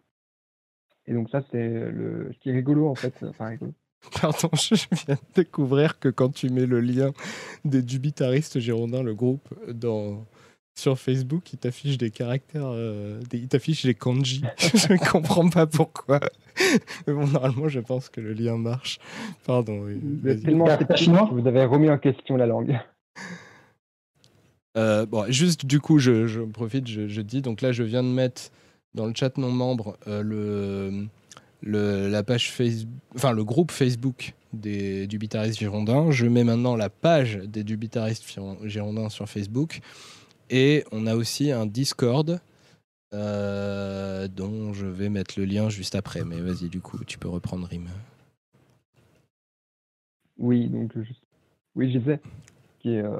[1.06, 3.14] Et donc ça, c'est le ce qui est rigolo en fait.
[3.22, 3.72] Enfin rigolo.
[4.20, 4.74] Pardon, je
[5.06, 7.12] viens de découvrir que quand tu mets le lien
[7.64, 10.24] des dubitaristes girondins, le groupe, dans,
[10.78, 14.42] sur Facebook, il t'affiche des caractères, euh, des- il t'affiche des kanji.
[14.58, 16.20] je ne comprends pas pourquoi.
[17.06, 18.98] Mais bon, normalement, je pense que le lien marche.
[19.46, 19.84] Pardon.
[19.84, 22.78] oui, Vous êtes tellement chinois que vous avez remis en question la langue.
[24.76, 27.40] Euh, bon, juste du coup, je, je profite, je, je dis.
[27.40, 28.50] Donc là, je viens de mettre
[28.94, 31.06] dans le chat non membre euh, le,
[31.62, 36.10] le, la page Facebook, enfin le groupe Facebook des dubitaristes girondins.
[36.10, 38.24] Je mets maintenant la page des dubitaristes
[38.64, 39.80] girondins sur Facebook.
[40.50, 42.40] Et on a aussi un Discord
[43.14, 46.24] euh, dont je vais mettre le lien juste après.
[46.24, 47.88] Mais vas-y, du coup, tu peux reprendre Rim.
[50.38, 51.12] Oui, donc je...
[51.74, 52.18] oui, est,
[52.86, 53.10] euh,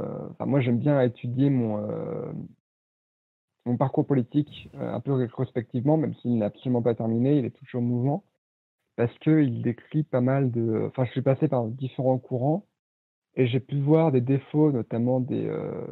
[0.44, 2.32] moi, j'aime bien étudier mon, euh,
[3.66, 7.50] mon parcours politique euh, un peu rétrospectivement, même s'il n'est absolument pas terminé, il est
[7.50, 8.24] toujours mouvant,
[8.96, 10.86] parce qu'il décrit pas mal de.
[10.88, 12.66] Enfin, je suis passé par différents courants
[13.34, 15.86] et j'ai pu voir des défauts, notamment des, euh,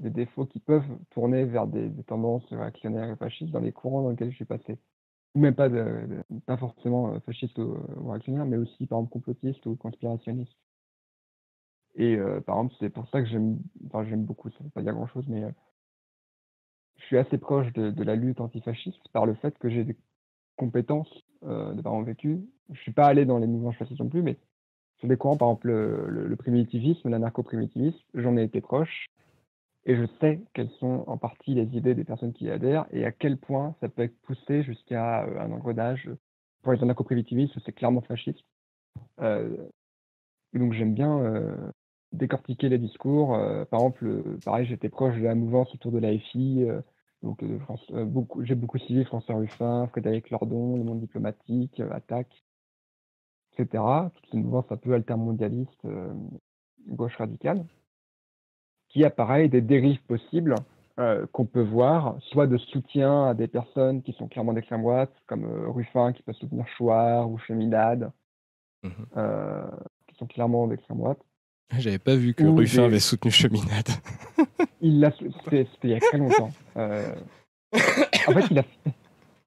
[0.00, 4.10] des défauts qui peuvent tourner vers des, tendances réactionnaires et fascistes dans les courants dans
[4.10, 4.78] lesquels je suis passé.
[5.34, 5.68] Ou même pas,
[6.46, 10.56] pas forcément euh, fascistes ou, ou réactionnaires, mais aussi par exemple complotistes ou conspirationnistes.
[11.98, 15.06] Et par exemple, c'est pour ça que j'aime, enfin beaucoup, ça veut pas dire grand
[15.06, 15.44] chose, mais
[17.06, 19.96] suis assez proche de, la lutte antifasciste par le fait que j'ai des
[20.56, 21.12] compétences
[21.44, 22.40] euh, de parents vécus.
[22.72, 24.36] Je suis pas allé dans les mouvements fascistes non plus, mais
[24.98, 29.06] sur des courants, par exemple le, primitivisme, l'anarcho-primitivisme, j'en ai été proche.
[29.84, 33.04] Et je sais quelles sont en partie les idées des personnes qui y adhèrent et
[33.04, 36.10] à quel point ça peut être poussé jusqu'à euh, un engrenage.
[36.62, 38.42] Pour les anarcho-primitivistes, c'est clairement fasciste.
[39.20, 39.56] Euh,
[40.54, 41.44] donc j'aime bien
[42.12, 43.38] décortiquer les discours.
[43.70, 46.66] Par exemple, pareil, j'étais proche de la mouvance autour de la FI.
[47.22, 47.58] Donc euh,
[47.90, 52.44] euh, beaucoup, j'ai beaucoup suivi François Ruffin, Frédéric Lordon, le monde diplomatique, euh, Attaque,
[53.52, 53.82] etc.
[54.14, 56.12] Toutes ces mouvances un peu altermondialistes, euh,
[56.88, 57.64] gauche radicale,
[58.88, 60.54] qui a pareil des dérives possibles
[61.32, 65.44] qu'on peut voir, soit de soutien à des personnes qui sont clairement d'extrême droite, comme
[65.44, 68.10] Ruffin qui peut soutenir Chouard ou Cheminade,
[69.16, 69.70] euh,
[70.06, 71.18] qui sont clairement d'extrême droite.
[71.78, 73.88] J'avais pas vu que Ruffin avait soutenu Cheminade.
[74.80, 76.50] il l'a, c'était, il y a très longtemps.
[76.76, 77.14] Euh,
[77.72, 78.64] en fait, il a,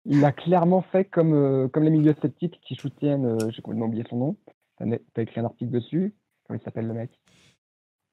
[0.05, 3.85] il a clairement fait comme, euh, comme les milieux sceptiques qui soutiennent, euh, j'ai complètement
[3.85, 4.35] oublié son nom.
[4.77, 6.15] T'as écrit un article dessus.
[6.45, 7.11] Comment il s'appelle le mec?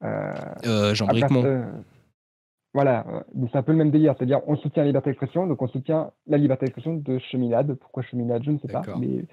[0.03, 1.71] Euh, Jean Bricmont.
[2.73, 5.59] Voilà, donc c'est un peu le même délire, c'est-à-dire on soutient la liberté d'expression, donc
[5.63, 7.73] on soutient la liberté d'expression de Cheminade.
[7.73, 9.25] Pourquoi Cheminade, je ne sais pas, mais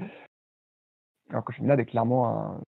[1.29, 2.61] alors que Cheminade est clairement un...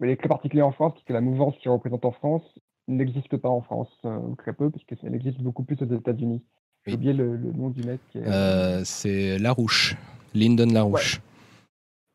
[0.00, 2.42] Elle est très particulière en France, puisque la mouvance qui représente en France
[2.88, 6.42] n'existe pas en France, euh, ou très peu, puisqu'elle existe beaucoup plus aux États-Unis.
[6.86, 6.96] J'ai Oui.
[6.96, 8.00] oublié le, le nom du mec.
[8.14, 9.96] est- Euh, c'est Larouche.
[10.34, 11.20] Lyndon Larouche.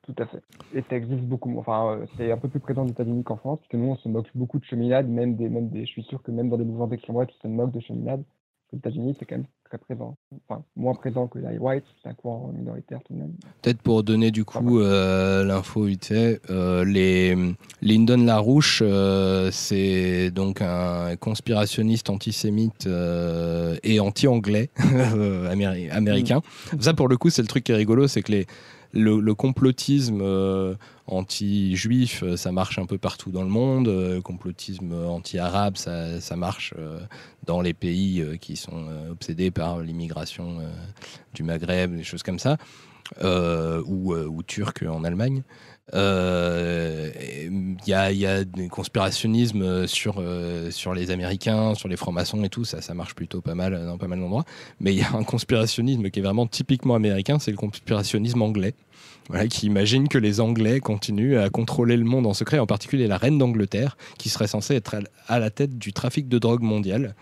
[0.04, 0.42] Tout à fait.
[0.74, 1.62] Et ça existe beaucoup moins.
[1.62, 3.96] Enfin, euh, c'est un peu plus présent aux États-Unis qu'en France, parce que nous, on
[3.98, 6.58] se moque beaucoup de cheminade, même des, même des, je suis sûr que même dans
[6.58, 8.24] des mouvements d'extrême droite, ils se moquent de cheminade.
[8.74, 10.18] Aux États-Unis, c'est quand même très présent.
[10.48, 13.34] Enfin, moins présent que les white, c'est un courant minoritaire tout de même.
[13.62, 17.36] Peut-être pour donner du coup euh, l'info vite fait, euh, les
[17.82, 22.88] Lyndon Larouche, euh, c'est donc un conspirationniste antisémite
[23.84, 26.42] et anti-anglais améri- américain.
[26.80, 28.46] Ça pour le coup c'est le truc qui est rigolo, c'est que les,
[28.96, 30.76] le, complotisme euh,
[31.08, 33.88] anti-juif, euh, ça marche un peu partout dans le monde.
[33.88, 37.00] euh, Le complotisme anti-arabe, ça, marche euh,
[37.46, 40.70] dans les pays euh, qui sont euh, obsédés par l'immigration euh,
[41.34, 42.58] du Maghreb, des choses comme ça
[43.24, 45.44] euh, ou, euh, ou turc en Allemagne.
[45.94, 47.12] Euh,
[47.46, 52.66] Il y, a, des conspirationnismes euh, sur, euh, les Américains, sur les francs-maçons et tout,
[52.66, 54.46] ça, ça marche plutôt pas mal euh, dans pas mal d'endroits.
[54.80, 58.74] Mais il y a un conspirationnisme qui est vraiment typiquement américain, c'est le conspirationnisme anglais.
[59.30, 63.08] Voilà, qui imagine que les Anglais continuent à contrôler le monde en secret, en particulier
[63.08, 64.96] la reine d'Angleterre, qui serait censée être
[65.28, 67.16] à- la tête du trafic de drogue mondial.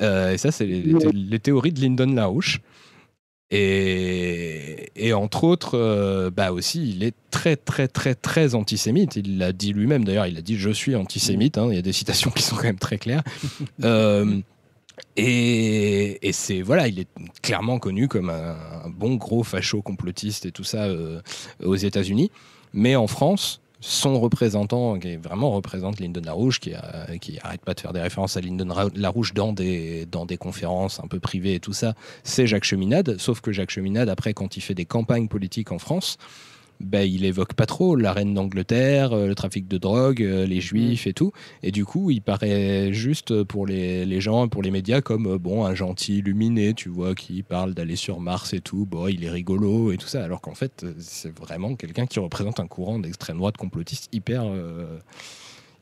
[0.00, 2.60] Euh, et ça, c'est les théories de Lyndon LaRouche.
[3.50, 9.16] Et, et entre autres, euh, bah aussi, il est très, très, très, très antisémite.
[9.16, 11.56] Il l'a dit lui-même, d'ailleurs, il a dit Je suis antisémite.
[11.58, 11.68] hein.
[11.70, 13.22] Il y a des citations qui sont quand même très claires.
[13.84, 14.38] Euh,
[15.16, 17.08] et c'est, voilà, il est
[17.42, 18.56] clairement connu comme un,
[18.88, 21.20] bon gros facho complotiste et tout ça euh,
[21.64, 22.30] aux États-Unis.
[22.72, 27.74] Mais en France, son représentant, qui vraiment représente Lyndon LaRouche, qui, a- qui arrête pas
[27.74, 31.54] de faire des références à Lyndon LaRouche dans des, dans des conférences un peu privées
[31.54, 31.94] et tout ça,
[32.24, 33.16] c'est Jacques Cheminade.
[33.18, 36.18] Sauf que Jacques Cheminade, après, quand il fait des campagnes politiques en France,
[36.80, 40.60] ben, il évoque pas trop la reine d'Angleterre, euh, le trafic de drogue, euh, les
[40.60, 41.32] juifs et tout.
[41.62, 45.38] Et du coup, il paraît juste pour les, les gens, pour les médias, comme euh,
[45.38, 48.86] bon, un gentil illuminé, tu vois, qui parle d'aller sur Mars et tout.
[48.86, 50.22] Bon, il est rigolo et tout ça.
[50.24, 54.98] Alors qu'en fait, c'est vraiment quelqu'un qui représente un courant d'extrême droite complotiste hyper, euh,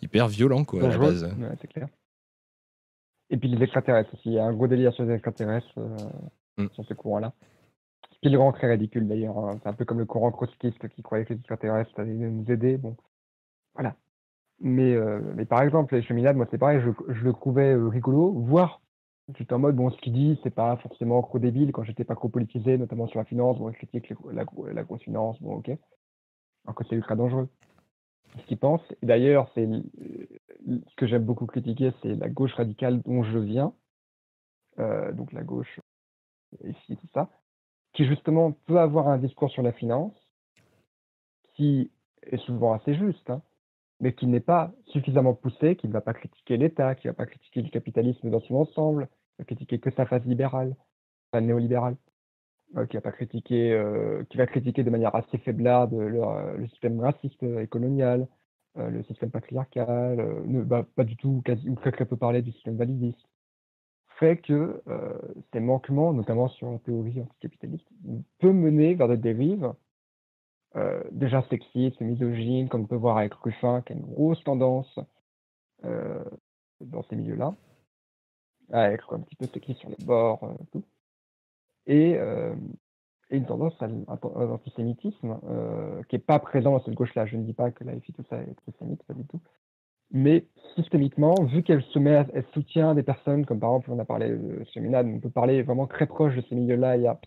[0.02, 1.24] hyper violent, quoi, à la base.
[1.24, 1.88] Ouais, c'est clair.
[3.30, 4.22] Et puis les extraterrestres aussi.
[4.26, 5.96] Il y a un gros délire sur les extraterrestres, euh,
[6.58, 6.68] Mm.
[6.74, 7.34] sur ce courant-là.
[8.16, 9.38] Ce qui le rend très ridicule d'ailleurs.
[9.38, 9.58] hein.
[9.62, 12.76] C'est un peu comme le courant trotskiste qui croyait que les extraterrestres allaient nous aider.
[12.78, 12.96] Bon,
[13.74, 13.94] voilà.
[14.60, 18.32] Mais, euh, par exemple, les cheminades, moi c'est pareil, je, je le trouvais euh, rigolo,
[18.32, 18.80] voire
[19.34, 22.14] j'étais en mode, bon, ce qu'il dit, c'est pas forcément trop débile quand j'étais pas
[22.14, 25.70] trop politisé, notamment sur la finance, bon, il critique la, la grosse finance, bon, ok.
[26.64, 27.48] Alors que c'est ultra dangereux.
[28.38, 29.66] Ce qu'il pense, et d'ailleurs, c'est
[30.66, 33.72] ce que j'aime beaucoup critiquer, c'est la gauche radicale dont je viens,
[34.78, 35.80] euh, donc la gauche
[36.64, 37.30] ici, tout ça,
[37.96, 40.14] qui justement peut avoir un discours sur la finance
[41.54, 41.90] qui
[42.22, 43.40] est souvent assez juste, hein,
[44.00, 47.16] mais qui n'est pas suffisamment poussé, qui ne va pas critiquer l'État, qui ne va
[47.16, 50.76] pas critiquer le capitalisme dans son ensemble, qui va critiquer que sa face libérale,
[51.34, 51.96] néolibérale,
[52.76, 56.68] euh, qui va pas critiquer, euh, qui va critiquer de manière assez faiblarde le, euh,
[56.68, 58.28] système raciste et colonial,
[58.78, 60.20] euh, le système patriarcal,
[60.66, 63.26] va pas du tout, ou très très peu parler du système validiste,
[64.18, 65.18] fait que euh,
[65.52, 67.86] ces manquements, notamment sur la théorie anticapitaliste,
[68.38, 69.72] peut mener vers des dérives
[70.76, 74.98] euh, déjà sexistes, misogynes, comme on peut voir avec Ruffin, qui a une grosse tendance
[75.84, 76.24] euh,
[76.80, 77.54] dans ces milieux-là,
[78.72, 80.84] à être un petit peu sexiste sur les bords, tout.
[81.86, 82.18] Et,
[83.30, 85.40] une tendance à l'antisémitisme
[86.08, 87.26] qui n'est pas présent dans cette gauche-là.
[87.26, 89.40] Je ne dis pas que la FI, tout ça est antisémite, pas du tout.
[90.12, 90.44] Mais
[90.76, 94.04] systémiquement, vu qu'elle se met, à- elle soutient des personnes comme par exemple, on a
[94.04, 96.96] parlé de Cheminade, on peut parler vraiment très proche de ces milieux-là.
[96.96, 97.18] Il y a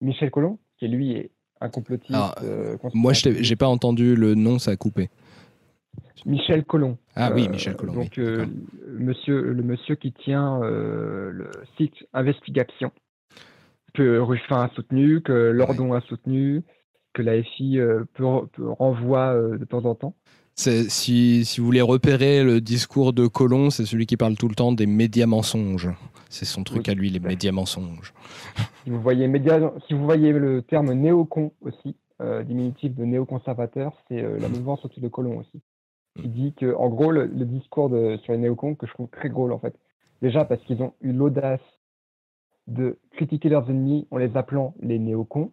[0.00, 1.30] Michel Collomb, qui lui est
[1.60, 2.14] un complotiste.
[2.14, 5.08] Alors, euh, Moi, je j'ai pas entendu le nom, ça a coupé.
[6.26, 6.96] Michel Collomb.
[7.14, 7.94] Ah oui, Euh, Michel Collomb.
[7.94, 8.46] Donc, oui, euh,
[8.88, 12.90] monsieur, le monsieur qui tient le site Investigation,
[13.92, 16.62] que Ruffin a soutenu, que Lordon a soutenu,
[17.12, 17.78] que la FI
[18.14, 20.14] peut, peut renvoie de temps en temps.
[20.56, 24.54] Si, si vous voulez repérer le discours de Colomb, c'est celui qui parle tout le
[24.54, 25.90] temps des médias mensonges.
[26.28, 28.14] C'est son truc Oui, à lui, les médias mensonges.
[28.84, 33.92] Si vous voyez, média, si vous voyez le terme néocon aussi, euh, diminutif de néoconservateur,
[34.08, 35.60] c'est euh, la mouvance autour de Colomb aussi.
[36.22, 39.08] Il dit que, en gros, le, le discours de, sur les néocons, que je trouve
[39.08, 39.74] très drôle en fait,
[40.24, 41.60] Déjà parce qu'ils ont eu l'audace
[42.66, 45.50] de critiquer leurs ennemis en les appelant les néocons.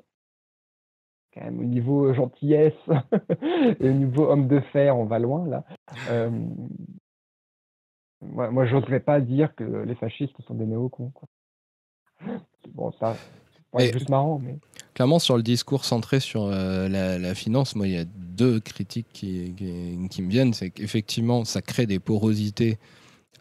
[1.34, 2.74] Quand même, au niveau gentillesse
[3.80, 5.64] et au niveau homme de fer, on va loin là.
[6.10, 6.30] Euh,
[8.22, 11.12] moi, moi j'oserais pas dire que les fascistes sont des néocons.
[11.12, 11.28] Quoi.
[12.74, 13.16] Bon, ça,
[13.78, 14.58] c'est juste marrant, mais.
[14.94, 18.60] Clairement, sur le discours centré sur euh, la, la, finance, moi, il y a deux
[18.60, 20.54] critiques qui, qui, qui me viennent.
[20.54, 22.78] C'est qu'effectivement, ça crée des porosités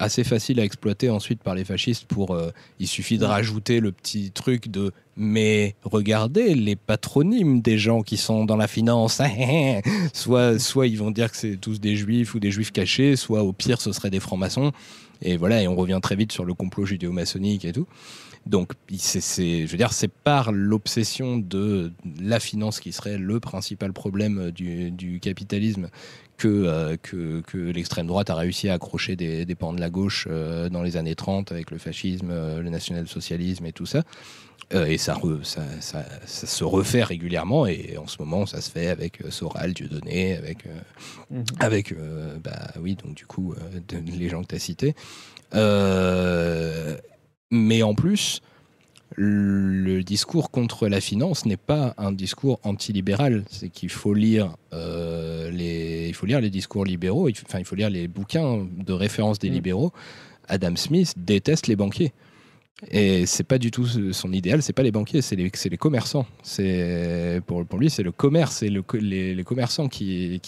[0.01, 3.93] assez facile à exploiter ensuite par les fascistes pour euh, il suffit de rajouter le
[3.93, 9.21] petit truc de mais regardez les patronymes des gens qui sont dans la finance.
[10.15, 13.43] Soit soit ils vont dire que c'est tous des juifs ou des juifs cachés soit
[13.43, 14.73] au pire ce serait des francs-maçons.
[15.23, 17.87] Et voilà et on revient très vite sur le complot judéo-maçonnique et tout.
[18.47, 23.93] Donc, c'est, je veux dire, c'est par l'obsession de la finance qui serait le principal
[23.93, 25.91] problème du, du capitalisme
[26.49, 30.27] euh, que, que, l'extrême droite a réussi à accrocher des, des pans de la gauche
[30.31, 34.03] euh, dans les années 30 avec le fascisme, euh, le national-socialisme et tout ça.
[34.73, 39.21] et ça, ça, ça, se refait régulièrement et en ce moment ça se fait avec
[39.31, 40.65] Soral, Dieudonné, avec,
[41.31, 41.45] mhm.
[41.59, 41.95] avec
[42.45, 43.55] bah oui, donc du coup,
[43.91, 44.95] les gens que tu as cités.
[47.51, 48.43] mais en plus,
[49.17, 53.45] le discours contre la finance n'est pas un discours antilibéral.
[53.51, 57.29] C'est qu'il faut lire euh, les, il faut lire les discours libéraux.
[57.47, 59.55] Enfin, il faut lire les bouquins de référence des mm.
[59.55, 59.93] libéraux.
[60.49, 62.13] Adam Smith déteste les banquiers.
[62.91, 66.27] Et c'est pas du tout son idéal, c'est pas les banquiers, c'est les, commerçants.
[67.47, 70.41] Pour, pour, lui, c'est le commerce, c'est le, les, commerçants qui,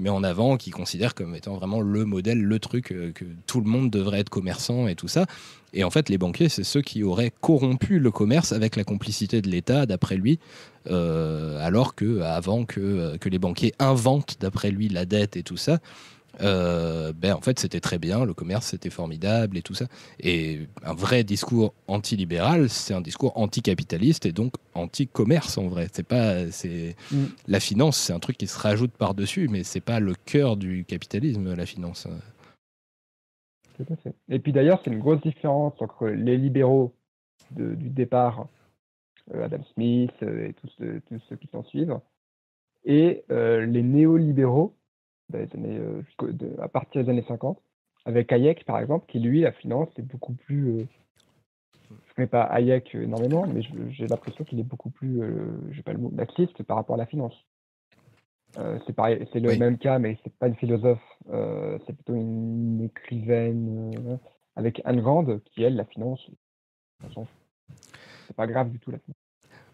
[0.00, 3.60] met en avant, qui considère comme étant vraiment le modèle, le truc euh, que tout
[3.60, 5.26] le monde devrait être commerçant et tout ça.
[5.74, 9.42] Et en fait, les banquiers, c'est ceux qui auraient corrompu le commerce avec la complicité
[9.42, 10.38] de l'État, d'après lui,
[10.88, 15.56] euh, alors que avant que, que les banquiers inventent, d'après lui, la dette et tout
[15.56, 15.80] ça,
[16.40, 19.86] euh, ben en fait c'était très bien, le commerce c'était formidable et tout ça.
[20.20, 25.88] Et un vrai discours antilibéral, c'est un discours anticapitaliste et donc anti-commerce en vrai.
[25.92, 27.24] C'est pas, c'est mm.
[27.48, 30.56] la finance, c'est un truc qui se rajoute par dessus, mais c'est pas le cœur
[30.56, 32.08] du capitalisme, la finance.
[33.76, 34.14] Tout à fait.
[34.28, 36.94] Et puis d'ailleurs, c'est une grosse différence entre les libéraux
[37.50, 38.48] du départ,
[39.34, 40.72] euh, Adam Smith euh, et tous,
[41.08, 41.98] tous ceux qui s'en suivent,
[42.84, 44.74] et les néolibéraux
[45.34, 46.02] euh,
[46.60, 47.60] à partir des années 50,
[48.04, 50.68] avec Hayek par exemple, qui lui, la finance, est beaucoup plus.
[50.68, 50.84] Euh,
[51.90, 55.82] je ne connais pas Hayek énormément, mais j'ai l'impression qu'il est beaucoup plus, euh, je
[55.82, 57.34] pas le mot, laxiste par rapport à la finance.
[58.86, 64.18] c'est pareil, c'est le même cas, mais c'est pas une philosophe, c'est plutôt une écrivaine
[64.56, 66.30] avec Anne Grande, qui elle, la finance,
[68.26, 69.23] c'est pas grave du tout la finance.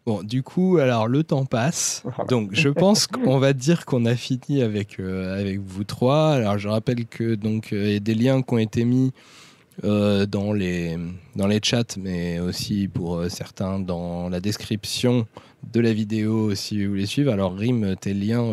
[0.07, 2.03] Bon, du coup, alors le temps passe.
[2.29, 6.33] Donc, je pense qu'on va dire qu'on a fini avec, euh, avec vous trois.
[6.33, 9.13] Alors, je rappelle que donc euh, il y a des liens qui ont été mis
[9.85, 10.97] euh, dans, les,
[11.37, 15.27] dans les chats, mais aussi pour certains dans la description
[15.71, 17.31] de la vidéo si vous voulez suivre.
[17.31, 18.47] Alors, Rim, tes liens,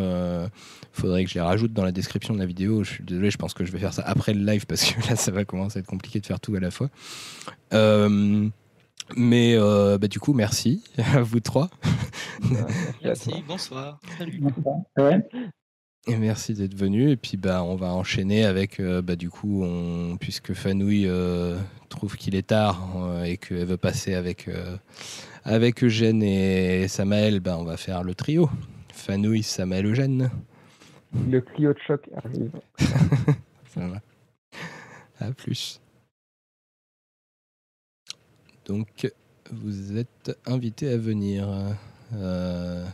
[0.43, 2.83] il faudrait que je les rajoute dans la description de la vidéo.
[2.83, 5.09] Je suis désolé, je pense que je vais faire ça après le live parce que
[5.09, 6.89] là, ça va commencer à être compliqué de faire tout à la fois.
[9.15, 10.83] Mais euh, bah, du coup, merci
[11.15, 11.69] à vous trois.
[13.03, 13.99] merci, bonsoir.
[14.17, 14.41] Salut.
[16.07, 17.11] Et merci d'être venu.
[17.11, 21.57] Et puis, bah, on va enchaîner avec, euh, bah, du coup, on, puisque Fanouille euh,
[21.89, 24.49] trouve qu'il est tard et qu'elle veut passer avec,
[25.43, 28.49] avec Eugène et Samaël, bah, on va faire le trio.
[28.93, 30.29] Fanouille, Samaël, Eugène.
[31.29, 32.51] Le Clio de choc arrive.
[33.73, 34.01] Ça va.
[35.19, 35.79] À plus.
[38.67, 39.09] Donc,
[39.51, 41.47] vous êtes invité à venir.
[42.13, 42.85] Euh,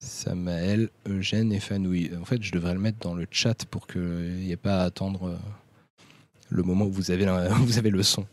[0.00, 2.10] Samaël, Eugène et Fanouille.
[2.20, 4.84] En fait, je devrais le mettre dans le chat pour qu'il n'y ait pas à
[4.84, 5.36] attendre euh,
[6.50, 7.26] le moment où vous avez,
[7.62, 8.26] vous avez le son.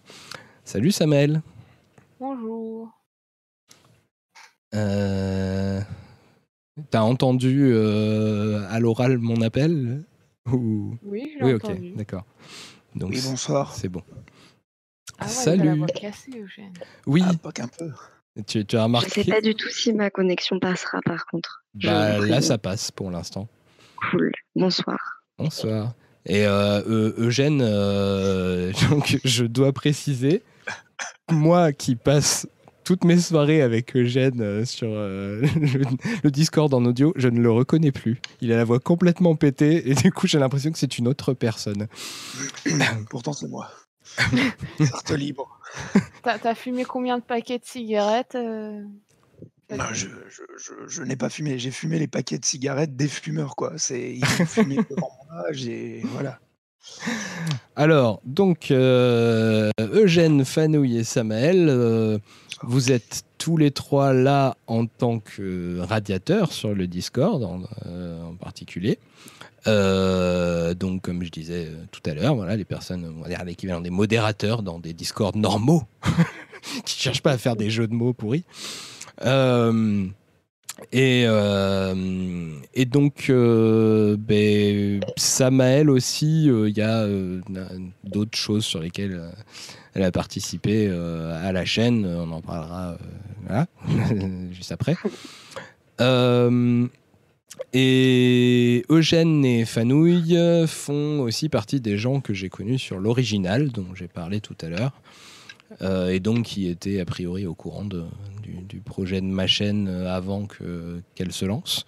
[0.64, 1.42] Salut Samaël.
[2.20, 2.90] Bonjour.
[4.74, 5.82] Euh,
[6.90, 10.04] T'as entendu euh, à l'oral mon appel
[10.52, 10.98] ou...
[11.04, 12.26] Oui, je l'ai oui, ok, d'accord.
[12.96, 13.74] Donc, oui, bonsoir.
[13.74, 14.02] C'est bon.
[15.20, 15.80] Ah ouais, Salut.
[15.80, 16.74] Il cassée, Eugène.
[17.06, 17.24] Oui.
[17.26, 17.92] Ah, pas qu'un peu.
[18.48, 19.22] Tu, tu, as remarqué.
[19.22, 21.64] Je sais pas du tout si ma connexion passera par contre.
[21.76, 23.48] Bah, là, ça passe pour l'instant.
[24.12, 24.32] Cool.
[24.56, 24.98] Bonsoir.
[25.38, 25.94] Bonsoir.
[26.26, 30.44] Et euh, Eugène, euh, donc, je dois préciser,
[31.30, 32.48] moi qui passe
[32.86, 35.82] toutes mes soirées avec Eugène euh, sur euh, le,
[36.24, 38.22] le, Discord en audio, je ne le reconnais plus.
[38.42, 41.34] Il a la voix complètement pétée et du coup j'ai l'impression que c'est une autre
[41.34, 41.88] personne.
[43.10, 43.70] Pourtant c'est moi.
[44.78, 45.60] Carte libre.
[46.24, 48.84] T'as as fumé combien de paquets de cigarettes euh,
[49.70, 51.58] bah, je, je, je, n'ai pas fumé.
[51.58, 53.74] J'ai fumé les paquets de cigarettes des fumeurs, quoi.
[53.78, 55.46] C'est ils ont fumé devant moi.
[55.52, 56.40] J'ai voilà.
[57.76, 62.20] Alors, donc, euh, Eugène, Fanouille et Samael, euh,
[62.62, 68.24] vous êtes tous les trois là en tant que radiateurs sur le Discord en, euh,
[68.24, 69.00] en particulier.
[69.68, 73.44] Euh, donc, comme je disais euh, tout à l'heure, voilà, les personnes, on va dire
[73.44, 75.84] l'équivalent des modérateurs dans des Discords normaux,
[76.86, 78.44] qui cherchent pas à faire des jeux de mots pourris.
[79.26, 80.06] Euh,
[80.92, 81.26] et,
[82.86, 85.02] donc, euh, ben,
[85.90, 87.08] aussi, il y a
[88.04, 89.22] d'autres choses sur lesquelles
[89.94, 92.06] elle a participé à la chaîne.
[92.06, 92.98] On en parlera
[94.52, 94.96] juste après.
[97.74, 103.88] Et Eugène et Fanouille font aussi partie des gens que j'ai connus sur l'original, dont
[103.94, 105.02] j'ai parlé tout à l'heure.
[105.82, 110.46] Euh, et donc qui étaient a priori au courant du, projet de ma chaîne avant
[110.46, 111.86] que- qu'elle se lance.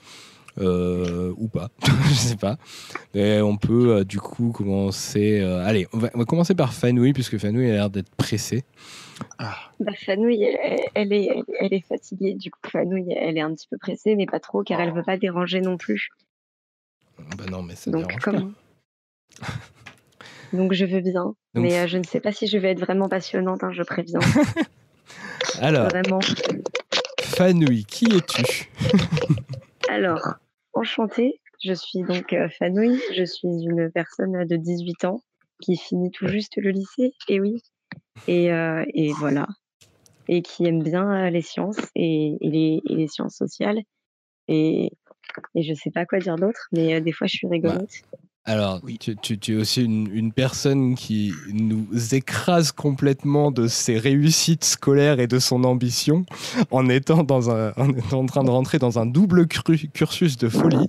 [0.60, 1.70] Euh, ou pas,
[2.10, 2.58] je sais pas.
[3.14, 5.40] Mais on peut euh, du coup commencer.
[5.42, 8.10] allez, on va, on va commencer par Fanouille, puisque Fanouille a l'air d'être
[9.40, 9.72] pressée.
[9.80, 12.34] Bah, Fanouille, elle, elle est, elle, est fatiguée.
[12.36, 15.04] Du coup, Fanouille, elle est un petit peu pressée, mais pas trop, car elle veut
[15.04, 16.10] pas déranger non plus.
[17.38, 18.54] Bah non, mais ça Donc, dérange comme...
[20.54, 21.24] Donc, je veux bien.
[21.24, 23.84] Donc- Mais euh, je ne sais pas si je vais être vraiment passionnante, hein, je
[23.84, 24.20] préviens.
[25.62, 26.20] Alors, Vraiment.
[27.22, 28.70] Fanouille, qui es-tu?
[29.90, 30.36] Alors,
[30.74, 35.22] enchantée, je suis donc euh, Fanouille, je suis une personne de 18 ans
[35.62, 37.64] qui finit tout juste le lycée, et oui,
[38.28, 39.48] et, euh, et voilà,
[40.28, 43.80] et qui aime bien euh, les sciences et, et les, et les sciences sociales,
[44.48, 44.92] et,
[45.56, 47.90] et je sais pas quoi dire d'autre, mais euh, des fois je suis rigolote.
[48.50, 53.98] Alors, tu, tu- tu es aussi une, une personne qui nous écrase complètement de ses
[54.00, 56.26] réussites scolaires et de son ambition
[56.72, 60.38] en étant, dans un, en étant en train de rentrer dans un double cru- cursus
[60.38, 60.88] de folie.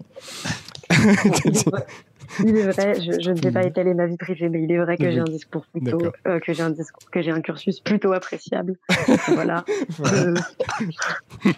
[2.44, 4.78] Il est vrai, je, je ne vais pas étaler ma vie privée, mais il est
[4.78, 7.80] vrai que j'ai un discours plutôt, euh, que j'ai un discours, que j'ai un cursus
[7.80, 8.74] plutôt appréciable.
[9.28, 9.64] voilà.
[9.98, 10.18] Voilà.
[10.22, 10.34] Euh,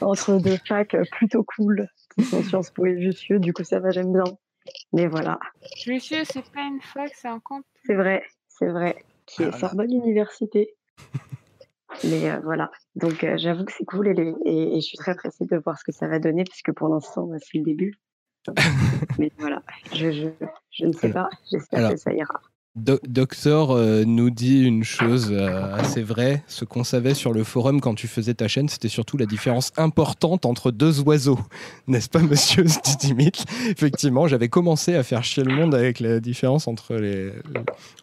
[0.00, 3.90] entre deux facs plutôt cool qui sont Sciences Po et Jussieu, du coup ça va,
[3.90, 4.24] j'aime bien.
[4.92, 5.38] Mais voilà,
[5.84, 7.62] Jussieu, c'est pas une fac, c'est un camp.
[7.84, 10.74] c'est vrai, c'est vrai, qui est Sorbonne Université.
[12.04, 14.96] Mais euh, voilà, donc euh, j'avoue que c'est cool et, les- et, et je suis
[14.96, 17.94] très pressée de voir ce que ça va donner, puisque pour l'instant c'est le début.
[19.18, 19.62] Mais voilà,
[19.94, 20.28] je, je,
[20.70, 22.40] je ne sais pas, j'espère que ça ira.
[22.76, 26.44] Do- Doctor euh, nous dit une chose euh, assez vraie.
[26.46, 29.72] Ce qu'on savait sur le forum quand tu faisais ta chaîne, c'était surtout la différence
[29.76, 31.38] importante entre deux oiseaux.
[31.88, 32.62] N'est-ce pas, monsieur
[33.00, 33.32] Dimit
[33.68, 37.32] Effectivement, j'avais commencé à faire chier le monde avec la différence entre les,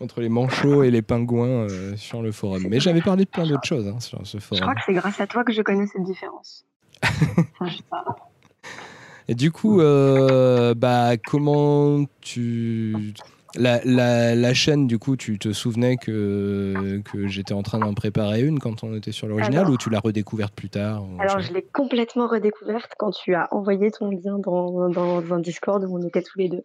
[0.02, 2.66] entre les manchots et les pingouins euh, sur le forum.
[2.70, 4.62] Mais j'avais parlé de plein d'autres choses hein, sur ce Je forum.
[4.62, 6.66] crois que c'est grâce à toi que je connais cette différence.
[7.02, 8.04] Enfin, je sais pas.
[9.28, 13.14] Et du coup, euh, bah, comment tu.
[13.56, 17.94] La, la, la chaîne, du coup, tu te souvenais que, que j'étais en train d'en
[17.94, 21.54] préparer une quand on était sur l'original ou tu l'as redécouverte plus tard Alors, je-
[21.54, 26.06] l'ai complètement redécouverte quand tu as envoyé ton lien dans, dans un Discord où on
[26.08, 26.62] était tous les deux.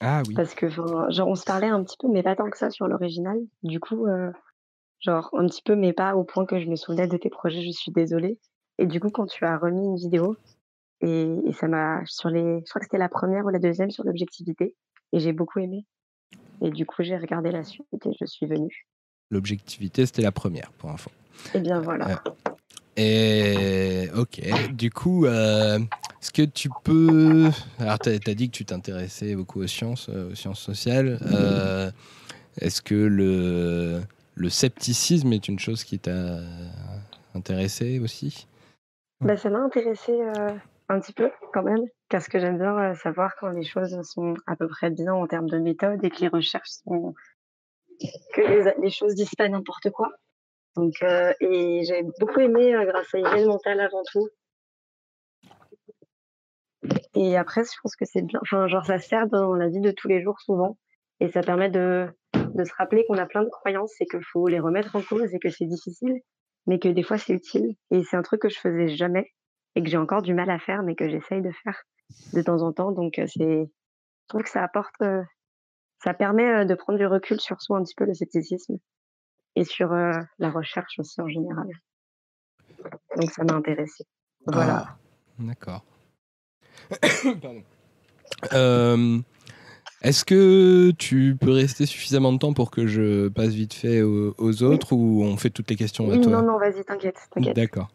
[0.00, 0.34] Ah oui.
[0.34, 2.86] Parce que, genre, on se parlait un petit peu, mais pas tant que ça sur
[2.86, 3.36] l'original.
[3.62, 4.30] Du coup, euh,
[5.00, 7.60] genre, un petit peu, mais pas au point que je me souvenais de tes projets,
[7.62, 8.38] je suis désolée.
[8.78, 10.36] Et du coup, quand tu as remis une vidéo,
[11.00, 13.90] et, et ça m'a, sur les, je crois que c'était la première ou la deuxième
[13.90, 14.74] sur l'objectivité,
[15.12, 15.86] et j'ai beaucoup aimé.
[16.62, 18.86] Et du coup, j'ai regardé la suite et je suis venue.
[19.30, 21.10] L'objectivité, c'était la première, pour info.
[21.54, 22.22] Et bien voilà.
[22.96, 27.50] Et ok, du coup, euh, est-ce que tu peux...
[27.78, 31.18] Alors, tu as, dit que tu t'intéressais beaucoup aux sciences, euh, aux sciences sociales.
[31.32, 31.90] Euh,
[32.60, 34.02] est-ce que le,
[34.34, 36.40] le scepticisme est une chose qui t'a
[37.34, 38.46] intéressé aussi?
[39.20, 40.12] Bah, ça m'a intéressé
[40.90, 44.34] un petit peu quand même, parce que j'aime bien euh, savoir quand les choses sont
[44.46, 47.14] à peu près bien en termes de méthode et que les recherches sont.
[48.34, 50.10] que les, choses disent pas n'importe quoi.
[50.76, 54.28] Donc, euh, et j'ai beaucoup aimé euh, grâce à Irène Mental avant tout.
[57.14, 58.40] Et après, je pense que c'est bien.
[58.42, 60.76] Enfin, genre, ça sert dans la vie de tous les jours souvent.
[61.20, 64.48] Et ça permet de, de se rappeler qu'on a plein de croyances et qu'il faut
[64.48, 66.20] les remettre en cause et que c'est difficile,
[66.66, 67.74] mais que des fois c'est utile.
[67.90, 69.30] Et c'est un truc que je faisais jamais
[69.74, 71.82] et que j'ai encore du mal à faire, mais que j'essaye de faire
[72.32, 72.92] de temps en temps.
[72.92, 75.22] Donc, euh, c'est, je trouve que ça apporte, euh,
[76.02, 78.78] ça permet euh, de prendre du recul sur soi un petit peu le scepticisme
[79.56, 81.68] et sur euh, la recherche aussi en général.
[83.16, 84.04] Donc, ça m'a intéressée.
[84.46, 84.86] Voilà.
[84.88, 84.96] Ah,
[85.38, 85.84] D'accord.
[87.42, 87.62] Pardon.
[88.52, 89.18] Euh,
[90.02, 94.34] Est-ce que tu peux rester suffisamment de temps pour que je passe vite fait aux,
[94.38, 96.32] aux autres ou on fait toutes les questions à toi?
[96.32, 97.54] non, non, vas-y, t'inquiète, t'inquiète.
[97.54, 97.90] D'accord.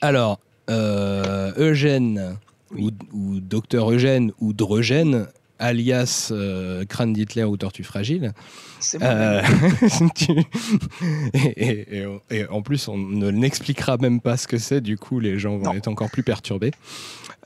[0.00, 0.38] Alors,
[0.70, 2.36] euh, Eugène,
[2.76, 5.26] ou, ou docteur Eugène, ou Drogène,
[5.58, 8.32] alias euh, Crâne d'Hitler ou Tortue Fragile.
[8.80, 9.42] C'est Euh,
[11.34, 15.38] et, et- en plus, on ne n'expliquera même pas ce que c'est, du coup, les
[15.38, 16.70] gens vont être encore plus perturbés.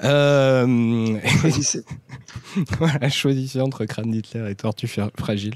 [0.05, 1.85] Euh, Choisissez.
[2.79, 5.55] voilà, choisissez entre Crâne d'Hitler et Tortue Fra- Fragile.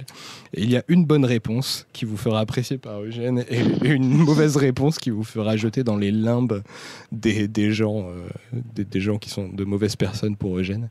[0.55, 4.17] Et il y a une bonne réponse qui vous fera apprécier par Eugène et une
[4.17, 6.63] mauvaise réponse qui vous fera jeter dans les limbes
[7.13, 10.89] des, des gens, euh, des, des gens qui sont de mauvaises personnes pour Eugène.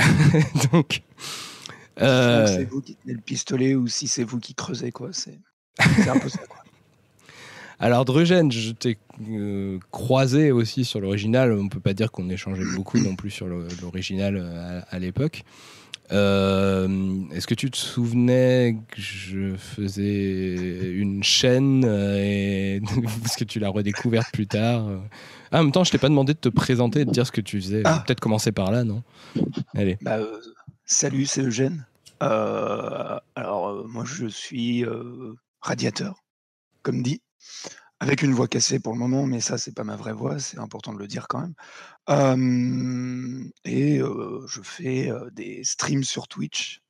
[0.34, 1.02] Euh, donc.
[2.00, 5.10] euh, Donc, C'est vous qui tenez le pistolet ou si c'est vous qui creusez, quoi.
[5.12, 5.38] C'est
[6.08, 6.56] un peu ça, quoi.
[7.82, 8.98] Alors Drugène, je t'ai
[9.30, 11.52] euh, croisé aussi sur l'original.
[11.52, 15.44] On peut pas dire qu'on échangeait beaucoup non plus sur l'original euh, à, à l'époque.
[16.12, 16.88] Euh,
[17.32, 22.82] Est-ce que tu te souvenais que je faisais une chaîne euh, et
[23.22, 24.98] parce que tu l'as redécouverte plus tard euh?
[25.52, 27.32] Ah, en même temps, je t'ai pas demandé de te présenter et de dire ce
[27.32, 27.82] que tu faisais.
[27.84, 28.04] Ah.
[28.06, 29.02] Peut-être commencer par là, non?
[29.74, 29.98] Allez.
[30.00, 30.40] Bah, euh,
[30.84, 31.86] salut, c'est Eugène.
[32.22, 34.84] Euh, alors, moi, je suis
[35.60, 36.14] radiateur,
[36.82, 37.20] comme dit,
[38.00, 40.58] avec une voix cassée pour le moment, mais ça, c'est pas ma vraie voix, c'est
[40.58, 41.54] important de le dire quand même.
[42.08, 46.80] Euh, et euh, je fais euh, des streams sur Twitch.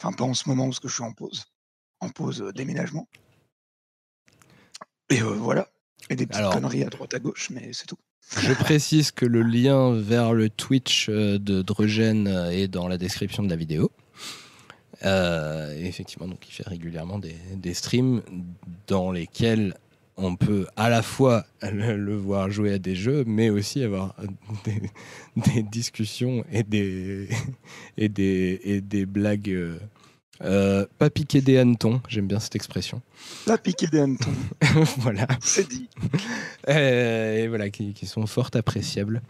[0.00, 1.44] Enfin, pas en ce moment parce que je suis en pause,
[2.00, 3.06] en pause déménagement.
[5.10, 5.68] Et voilà.
[6.08, 7.98] Et des petites Alors- conneries à droite à gauche, mais c'est tout.
[8.38, 13.50] Je précise que le lien vers le Twitch de euh, est dans la description de
[13.50, 13.92] la vidéo.
[15.04, 18.22] Euh, effectivement, donc, il fait régulièrement des, des streams
[18.86, 19.74] dans lesquels
[20.16, 24.14] on peut à la fois le, le voir jouer à des jeux, mais aussi avoir
[24.64, 24.82] des,
[25.54, 27.28] des discussions et des,
[27.96, 29.50] et des, et des blagues.
[29.50, 29.78] euh,
[30.42, 33.00] euh, pas piquer des hannetons, j'aime bien cette expression.
[33.46, 34.32] La piquée des hannetons,
[34.98, 35.28] voilà.
[35.40, 35.88] c'est dit.
[36.68, 39.22] Euh, et voilà, qui, qui sont fort appréciables.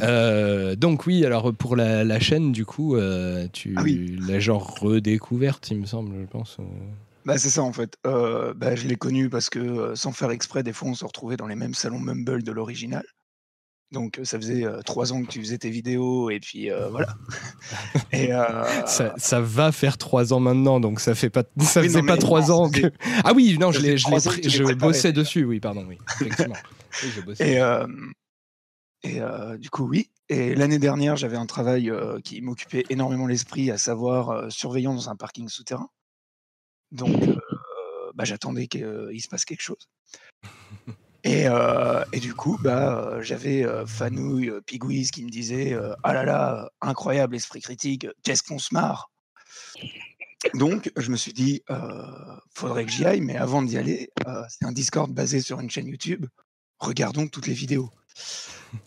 [0.00, 4.16] Euh, donc oui, alors pour la, la chaîne, du coup, euh, tu Ah oui.
[4.26, 6.56] l'as genre redécouverte, il me semble, je pense.
[7.24, 7.96] Bah, c'est ça en fait.
[8.06, 11.04] Euh, bah, je l'ai connu parce que euh, sans faire exprès, des fois on se
[11.04, 13.04] retrouvait dans les mêmes salons Mumble de l'original.
[13.92, 17.14] Donc euh, ça faisait euh, trois ans que tu faisais tes vidéos et puis voilà.
[18.12, 18.30] et
[18.86, 22.06] Ça, ça va faire trois ans maintenant, donc ça fait pas, ça Oui, faisait non,
[22.06, 22.92] pas trois ans que.
[23.24, 26.56] Ah oui, non, je l'ai, je tu je bossais dessus, oui, pardon, oui, effectivement.
[27.02, 27.60] Oui, je bossais.
[29.04, 29.20] et, et
[29.58, 30.08] du coup oui.
[30.28, 31.92] Et l'année dernière, j'avais un travail
[32.24, 35.88] qui m'occupait énormément l'esprit, à savoir surveillant dans un parking souterrain.
[36.92, 37.36] Donc euh,
[38.14, 39.88] bah, j'attendais qu'il se passe quelque chose.
[41.24, 45.72] Et, euh, et du coup, bah, euh, j'avais euh, Fanouille, euh, Pigouise qui me disait
[45.72, 49.12] euh, Ah là là, incroyable esprit critique, qu'est-ce qu'on se marre
[50.54, 54.42] Donc, je me suis dit euh, Faudrait que j'y aille, mais avant d'y aller, euh,
[54.48, 56.26] c'est un Discord basé sur une chaîne YouTube.
[56.80, 57.90] Regardons toutes les vidéos.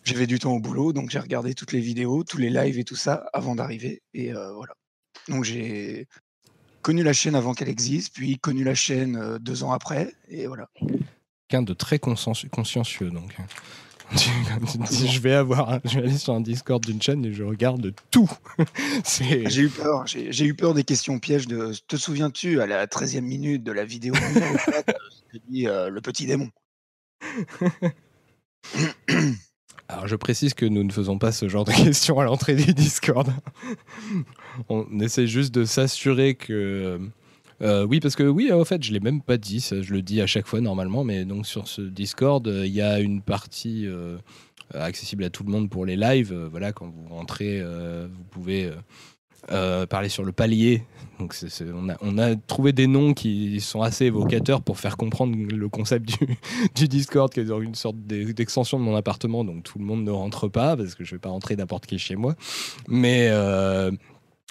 [0.03, 2.84] J'avais du temps au boulot, donc j'ai regardé toutes les vidéos, tous les lives et
[2.84, 4.01] tout ça avant d'arriver.
[4.14, 4.74] Et euh, voilà.
[5.30, 6.09] Donc, j'ai
[6.86, 10.46] connu la chaîne avant qu'elle existe, puis connu la chaîne euh, deux ans après, et
[10.46, 10.70] voilà.
[11.48, 13.36] Quelqu'un de très conscien- consciencieux, donc.
[14.16, 14.30] Tu,
[14.72, 17.34] tu te dis, je vais avoir, je vais aller sur un Discord d'une chaîne et
[17.34, 18.30] je regarde tout.
[19.18, 23.22] J'ai eu peur, j'ai eu peur des questions pièges de te souviens-tu à la 13e
[23.22, 26.52] minute de la vidéo numéro 4, ce que dit euh, le petit démon
[29.88, 32.74] Alors je précise que nous ne faisons pas ce genre de questions à l'entrée du
[32.74, 33.32] Discord.
[34.70, 37.00] On essaie juste de s'assurer que...
[37.62, 40.02] euh, oui, parce que oui, en fait, je l'ai même pas dit, ça, je le
[40.02, 43.22] dis à chaque fois normalement, mais donc sur ce Discord, euh, il y a une
[43.22, 44.18] partie euh,
[44.74, 46.34] accessible à tout le monde pour les lives.
[46.34, 48.72] Euh, voilà, quand vous rentrez, euh, vous pouvez
[49.52, 50.84] euh, parler sur le palier.
[51.20, 51.36] Donc
[52.02, 56.10] on, a, trouvé des noms qui sont assez évocateurs pour faire comprendre le concept
[56.76, 60.04] du, Discord, qui est une sorte d'e- d'extension de mon appartement, donc tout le monde
[60.04, 62.36] ne rentre pas, parce que je vais pas rentrer n'importe qui chez moi.
[62.90, 63.92] Mais, euh,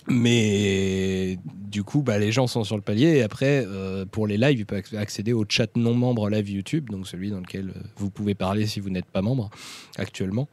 [0.08, 4.38] mais du coup, bah, les gens sont sur le palier, et après, euh, pour les
[4.38, 7.74] lives, ils peuvent acc- accéder au chat non membre live YouTube, donc celui dans lequel
[7.96, 9.50] vous pouvez parler si vous n'êtes pas membre
[9.96, 10.48] actuellement.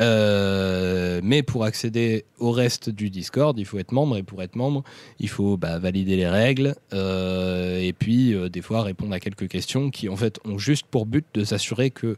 [0.00, 4.56] Euh, mais pour accéder au reste du Discord, il faut être membre et pour être
[4.56, 4.84] membre,
[5.18, 9.48] il faut bah, valider les règles euh, et puis euh, des fois répondre à quelques
[9.48, 12.16] questions qui en fait ont juste pour but de s'assurer que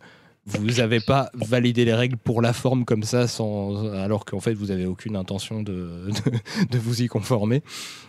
[0.58, 4.54] vous n'avez pas validé les règles pour la forme comme ça, sans, alors qu'en fait
[4.54, 6.10] vous n'avez aucune intention de,
[6.70, 7.62] de, vous y conformer.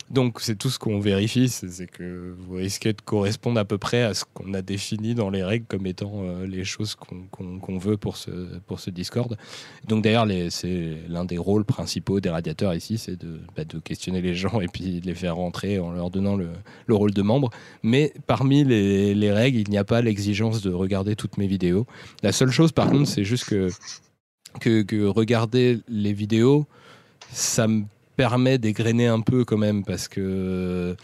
[0.09, 4.03] Donc c'est tout ce qu'on vérifie, c'est que vous risquez de correspondre à peu près
[4.03, 7.77] à ce qu'on a défini dans les règles comme étant euh, les choses qu'on qu'on
[7.77, 8.31] veut pour ce,
[8.67, 9.37] pour ce Discord.
[9.87, 14.21] Donc d'ailleurs, c'est l'un des rôles principaux des radiateurs ici, c'est de, bah, de questionner
[14.21, 16.49] les gens et puis de les faire rentrer en leur donnant le,
[16.87, 17.49] le rôle de membre.
[17.83, 21.85] Mais parmi les, les règles, il n'y a pas l'exigence de regarder toutes mes vidéos.
[22.31, 23.69] Seule chose, par contre, c'est juste que,
[24.59, 26.65] que, regarder les vidéos,
[27.31, 27.83] ça me
[28.15, 30.95] permet d'égrener un peu quand même parce que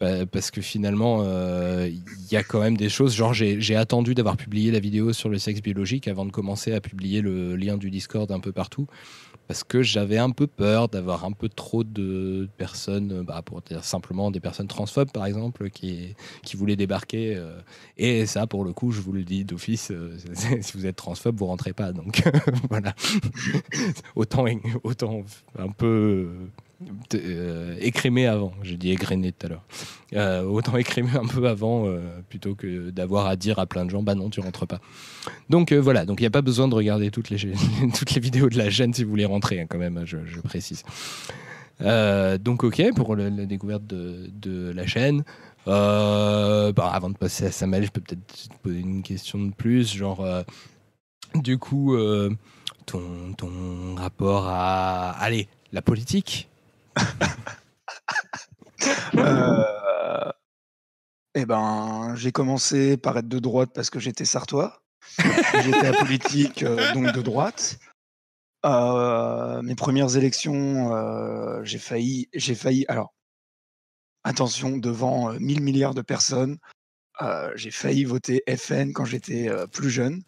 [0.00, 3.14] bah, parce que finalement, euh, il y a quand même des choses.
[3.14, 6.80] Genre, j'ai attendu d'avoir publié la vidéo sur le sexe biologique avant de commencer à
[6.80, 8.86] publier le lien du Discord un peu partout.
[9.48, 13.84] Parce que j'avais un peu peur d'avoir un peu trop de personnes, bah, pour dire
[13.84, 17.36] simplement des personnes transphobes par exemple, qui, qui voulaient débarquer.
[17.36, 17.58] euh,
[17.96, 20.16] et ça, pour le coup, je vous le dis d'office, euh,
[20.60, 21.92] si vous êtes transphobe, vous rentrez pas.
[21.92, 22.22] Donc
[22.70, 22.94] voilà.
[24.16, 24.46] autant,
[24.82, 25.22] autant
[25.58, 26.28] un peu
[27.14, 28.52] euh, écrémer avant.
[28.62, 29.64] J'ai dit égrener tout à l'heure.
[30.14, 33.90] Euh, autant écrémer un peu avant euh, plutôt que d'avoir à dire à plein de
[33.90, 34.80] gens bah non, tu rentres pas.
[35.50, 37.38] Donc euh, voilà, donc il n'y a pas besoin de regarder toutes les,
[37.94, 40.84] toutes les vidéos de la chaîne si vous voulez rentrer, hein, quand même, je, précise.
[41.80, 45.24] Donc ok pour la découverte de, la chaîne.
[45.66, 49.94] Bah, avant de passer à Samuel, je peux peut-être te poser une question de plus,
[49.94, 50.24] genre
[51.34, 51.96] du coup
[52.86, 56.48] ton, ton rapport à allez la politique.
[59.16, 59.76] Euh,
[61.38, 64.80] Eh ben, j'ai commencé par être de droite parce que j'étais sartois.
[65.62, 67.78] j'étais apolitique, euh, donc de droite.
[68.64, 70.90] Euh, mes premières élections,
[71.62, 72.86] j'ai failli, j'ai failli.
[72.88, 73.12] Alors,
[74.24, 76.56] attention, devant euh, 1000 milliards de personnes,
[77.54, 80.22] j'ai failli voter FN quand j'étais plus jeune.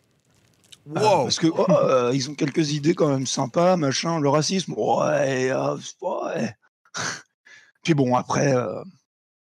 [0.97, 4.21] Euh, parce que oh, euh, ils ont quelques idées quand même sympas, machin.
[4.21, 6.55] Le racisme, ouais, euh, ouais.
[7.83, 8.83] Puis bon, après, euh,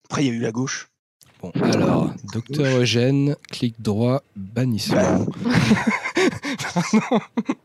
[0.05, 0.89] après il y a eu la gauche.
[1.41, 5.27] Bon, alors, docteur Eugène, clic droit, bannissement.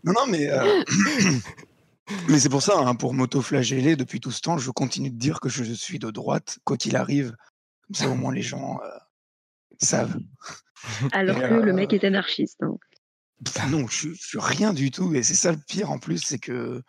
[0.03, 0.83] Non, non, mais, euh,
[2.27, 5.40] mais c'est pour ça, hein, pour m'auto-flageller depuis tout ce temps, je continue de dire
[5.40, 7.35] que je suis de droite, quoi qu'il arrive.
[7.88, 8.90] Comme ça, au moins, les gens euh,
[9.80, 10.17] savent.
[11.11, 12.61] Alors Et, que le mec est anarchiste.
[12.61, 12.77] hein.
[13.45, 15.13] Pff, non, je, suis- je suis rien du tout.
[15.13, 16.81] Et c'est ça le pire en plus, c'est que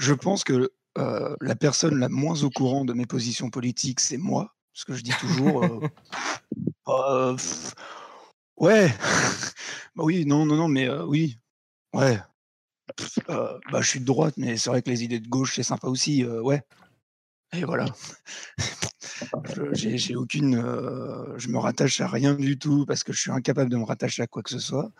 [0.00, 4.18] je pense que euh, la personne la moins au courant de mes positions politiques, c'est
[4.18, 4.54] moi.
[4.74, 5.80] Parce que je dis toujours, euh,
[6.88, 7.74] euh, pff,
[8.56, 8.88] ouais,
[9.96, 11.38] bah oui, non, non, non, mais oui,
[11.94, 12.18] ouais.
[12.96, 15.62] Pff, bah, je suis de droite, mais c'est vrai que les idées de gauche, c'est
[15.62, 16.62] sympa aussi, ouais.
[17.54, 17.86] Et voilà.
[19.44, 20.56] Je- J'ai j'ai aucune.
[20.56, 23.84] euh, je me rattache à rien du tout parce que je suis incapable de me
[23.84, 24.90] rattacher à quoi que ce soit.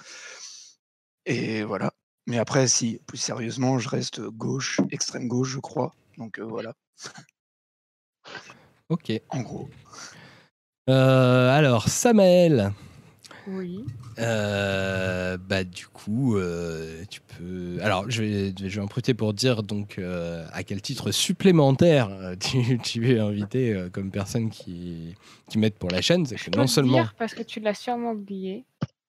[1.27, 1.93] Et voilà.
[2.27, 5.93] Mais après, si, plus sérieusement, je reste gauche, extrême gauche, je crois.
[6.19, 6.75] Donc euh, voilà,
[8.89, 9.13] Ok.
[9.31, 9.69] en gros.
[10.89, 12.73] Euh, alors, Samael.
[13.49, 13.85] Oui.
[14.19, 17.79] Euh, bah du coup, euh, tu peux.
[17.83, 22.35] Alors, je vais, je vais en profiter pour dire donc euh, à quel titre supplémentaire
[22.39, 25.15] tu, tu es invité euh, comme personne qui
[25.49, 26.25] qui m'aide pour la chaîne.
[26.27, 28.65] C'est Je que peux non seulement dire, parce que tu l'as sûrement oublié,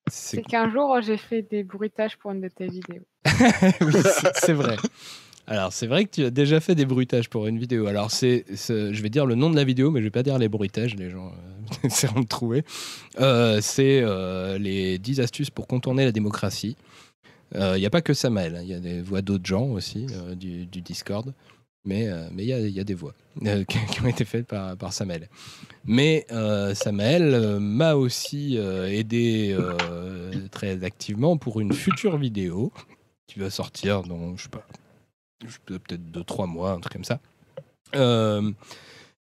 [0.07, 3.03] c'est qu'un jour j'ai fait des bruitages pour une de tes vidéos.
[3.81, 3.93] oui,
[4.35, 4.75] c'est- vrai.
[5.45, 7.87] Alors, c'est vrai que tu as déjà fait des bruitages pour une vidéo.
[7.87, 10.37] Alors, c'est, je vais dire le nom de la vidéo, mais je vais pas dire
[10.37, 12.63] les bruitages, les gens euh, essaieront de trouver.
[13.19, 16.77] Euh, c'est euh, les 10 astuces pour contourner la démocratie.
[17.55, 20.07] Il n'y a pas que Samael, hein, il y a des voix d'autres gens aussi
[20.35, 21.33] du, du Discord,
[21.85, 23.13] mais euh, il y, a, y a des voix
[23.45, 24.93] euh, qui, ont été faites par, par.
[25.85, 29.57] Mais euh, euh, m'a aussi euh, aidé
[30.51, 32.71] très activement pour une future vidéo
[33.27, 34.65] qui va sortir dans, je sais pas,
[35.65, 37.19] peut-être deux, trois mois, un truc comme ça.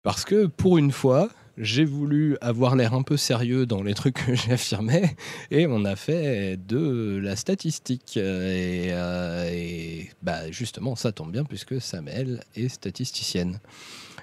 [0.02, 1.30] Parce que pour une fois,
[1.60, 5.16] j'ai voulu avoir l'air un peu sérieux dans les trucs que j'affirmais
[5.52, 8.16] et on a fait de la statistique.
[8.18, 13.60] Et, euh, bah, justement, ça tombe bien puisque Samuel est statisticienne.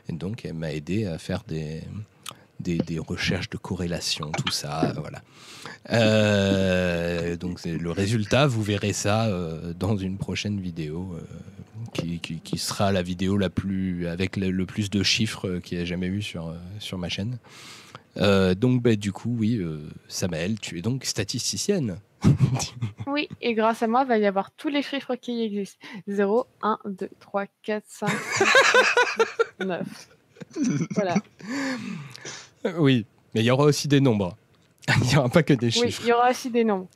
[0.09, 1.83] Et donc, elle m'a aidé à faire des,
[2.61, 4.95] des, recherches de corrélation, tout ça.
[4.97, 5.21] Voilà.
[5.91, 11.19] Euh, donc, le résultat, vous verrez ça euh, dans une prochaine vidéo.
[11.93, 15.79] Qui, qui- qui sera la vidéo la plus avec le, le plus de chiffres qu'il
[15.79, 17.39] y ait jamais eu sur, euh, sur ma chaîne.
[18.19, 21.99] Euh, donc bah, du coup, oui, euh, Samael, tu es donc statisticienne.
[23.07, 25.79] Oui, et grâce à moi, il va y avoir tous les chiffres qui existent.
[26.09, 28.45] 0, 1, 2, 3, 4, 5, 6,
[29.59, 30.09] 7, 9.
[30.97, 31.15] Voilà.
[32.79, 34.37] Oui, mais il y aura aussi des nombres.
[35.03, 36.03] Il n'y aura pas que des Oui, chiffres.
[36.05, 36.89] il y aura aussi des nombres.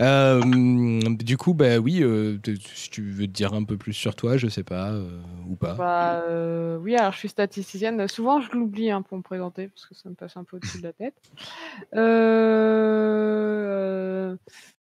[0.00, 0.40] Euh,
[1.10, 2.38] du coup, bah oui, euh,
[2.74, 5.56] si tu veux te dire un peu plus sur toi, je sais pas, euh, ou
[5.56, 5.74] pas.
[5.74, 8.08] Bah, euh, oui, alors je suis statisticienne.
[8.08, 10.78] Souvent, je l'oublie hein, pour me présenter parce que ça me passe un peu au-dessus
[10.78, 11.20] de la tête.
[11.94, 13.10] Euh,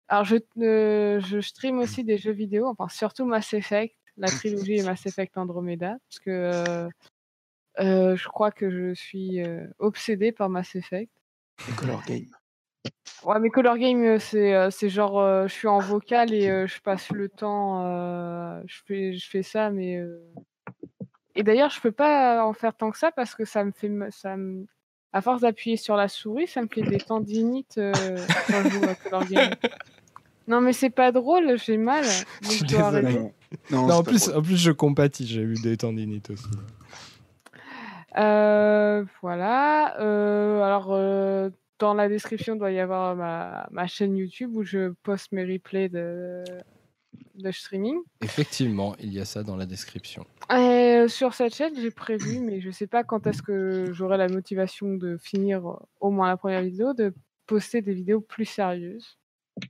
[0.09, 4.75] Alors, je, euh, je stream aussi des jeux vidéo, enfin surtout Mass Effect, la trilogie
[4.75, 6.89] et Mass Effect Andromeda, parce que euh,
[7.79, 11.11] euh, je crois que je suis euh, obsédée par Mass Effect.
[11.79, 12.27] Color Game.
[13.25, 16.49] Ouais, mais Color Game, euh, c'est euh, c'est genre, euh, je suis en vocal et
[16.49, 20.19] euh, je passe le temps, euh, je, fais, je fais ça, mais euh,
[21.37, 23.91] Et d'ailleurs, je peux pas en faire tant que ça parce que ça me fait,
[24.11, 24.67] ça me-
[25.13, 27.93] à force d'appuyer sur la souris, ça me fait des tendinites euh,
[28.47, 29.51] quand je joue à Color Game.
[30.49, 32.05] Non, mais c'est pas drôle, j'ai mal.
[32.43, 33.07] Donc Je dois désolé.
[33.17, 33.33] arrêter.
[33.71, 34.39] Non, en, plus, drôle.
[34.39, 36.49] en plus, je compatis, j'ai eu des tendinites aussi.
[38.17, 40.01] Euh, voilà.
[40.01, 41.51] Euh, alors, euh,
[41.81, 45.45] dans la description, il doit y avoir ma, ma chaîne YouTube où je poste mes
[45.45, 46.45] replays de,
[47.35, 47.99] de streaming.
[48.23, 50.25] Effectivement, il y a ça dans la description.
[50.55, 54.29] Et sur cette chaîne, j'ai prévu, mais je sais pas quand est-ce que j'aurai la
[54.29, 57.13] motivation de finir euh, au moins la première vidéo, de
[57.47, 59.19] poster des vidéos plus sérieuses.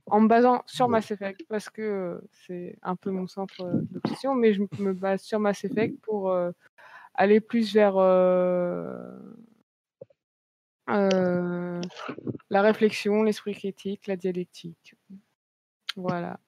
[0.05, 3.81] En me basant sur Mass Effect, parce que euh, c'est un peu mon centre euh,
[3.89, 6.51] d'obsession, mais je me base sur Mass Effect pour euh,
[7.13, 7.95] aller plus vers
[10.95, 11.81] euh,
[12.49, 14.95] la réflexion, l'esprit critique, la dialectique.
[15.95, 16.39] Voilà.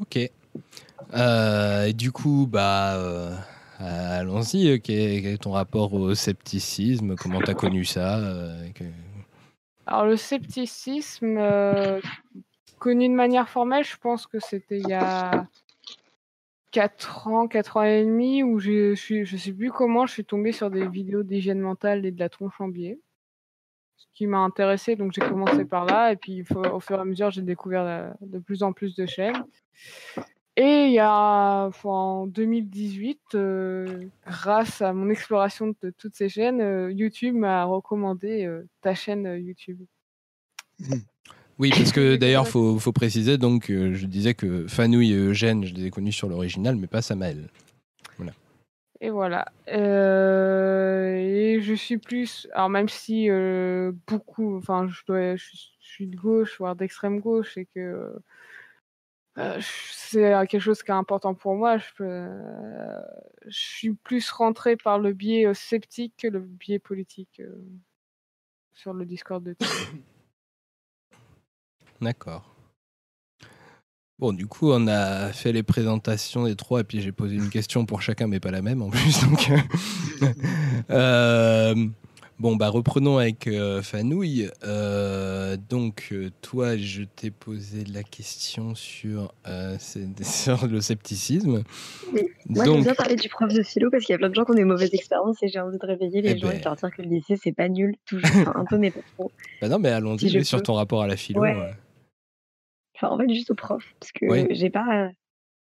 [0.00, 0.18] Ok.
[1.14, 3.36] Euh, et du coup, bah, euh,
[3.80, 4.80] allons-y.
[4.80, 7.16] Quel, quel est ton rapport au scepticisme?
[7.16, 8.20] Comment t'as connu ça
[8.74, 8.84] que-
[9.86, 11.38] Alors le scepticisme,
[12.78, 15.46] connu de manière formelle, je pense que c'était il y a
[16.76, 20.26] 4 ans, 4 ans et demi, où je, je, je sais plus comment, je suis
[20.26, 23.00] tombée sur des vidéos d'hygiène mentale et de la tronche en biais.
[23.96, 27.04] Ce qui m'a intéressé, donc j'ai commencé par là, et puis au fur et à
[27.06, 29.42] mesure, j'ai découvert euh, de plus en plus de chaînes.
[30.56, 36.60] Et il y a en 2018, euh, grâce à mon exploration de toutes ces chaînes,
[36.60, 38.46] euh, YouTube m'a recommandé
[38.82, 39.80] ta chaîne YouTube.
[41.58, 45.64] Oui, parce que d'ailleurs, faut, faut préciser, donc, euh, je disais que Fanouille et Eugène,
[45.64, 47.48] je les ai connus sur l'original, mais pas Samael.
[48.18, 48.32] Voilà.
[49.00, 49.46] Et voilà.
[49.68, 52.48] Euh, et je suis plus.
[52.54, 54.56] Alors, même si euh, beaucoup.
[54.56, 58.14] Enfin, je, dois, je, suis- je suis de gauche, voire d'extrême gauche, et que
[59.38, 62.98] euh, c'est quelque chose qui est important pour moi, je, peux- euh,
[63.46, 67.54] je suis plus rentrée par le biais sceptique que le biais politique euh,
[68.72, 69.54] sur le Discord de.
[72.00, 72.52] D'accord.
[74.18, 77.50] Bon, du coup, on a fait les présentations des trois, et puis j'ai posé une
[77.50, 79.20] question pour chacun, mais pas la même en plus.
[79.28, 80.26] Donc, euh,
[80.90, 81.86] euh,
[82.38, 84.48] bon, bah reprenons avec euh, Fanouille.
[84.64, 89.34] Euh, donc, toi, je t'ai posé la question sur,
[90.22, 91.62] sur le scepticisme.
[92.14, 92.22] Oui.
[92.48, 94.34] Moi, j'aime donc, bien parler du prof de philo parce qu'il y a plein de
[94.34, 96.52] gens qui ont des mauvaises expériences et j'ai envie de réveiller les Eh gens et
[96.52, 96.58] ben.
[96.60, 99.00] de leur dire que le lycée, c'est pas nul, toujours, enfin, un peu, mais pas
[99.18, 99.30] trop.
[99.60, 100.64] bah non, mais allons-y Si sur peux.
[100.64, 101.42] ton rapport à la philo.
[101.42, 101.74] Ouais.
[102.96, 104.46] Enfin, en fait, juste au prof, parce que Oui.
[104.50, 105.10] j'ai pas.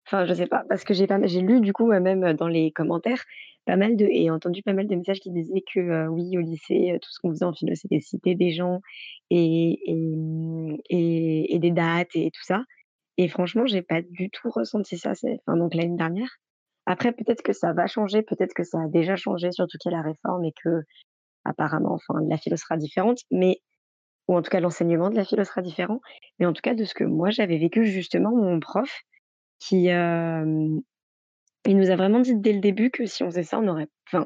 [0.08, 2.34] Enfin, je sais pas, parce que j'ai pas, j'ai lu du coup euh, même euh,
[2.34, 3.24] dans les commentaires
[3.66, 6.42] pas mal de et entendu pas mal de messages qui disaient que euh, oui, au
[6.42, 8.82] lycée, tout ce qu'on faisait en philo, c'était citer des gens
[9.32, 12.64] et et, mmh, et et des dates et tout ça.
[13.18, 15.12] Et franchement, j'ai pas du tout ressenti ça.
[15.48, 16.30] Enfin, donc l'année dernière.
[16.86, 19.96] Après, peut-être que ça va changer, peut-être que ça a déjà changé, surtout qu'il y
[19.96, 20.84] a la réforme et que
[21.46, 23.62] apparemment, enfin, la philo sera différente, mais
[24.28, 26.00] ou en tout cas l'enseignement de la philo sera différent.
[26.40, 29.02] Mais en tout cas, de ce que moi j'avais vécu, justement, mon prof
[29.60, 29.90] qui,
[31.68, 33.88] il nous a vraiment dit dès le début que si on faisait ça, on aurait
[34.08, 34.26] enfin,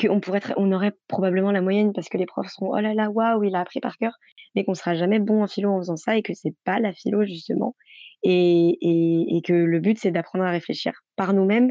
[0.00, 2.94] qu'on pourrait être on aurait probablement la moyenne parce que les profs seront: «Oh là
[2.94, 4.12] là, waouh, il a appris par cœur»,
[4.54, 6.92] mais qu'on sera jamais bon en philo en faisant ça et que c'est pas la
[6.94, 7.76] philo justement
[8.22, 11.70] et et et que le but, c'est d'apprendre à réfléchir par nous-mêmes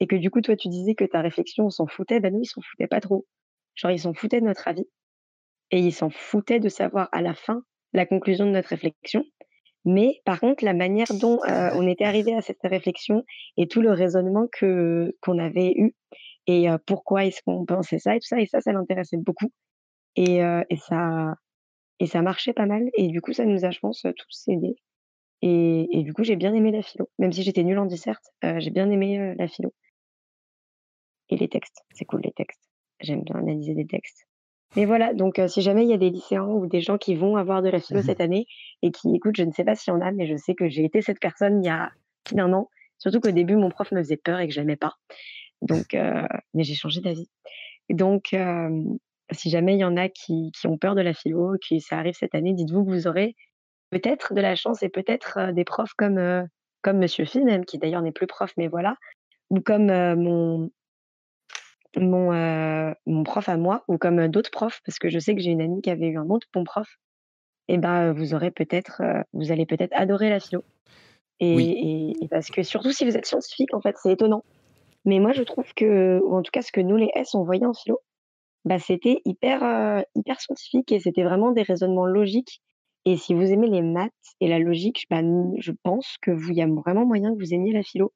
[0.00, 2.20] et que du coup, toi, tu disais que ta réflexion, on s'en foutait.
[2.20, 3.26] Bah, nous, ils s'en foutaient pas trop.
[3.76, 4.86] Genre, ils s'en foutaient de notre avis
[5.70, 7.62] et ils s'en foutaient de savoir à la fin
[7.92, 9.24] la conclusion de notre réflexion.
[9.84, 13.24] Mais par contre, la manière dont, heu, on était arrivé à cette réflexion
[13.56, 15.94] et tout le raisonnement que qu'on avait eu
[16.48, 19.50] et pourquoi est-ce qu'on pensait ça et tout ça et ça, ça l'intéressait beaucoup
[20.16, 21.34] et et ça
[22.00, 24.76] et ça marchait pas mal et du coup, ça nous a, je pense, tous aidés
[25.42, 27.08] et et du coup, j'ai bien aimé la philo.
[27.18, 28.24] Même si j'étais nulle en disserte,
[28.58, 29.72] j'ai bien aimé, la philo
[31.28, 31.84] et les textes.
[31.94, 32.68] C'est cool les textes.
[33.00, 34.26] J'aime bien analyser des textes.
[34.74, 37.36] Mais voilà, donc si jamais il y a des lycéens ou des gens qui vont
[37.36, 38.46] avoir de la philo cette année
[38.82, 40.68] et qui écoutent, je ne sais pas s'il y en a, mais je sais que
[40.68, 41.92] j'ai été cette personne il y a
[42.24, 42.68] plus d'un an.
[42.98, 44.96] Surtout qu'au début, mon prof me faisait peur et que j'aimais pas.
[45.62, 45.92] Donc
[46.54, 47.30] mais j'ai changé d'avis.
[47.88, 48.34] Donc
[49.32, 51.98] si jamais il y en a qui qui ont peur de la philo, qui ça
[51.98, 53.34] arrive cette année, dites-vous que vous aurez
[53.90, 56.48] peut-être de la chance et peut-être, des profs comme,
[56.82, 58.96] comme monsieur Phi même, qui d'ailleurs n'est plus prof, mais voilà,
[59.50, 60.70] ou comme, mon
[61.98, 65.34] mon, heu, mon prof à moi ou comme, heu, d'autres profs, parce que je sais
[65.34, 66.88] que j'ai une amie qui avait eu un autre bon prof
[67.68, 69.02] et bah, vous aurez peut-être,
[69.32, 70.64] vous allez peut-être adorer la philo
[71.40, 71.68] et Oui.
[71.72, 74.44] et et parce que surtout si vous êtes scientifique, en fait, c'est étonnant.
[75.06, 77.44] Mais moi, je trouve que ou en tout cas ce que nous les S, on
[77.44, 78.00] voyait en philo,
[78.64, 82.60] bah, c'était hyper, hyper scientifique et c'était vraiment des raisonnements logiques
[83.06, 85.22] et si vous aimez les maths et la logique, bah,
[85.58, 88.12] je pense que vous il y a vraiment moyen que vous aimiez la philo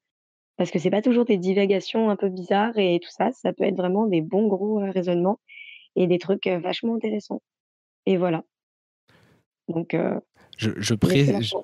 [0.60, 3.64] Parce que c'est pas toujours des divagations un peu bizarres et tout ça, ça peut
[3.64, 5.40] être vraiment des bons gros, raisonnements
[5.96, 7.40] et des trucs, vachement intéressants
[8.04, 8.44] et voilà.
[9.68, 9.96] Donc
[10.58, 11.56] Je pré je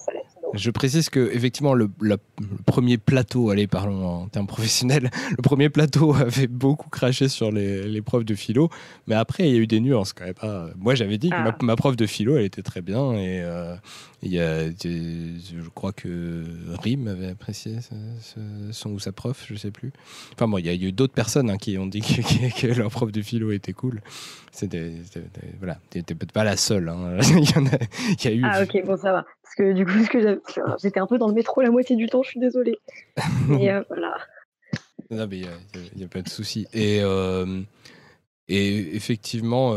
[0.54, 5.68] je précise qu'effectivement le la le 1er plateau, allez parlons en termes professionnels, le 1er
[5.70, 8.68] plateau avait beaucoup craché sur les les profs de philo,
[9.06, 10.70] mais après il y a eu des nuances quand même, hein.
[10.76, 11.56] Moi j'avais dit que ma Ah.
[11.62, 13.74] ma prof de philo, elle était très bien et heu,
[14.22, 16.44] il y a je crois que
[16.82, 18.40] Rim avait apprécié ce ce
[18.72, 19.92] son ou sa prof, je sais plus.
[20.34, 22.78] Enfin bon, il y a eu d'autres personnes, hein, qui ont dit que que que
[22.78, 24.00] leur prof de philo était cool.
[24.52, 24.92] C'était
[25.58, 27.18] voilà, tu étais peut-être pas la seule, hein.
[27.20, 27.78] Il y en a
[28.18, 29.24] il y a eu Ah OK, bon ça va.
[29.56, 29.92] Que du coup,
[30.82, 32.78] j'étais un peu dans le métro la moitié du temps, je suis désolée.
[33.48, 34.16] Mais heu, voilà.
[35.10, 35.38] Non, mais
[35.94, 37.64] il y a pas de souci et hem
[38.48, 39.74] et effectivement,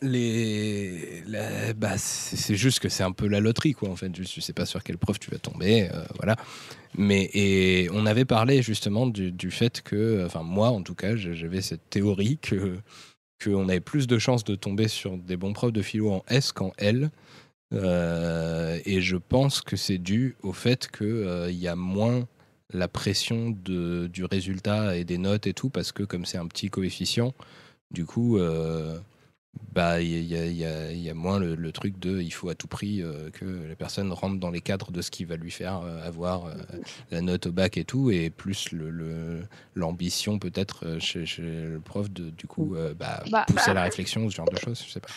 [0.00, 4.14] les la bah, c'est juste que c'est un peu la loterie, quoi, en fait.
[4.14, 6.36] Juste, tu sais pas sur quelle prof tu vas tomber, voilà.
[6.96, 11.16] Mais et on avait parlé justement du du fait que, enfin moi en tout cas,
[11.16, 12.78] je j'avais cette théorie que
[13.42, 16.52] qu'on avait plus de chances de tomber sur des bons profs de philo en S
[16.52, 17.10] qu'en L.
[17.72, 22.26] Heu et je pense que c'est dû au fait que, heu, il y a moins
[22.72, 26.46] la pression de du résultat et des notes et tout parce que comme c'est un
[26.46, 27.32] petit coefficient,
[27.92, 29.00] du coup, heu,
[29.72, 30.46] bah, il y a
[30.92, 33.76] y y moins le le truc de il faut à tout prix, heu, que la
[33.76, 36.54] personne rentre dans les cadres de ce qui va lui faire, heu, avoir, heu,
[37.10, 39.42] la note au bac et tout et plus le le
[39.74, 43.84] l'ambition peut-être, chez chez le prof de du coup, bah, Bah, pousser à la bah
[43.84, 45.10] réflexion, ce genre de choses, je sais pas.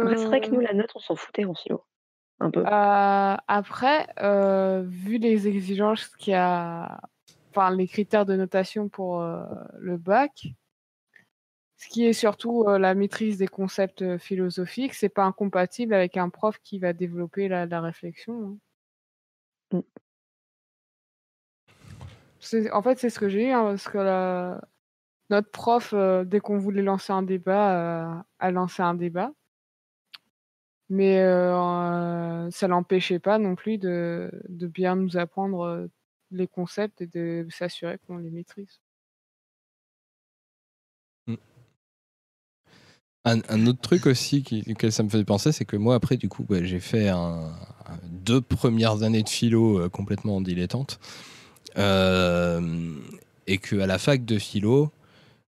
[0.00, 1.84] Après, c'est vrai que nous, la note, on s'en foutait en philo,
[2.40, 2.64] un peu.
[2.66, 4.06] Après,
[4.84, 7.00] vu les exigences qu'il y a
[7.52, 9.20] enfin les critères de notation pour,
[9.78, 10.48] le bac
[11.78, 16.16] ce qui est surtout, heu, la maîtrise des concepts, heu, philosophiques, c'est pas incompatible avec
[16.16, 18.58] un prof qui va développer la la réflexion, hein.
[22.40, 24.60] C'est en fait, c'est ce que j'ai eu, hein, parce que la
[25.30, 29.32] notre prof, heu, dès qu'on voulait lancer un débat, elle lançait un débat.
[30.90, 31.18] Mais
[32.52, 35.88] ça l'empêchait pas non plus de de bien nous apprendre,
[36.30, 38.78] les concepts et de s'assurer qu'on les maîtrise.
[43.28, 46.28] Un autre truc aussi qui auquel ça me faisait penser, c'est que moi après du
[46.28, 47.10] coup, j'ai fait
[48.04, 51.00] 2 premières années de philo, heu, complètement en dilettante.
[51.74, 53.02] Hem
[53.48, 54.92] et qu'à la fac de philo,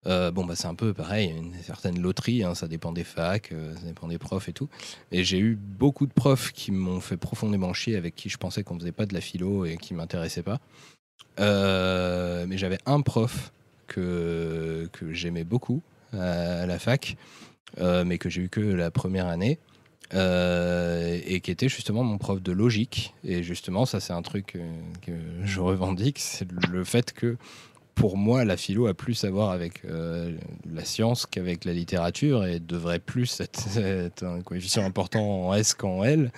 [0.06, 3.52] heu, bon, bah, c'est un peu pareil, une certaine loterie, hein, ça dépend des facs,
[3.76, 4.68] ça dépend des profs et tout.
[5.12, 8.62] Et j'ai eu beaucoup de profs qui m'ont fait profondément chier, avec qui je pensais
[8.62, 10.60] qu'on faisait pas de la philo et qui m'intéressaient pas.
[11.38, 13.52] Mais j'avais un prof
[13.88, 17.16] que que j'aimais beaucoup à la fac,
[17.78, 19.58] mais que j'ai eu que la première année,
[20.14, 23.14] heu et qui était justement mon prof de logique.
[23.24, 24.62] Et justement ça c'est un truc, heu,
[25.02, 25.12] que
[25.44, 27.36] je revendique, c'est le fait que,
[27.94, 32.60] pour moi, la philo a plus à voir avec, la science qu'avec la littérature et
[32.60, 33.40] devrait plus
[33.76, 36.30] être un coefficient important en S qu'en L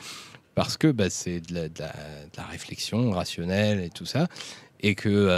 [0.55, 4.28] parce que, bah, c'est de la réflexion rationnelle et tout ça
[4.81, 5.28] et que,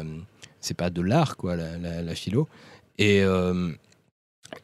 [0.00, 0.24] hem,
[0.60, 2.48] c'est pas de l'art quoi la la philo.
[2.98, 3.22] Et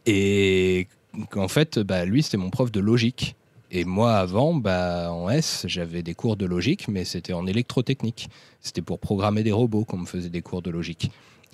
[0.07, 0.89] et
[1.31, 3.37] qu'en fait, bah, lui c'était mon prof de logique
[3.71, 8.29] et moi avant, bah, en S, j'avais des cours de logique, mais c'était en électrotechnique.
[8.61, 11.11] C'était pour programmer des robots qu'on me faisait des cours de logique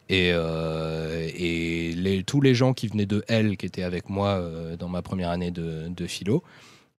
[0.08, 4.76] et heu et tous les gens qui venaient de L, qui étaient avec moi, heu,
[4.76, 6.42] dans ma première année de de philo,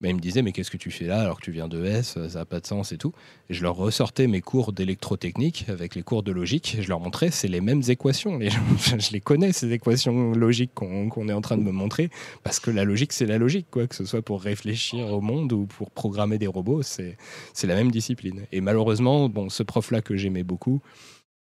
[0.02, 1.84] bah, ils me disaient: «Mais qu'est-ce que tu fais là alors que tu viens de
[1.86, 2.18] S?
[2.30, 3.14] Ça a pas de sens et tout»
[3.50, 6.78] et je leur ressortais mes cours d'électrotechnique avec les cours de logique.
[6.80, 11.34] Je leur montrais: «C'est les mêmes équations, je les connais ces équations logiques qu'on est
[11.34, 12.10] en train de me montrer»
[12.44, 15.52] parce que la logique, c'est la logique quoi, que ce soit pour réfléchir au monde
[15.54, 17.18] ou pour programmer des robots, c'est
[17.64, 18.46] la même discipline.
[18.52, 20.82] Et malheureusement, ce prof-là que j'aimais beaucoup,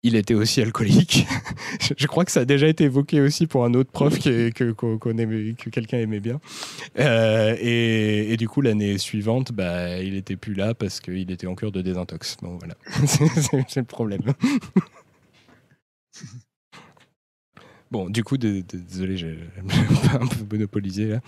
[0.04, 1.26] il était aussi alcoolique.
[1.98, 5.98] Je crois que ça a déjà été évoqué aussi pour un autre prof que quelqu'un
[5.98, 6.40] aimait bien,
[7.00, 11.56] heu et du coup l'année suivante, bah, il était plus là parce qu'il était en
[11.56, 12.38] cure de désintox.
[12.42, 12.76] Voilà,
[13.68, 14.22] c'est le problème.
[17.92, 19.38] Bon, du coup, dé dé désolé, j'ai
[20.20, 21.22] un peu monopolisé là.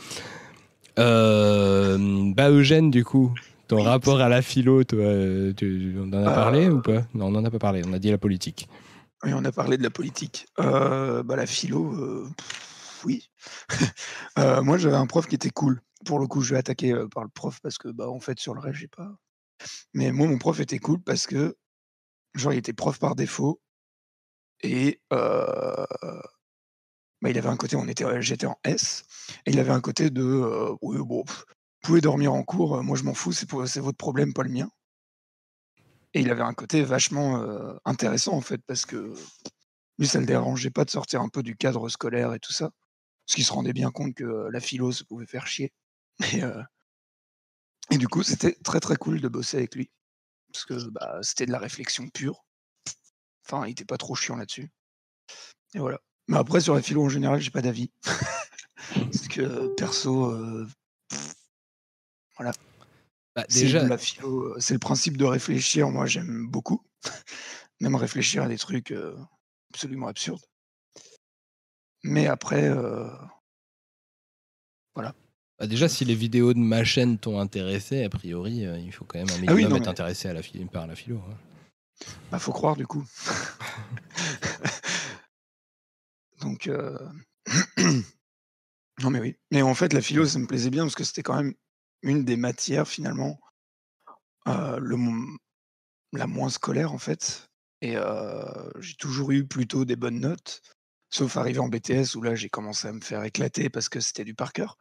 [0.97, 3.31] Hem, bah, Eugène, du coup,
[3.67, 7.03] ton rapport à la philo, toi, heu, tu on en a parlé Heu ou pas?
[7.13, 8.69] Non, on n'en a pas parlé, on a dit la politique.
[9.23, 10.47] Oui, on a parlé de la politique.
[10.59, 12.27] Heu, bah, la philo,
[13.05, 13.29] oui.
[14.37, 15.81] Moi, j'avais un prof qui était cool.
[16.05, 18.53] Pour le coup, je vais attaquer, par le prof parce que, bah, en fait, sur
[18.53, 19.11] le reste, j'ai pas
[19.93, 21.55] mais moi, mon prof était cool parce que,
[22.33, 23.61] genre, il était prof par défaut
[24.61, 25.87] et bah,
[27.23, 29.03] il avait un côté on était, j'étais en S
[29.45, 31.23] et il avait un côté de, «Oui, bon,
[31.85, 34.43] pouvez dormir en cours, heu, moi je m'en fous, c'est pour c'est votre problème, pas
[34.43, 34.69] le mien».
[36.13, 39.13] Et il avait un côté vachement euh, intéressant, en fait, parce que
[39.99, 42.71] lui, ça le dérangeait pas de sortir un peu du cadre scolaire et tout ça.
[43.25, 45.73] Parce qu'il se rendait bien compte que euh, la philo, ça pouvait faire chier.
[46.33, 46.63] Et, euh,
[47.91, 49.89] du coup, c'était très très cool de bosser avec lui.
[50.53, 52.45] Parce que bah, c'était de la réflexion pure.
[53.45, 54.71] Enfin, il était pas trop chiant là-dessus.
[55.73, 55.99] Et voilà.
[56.27, 57.91] Mais après, sur la philo en général, j'ai pas d'avis.
[58.95, 60.67] Parce que perso, euh,
[62.37, 62.51] voilà.
[63.35, 65.89] Bah, C'est déjà, de la philo, c'est le principe de réfléchir.
[65.89, 66.81] Moi, j'aime beaucoup.
[67.81, 69.17] Même réfléchir à des trucs euh,
[69.73, 70.41] absolument absurdes.
[72.03, 73.09] Mais après, euh,
[74.93, 75.13] voilà.
[75.59, 79.03] bah, déjà, si les vidéos de ma chaîne t'ont intéressé, a priori, euh, il faut
[79.05, 80.95] quand même un Ah minimum oui, non, être mais- intéressé à la philo, par la
[80.95, 81.17] philo.
[81.29, 81.35] hein.
[82.31, 83.05] Bah, faut croire du coup.
[86.41, 86.69] Donc,
[89.01, 89.35] non mais oui.
[89.51, 91.53] Mais en fait, la philo, ça me plaisait bien parce que c'était quand même
[92.05, 93.39] une des matières finalement
[94.47, 94.79] euh,
[96.13, 97.49] la moins scolaire en fait.
[97.81, 97.95] Et
[98.79, 100.61] j'ai toujours eu plutôt des bonnes notes,
[101.09, 104.23] sauf arrivé en BTS où là j'ai commencé à me faire éclater parce que c'était
[104.23, 104.77] du par cœur.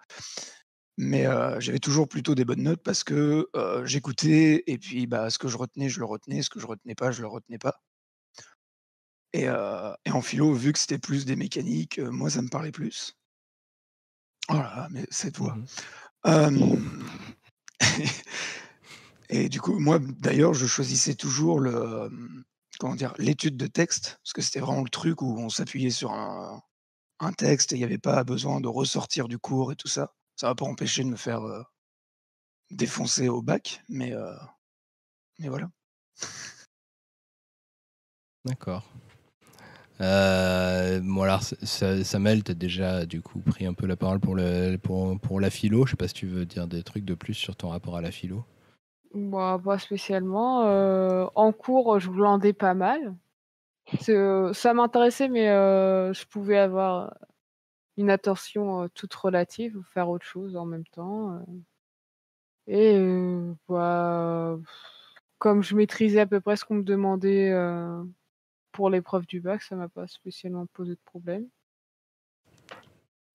[0.96, 1.24] Mais
[1.58, 3.48] j'avais toujours plutôt des bonnes notes parce que
[3.84, 6.94] j'écoutais et puis bah, ce que je retenais, je le retenais, ce que je retenais
[6.94, 7.82] pas, je le retenais pas.
[9.32, 13.16] Et, en philo, vu que c'était plus des mécaniques, moi ça me parlait plus.
[14.50, 15.54] Oh là là, mais cette voix.
[15.54, 15.66] Mhm.
[19.28, 22.10] Et du coup, moi d'ailleurs, je choisissais toujours le,
[22.78, 26.12] comment dire, l'étude de texte, parce que c'était vraiment le truc où on s'appuyait sur
[26.12, 26.62] un,
[27.38, 30.12] texte et il n'y avait pas besoin de ressortir du cours et tout ça.
[30.36, 31.40] Ça va pas empêcher de me faire
[32.70, 34.12] défoncer au bac, mais,
[35.38, 35.70] mais voilà.
[38.44, 38.84] D'accord.
[40.00, 44.76] Euh, bon alors, Samuel, t'as déjà du coup pris un peu la parole pour, le,
[44.76, 45.86] pour, pour la philo.
[45.86, 48.00] Je sais pas si tu veux dire des trucs de plus sur ton rapport à
[48.00, 48.44] la philo.
[49.30, 50.66] Pas spécialement.
[50.66, 53.14] euh, en cours, je glandais pas mal.
[54.00, 57.14] Ça m'intéressait, mais euh, je pouvais avoir
[57.96, 61.38] une attention euh, toute relative, ou faire autre chose en même temps.
[62.66, 62.98] Et
[63.68, 64.56] bah,
[65.38, 67.52] comme je maîtrisais à peu près ce qu'on me demandait
[68.74, 71.48] pour l'épreuve du bac, ça m'a pas spécialement posé de problème.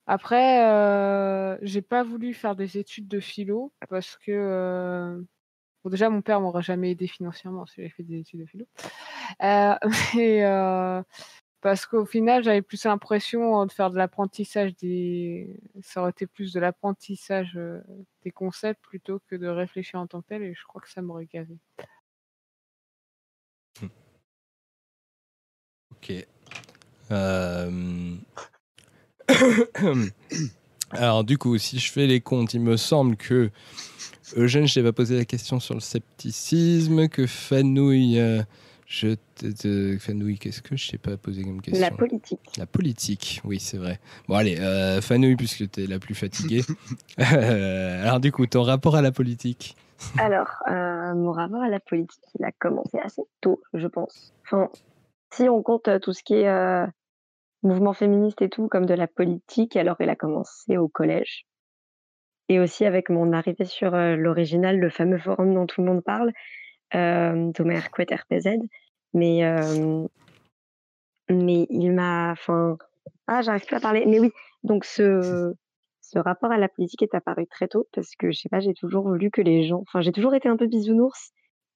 [0.06, 5.22] Après, euh, j'ai pas voulu faire des études de philo parce que euh,
[5.86, 8.66] déjà, mon père m'aurait jamais aidé financièrement si j'avais fait des études de philo.
[9.44, 9.76] Euh,
[10.16, 11.02] mais euh,
[11.62, 15.58] parce qu'au final, j'avais plus l'impression de faire de l'apprentissage des.
[15.82, 17.58] Ça aurait été plus de l'apprentissage
[18.24, 21.02] des concepts plutôt que de réfléchir en tant que tel, et je crois que ça
[21.02, 21.58] m'aurait gavé.
[26.02, 26.26] Ok.
[27.12, 28.16] Euh,
[30.92, 33.52] Alors du coup, si je fais les comptes, il me semble que
[34.36, 38.42] Eugène, je t'ai pas posé la question sur le scepticisme, que Fanouille, euh,
[38.86, 39.16] je
[40.00, 41.82] Fanouille, qu'est-ce que je t'ai pas posé comme question?
[41.82, 42.40] La politique.
[42.58, 44.00] La politique, oui, c'est vrai.
[44.28, 46.64] Bon, allez, euh, Fanouille, puisque tu es la plus fatiguée.
[47.20, 49.76] Euh, Alors, du coup, ton rapport à la politique?
[50.18, 54.34] Alors, mon rapport à la politique, il a commencé assez tôt, je pense.
[54.46, 54.70] Enfin,
[55.34, 56.86] si on compte tout ce qui est
[57.64, 61.46] mouvement féministe et tout comme de la politique, alors il a commencé au collège.
[62.48, 66.32] Et aussi avec mon arrivée sur l'original, le fameux forum dont tout le monde parle,
[66.96, 68.58] euh, Thomas Quet RPZ.
[69.14, 69.42] Mais,
[71.30, 72.32] mais il m'a.
[72.32, 72.78] Enfin.
[73.28, 74.06] Ah, j'arrive plus à parler.
[74.08, 74.32] Mais oui,
[74.64, 75.54] donc ce,
[76.02, 78.74] ce rapport à la politique est apparu très tôt parce que, je sais pas, j'ai
[78.74, 79.82] toujours voulu que les gens.
[79.82, 81.32] Enfin, j'ai toujours été un peu bisounours.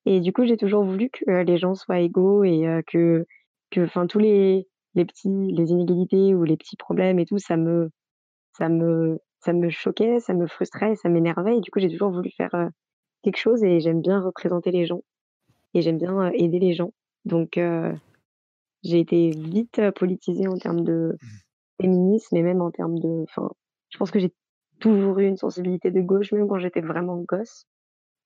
[0.06, 3.26] Et du coup, j'ai toujours voulu que les gens soient égaux et que,
[3.74, 7.58] que enfin, tous les, les petits, les inégalités ou les petits problèmes et tout, ça
[7.58, 7.90] me,
[8.58, 11.58] ça me, ça me choquait, ça me frustrait, ça m'énervait.
[11.58, 12.70] Et du coup, j'ai toujours voulu faire euh,
[13.24, 15.02] quelque chose et j'aime bien représenter les gens
[15.74, 16.92] et j'aime bien euh, aider les gens.
[17.26, 17.94] Donc, euh,
[18.84, 21.18] j'ai été vite politisée en termes de
[21.82, 23.24] féminisme et même en termes de.
[23.24, 23.50] Enfin,
[23.90, 24.34] je pense que j'ai
[24.80, 27.66] toujours eu une sensibilité de gauche, même quand j'étais vraiment gosse.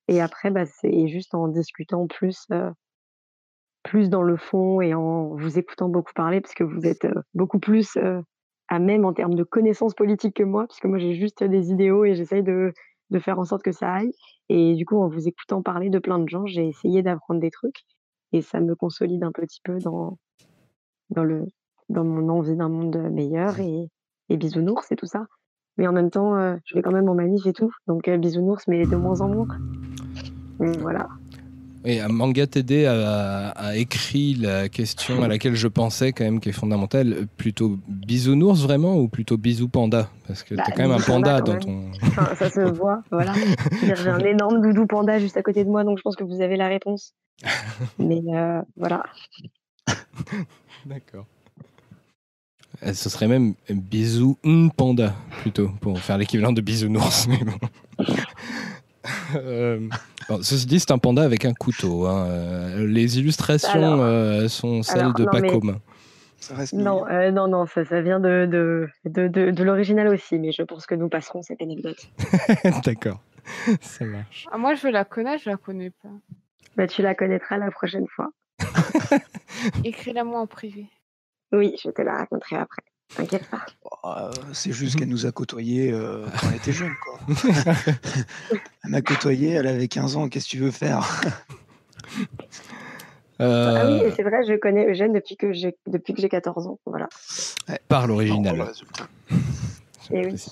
[0.08, 2.46] Et après, bah, c'est juste en discutant plus,
[3.82, 7.22] plus dans le fond et en vous écoutant beaucoup parler, parce que vous êtes euh,
[7.34, 8.20] beaucoup plus euh,
[8.68, 11.70] à même en termes de connaissances politiques que moi, parce que moi j'ai juste des
[11.70, 12.72] idéaux et j'essaye de,
[13.10, 14.12] de faire en sorte que ça aille.
[14.48, 17.50] Et du coup, en vous écoutant parler de plein de gens, j'ai essayé d'apprendre des
[17.50, 17.82] trucs
[18.32, 20.18] et ça me consolide un petit peu dans,
[21.10, 21.46] dans, le,
[21.88, 23.88] dans mon envie d'un monde meilleur et,
[24.28, 25.26] et bisounours et tout ça.
[25.76, 28.18] Mais en même temps, euh, je vais quand même en manif et tout, donc euh,
[28.18, 29.48] bisounours, mais de moins en moins.
[30.58, 31.08] Voilà.
[32.08, 36.52] Manga TD a, a écrit la question à laquelle je pensais quand même qui est
[36.52, 37.26] fondamentale.
[37.36, 40.10] Plutôt bisounours vraiment ou plutôt bisou panda?
[40.26, 41.90] Parce que Bah, t'as quand même un panda panda, dans ton.
[42.02, 43.32] Enfin, ça se voit, voilà.
[43.82, 46.40] J'ai un énorme doudou panda juste à côté de moi, donc je pense que vous
[46.40, 47.14] avez la réponse.
[47.98, 49.04] Mais euh, voilà.
[50.84, 51.26] D'accord.
[52.84, 54.36] Euh, Ce serait même bisou
[54.76, 57.26] panda plutôt pour faire l'équivalent de bisounours.
[57.28, 58.04] Mais bon.
[59.36, 59.80] Euh,
[60.28, 62.06] bon, ceci dit, c'est un panda avec un couteau.
[62.06, 62.26] hein.
[62.28, 65.78] Euh, Les illustrations Alors- euh, sont celles alors, de non, mais- Pacôme.
[66.40, 70.06] Ça reste Non, euh, non, non, ça, ça vient de, de, de, de, de l'original
[70.08, 71.98] aussi, mais je pense que nous passerons cette anecdote.
[72.84, 73.20] D'accord,
[73.80, 74.46] ça marche.
[74.52, 76.10] Ah, moi, je la connaître, je la connais pas.
[76.76, 78.28] Bah, tu la connaîtras la prochaine fois.
[79.84, 80.86] Écris-la moi en privé.
[81.52, 82.82] Oui, je te la raconterai après.
[83.16, 83.64] T'inquiète pas.
[84.04, 86.92] Euh, c'est juste qu'elle nous a côtoyés euh, quand elle était jeune.
[87.04, 87.18] Quoi.
[88.84, 91.20] elle m'a côtoyé, elle avait 15 ans, qu'est-ce que tu veux faire?
[93.40, 96.28] Euh, Ah oui, et c'est vrai, je connais Eugène depuis que j'ai depuis que j'ai
[96.28, 96.80] 14 ans.
[96.86, 97.08] Voilà.
[97.88, 98.56] par l'original.
[98.56, 99.06] le résultat.
[100.10, 100.44] Et oui.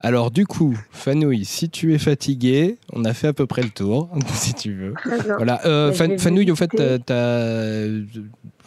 [0.00, 3.70] Alors du coup, Fanouille, si tu es fatigué, on a fait à peu près le
[3.70, 4.94] tour, si tu veux.
[5.04, 5.36] Bien.
[5.36, 5.60] Voilà.
[5.66, 6.98] Euh, Fan- Fanouille, au fait, visiter.
[7.04, 7.88] t'as- t'as-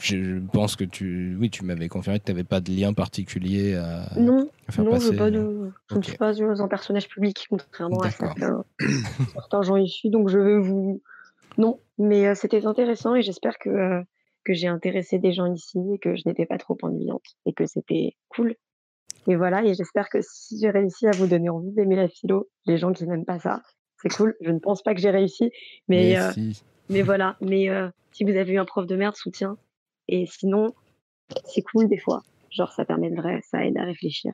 [0.02, 3.76] je pense que tu, oui, tu m'avais confirmé que tu n'avais pas de lien particulier
[3.76, 5.32] à, Non, à faire non, je, passer.
[5.32, 5.72] de...
[5.92, 8.66] je ne suis pas un personnage public, contrairement à certains,
[9.34, 10.10] certains gens ici.
[10.10, 11.02] Donc je vais vous.
[11.58, 14.02] Non, mais euh, c'était intéressant et j'espère que, euh,
[14.44, 17.66] que j'ai intéressé des gens ici et que je n'étais pas trop ennuyante et que
[17.66, 18.56] c'était cool.
[19.28, 22.50] Et voilà, et j'espère que si j'ai réussi à vous donner envie d'aimer la philo,
[22.66, 23.62] les gens qui n'aiment pas ça,
[24.02, 24.36] c'est cool.
[24.42, 25.52] Je ne pense pas que j'ai réussi,
[25.88, 26.64] mais, Mais euh, si.
[26.90, 27.38] mais voilà.
[27.42, 29.58] Mais euh, si vous avez eu un prof de merde, soutien.
[30.08, 30.74] Et sinon,
[31.46, 32.22] c'est cool des fois.
[32.50, 34.34] Genre, ça permet de vrai, ça aide à réfléchir.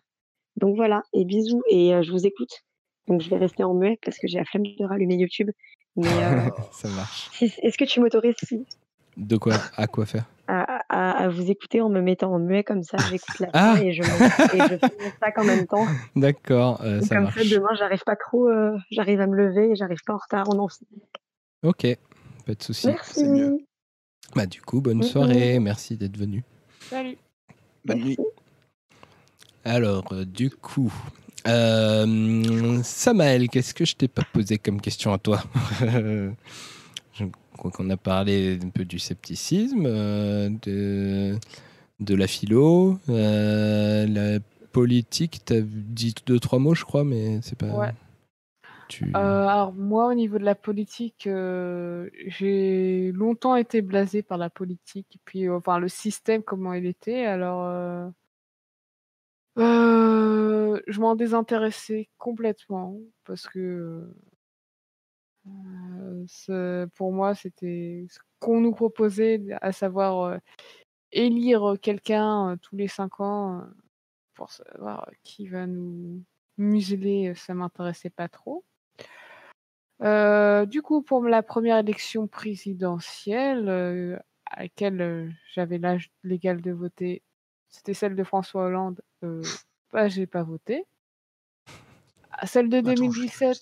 [0.58, 2.64] Donc voilà, et bisous, et euh, je vous écoute.
[3.08, 5.52] Donc je vais rester en muet parce que j'ai la flemme de rallumer YouTube.
[5.96, 7.30] Mais euh, ça marche.
[7.42, 8.66] est-ce que tu m'autorises si,
[9.18, 12.64] De quoi À quoi faire à, à- à vous écouter en me mettant en muet
[12.64, 15.44] comme ça J'écoute la Ah fin et je, me, et je fais mon sac en
[15.44, 15.86] même temps.
[16.16, 17.36] D'accord, euh, ça comme marche.
[17.36, 20.50] ça, demain, j'arrive pas trop, euh, j'arrive à me lever et j'arrive pas en retard
[20.50, 20.88] en amphi.
[21.64, 21.86] Ok,
[22.46, 22.88] pas de souci.
[22.88, 23.26] Merci.
[23.26, 23.58] mieux.
[24.36, 26.44] Bah du coup, bonne soirée, merci d'être venu.
[26.90, 27.18] Salut.
[27.84, 28.18] Bonne nuit.
[29.66, 30.94] Alors, euh, du coup,
[31.48, 35.44] euh, Samael, qu'est-ce que je t'ai pas posé comme question à toi?
[37.58, 41.36] qu'on a parlé un peu du scepticisme, euh, de,
[42.00, 44.40] de la philo, euh, la
[44.72, 45.42] politique.
[45.44, 47.68] T'as dit deux trois mots, je crois, mais c'est pas.
[47.68, 47.92] Ouais.
[48.88, 49.12] Tu...
[49.16, 54.50] Euh, alors moi, au niveau de la politique, euh, j'ai longtemps été blasé par la
[54.50, 57.26] politique, et puis enfin le système comment il était.
[57.26, 58.08] Alors, euh,
[60.88, 64.08] je m'en désintéressais complètement parce que
[66.96, 70.38] pour moi, c'était ce qu'on nous proposait, à savoir euh,
[71.12, 73.66] élire quelqu'un euh, tous les cinq ans euh,
[74.34, 76.24] pour savoir qui va nous
[76.58, 78.64] museler, ça m'intéressait pas trop.
[80.04, 86.62] Euh, du coup, pour la première élection présidentielle, euh, à laquelle euh, j'avais l'âge légal
[86.62, 87.24] de voter,
[87.70, 89.02] c'était celle de François Hollande.
[89.24, 89.42] Euh,
[89.92, 90.86] bah, j'ai pas voté.
[92.32, 93.58] À celle de Attends, je- 2017,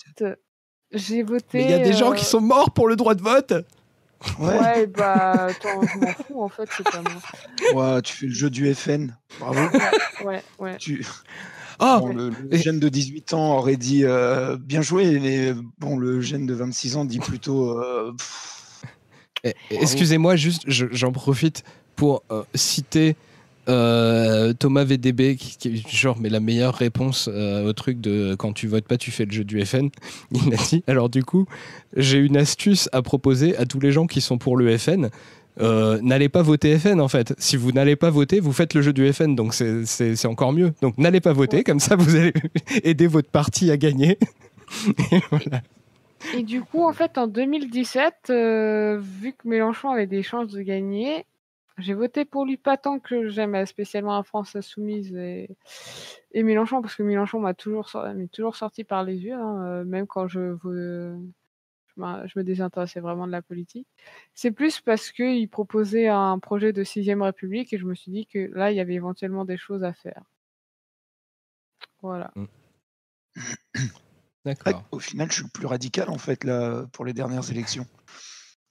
[0.95, 1.45] j'ai voté.
[1.59, 3.53] Mais il y a des gens euh, qui sont morts pour le droit de vote
[4.40, 7.01] Ouais, Ouais, bah, attends, je m'en fous, en fait, c'est pas
[7.74, 7.95] moi.
[7.95, 9.14] ouais, tu fais le jeu du FN.
[9.40, 9.59] Bravo.
[10.24, 10.77] Ouais, ouais.
[10.77, 11.06] Tu...
[11.80, 16.22] Oh Bon, le, jeune de 18 ans aurait dit euh, bien joué, mais bon, le
[16.22, 17.77] jeune de 26 ans dit plutôt.
[17.77, 18.14] euh,
[19.69, 21.64] Excusez-moi, juste, je- j'en profite
[21.95, 23.15] pour euh, citer
[23.69, 28.53] euh, Thomas VDB, qui, qui genre, mais la meilleure réponse euh, au truc de quand
[28.53, 29.90] tu votes pas, tu fais le jeu du FN.
[30.32, 31.45] Il a dit alors, du coup,
[31.95, 35.10] j'ai une astuce à proposer à tous les gens qui sont pour le FN.
[35.61, 37.34] Euh, n'allez pas voter FN en fait.
[37.38, 40.74] Si vous n'allez pas voter, vous faites le jeu du FN, donc c'est- encore mieux.
[40.82, 42.34] Donc n'allez pas voter, comme ça vous allez
[42.84, 44.18] aider votre parti à gagner.
[45.11, 45.61] Et voilà.
[46.35, 50.61] Et du coup, en fait, en 2017, euh, vu que Mélenchon avait des chances de
[50.61, 51.26] gagner,
[51.77, 55.49] j'ai voté pour lui, pas tant que j'aime spécialement la France insoumise et,
[56.31, 57.89] et Mélenchon, parce que Mélenchon m'a toujours,
[58.55, 61.17] sorti par les yeux, hein, euh, même quand je, je,
[61.97, 63.87] me désintéressais vraiment de la politique.
[64.33, 68.25] C'est plus parce qu'il proposait un projet de sixième République et je me suis dit
[68.25, 70.23] que là, il y avait éventuellement des choses à faire.
[72.01, 72.31] Voilà.
[72.35, 72.47] ouais,
[74.45, 74.85] D'accord.
[74.91, 77.87] au final, je suis le plus radical en fait là pour les dernières élections.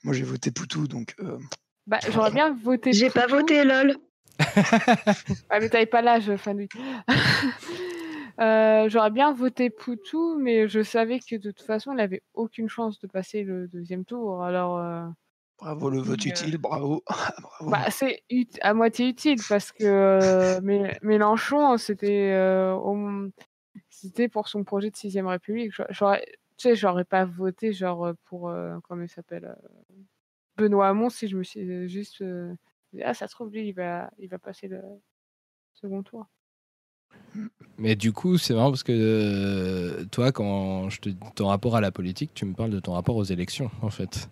[0.05, 1.15] Moi, j'ai voté Poutou, donc.
[1.19, 1.39] euh,
[1.87, 2.93] Bah, j'aurais bien voté.
[2.93, 3.97] J'ai pas voté, lol.
[5.51, 6.69] Ah, mais t'avais pas l'âge, Fanny.
[8.41, 12.69] Euh, J'aurais bien voté Poutou, mais je savais que de toute façon, il avait aucune
[12.69, 14.43] chance de passer le deuxième tour.
[14.43, 15.07] Alors, euh,
[15.59, 17.05] Bravo le vote euh, utile, bravo.
[17.41, 17.71] bravo.
[17.71, 23.29] bah, c'est ut- à moitié utile parce que euh, Mé- Mélenchon, c'était euh, au-
[23.89, 25.73] c'était pour son projet de sixième République.
[25.73, 26.25] J'a- J'aurais,
[26.57, 29.95] tu sais, j'aurais pas voté genre pour euh, comment il s'appelle euh,
[30.57, 32.55] Benoît Hamon si je me suis juste euh,
[33.03, 34.81] ah ça se trouve lui il va il va passer le
[35.75, 36.27] second tour.
[37.79, 41.77] Mais du coup, c'est marrant parce que euh, toi, quand je te dis ton rapport
[41.77, 44.29] à la politique, tu me parles de ton rapport aux élections, en fait.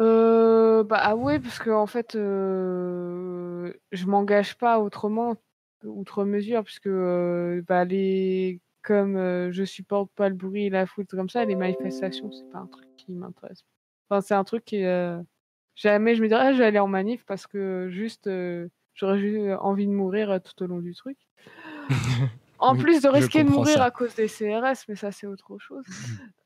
[0.00, 5.36] Euh, bah ah ouais, parce que en fait, euh, je m'engage pas autrement,
[5.84, 10.86] outre mesure, puisque euh, bah, les, comme euh, je supporte pas le bruit et la
[10.86, 13.64] foule comme ça, les manifestations, c'est pas un truc qui m'intéresse.
[14.10, 15.20] Enfin, c'est un truc qui euh,
[15.74, 19.18] jamais je me dirais, ah, je vais aller en manif parce que juste euh, j'aurais
[19.18, 21.18] juste envie de mourir euh, tout au long du truc.
[22.60, 23.84] En Oui, plus de risquer de mourir ça.
[23.84, 25.84] à cause des CRS, mais ça c'est autre chose.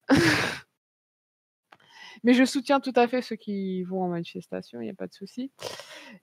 [2.24, 5.06] Mais je soutiens tout à fait ceux qui vont en manifestation, il n'y a pas
[5.06, 5.50] de souci.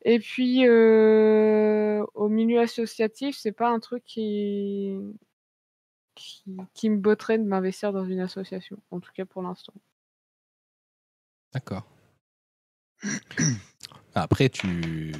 [0.03, 4.97] Et puis, euh, au milieu associatif, c'est pas un truc qui,
[6.15, 6.43] qui,
[6.73, 9.73] qui me botterait de m'investir dans une association, en tout cas pour l'instant.
[11.53, 11.85] D'accord.
[14.15, 15.13] Après, tu.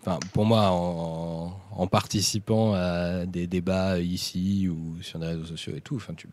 [0.00, 5.74] Enfin, pour moi, en, en participant à des débats ici ou sur des réseaux sociaux
[5.74, 6.28] et tout, enfin, tu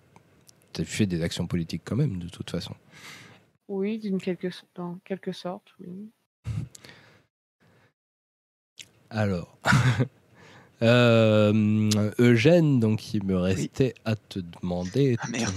[0.80, 2.76] as fait des actions politiques quand même, de toute façon.
[3.68, 6.12] Oui, d'une quelque, dans quelque sorte, oui.
[9.10, 9.58] Alors,
[10.82, 15.16] euh, Eugène, donc il me restait à te demander.
[15.22, 15.54] Ah, merde.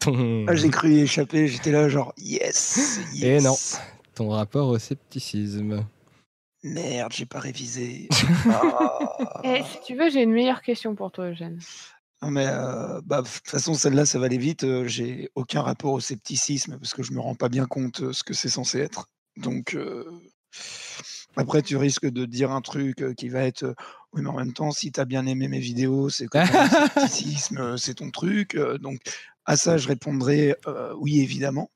[0.00, 3.22] ton, ton- Ah, j'ai cru y échapper, j'étais là genre yes, yes.
[3.24, 3.56] Et non.
[4.14, 5.84] ton rapport au scepticisme.
[6.62, 8.08] Merde, j'ai pas révisé.
[8.46, 9.40] Ah.
[9.44, 11.58] Eh, si tu veux, j'ai une meilleure question pour toi, Eugène.
[12.22, 14.64] Non mais euh, bah, de toute façon celle-là ça va aller vite.
[14.64, 18.12] euh, j'ai aucun rapport au scepticisme parce que je me rends pas bien compte euh,
[18.12, 19.06] ce que c'est censé être.
[19.38, 20.04] Donc euh,
[21.36, 23.74] après tu risques de dire un truc qui va être
[24.12, 26.26] oui mais en même temps si t'as bien aimé mes vidéos c'est
[27.76, 28.58] c'est ton truc.
[28.80, 29.00] donc
[29.46, 31.70] à ça je répondrai euh, oui évidemment.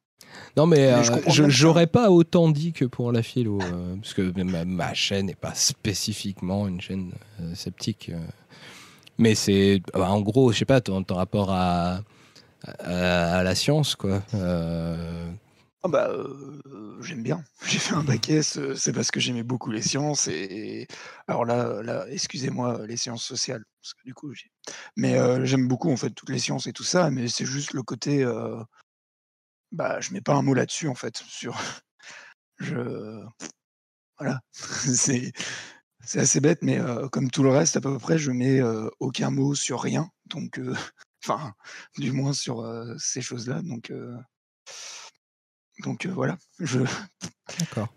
[0.56, 4.42] Non, mais, Mais je j'aurais pas autant dit que pour la philo, euh, parce que
[4.42, 8.10] ma, ma chaîne n'est pas spécifiquement une chaîne euh, sceptique.
[9.16, 12.00] mais c'est, bah, en gros, je sais pas, ton, ton rapport à,
[12.80, 14.22] à, à la science, quoi.
[15.86, 17.44] Ah bah, euh, j'aime bien.
[17.66, 20.88] J'ai fait un bac S, euh, c'est parce que j'aimais beaucoup les sciences et
[21.28, 24.50] alors là, là, excusez-moi, les sciences sociales, parce que du coup, j'ai.
[24.96, 27.74] Mais euh, j'aime beaucoup en fait toutes les sciences et tout ça, mais c'est juste
[27.74, 28.62] le côté, euh,
[29.72, 31.18] bah, je mets pas un mot là-dessus en fait.
[31.18, 31.54] Sur,
[32.58, 33.20] je,
[34.18, 35.32] voilà, c'est
[36.02, 36.78] c'est assez bête, mais
[37.12, 38.60] comme tout le reste à peu près, je mets
[39.00, 40.60] aucun mot sur rien, donc,
[41.24, 41.54] enfin,
[41.98, 42.64] du moins sur
[42.98, 43.92] ces choses-là, donc.
[45.80, 46.80] Donc euh, voilà, je,
[47.58, 47.88] D'accord.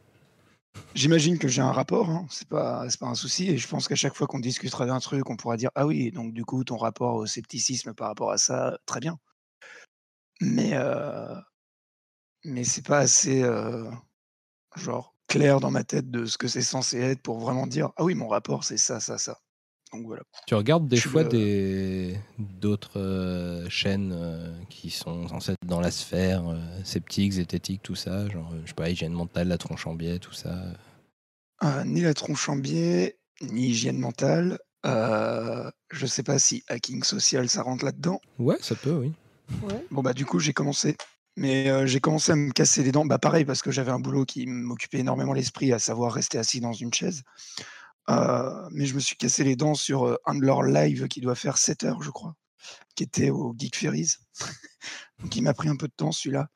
[0.96, 3.88] j'imagine que j'ai un rapport, hein, c'est pas, c'est pas un souci, et je pense
[3.88, 6.64] qu'à chaque fois qu'on discutera d'un truc, on pourra dire ah oui, donc du coup
[6.64, 9.18] ton rapport au scepticisme par rapport à ça, très bien.
[10.42, 11.36] Mais euh,
[12.46, 13.90] mais c'est pas assez euh,
[14.76, 18.04] genre clair dans ma tête de ce que c'est censé être pour vraiment dire ah
[18.04, 19.40] oui mon rapport c'est ça ça ça.
[19.94, 20.22] Donc voilà.
[20.48, 25.66] Tu regardes des Je fois le- des d'autres euh, chaînes euh, qui sont censées être
[25.66, 29.58] dans la sphère euh, sceptique, zététique, tout ça, genre, je sais pas, hygiène mentale, la
[29.58, 30.56] tronche en biais, tout ça.
[31.64, 34.60] Euh, ni la tronche en biais, ni hygiène mentale.
[34.86, 38.22] Euh, je sais pas si hacking social ça rentre là-dedans.
[38.40, 39.12] Ouais, ça peut, oui.
[39.64, 39.84] Ouais.
[39.92, 40.96] Bon bah du coup j'ai commencé.
[41.40, 43.06] Mais euh, j'ai commencé à me casser les dents.
[43.06, 46.60] Bah pareil parce que j'avais un boulot qui m'occupait énormément l'esprit, à savoir rester assis
[46.60, 47.24] dans une chaise.
[48.10, 51.20] Euh, mais je me suis cassé les dents sur euh, un de leurs lives qui
[51.20, 52.36] doit faire 7 heures je crois,
[52.96, 54.16] qui était au Geek Ferries.
[55.20, 56.50] Donc il m'a pris un peu de temps celui-là.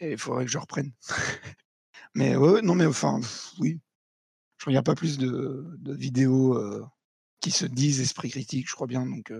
[0.00, 0.92] Et il faudrait que je reprenne.
[2.14, 3.80] mais non mais enfin pff, oui.
[4.58, 6.84] Je regarde pas plus de, de vidéos euh,
[7.40, 9.06] qui se disent esprit critique, je crois bien.
[9.06, 9.32] Donc,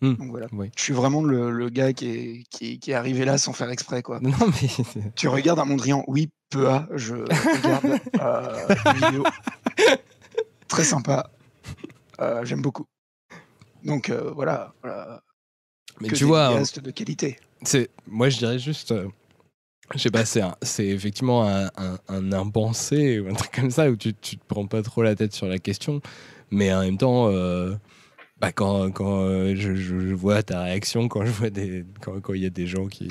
[0.00, 0.46] Hmm, donc voilà.
[0.52, 0.70] oui.
[0.76, 3.70] Je suis vraiment le, le gars qui est, qui, qui est arrivé là sans faire
[3.70, 4.02] exprès.
[4.02, 4.20] Quoi.
[4.22, 5.10] Non, mais.
[5.14, 9.24] Tu regardes un Mondrian, oui, peu à, je regarde euh, une vidéo.
[10.68, 11.30] Très sympa.
[12.20, 12.86] Euh, J'aime beaucoup.
[13.84, 14.72] Donc euh, voilà.
[14.82, 15.20] voilà.
[16.00, 17.38] Mais Que tu des vois, de qualité.
[17.62, 18.92] c'est moi je dirais juste
[19.94, 23.96] je sais pas c'est effectivement un, un, un impensé ou un truc comme ça où
[23.96, 26.00] tu, tu te prends pas trop la tête sur la question
[26.50, 27.74] mais en même temps euh,
[28.44, 32.42] Bah, quand quand euh, je, vois ta réaction quand je vois des quand quand il
[32.42, 33.08] y a des gens qui,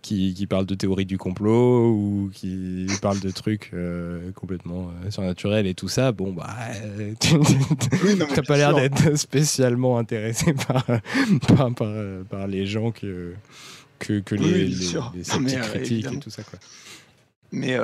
[0.00, 5.10] qui qui parlent de théorie du complot ou qui parlent de trucs euh, complètement euh,
[5.10, 6.54] surnaturels et tout ça bon bah
[7.18, 7.36] tu
[8.14, 10.84] bien pas l'air d'être spécialement intéressé par
[11.48, 11.92] par, par,
[12.30, 13.34] par les gens que
[13.98, 16.60] que, que les, Oui, les, les mais, critiquent et tout ça quoi.
[17.50, 17.76] Mais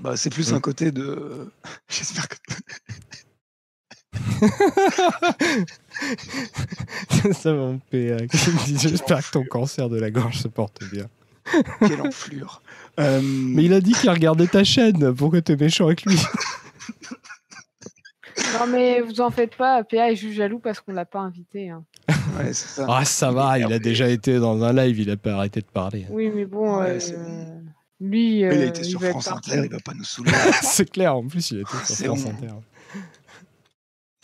[0.00, 1.48] bah, c'est plus un côté de.
[1.88, 2.34] J'espère que.
[7.32, 10.82] Ça mon PA qui me dit j'espère que ton cancer de la gorge se porte
[10.92, 11.06] bien.
[11.80, 12.62] Quelle enflure.
[13.00, 15.12] Euh, Mais il a dit qu'il regardait ta chaîne.
[15.16, 16.16] Pourquoi t'es méchant avec lui?
[18.52, 21.70] Non, mais vous en faites pas, PA est juste jaloux parce qu'on l'a pas invité.
[21.70, 21.82] hein.
[22.38, 22.86] ouais, ça.
[22.88, 25.66] Ah ça va, il a déjà été dans un live, il a pas arrêté de
[25.66, 26.06] parler.
[26.08, 27.58] Oui, mais bon, Ouais, euh,
[28.00, 29.26] lui, il a euh, été il sur va France.
[29.26, 30.30] Inter, il va pas nous saouler.
[30.62, 32.30] C'est clair, en plus il était sur C'est France bon.
[32.30, 32.54] Inter.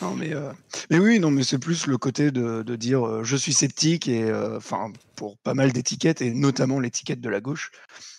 [0.00, 0.52] Non, mais, euh,
[0.88, 4.08] mais oui, non, mais c'est plus le côté de, de dire euh, je suis sceptique
[4.08, 7.70] et euh, enfin pour pas mal d'étiquettes et notamment l'étiquette de la gauche,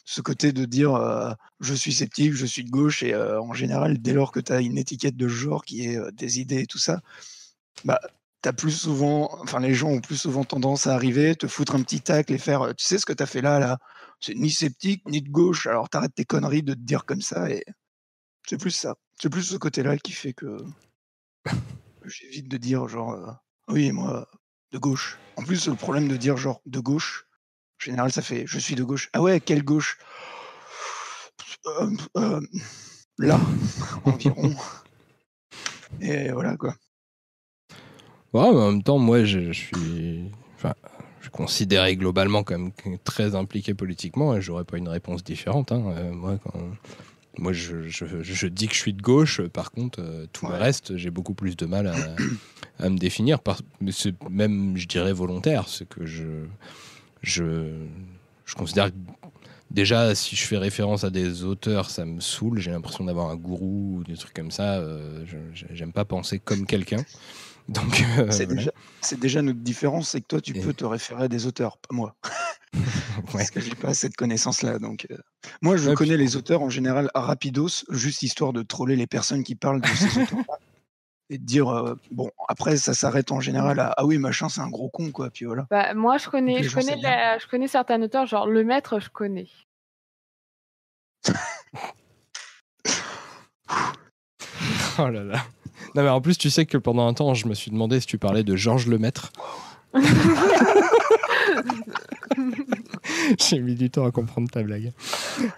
[0.06, 4.14] ce côté de dire je suis sceptique, je suis de gauche et en général dès
[4.14, 7.01] lors que tu as une étiquette de genre qui est des idées et tout ça,
[7.85, 8.00] bah
[8.42, 11.82] t'as plus souvent, enfin les gens ont plus souvent tendance à arriver, te foutre un
[11.82, 13.80] petit tacle et faire tu sais ce que t'as fait là là,
[14.19, 17.50] c'est ni sceptique ni de gauche, alors t'arrêtes tes conneries de te dire comme ça
[17.50, 17.64] et
[18.48, 20.58] c'est plus ça, c'est plus ce côté-là qui fait que
[22.06, 23.32] j'évite de dire genre euh,
[23.70, 24.28] oui moi
[24.72, 25.18] de gauche.
[25.38, 27.26] En plus le problème de dire genre de gauche,
[27.82, 29.10] en général ça fait je suis de gauche.
[29.14, 29.98] Ah ouais quelle gauche?
[31.68, 32.42] Euh, euh,
[33.18, 33.40] Là
[34.06, 34.56] environ.
[36.00, 36.76] Et voilà quoi.
[38.34, 40.32] Ouais, mais en même temps, moi je, je suis.
[40.56, 40.74] Enfin,
[41.20, 42.72] je suis considéré globalement comme
[43.03, 45.72] très impliqué politiquement et j'aurais pas une réponse différente.
[45.72, 46.11] hein.
[46.14, 46.53] Moi, quand.
[47.38, 49.42] Moi, je, je- je dis que je suis de gauche.
[49.42, 51.95] Par contre, euh, tout le reste, j'ai beaucoup plus de mal à,
[52.80, 53.40] à me définir.
[53.40, 55.68] Par, mais c'est même, je dirais, volontaire.
[55.69, 56.26] C'est que je,
[57.22, 57.72] je,
[58.45, 58.95] je considère que
[59.72, 62.60] déjà, si je fais référence à des auteurs, ça me saoule.
[62.60, 64.80] J'ai l'impression d'avoir un gourou ou des trucs comme ça.
[64.80, 65.24] Euh,
[65.72, 67.03] J'aime pas penser comme quelqu'un.
[67.70, 68.60] Donc, euh, C'est voilà.
[68.60, 71.46] déjà, c'est déjà notre différence, c'est que toi tu Et- peux te référer à des
[71.46, 72.16] auteurs, pas moi.
[73.34, 73.40] Ouais.
[73.40, 74.80] Parce que j'ai pas cette connaissance-là.
[74.80, 75.18] Donc, euh,
[75.62, 78.96] moi, je Ouais, connais puis- les auteurs en général à rapidos, juste histoire de troller
[78.96, 80.58] les personnes qui parlent de ces auteurs-là.
[81.30, 84.60] Et de dire, euh, bon, après, ça s'arrête en général à Ah oui, machin, c'est
[84.62, 85.30] un gros con, quoi.
[85.30, 85.66] Puis voilà.
[85.70, 89.00] Bah, moi, je connais, je gens connais, la- je connais certains auteurs, genre Le Maître,
[89.00, 89.48] je connais.
[95.00, 95.46] Oh là là.
[95.95, 98.08] Non mais en plus tu sais que pendant un temps je me suis demandé si
[98.08, 99.32] tu parlais de Georges Lemaître.
[103.40, 104.92] J'ai mis du temps à comprendre ta blague.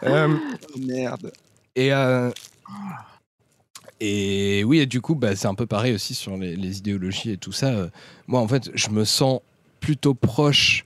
[0.04, 0.28] Euh,
[0.76, 1.32] Oh, merde.
[1.76, 2.32] et, euh,
[4.00, 7.32] et oui, et du coup, bah, c'est un peu pareil aussi sur les, les idéologies
[7.32, 7.68] et tout ça.
[7.68, 7.88] Euh,
[8.28, 9.40] Moi, en fait, je me sens
[9.80, 10.86] plutôt proche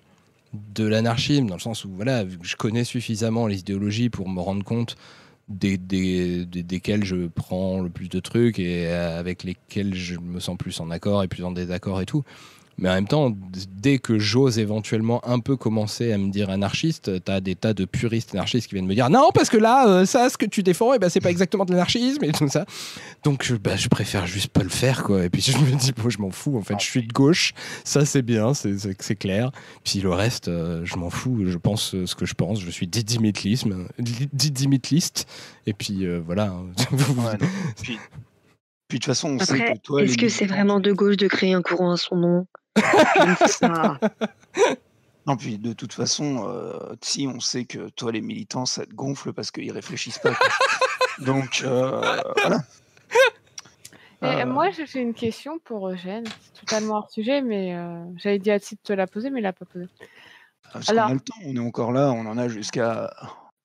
[0.53, 4.30] de l'anarchisme, dans le sens où voilà, vu que je connais suffisamment les idéologies pour
[4.30, 4.95] me rendre compte
[5.48, 10.40] des, des, des- desquelles je prends le plus de trucs et avec lesquels je me
[10.40, 12.24] sens plus en accord et plus en désaccord et tout.
[12.80, 13.33] Mais en même temps,
[13.81, 17.85] dès que j'ose éventuellement un peu commencer à me dire anarchiste, t'as des tas de
[17.85, 20.61] puristes anarchistes qui viennent me dire non, parce que là, euh, ça, ce que tu
[20.61, 22.65] défends, eh ben, c'est pas exactement de l'anarchisme et tout ça.
[23.23, 25.23] Donc, je- bah, je préfère juste pas le faire, quoi.
[25.25, 27.53] Et puis, je me dis, bon, je m'en fous, en fait, je suis de gauche,
[27.83, 29.51] ça, c'est bien, c'est- clair.
[29.83, 32.69] Puis le reste, euh, je m'en fous, je pense euh, ce que je pense, je
[32.69, 33.88] suis didymitlisme,
[34.33, 35.27] didymitliste.
[35.65, 36.53] Et puis, euh, voilà.
[36.91, 37.47] Ouais, non.
[37.81, 37.97] Puis,
[38.88, 40.03] puis de toute façon, on sait Après, que toi.
[40.03, 42.47] est-ce que c'est vraiment de gauche de créer un courant à son nom?
[45.25, 48.93] Non, puis de toute façon, euh, si on sait que toi, les militants, ça te
[48.93, 50.33] gonfle parce qu'ils réfléchissent pas.
[50.33, 50.47] quoi.
[51.25, 51.99] Donc, euh,
[52.41, 52.59] voilà.
[54.22, 56.23] Et Euh, moi, j'ai une question pour Eugène.
[56.53, 59.41] C'est totalement hors sujet, mais euh, j'avais dit à Tite de te la poser, mais
[59.41, 59.88] il l'a pas posée.
[60.72, 63.11] Parce Alors- qu'on a le temps, on est encore là, on en a jusqu'à.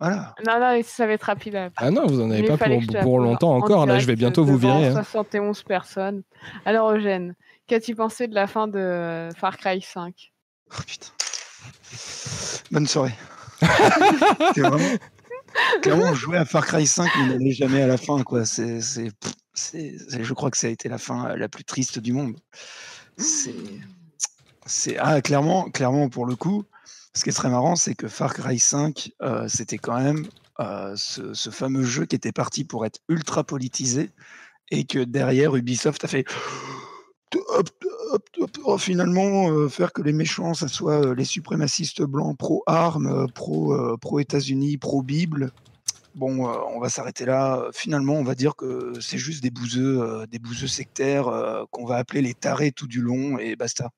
[0.00, 0.34] Voilà.
[0.44, 1.52] Non, non, mais ça va être rapide.
[1.52, 1.70] là.
[1.76, 3.86] Ah non, vous en avez Mais pas pour, longtemps en encore.
[3.86, 4.88] Là, je vais bientôt vous virer.
[4.88, 4.94] hein.
[4.94, 6.22] 71 personnes.
[6.64, 7.34] Alors, Eugène,
[7.66, 10.32] qu'as-tu pensé de la fin de Far Cry 5
[10.70, 11.08] Oh putain.
[12.70, 13.14] Bonne soirée.
[14.54, 14.96] C'est vraiment.
[15.82, 18.46] Clairement, on jouait à Far Cry 5, mais on n'allait jamais à la fin, quoi.
[18.46, 21.48] C'est, c'est, pff, c'est- c'est- je crois que ça a été la fin euh, la
[21.48, 22.36] plus triste du monde.
[23.18, 23.54] C'est,
[24.64, 26.64] c'est, ah, clairement, clairement, pour le coup,
[27.14, 30.26] ce qui est très marrant, c'est que Far Cry 5, euh, c'était quand même
[30.60, 34.10] euh, ce, ce fameux jeu qui était parti pour être ultra politisé
[34.70, 36.24] et que derrière, Ubisoft a fait
[37.48, 37.68] hop,
[38.12, 38.28] hop,
[38.64, 43.26] hop, finalement euh, faire que les méchants, ça soit euh, les suprémacistes blancs pro-armes, euh,
[43.26, 45.50] pro, pro-États-Unis, pro-Bible.
[46.14, 47.68] bon, euh, on va s'arrêter là.
[47.72, 51.86] Finalement, on va dire que c'est juste des bouseux, euh, des bouseux sectaires euh, qu'on
[51.86, 53.90] va appeler les tarés tout du long et basta.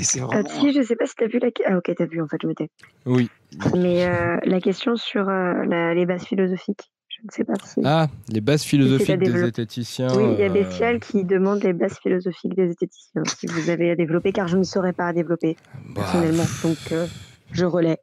[0.00, 0.48] Et c'est vraiment.
[0.48, 1.48] je sais pas si t'as vu la.
[1.66, 2.70] Ah, ok, t'as vu, en fait, je m'étais.
[3.04, 3.28] Oui.
[3.74, 7.80] Mais euh, la question sur euh, la- les bases philosophiques, je ne sais pas si.
[7.84, 10.08] Ah, les bases philosophiques des zététiciens.
[10.14, 13.70] Oui, il y a euh, Bestial qui demande les bases philosophiques des esthéticiens, si vous
[13.70, 15.56] avez à développer, car je ne saurais pas à développer,
[15.88, 16.44] bah, personnellement.
[16.62, 17.06] Donc, euh,
[17.50, 17.98] je relais.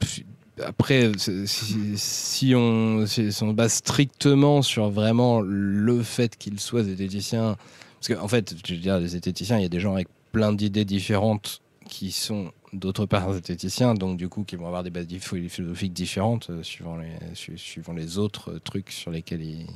[0.00, 0.20] Pff,
[0.64, 6.84] Après, si, si on, si on se base strictement sur vraiment le fait qu'ils soient
[6.84, 7.56] zététiciens,
[8.00, 10.54] parce qu'en fait, je veux dire, les zététiciens, il y a des gens avec plein
[10.54, 15.06] d'idées différentes qui sont d'autre part zététiciens, donc du coup, qui vont avoir des bases
[15.18, 19.66] philosophiques différentes euh, suivant, les, su- suivant les autres euh, trucs sur lesquels ils,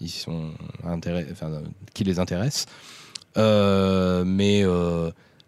[0.00, 0.52] ils sont
[0.84, 1.62] enfin, euh,
[1.94, 2.66] qui les intéressent.
[3.36, 4.64] Mais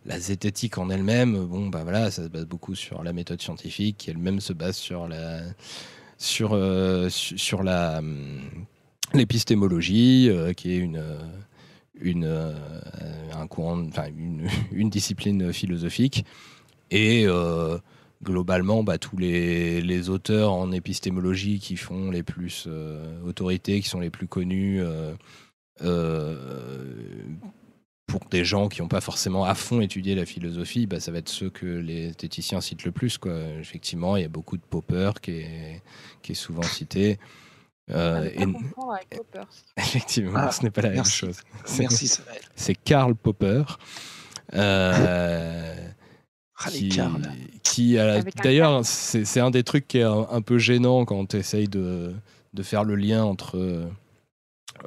[0.06, 3.96] la zététique en elle-même, bon, bah voilà, ça se base beaucoup sur la méthode scientifique,
[3.98, 5.40] qui elle-même se base sur la,
[6.18, 6.56] sur,
[7.10, 8.40] su- sur la, hum,
[9.14, 11.02] l'épistémologie, qui est une,
[12.00, 12.54] une,
[13.34, 13.76] un courant,
[14.16, 16.24] une, une discipline philosophique.
[16.90, 17.78] Et euh,
[18.22, 23.88] globalement, bah, tous les, les auteurs en épistémologie qui font les plus euh, autorités, qui
[23.88, 25.14] sont les plus connus, euh,
[25.82, 26.36] euh,
[28.06, 31.18] pour des gens qui n'ont pas forcément à fond étudié la philosophie, bah, ça va
[31.18, 33.18] être ceux que les esthéticiens citent le plus.
[33.18, 33.34] Quoi.
[33.60, 35.82] Effectivement, il y a beaucoup de Popper qui est,
[36.22, 37.18] qui est souvent cité.
[37.90, 39.48] Euh, et- avec Poppers.
[39.76, 41.24] Effectivement, Ah, ce n'est pas la merci.
[41.26, 41.42] même chose.
[41.78, 42.18] Merci.
[42.54, 43.62] C'est Karl Popper.
[44.54, 45.74] euh,
[46.60, 46.70] Ah,
[47.62, 47.96] qui,
[48.42, 52.12] d'ailleurs, c'est un des trucs qui est un, un peu gênant quand tu essayes de,
[52.52, 53.88] de faire le lien entre,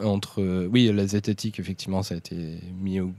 [0.01, 0.66] entre.
[0.67, 3.14] Oui, la zététique, effectivement, ça a été mis au,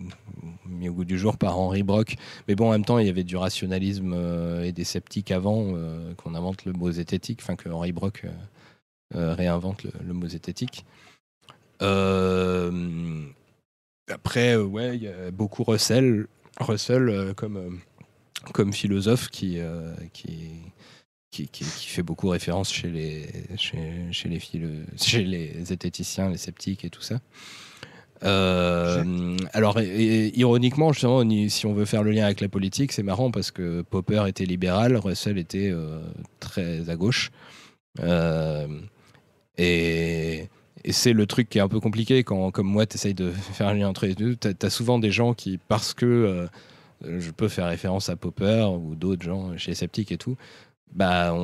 [0.67, 2.17] mis au goût du jour par Henri Brock.
[2.47, 5.73] Mais bon, en même temps, il y avait du rationalisme euh, et des sceptiques avant
[5.75, 8.27] euh, qu'on invente le mot zététique, enfin que Henri Brock
[9.15, 10.85] euh, réinvente le, le mot zététique.
[11.81, 13.23] Euh,
[14.11, 16.27] après, ouais, il y a beaucoup Russell,
[16.61, 17.81] Russell comme,
[18.53, 20.51] comme philosophe qui, euh, qui,
[21.31, 26.39] qui, qui- qui fait beaucoup référence chez les, chez, les, philo- chez les zététiciens, les
[26.39, 27.21] sceptiques et tout ça.
[28.25, 33.31] Euh, alors, ironiquement, justement, si on veut faire le lien avec la politique, c'est marrant
[33.33, 36.01] parce que Popper était libéral, Russell était euh,
[36.39, 37.33] très à gauche.
[39.59, 40.49] Et,
[40.91, 43.69] c'est le truc qui est un peu compliqué quand, comme moi, tu essayes de faire
[43.69, 44.37] un lien entre les deux.
[44.37, 46.49] Tu as, souvent des gens qui, parce que
[47.05, 50.37] je peux faire référence à Popper ou d'autres gens chez sceptiques et tout,
[50.95, 51.35] bah,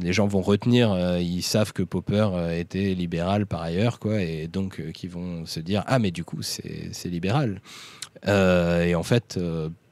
[0.00, 4.22] les gens vont retenir, euh, ils savent que Popper euh, était libéral par ailleurs, quoi,
[4.22, 7.60] et donc euh, qui vont se dire Ah, mais du coup, c'est libéral.
[8.28, 9.38] Euh, et en fait,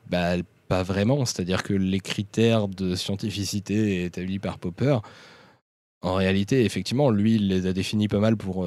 [0.09, 0.37] bah,
[0.69, 1.25] pas vraiment.
[1.25, 4.99] C'est-à-dire que les critères de scientificité établis par Popper,
[6.03, 8.67] en réalité, effectivement, lui, il les a définis pas mal pour,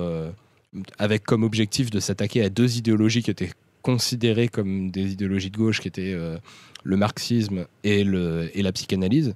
[0.97, 3.51] avec comme objectif de s'attaquer à deux idéologies qui étaient
[3.91, 6.37] considérées comme des idéologies de gauche, qui étaient euh,
[6.83, 9.33] le marxisme et, le, et la psychanalyse.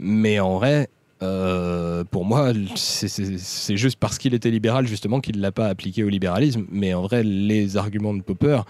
[0.00, 0.88] Mais en vrai,
[1.22, 6.02] euh, pour moi, c'est- juste parce qu'il était libéral, justement, qu'il ne l'a pas appliqué
[6.02, 6.66] au libéralisme.
[6.68, 8.62] Mais en vrai, les arguments de Popper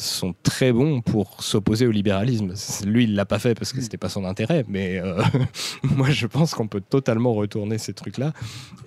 [0.00, 2.54] sont très bons pour s'opposer au libéralisme.
[2.86, 5.20] Lui, il l'a pas fait parce que c'était pas son intérêt, mais euh,
[5.82, 8.32] moi, je pense qu'on peut totalement retourner ces trucs-là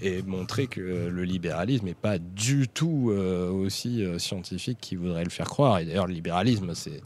[0.01, 5.23] et montrer que le libéralisme n'est pas du tout euh, aussi euh, scientifique qu'il voudrait
[5.25, 5.80] le faire croire.
[5.80, 7.01] Et d'ailleurs, le libéralisme, c'est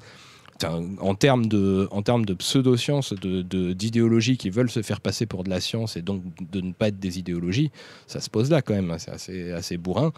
[0.63, 5.25] en termes de, en termes de pseudo-sciences, de, de- d'idéologies qui veulent se faire passer
[5.25, 7.71] pour de la science et donc de ne pas être des idéologies,
[8.07, 8.89] ça se pose là quand même.
[8.89, 8.97] hein.
[8.97, 10.13] C'est assez, assez bourrin.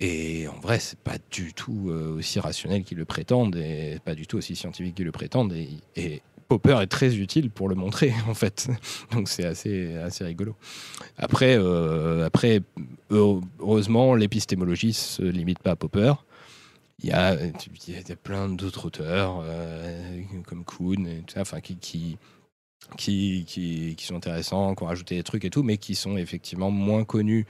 [0.00, 4.14] Et en vrai, c'est pas du tout euh, aussi rationnel qu'ils le prétendent et pas
[4.14, 5.54] du tout aussi scientifique qu'ils le prétendent.
[5.96, 8.70] Et, Popper est très utile pour le montrer, en fait.
[9.12, 10.56] Donc c'est assez, assez rigolo.
[11.18, 12.62] Après, euh, après,
[13.12, 16.14] heure- heureusement, l'épistémologie se limite pas à Popper.
[17.02, 17.36] Il y a,
[17.86, 22.16] il y a plein d'autres auteurs, euh, comme Kuhn, et tout qui,
[22.96, 26.16] qui, qui, qui sont intéressants, qui ont rajouté des trucs et tout, mais qui sont
[26.16, 27.46] effectivement moins connus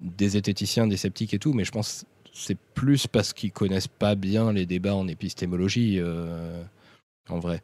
[0.00, 1.52] des zététiciens, des sceptiques et tout.
[1.52, 6.62] Mais je pense c'est plus parce qu'ils connaissent pas bien les débats en épistémologie, euh,
[7.28, 7.62] en vrai.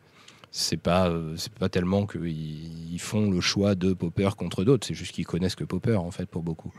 [0.53, 4.87] C'est pas, euh, c'est pas tellement qu'ils ils font le choix de Popper contre d'autres,
[4.87, 6.73] c'est juste qu'ils connaissent que Popper, en fait, pour beaucoup.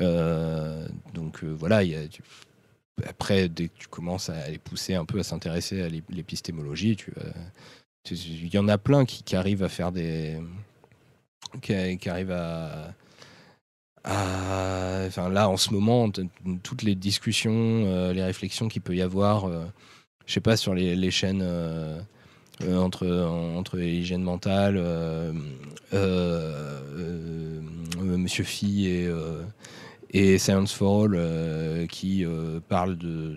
[0.00, 1.82] Euh, donc voilà,
[3.06, 6.96] après, dès que tu commences à les pousser un peu à s'intéresser à l'ép- l'épistémologie,
[8.10, 10.38] il y en a plein qui, arrivent à faire des.
[11.62, 12.94] qui arrivent à.
[14.08, 16.10] Enfin, là, en ce moment,
[16.62, 19.64] toutes les discussions, euh, les réflexions qu'il peut y avoir, euh,
[20.26, 21.42] je sais pas, sur les, chaînes.
[21.42, 21.98] euh,
[22.62, 23.06] euh, entre,
[23.56, 24.82] entre hygiène mentale,
[28.02, 29.06] Monsieur Phi
[30.10, 32.24] et, Science for All qui
[32.68, 33.36] parlent de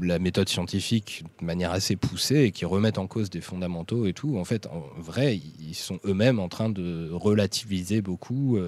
[0.00, 4.12] la méthode scientifique de manière assez poussée et qui remettent en cause des fondamentaux et
[4.12, 4.36] tout.
[4.36, 8.58] En fait, en vrai, ils sont eux-mêmes en train de relativiser beaucoup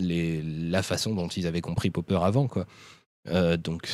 [0.00, 2.46] la façon dont ils avaient compris Popper avant.
[2.48, 2.66] Quoi.
[3.28, 3.86] Euh, donc,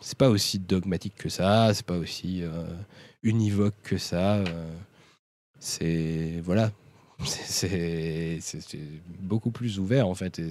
[0.00, 2.66] c'est pas aussi dogmatique que ça, c'est pas aussi euh,
[3.22, 4.36] univoque que ça.
[4.36, 4.74] euh,
[5.58, 6.40] c'est.
[6.42, 6.72] Voilà.
[7.24, 8.40] C'est-
[9.20, 10.40] beaucoup plus ouvert en fait.
[10.40, 10.50] Et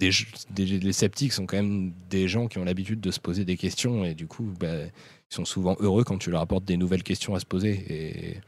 [0.00, 4.02] les sceptiques sont quand même des gens qui ont l'habitude de se poser des questions
[4.04, 7.34] et du coup, bah, ils sont souvent heureux quand tu leur apportes des nouvelles questions
[7.34, 7.84] à se poser.
[7.90, 8.40] Et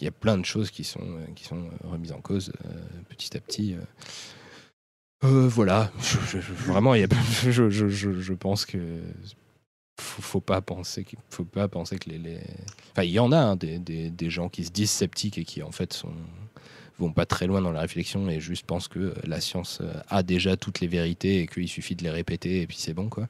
[0.00, 2.70] il y a plein de choses qui sont, qui sont remises en cause euh,
[3.10, 3.76] petit à petit.
[5.24, 5.90] Euh, voilà,
[6.66, 7.06] vraiment, y a,
[7.50, 8.78] je, pense que
[9.98, 12.38] faut, faut pas penser qu'il faut pas penser que les,
[12.92, 15.72] enfin il y en a hein, des, gens qui se disent sceptiques et qui en
[15.72, 16.12] fait sont
[16.98, 20.56] vont pas très loin dans la réflexion et juste pensent que la science a déjà
[20.56, 23.28] toutes les vérités et qu'il suffit de les répéter et puis c'est bon quoi.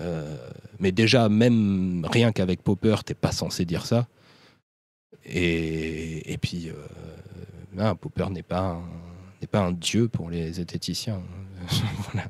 [0.00, 0.36] Euh,
[0.78, 4.06] mais déjà même rien qu'avec Popper t'es pas censé dire ça
[5.24, 6.74] et, puis euh,
[7.72, 8.80] non, Popper n'est pas
[9.40, 11.22] n'est pas un dieu pour les zététiciens.
[12.12, 12.26] Voilà.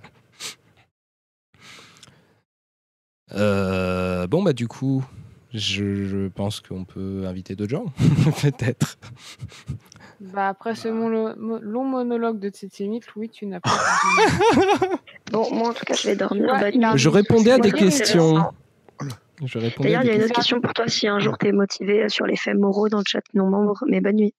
[3.32, 5.04] Euh, bon, bah, du coup,
[5.52, 7.86] je, je pense qu'on peut inviter d'autres gens,
[8.42, 8.98] peut-être.
[10.20, 13.70] Bah, après ce mon- mo- long monologue de Titimitl, oui, tu n'as pas.
[15.30, 16.50] Bon, moi en tout cas, je vais dormir.
[16.54, 16.72] Ouais.
[16.96, 18.50] Je répondais à des questions.
[19.80, 22.24] D'ailleurs, il y a une autre question pour toi si un jour t'es motivé sur
[22.24, 23.84] les faits moraux dans le chat non membre.
[23.86, 24.34] Mais bonne nuit.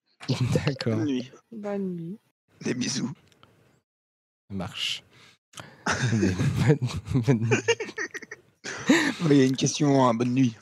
[0.65, 1.31] D'accord, Bonne nuit.
[1.51, 2.19] Bonne nuit.
[2.61, 3.11] Des bisous.
[4.49, 5.03] ça marche.
[9.29, 10.55] Il y a une question, hein, bonne nuit.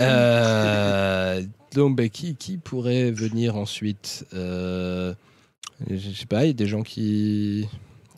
[0.00, 5.14] Euh, donc, bah, qui, qui pourrait venir ensuite Euh,
[5.88, 7.68] Je sais pas, il y a des gens qui,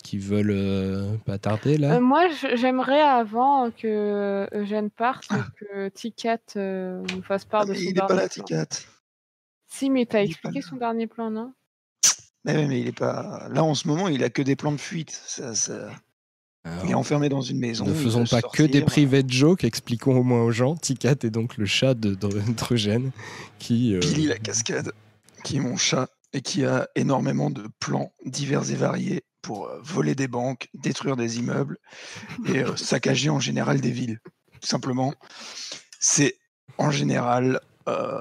[0.04, 1.96] qui veulent euh, pas tarder là?
[1.96, 7.66] Euh, moi, j'aimerais avant que Eugène parte et que Ticat euh, nous fasse part Ah,
[7.66, 8.44] de mais son il est pas dernier là, plan.
[8.44, 8.66] Ticat.
[9.72, 11.52] Si, mais t'as Il est pas expliqué son dernier plan, non?
[12.44, 13.48] Mais, il est pas.
[13.50, 15.10] Là, en ce moment, il a que des plans de fuite.
[15.26, 15.90] Ça, ça-
[16.64, 17.84] Alors, Il est enfermé dans une maison.
[17.86, 20.74] ne faisons pas que des private jokes, expliquons au moins aux gens.
[20.76, 23.10] Ticat est donc le chat de d'Eugène
[23.58, 23.94] qui.
[23.94, 24.92] euh, Billy la cascade,
[25.44, 29.80] qui est mon chat et qui a énormément de plans divers et variés pour euh,
[29.82, 31.78] voler des banques, détruire des immeubles
[32.46, 34.20] et euh, saccager en général des villes.
[34.60, 35.14] Tout simplement,
[35.98, 36.36] c'est
[36.78, 37.60] en général
[37.90, 38.18] euh,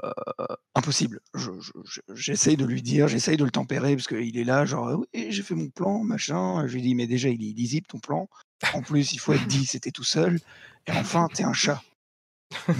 [0.74, 1.20] impossible.
[1.34, 4.64] Je- je- je- J'essaye de lui dire, j'essaye de le tempérer parce qu'il est là,
[4.64, 6.66] genre oui, j'ai fait mon plan, machin.
[6.66, 8.28] Je lui dis mais déjà il est illisible ton plan.
[8.74, 10.38] En plus, il faut être dit, c'était tout seul.
[10.86, 11.82] Et enfin, t'es un chat.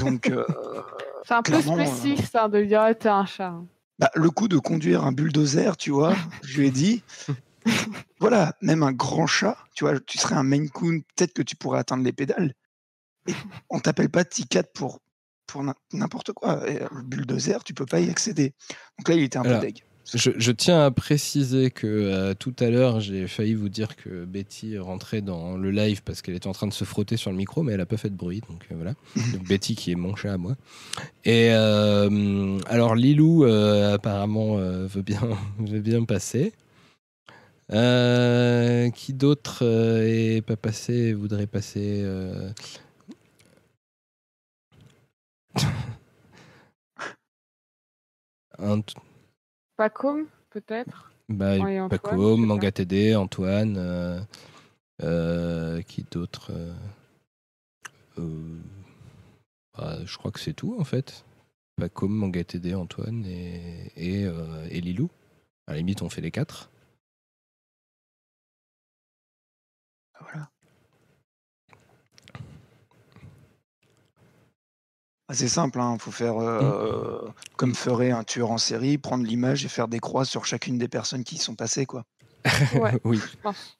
[0.01, 0.45] Donc, euh,
[1.25, 1.83] C'est un peu Clairement, euh,
[2.35, 3.49] hein, de dire t'es un chat.
[3.49, 3.67] hein.
[3.99, 7.03] bah, le coup de conduire un bulldozer, tu vois, je lui ai dit,
[8.21, 11.57] voilà, même un grand chat, tu vois, tu serais un Maine Coon, peut-être que tu
[11.57, 12.55] pourrais atteindre les pédales.
[13.27, 13.35] Et
[13.69, 15.01] on t'appelle pas Ticat pour,
[15.51, 16.69] pour n'im- n'importe quoi.
[16.71, 18.55] Et, euh, le bulldozer, tu peux pas y accéder.
[18.99, 19.83] Donc là, il était un Alors, peu deg.
[20.13, 24.25] Je, je tiens à préciser que euh, tout à l'heure, j'ai failli vous dire que
[24.25, 27.37] Betty rentrait dans le live parce qu'elle était en train de se frotter sur le
[27.37, 28.41] micro, mais elle n'a pas fait de bruit.
[28.49, 28.95] Donc euh, voilà.
[29.33, 30.57] Donc, Betty qui est mon chat à moi.
[31.25, 35.21] Et euh, alors Lilou apparemment veut, bien,
[35.61, 36.53] veut bien passer.
[37.71, 42.05] Qui d'autre est pas passé voudrait passer
[48.59, 48.95] un t-
[49.77, 51.13] Pacôme, peut-être?
[51.29, 52.47] Bah, Ouais.
[52.47, 54.21] Manga TD, Antoine, euh,
[55.03, 56.51] euh, qui d'autre
[58.19, 58.59] euh,
[59.77, 61.25] bah, Je crois que c'est tout en fait.
[61.77, 65.09] Paco, Manga TD, Antoine et, et, euh, et Lilou.
[65.67, 66.71] À la limite, on fait les quatre.
[70.21, 70.51] Voilà.
[75.33, 79.69] C'est simple, il faut faire euh, comme ferait un tueur en série, prendre l'image et
[79.69, 82.05] faire des croix sur chacune des personnes qui y sont passées, quoi.
[82.75, 83.19] Ouais, oui.
[83.19, 83.77] je pense.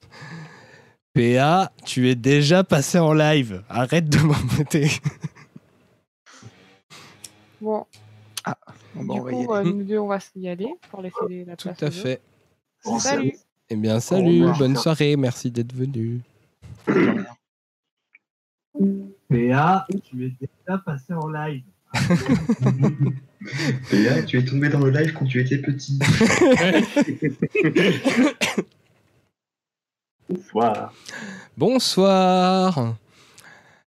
[1.13, 3.63] PA, tu es déjà passé en live.
[3.69, 4.89] Arrête de m'embêter.
[7.59, 7.85] Bon,
[8.95, 9.69] Bon, bah, du on va y coup, aller.
[9.69, 12.01] euh, nous deux, on va y aller pour laisser la Tout place à aux autres.
[12.01, 12.21] fait.
[12.99, 13.33] Salut
[13.69, 16.21] Eh bien, salut, bonne soirée, merci d'être venu.
[19.29, 21.63] PA, tu es déjà passé en live.
[23.91, 25.99] Là, tu es tombé dans le live quand tu étais petit.
[30.29, 30.93] Bonsoir.
[31.57, 32.95] Bonsoir.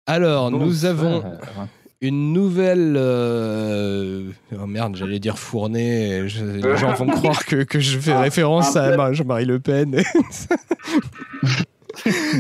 [0.08, 1.24] Alors, nous avons
[2.02, 2.96] une nouvelle.
[2.98, 6.28] euh, Oh merde, j'allais dire fournée.
[6.28, 10.02] je- Les gens vont croire que, que je fais référence à Mar- Jean-Marie Le Pen.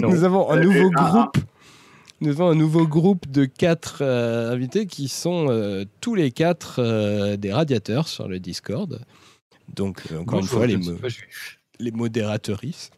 [0.01, 1.37] Nous avons un nouveau groupe.
[2.23, 6.79] Nous avons un nouveau groupe de quatre euh, invités qui sont euh, tous les quatre
[6.79, 9.01] euh, des radiateurs sur le Discord.
[9.75, 10.97] Donc, encore une fois, les, mo-
[11.79, 12.91] les modératrices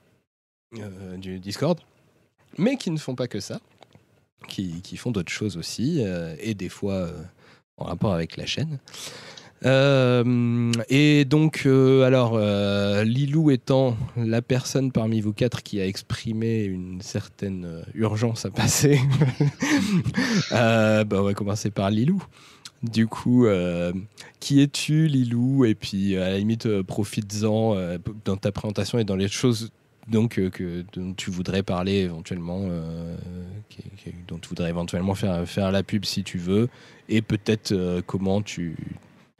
[1.18, 1.80] du Discord.
[2.60, 3.60] Mais qui ne font pas que ça.
[4.48, 6.04] Qui, qui font d'autres choses aussi.
[6.40, 7.10] et des fois
[7.78, 8.78] en rapport avec la chaîne.
[9.64, 15.88] Euh, et donc, euh, alors, euh, Lilou étant la personne parmi vous quatre qui a
[15.88, 19.00] exprimé une certaine urgence à passer,
[20.52, 22.24] bah, on va commencer par Lilou.
[22.84, 23.48] Du coup,
[24.40, 25.66] qui es-tu, Lilou?
[25.66, 27.76] Et puis, à la limite, profites-en
[28.26, 29.72] dans ta présentation et dans les choses
[30.08, 32.68] donc, que, dont tu voudrais parler éventuellement,
[34.28, 36.70] dont tu voudrais éventuellement faire, faire la pub si tu veux,
[37.10, 38.76] et peut-être comment tu,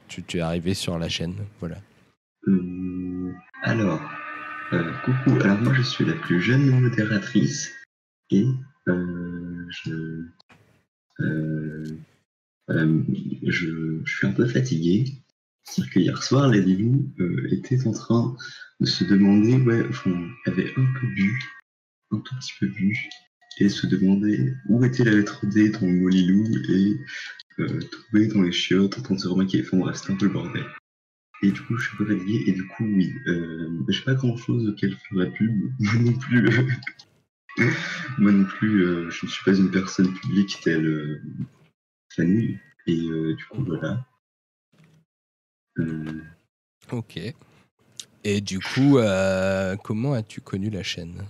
[0.08, 1.34] tu, es arrivé sur la chaîne.
[1.60, 1.76] Voilà.
[2.46, 4.00] Hum, alors,
[4.72, 5.38] euh, coucou.
[5.42, 7.72] Alors moi, je suis la plus jeune modératrice
[8.30, 8.46] et
[8.88, 10.26] euh, je,
[11.20, 11.84] euh,
[12.70, 13.02] euh,
[14.04, 15.04] suis un peu fatigué.
[15.64, 18.36] C'est-à-dire que hier soir, les Lilou euh, étaient en train
[18.80, 21.40] de se demander, ouais, enfin, avaient un peu bu,
[22.12, 22.96] un tout petit peu bu,
[23.58, 26.96] et se demandaient où était la lettre D dans le mot Lilou et
[27.58, 29.62] euh, trouver dans les chiottes en train de se remarquer.
[29.62, 30.66] Enfin bref, c'était un peu le bordel.
[31.42, 32.44] Et du coup, je suis peu fatigué.
[32.46, 35.54] Et du coup, oui, euh, j'ai pas grand chose auquel faire la pub.
[35.78, 36.50] Moi non plus.
[38.18, 41.22] Moi non plus, euh, je ne suis pas une personne publique telle euh,
[42.14, 42.58] Fanny.
[42.86, 44.06] Et euh, du coup, voilà.
[46.92, 47.18] Ok.
[48.24, 48.98] Et du coup,
[49.84, 51.24] comment as-tu connu la chaîne?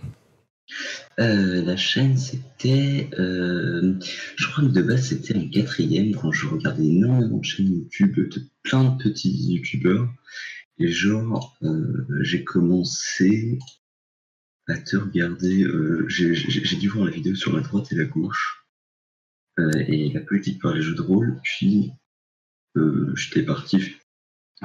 [1.19, 3.09] Euh, la chaîne, c'était.
[3.19, 3.95] euh,
[4.37, 8.15] je crois que de base, c'était en quatrième quand je regardais énormément de chaînes YouTube
[8.17, 10.09] de plein de petits YouTubeurs.
[10.79, 13.59] Et genre, euh, j'ai commencé
[14.69, 15.67] à te regarder.
[16.09, 18.65] j'ai dû voir la vidéo sur la droite et la gauche.
[19.59, 21.41] et la politique par les jeux de rôle.
[21.43, 21.93] Puis,
[23.15, 23.97] j'étais parti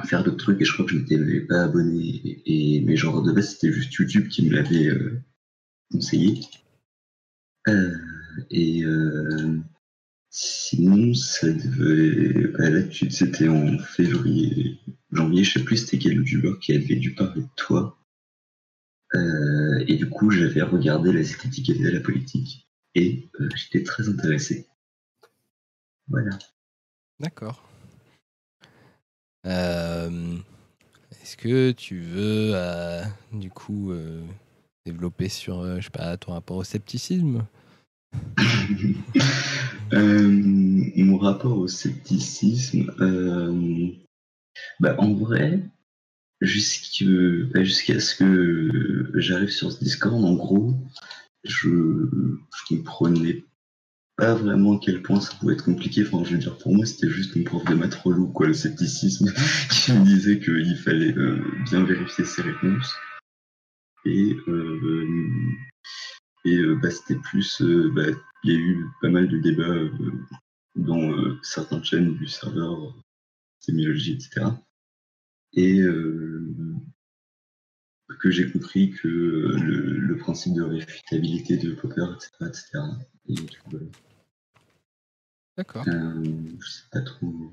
[0.04, 2.42] faire d'autres trucs et je crois que je m'étais pas abonné.
[2.84, 4.90] Mais genre, de base, c'était juste YouTube qui me l'avait.
[5.92, 6.40] Conseillé.
[7.68, 7.96] Euh,
[8.50, 9.58] et euh,
[10.30, 12.48] sinon, ça devait.
[12.48, 14.80] bah là, c'était en février,
[15.10, 17.98] janvier, je sais plus c'était quel youtubeur qui avait dû parler de toi.
[19.14, 22.68] Euh, et du coup, j'avais regardé les esthétiques et la politique.
[22.94, 24.66] Et j'étais très intéressé.
[26.08, 26.38] Voilà.
[27.20, 27.62] D'accord.
[29.44, 32.54] Est-ce que tu veux,
[33.32, 33.92] du coup,
[34.84, 37.46] développer sur, euh, je sais pas, ton rapport au scepticisme
[39.92, 40.26] Euh,
[40.96, 43.90] mon rapport au scepticisme, euh,
[44.80, 45.60] bah, en vrai,
[46.40, 47.04] jusqu'à
[47.52, 50.74] bah, jusqu'à ce que j'arrive sur ce Discord, en gros,
[51.44, 51.68] je
[52.66, 53.44] comprenais
[54.16, 56.06] pas vraiment à quel point ça pouvait être compliqué.
[56.06, 58.54] Enfin, je veux dire, pour moi, c'était juste mon prof de maths relou, quoi, le
[58.54, 59.30] scepticisme,
[59.70, 61.14] qui me disait qu'il fallait
[61.66, 62.94] bien vérifier ses réponses.
[64.04, 65.06] Et, euh,
[66.44, 67.60] et euh, bah, c'était plus.
[67.62, 68.06] euh, bah,
[68.44, 69.88] il y a eu pas mal de débats
[70.74, 72.96] dans certaines chaînes du serveur
[73.60, 74.46] sémiologie, etc.
[75.52, 75.80] Et
[78.20, 82.30] que j'ai compris que le, le principe de réfutabilité de Popper, etc.
[82.48, 82.68] etc.
[83.28, 83.34] Et
[83.70, 83.86] voilà.
[85.56, 85.84] D'accord.
[85.88, 86.24] Euh,
[86.60, 87.52] je sais pas trop.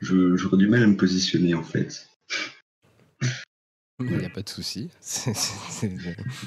[0.00, 2.08] Je- J'aurais du mal à me positionner en fait.
[4.00, 4.90] Il n'y a pas de souci.
[5.00, 5.86] C'est- c'est- c'est-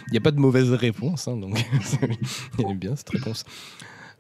[0.08, 1.58] Il n'y a pas de mauvaise réponse, hein, donc
[2.60, 3.44] est bien cette réponse.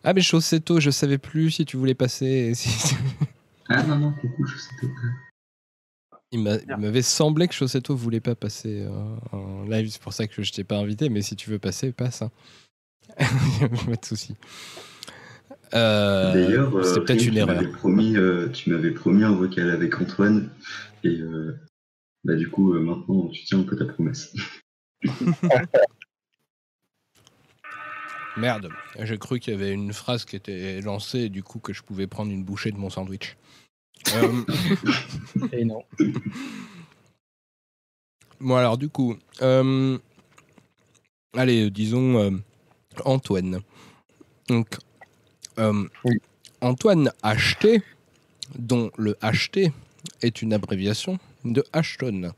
[0.03, 2.53] Ah mais Chossetto, je savais plus si tu voulais passer.
[2.55, 2.95] si-
[3.69, 6.17] Ah non, non, coucou, je sais pas.
[6.31, 10.13] Il m'a- il m'avait semblé que Chossetto voulait pas passer euh, en live, c'est pour
[10.13, 12.21] ça que je t'ai pas invité, mais si tu veux passer, passe.
[12.23, 12.31] Hein.
[13.17, 14.35] pas de souci.
[15.75, 17.55] Euh, D'ailleurs, euh, c'était peut-être une tu erreur.
[17.55, 20.49] m'avais promis, euh, tu m'avais promis un vocal avec Antoine,
[21.03, 21.55] et euh,
[22.23, 24.33] bah, du coup, euh, maintenant, tu tiens un peu ta promesse.
[28.37, 28.69] Merde,
[29.01, 31.83] j'ai cru qu'il y avait une phrase qui était lancée et du coup que je
[31.83, 33.35] pouvais prendre une bouchée de mon sandwich.
[34.15, 34.45] Euh,
[35.51, 35.83] Et non.
[38.39, 39.97] Bon alors du coup, euh,
[41.33, 42.31] allez, disons euh,
[43.03, 43.59] Antoine.
[44.47, 44.77] Donc,
[45.57, 45.87] euh,
[46.61, 47.83] Antoine Acheté,
[48.57, 49.71] dont le HT
[50.21, 52.31] est une abréviation de Ashton,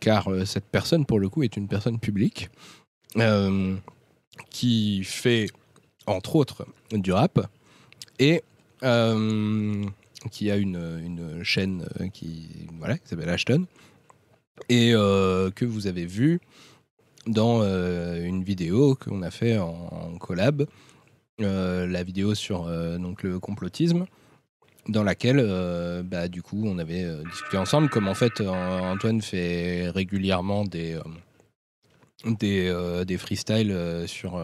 [0.00, 2.50] car euh, cette personne pour le coup est une personne publique
[3.16, 3.76] euh,
[4.50, 5.48] qui fait
[6.06, 7.46] entre autres du rap
[8.18, 8.42] et
[8.82, 9.84] euh,
[10.30, 12.48] qui a une, chaîne qui,
[12.78, 13.66] voilà, qui s'appelle Ashton,
[14.68, 16.40] et que vous avez vu
[17.26, 20.66] dans une vidéo qu'on a fait en, collab,
[21.38, 22.64] la vidéo sur
[22.98, 24.06] donc le complotisme,
[24.88, 28.48] dans laquelle, euh, bah, du coup, on avait euh, discuté ensemble, comme en fait euh,
[28.48, 30.98] Antoine fait régulièrement des,
[32.24, 34.42] des, freestyles sur,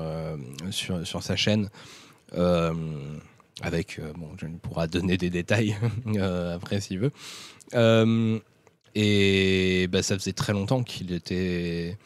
[0.71, 1.71] sur, sur sa chaîne.
[3.63, 5.77] avec, bon, je ne pourra donner des détails
[6.55, 7.13] après s'il veut.
[8.95, 11.99] Et bah, ça faisait très longtemps qu'il était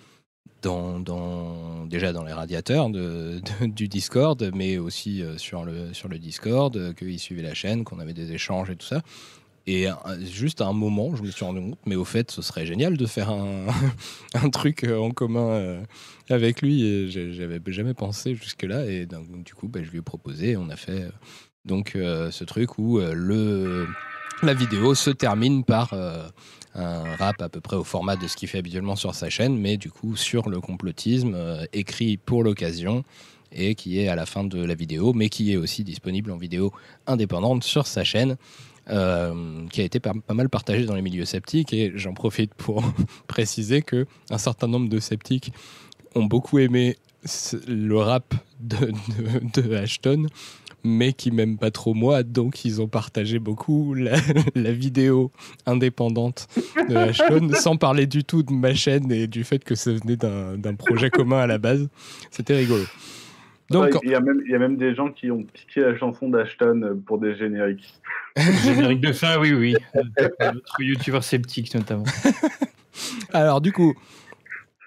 [0.62, 7.18] déjà dans les radiateurs de- du Discord, mais aussi euh, sur, le, Discord, euh, qu'il
[7.18, 9.02] suivait la chaîne, qu'on avait des échanges et tout ça.
[9.66, 12.40] Et euh, juste à un moment, je me suis rendu compte, mais au fait, ce
[12.40, 13.66] serait génial de faire un,
[14.52, 15.82] truc en commun
[16.30, 17.10] avec lui.
[17.10, 18.86] J'avais jamais pensé jusque-là.
[18.86, 20.56] Et du coup, bah, je lui ai proposé.
[20.56, 21.10] On a fait
[21.66, 23.86] donc ce truc où le,
[24.42, 25.92] la vidéo se termine par
[26.74, 29.58] un rap à peu près au format de ce qu'il fait habituellement sur sa chaîne,
[29.58, 33.04] mais du coup sur le complotisme, euh, écrit pour l'occasion
[33.50, 36.36] et qui est à la fin de la vidéo, mais qui est aussi disponible en
[36.36, 36.72] vidéo
[37.06, 38.36] indépendante sur sa chaîne.
[38.90, 42.82] euh, qui a été pas, mal partagé dans les milieux sceptiques et j'en profite pour
[43.26, 45.52] préciser que un certain nombre de sceptiques
[46.14, 46.96] ont beaucoup aimé
[47.66, 50.26] le rap de Ashton
[50.84, 54.16] mais qui m'aiment pas trop moi, donc ils ont partagé beaucoup la,
[54.54, 55.30] la vidéo
[55.66, 56.46] indépendante
[56.88, 60.16] de Ashton, sans parler du tout de ma chaîne et du fait que ça venait
[60.16, 61.88] d'un projet commun à la base.
[62.30, 62.84] C'était rigolo.
[63.70, 65.80] Donc, Ouais, il, y a même, il y a même des gens qui ont piqué
[65.80, 67.94] la chanson d'Ashton pour des génériques.
[68.64, 69.76] Générique de fin, oui, oui.
[70.40, 72.04] Notre youtubeur sceptique, notamment.
[73.32, 73.94] alors du coup,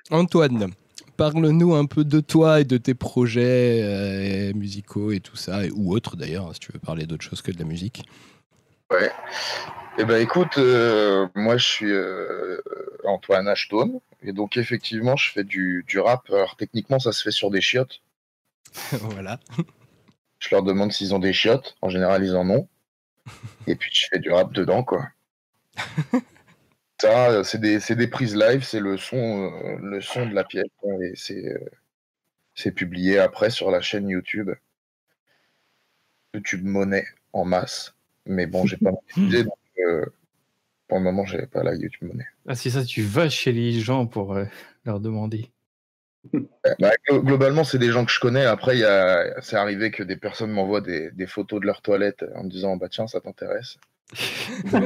[0.09, 0.71] Antoine,
[1.21, 5.69] parle-nous un peu de toi et de tes projets euh, musicaux et tout ça, et,
[5.69, 8.03] ou autres d'ailleurs, si tu veux parler d'autre chose que de la musique.
[8.89, 9.11] Ouais.
[9.99, 12.59] Eh ben écoute, euh, moi je suis euh,
[13.03, 16.27] Antoine Ashton et donc effectivement je fais du, du rap.
[16.31, 18.01] Alors techniquement ça se fait sur des chiottes.
[18.91, 19.39] voilà.
[20.39, 21.75] Je leur demande s'ils ont des chiottes.
[21.83, 22.67] En général ils en ont.
[23.67, 25.07] Et puis je fais du rap dedans quoi.
[27.01, 30.69] Ça c'est des, des prises live, c'est le son, euh, le son de la pièce
[30.77, 31.57] quoi, et c'est euh,
[32.53, 34.51] c'est publié après sur la chaîne YouTube.
[36.35, 37.95] YouTube Monnaie en masse.
[38.27, 40.05] Mais bon j'ai pas monétisé donc euh,
[40.87, 42.27] pour le moment j'ai pas la YouTube Monnaie.
[42.47, 44.37] Ah, c'est ça, tu vas chez les gens pour
[44.85, 45.49] leur demander.
[46.79, 48.45] Bah, glo- globalement, c'est des gens que je connais.
[48.45, 48.77] Après,
[49.41, 52.77] c'est arrivé que des personnes m'envoient des, des photos de leur toilette en me disant
[52.77, 53.79] bah tiens, ça t'intéresse.
[54.73, 54.81] Non,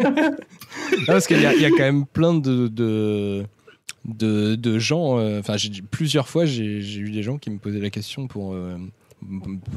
[1.07, 3.45] parce qu'il y, a- il y a quand même plein de, de,
[4.05, 5.17] de, de gens.
[5.19, 5.55] euh, Enfin,
[5.91, 8.53] plusieurs fois, j'ai eu des gens qui me posaient la question pour.
[8.53, 8.77] euh,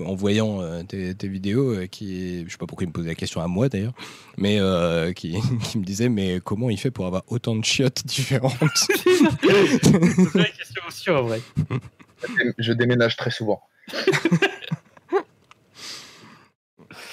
[0.04, 3.08] en voyant euh, tes, tes vidéos, euh, qui, je sais pas pourquoi ils me posaient
[3.08, 3.94] la question à moi d'ailleurs,
[4.36, 8.04] mais euh, qui, qui me disaient mais comment il fait pour avoir autant de chiottes
[8.04, 11.40] différentes C'est la question aussi, en vrai.
[12.58, 13.62] Je déménage très souvent.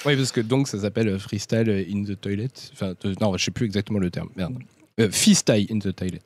[0.06, 2.48] Oui, parce que donc ça s'appelle euh, freestyle in the toilet.
[2.72, 4.30] Enfin, euh, non, je sais plus exactement le terme.
[4.36, 4.54] Merde.
[5.00, 6.22] Euh, freestyle in the toilet.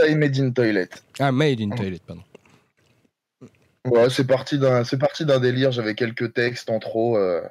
[0.00, 0.88] I made in toilet.
[1.18, 2.22] Ah, made in toilet, pardon.
[3.84, 5.72] Ouais, c'est parti d'un, c'est parti d'un délire.
[5.72, 7.42] J'avais quelques textes en trop euh,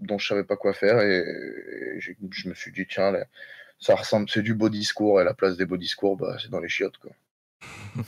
[0.00, 1.24] dont je savais pas quoi faire et,
[2.00, 3.24] je me suis dit tiens, là,
[3.78, 6.60] ça ressemble, c'est du beau discours et la place des beaux discours, bah, c'est dans
[6.60, 7.10] les chiottes quoi.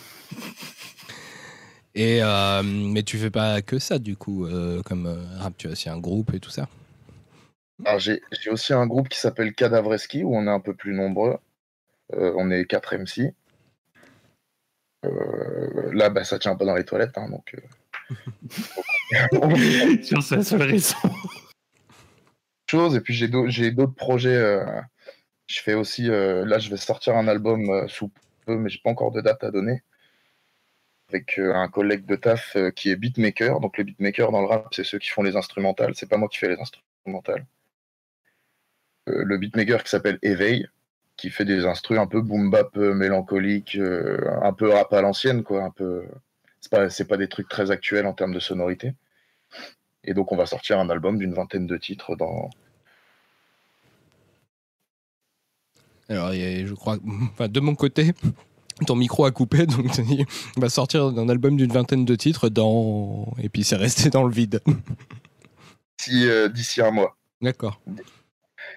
[1.95, 5.69] Et euh, mais tu fais pas que ça du coup, euh, comme euh, rap, tu
[5.69, 6.67] as aussi un groupe et tout ça?
[7.85, 11.39] Alors, j'ai aussi un groupe qui s'appelle Cadavreski où on est un peu plus nombreux.
[12.15, 13.35] Euh, on est 4 MC.
[15.05, 17.55] Euh, là, bah, ça tient pas dans les toilettes, hein, donc.
[17.55, 17.61] euh,
[20.03, 20.97] Sur sa seule raison.
[22.69, 22.95] chose.
[22.97, 24.61] Et puis j'ai d'au- j'ai d'autres projets.
[25.47, 26.07] je fais aussi.
[26.07, 28.11] là, je vais sortir un album sous
[28.47, 29.83] peu, mais j'ai pas encore de date à donner.
[31.09, 33.61] Avec un collègue de taf qui est beatmaker.
[33.61, 35.95] Donc les beatmakers dans le rap, c'est ceux qui font les instrumentales.
[35.95, 37.45] C'est pas moi qui fais les instrumentales.
[39.09, 40.69] Euh, le beatmaker qui s'appelle Éveil,
[41.17, 45.03] qui fait des instrus un peu boom bap euh, mélancolique, euh, un peu rap à
[45.03, 45.65] l'ancienne, quoi.
[45.65, 46.05] Un peu.
[46.61, 48.95] C'est pas, c'est pas des trucs très actuels en termes de sonorité.
[50.05, 52.51] Et donc on va sortir un album d'une vingtaine de titres dans,
[56.13, 56.99] Alors, je crois,
[57.33, 58.13] enfin, de mon côté,
[58.87, 59.87] ton micro a coupé, donc
[60.57, 64.25] on va sortir un album d'une vingtaine de titres dans, et puis c'est resté dans
[64.25, 64.61] le vide.
[65.99, 67.17] d'ici euh, d'ici un mois.
[67.41, 67.81] D'accord.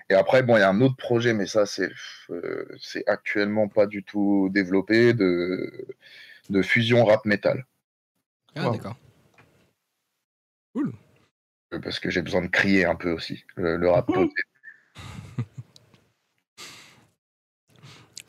[0.09, 1.92] Et après, bon, il y a un autre projet, mais ça, c'est
[2.30, 5.88] euh, c'est actuellement pas du tout développé, de,
[6.50, 7.66] de fusion rap metal.
[8.56, 8.98] Ah, d'accord.
[10.74, 10.93] Cool.
[11.82, 14.32] parce que j'ai besoin de crier un peu aussi, le, le rap posé.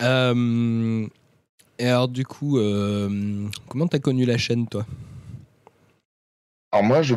[0.03, 1.07] Euh,
[1.79, 4.85] et alors, du coup, euh, comment t'as connu la chaîne, toi?
[6.71, 7.15] Alors moi, je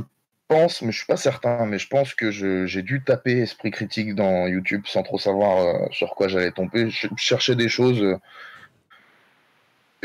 [0.50, 4.16] pense, mais je suis pas certain, mais je pense que j'ai dû taper esprit critique
[4.16, 6.90] dans YouTube sans trop savoir euh, sur quoi j'allais tomber.
[6.90, 8.18] Je cherchais des choses, euh,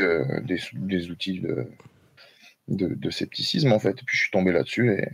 [0.00, 1.68] euh, des, outils de,
[2.68, 3.98] de, scepticisme en fait.
[4.00, 5.08] Et puis je suis tombé là-dessus et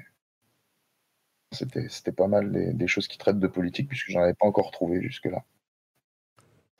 [1.50, 5.00] c'était pas mal des, choses qui traitent de politique puisque j'en avais pas encore trouvé
[5.00, 5.42] jusque-là.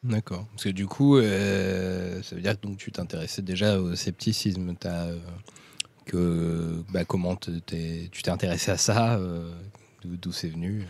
[0.02, 0.46] D'accord.
[0.50, 4.74] Parce que du coup, ça veut dire que donc, tu t'intéressais déjà au scepticisme.
[4.74, 5.20] T'as, euh,
[6.04, 9.50] que, bah, comment tu t'es intéressé à ça euh,
[10.04, 10.84] D'où c'est venu?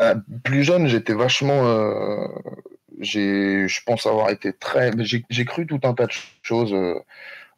[0.00, 1.66] Euh, plus jeune, j'étais vachement.
[1.66, 2.26] euh,
[3.00, 4.92] j'ai, je pense avoir été très.
[4.98, 6.98] J'ai cru tout un tas de choses, euh,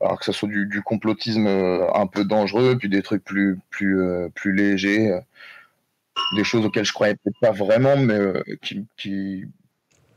[0.01, 3.59] alors que ce soit du, du complotisme euh, un peu dangereux, puis des trucs plus,
[3.71, 4.01] plus,
[4.35, 5.19] plus légers,
[6.37, 8.19] des choses auxquelles je croyais peut-être pas vraiment, mais
[8.63, 9.45] qui, qui,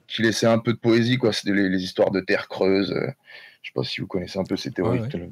[0.08, 1.34] qui laissaient un peu de poésie, quoi.
[1.34, 2.94] C'était les, les histoires de terre creuse.
[3.62, 5.00] je sais pas si vous connaissez un peu ces théories.
[5.00, 5.30] Ouais, ouais.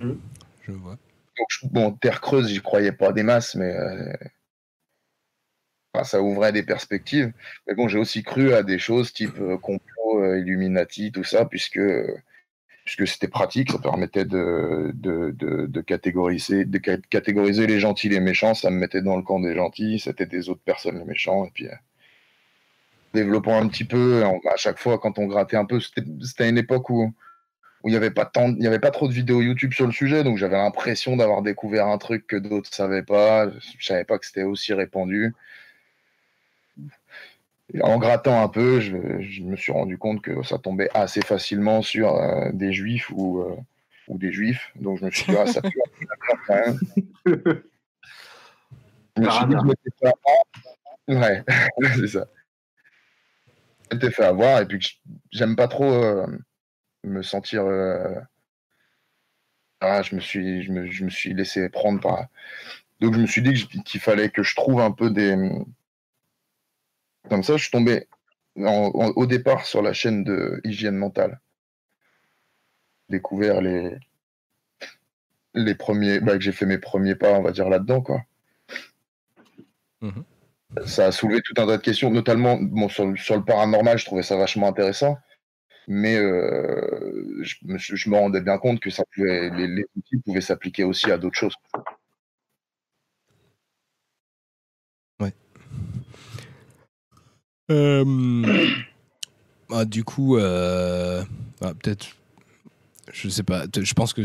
[0.00, 0.98] Je vois.
[1.38, 4.12] Donc, bon, Terre creuse, j'y croyais pas des masses, mais euh,
[5.92, 7.32] enfin, ça ouvrait des perspectives.
[7.66, 11.44] Mais bon, j'ai aussi cru à des choses type euh, complot, euh, Illuminati, tout ça,
[11.44, 11.80] puisque,
[12.84, 18.08] puisque c'était pratique, ça permettait de, de, de, de catégoriser, de ca- catégoriser les gentils,
[18.08, 21.04] les méchants, ça me mettait dans le camp des gentils, c'était des autres personnes les
[21.04, 21.68] méchants, et puis.
[21.68, 21.74] euh,
[23.14, 26.44] développant un petit peu, on- à chaque fois quand on grattait un peu, c'était c'était
[26.44, 27.14] à une époque où,
[27.86, 29.86] où il n'y avait, pas tant- il y avait pas trop de vidéos YouTube sur
[29.86, 33.48] le sujet, donc j'avais l'impression d'avoir découvert un truc que d'autres ne savaient pas.
[33.78, 35.32] Je savais pas que c'était aussi répandu.
[37.72, 41.20] Et en grattant un peu, je, je me suis rendu compte que ça tombait assez
[41.20, 43.54] facilement sur euh, des juifs ou, euh,
[44.08, 44.72] ou des juifs.
[44.74, 45.78] Donc je me suis dit, ah, ça pue
[46.48, 46.78] quand même.
[49.16, 50.12] Je me suis dit je m'étais fait
[51.06, 51.22] avoir.
[51.22, 51.44] Ouais,
[51.94, 52.26] c'est ça.
[53.92, 55.00] Je m'étais fait avoir et puis
[55.30, 56.26] j'aime pas trop euh,
[57.08, 57.64] me sentir.
[57.64, 58.14] euh,
[59.80, 62.26] ah, je me suis, je me, je me suis laissé prendre par.
[63.00, 65.36] Donc je me suis dit qu'il fallait que je trouve un peu des.
[67.28, 68.08] Comme ça, je suis tombé
[68.56, 71.40] en- en- au départ sur la chaîne de hygiène mentale.
[73.08, 73.98] Découvert les
[75.54, 78.20] les premiers, bah, que j'ai fait mes premiers pas, on va dire là-dedans quoi.
[80.86, 84.04] Ça a soulevé tout un tas de questions, notamment bon, sur, sur le paranormal, je
[84.04, 85.18] trouvais ça vachement intéressant,
[85.88, 90.18] mais euh, je, me, je me rendais bien compte que ça pouvait, les, les outils
[90.24, 91.54] pouvaient s'appliquer aussi à d'autres choses.
[97.70, 98.44] Euh,
[99.70, 101.22] ah, du coup, euh,
[101.60, 102.06] ah, peut-être.
[103.12, 103.64] Je sais pas.
[103.74, 104.20] Je pense que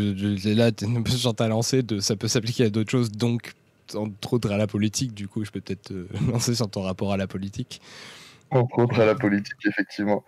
[0.55, 3.11] là, tu es un peu sur ta lancée de ça peut s'appliquer à d'autres choses,
[3.11, 3.53] donc
[3.95, 5.13] entre autres à la politique.
[5.13, 5.93] Du coup, je peux peut-être
[6.31, 7.81] lancer sur ton rapport à la politique.
[8.49, 10.23] Entre autres à la politique, effectivement.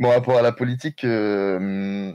[0.00, 2.14] Mon rapport à la politique, euh,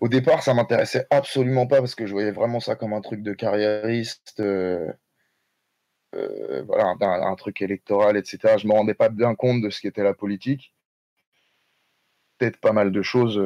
[0.00, 3.22] au départ, ça m'intéressait absolument pas parce que je voyais vraiment ça comme un truc
[3.22, 4.92] de carriériste, euh,
[6.16, 8.56] euh, voilà, un, truc électoral, etc.
[8.58, 10.74] Je me rendais pas bien compte de ce qu'était la politique.
[12.38, 13.40] Peut-être pas mal de choses.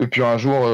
[0.00, 0.68] Et puis un jour,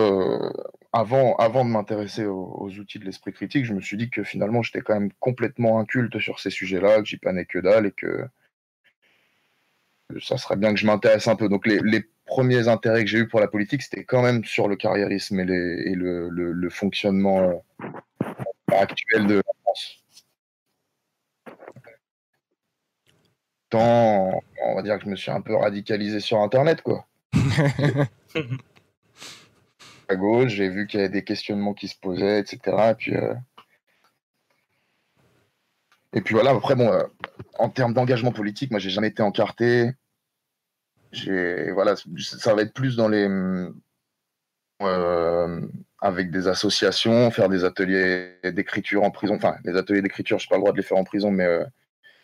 [0.92, 4.24] avant, avant de m'intéresser aux, aux outils de l'esprit critique, je me suis dit que
[4.24, 7.92] finalement, j'étais quand même complètement inculte sur ces sujets-là, que j'y panais que dalle et
[7.92, 8.28] que
[10.20, 11.48] ça serait bien que je m'intéresse un peu.
[11.48, 14.68] Donc les, les premiers intérêts que j'ai eu pour la politique, c'était quand même sur
[14.68, 17.54] le carriérisme et, les- et le, le- le fonctionnement euh,
[18.72, 20.02] actuel de la France.
[23.70, 27.06] Tant, on va dire que je me suis un peu radicalisé sur Internet, quoi.
[30.08, 32.90] à gauche, j'ai vu qu'il y avait des questionnements qui se posaient, etc.
[32.90, 33.34] Et puis, euh,
[36.12, 37.02] et puis voilà, après, bon, euh,
[37.58, 39.92] en termes d'engagement politique, moi, j'ai jamais été encarté.
[41.12, 43.28] J'ai, voilà, ça va être plus dans les.
[44.82, 45.60] euh,
[46.00, 49.36] avec des associations, faire des ateliers d'écriture en prison.
[49.36, 51.44] Enfin, les ateliers d'écriture, je n'ai pas le droit de les faire en prison, mais
[51.44, 51.64] euh,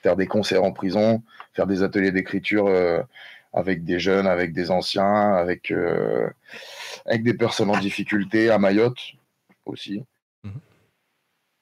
[0.02, 1.22] faire des concerts en prison,
[1.54, 2.68] faire des ateliers d'écriture
[3.52, 5.72] avec des jeunes, avec des anciens, avec,
[7.06, 9.00] avec des personnes en difficulté, à Mayotte
[9.64, 10.04] aussi.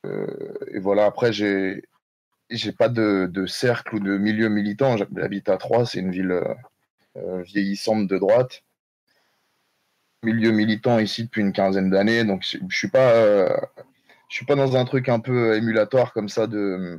[0.07, 1.85] Euh, et voilà, après, j'ai
[2.51, 4.97] j'ai pas de, de cercle ou de milieu militant.
[4.97, 6.55] J'habite à Troyes, c'est une ville euh,
[7.17, 8.63] euh, vieillissante de droite.
[10.23, 13.57] Milieu militant ici depuis une quinzaine d'années, donc je suis pas, euh,
[14.29, 16.99] je suis pas dans un truc un peu émulatoire comme ça de,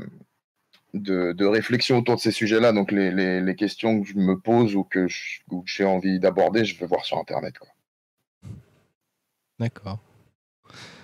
[0.95, 2.73] de, de réflexion autour de ces sujets-là.
[2.73, 5.05] Donc les, les, les questions que je me pose ou que
[5.65, 7.53] j'ai envie d'aborder, je vais voir sur Internet.
[9.59, 9.99] D'accord.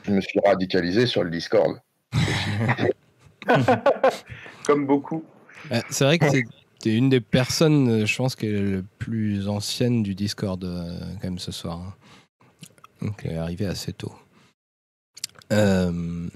[0.03, 1.79] Je me suis radicalisé sur le Discord.
[4.65, 5.23] Comme beaucoup.
[5.71, 9.47] Ouais, c'est vrai que c'est une des personnes, euh, je pense, qui est le plus
[9.47, 11.79] ancienne du Discord euh, quand même ce soir.
[11.79, 11.93] hein.
[13.01, 14.13] Donc elle est arrivée assez tôt.
[15.53, 16.27] Euh,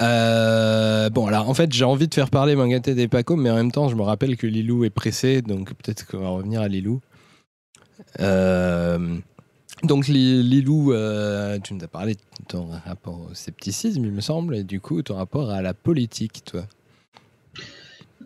[0.00, 3.54] euh, bon, alors en fait, j'ai envie de faire parler Mangate des Paco, mais en
[3.54, 6.68] même temps, je me rappelle que Lilou est pressé, donc peut-être qu'on va revenir à
[6.68, 7.00] Lilou.
[8.20, 9.16] Euh,
[9.82, 14.20] donc Li- Lilou, euh, tu nous as parlé de ton rapport au scepticisme, il me
[14.20, 16.66] semble, et du coup, ton rapport à la politique, toi.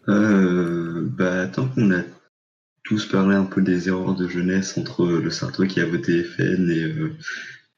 [0.08, 2.02] Euh, bah, tant qu'on a
[2.84, 6.70] tous parlé un peu des erreurs de jeunesse entre le Sartois qui a voté FN
[6.70, 7.16] et euh,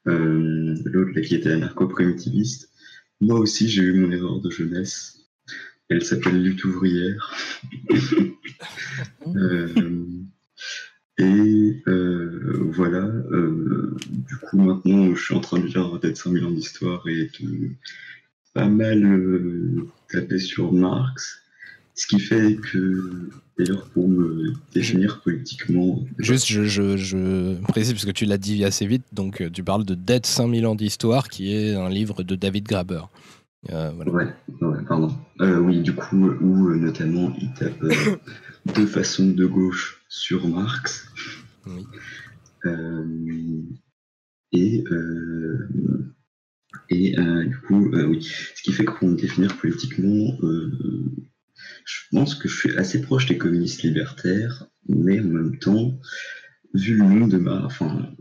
[0.07, 2.69] euh, l'autre qui était anarcho-primitiviste,
[3.19, 5.15] moi aussi j'ai eu mon erreur de jeunesse.
[5.89, 7.35] Elle s'appelle lutte ouvrière.
[11.19, 16.45] Et euh, voilà, euh, du coup maintenant je suis en train de lire Dead 5000
[16.45, 17.71] ans d'histoire et de
[18.53, 21.41] pas mal euh, taper sur Marx.
[21.95, 28.05] Ce qui fait que, d'ailleurs, pour me définir politiquement, Juste, je, je, je précise, parce
[28.05, 31.53] que tu l'as dit assez vite, donc tu parles de Dead 5000 ans d'histoire, qui
[31.53, 33.01] est un livre de David Graber.
[33.67, 34.09] Voilà.
[34.09, 35.13] Ouais, ouais, pardon.
[35.41, 37.83] Oui, du coup, où notamment il tape
[38.73, 41.07] deux façons de gauche sur Marx.
[41.65, 41.85] Oui.
[42.65, 43.63] Euh,
[44.51, 45.67] et euh,
[46.89, 50.37] et euh, du coup, oui, ce qui fait que pour me définir politiquement,
[51.85, 55.99] je pense que je suis assez proche des communistes libertaires, mais en même temps,
[56.73, 58.11] vu le nom de ma, enfin,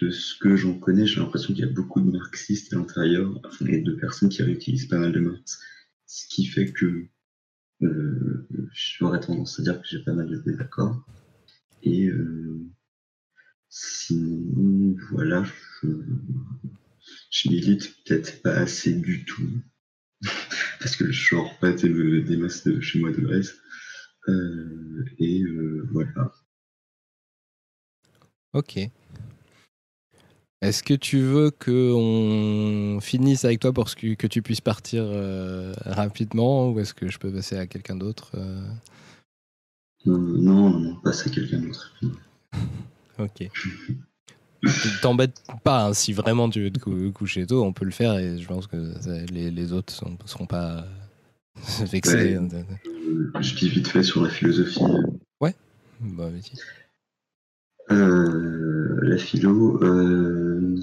[0.00, 3.40] de ce que j'en connais, j'ai l'impression qu'il y a beaucoup de marxistes à l'intérieur,
[3.44, 5.60] enfin, et de personnes qui réutilisent pas mal de Marx.
[6.06, 7.06] Ce qui fait que
[7.84, 11.04] euh, j'aurais tendance à dire que j'ai pas mal de désaccords.
[11.82, 12.66] Et euh,
[13.68, 15.44] sinon, voilà,
[15.82, 19.48] je, milite peut-être pas assez du tout.
[20.80, 23.54] Parce que je sors pas des, des masses de chez moi de base.
[24.28, 26.32] Euh, et euh, voilà.
[28.52, 28.78] Ok.
[30.64, 35.72] Est-ce que tu veux qu'on finisse avec toi pour que, que tu puisses partir euh,
[35.84, 38.62] rapidement ou est-ce que je peux passer à quelqu'un d'autre euh?
[40.06, 41.94] Euh, non, non, passe à quelqu'un d'autre.
[43.18, 43.48] Ok.
[45.02, 48.18] T'embête pas, hein, si vraiment tu veux te cou- coucher tôt, on peut le faire
[48.18, 50.84] et je pense que ça- les, les autres ne seront pas
[51.92, 52.38] vexés.
[52.38, 52.64] Ouais.
[53.40, 54.80] Je dis vite fait sur la philosophie.
[55.40, 55.54] Ouais,
[56.00, 56.54] bah vas-y.
[57.92, 58.73] Euh,
[59.04, 60.76] la philo, euh,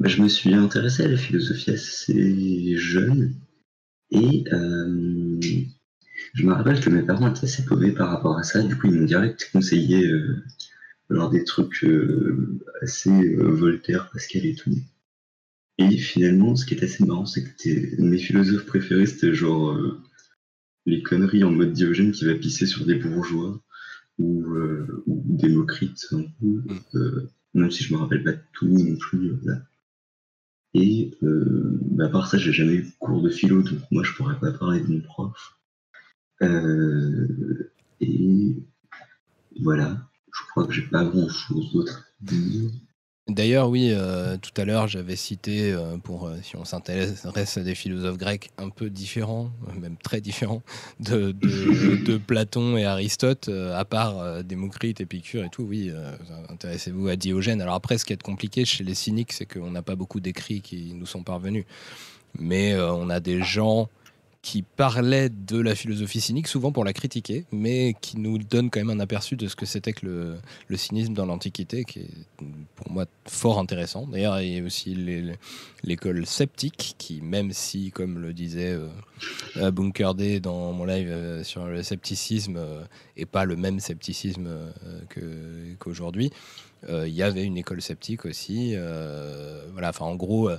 [0.00, 3.34] bah, je me suis intéressé à la philosophie assez jeune
[4.10, 5.40] et euh,
[6.34, 8.62] je me rappelle que mes parents étaient assez paumés par rapport à ça.
[8.62, 10.42] Du coup, ils m'ont direct conseillé euh,
[11.30, 11.86] des trucs
[12.82, 14.74] assez Voltaire, Pascal et tout.
[15.78, 19.76] Et finalement, ce qui est assez marrant, c'est que mes philosophes préférés, c'était genre
[20.86, 23.60] les conneries en mode Diogène qui va pisser sur des bourgeois
[24.18, 26.62] ou, euh, ou Démocrite, un peu,
[26.94, 29.30] euh, même si je me rappelle pas de tout non plus.
[29.30, 29.62] euh, là.
[30.74, 34.12] Et euh, bah, à part ça, j'ai jamais eu cours de philo, donc moi je
[34.14, 35.58] pourrais pas parler de mon prof.
[36.42, 37.70] Euh,
[38.00, 38.56] et
[39.60, 42.70] voilà, je crois que j'ai pas grand chose d'autre à dire.
[43.26, 47.60] D'ailleurs, oui, euh, tout à l'heure, j'avais cité, euh, pour euh, si on s'intéresse à
[47.62, 50.62] des philosophes grecs un peu différents, même très différents,
[51.00, 51.32] de,
[52.18, 55.90] Platon et Aristote, à part Démocrite, Épicure et tout, oui,
[56.50, 57.62] intéressez-vous à Diogène.
[57.62, 60.60] Alors après, ce qui est compliqué chez les cyniques, c'est qu'on n'a pas beaucoup d'écrits
[60.60, 61.64] qui nous sont parvenus.
[62.38, 63.88] Mais on a des gens
[64.44, 68.78] qui parlaient de la philosophie cynique, souvent pour la critiquer, mais qui nous donnent quand
[68.78, 70.36] même un aperçu de ce que c'était que
[70.68, 72.10] le, cynisme dans l'Antiquité, qui est
[72.76, 74.06] pour moi fort intéressant.
[74.06, 74.94] D'ailleurs, il y a aussi
[75.82, 78.88] l'école sceptique, qui même si, comme le disait euh,
[79.56, 82.84] euh, Bunker D dans mon live euh, sur le scepticisme, euh,
[83.16, 86.30] et pas le même scepticisme euh, qu'aujourd'hui,
[86.86, 88.76] il y avait une école sceptique aussi.
[89.72, 90.50] voilà, en gros,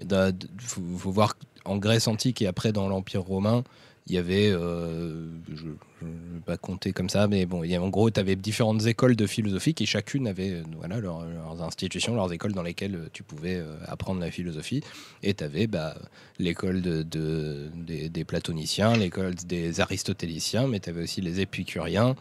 [0.00, 3.64] il faut, faut voir en Grèce antique et après dans l'Empire romain,
[4.06, 7.88] il y avait, euh, je ne vais pas compter comme ça, mais bon, y en
[7.90, 12.14] gros, tu avais différentes écoles de philosophie qui chacune avait euh, voilà, leur- leurs institutions,
[12.16, 14.82] leurs écoles dans lesquelles euh, tu pouvais apprendre la philosophie.
[15.22, 15.94] Et tu avais bah,
[16.40, 17.68] l'école de, de-
[18.08, 22.16] des, platoniciens, l'école des aristotéliciens, mais tu avais aussi les épicuriens.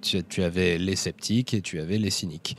[0.00, 2.56] Tu avais les sceptiques et tu avais les cyniques.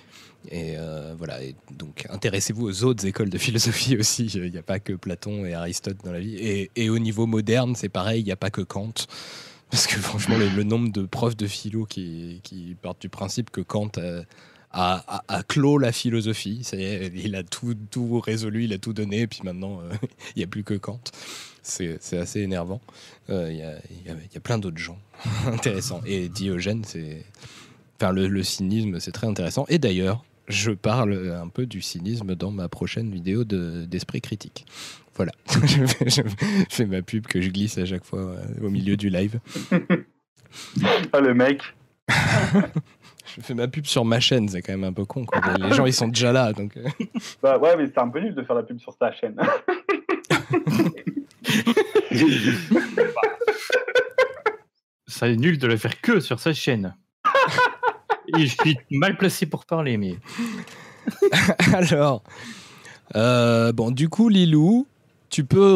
[0.49, 1.37] Et euh, voilà,
[1.77, 4.25] donc intéressez-vous aux autres écoles de philosophie aussi.
[4.35, 6.69] Il n'y a pas que Platon et Aristote dans la vie.
[6.75, 8.93] Et, au niveau moderne, c'est pareil, il n'y a pas que Kant.
[9.71, 12.41] Parce que franchement, le, nombre de profs de philo qui,
[12.81, 13.91] partent du principe que Kant
[14.73, 16.61] a, clos la philosophie.
[16.73, 17.75] Il a tout,
[18.19, 19.93] résolu, il a tout donné, et puis maintenant, euh,
[20.35, 21.01] il n'y a plus que Kant.
[21.61, 22.81] C'est assez énervant.
[23.29, 24.99] Euh, Il y, a, plein d'autres gens
[25.47, 26.01] intéressants.
[26.05, 27.23] Et Diogène, c'est.
[27.99, 29.65] Enfin, le cynisme, c'est très intéressant.
[29.69, 34.65] Et d'ailleurs, je parle un peu du cynisme dans ma prochaine vidéo de- d'esprit critique.
[35.15, 35.31] Voilà.
[35.65, 36.21] je, fais, je
[36.69, 39.39] fais ma pub que je glisse à chaque fois euh, au milieu du live.
[41.11, 41.63] Ah, le mec.
[43.35, 45.25] Je fais ma pub sur ma chaîne, c'est quand même un peu con.
[45.25, 45.41] quoi.
[45.57, 46.53] Les gens, ils sont déjà là.
[46.53, 46.83] Donc, euh.
[47.41, 49.35] Bah ouais, mais c'est un peu nul de faire la pub sur ta chaîne.
[55.07, 56.95] Ça est nul de le faire que sur sa chaîne.
[58.37, 60.15] Je suis mal placé pour parler, mais.
[61.73, 62.23] Alors,
[63.15, 64.87] euh, bon, du coup, Lilou,
[65.29, 65.75] tu peux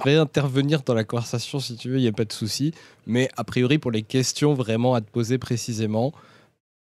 [0.00, 2.72] réintervenir dans la conversation si tu veux, il n'y a pas de souci.
[3.06, 6.12] Mais a priori, pour les questions vraiment à te poser précisément,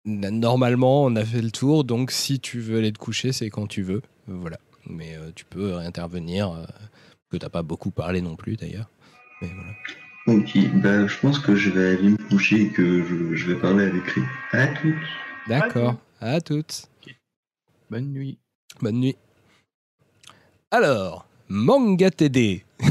[0.06, 1.84] normalement, on a fait le tour.
[1.84, 4.02] Donc, si tu veux aller te coucher, c'est quand tu veux.
[4.28, 4.58] Voilà.
[4.88, 6.66] Mais euh, tu peux réintervenir, euh,
[7.30, 8.90] que tu n'as pas beaucoup parlé non plus d'ailleurs.
[9.42, 9.74] Mais voilà.
[10.28, 13.60] Ok, bah, je pense que je vais aller me coucher et que je, je vais
[13.60, 14.24] parler avec lui.
[14.52, 14.96] À toutes.
[15.48, 15.96] D'accord.
[16.20, 16.88] À toutes.
[17.90, 18.38] Bonne nuit.
[18.82, 19.16] Bonne nuit.
[20.70, 22.64] Alors, Manga TD.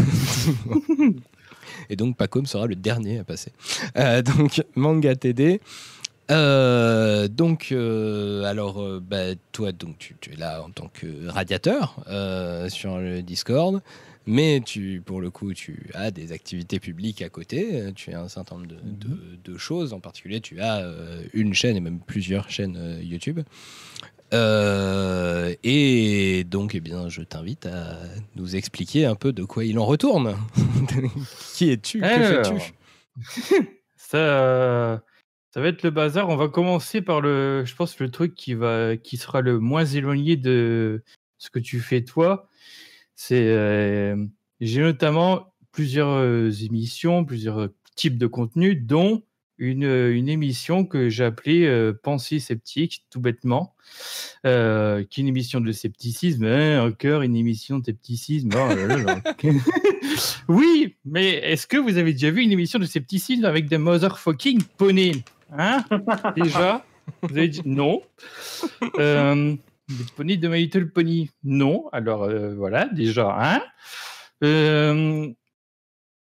[1.88, 3.52] Et donc, Pacom sera le dernier à passer.
[3.96, 5.60] Euh, donc, Manga TD.
[6.30, 11.28] Euh, donc, euh, alors, euh, bah, toi, donc, tu, tu es là en tant que
[11.28, 13.80] radiateur euh, sur le Discord,
[14.26, 17.80] mais tu, pour le coup, tu as des activités publiques à côté.
[17.80, 19.92] euh, Tu as un certain nombre de, de- de choses.
[19.92, 23.40] En particulier, tu as euh, une chaîne et même plusieurs chaînes euh, YouTube.
[24.32, 27.98] Euh, et donc, eh bien, je t'invite à
[28.36, 30.36] nous expliquer un peu de quoi il en retourne.
[31.54, 32.00] Qui es-tu?
[32.00, 32.06] Que
[32.42, 33.66] fais-tu?
[33.96, 35.02] Ça,
[35.54, 36.28] ça va être le bazar.
[36.28, 39.84] On va commencer par le, je pense, le truc qui va, qui sera le moins
[39.84, 41.02] éloigné de
[41.38, 42.48] ce que tu fais toi.
[43.22, 44.16] C'est, euh,
[44.62, 49.22] j'ai notamment plusieurs euh, émissions, plusieurs types de contenus, dont
[49.58, 53.74] une, une émission que j'ai appelée euh, Pensée sceptique, tout bêtement,
[54.46, 56.46] euh, qui est une émission de scepticisme.
[56.46, 58.48] Hein, encore une émission de scepticisme.
[58.54, 59.22] Oh là là là.
[60.48, 64.62] oui, mais est-ce que vous avez déjà vu une émission de scepticisme avec des motherfucking
[64.78, 65.84] poneys Hein?
[66.36, 66.86] Déjà?
[67.20, 68.00] Vous avez dit non?
[68.98, 69.56] Euh,
[69.98, 71.88] des poneys de My Little Pony Non.
[71.92, 73.36] Alors euh, voilà, déjà.
[73.38, 73.60] Hein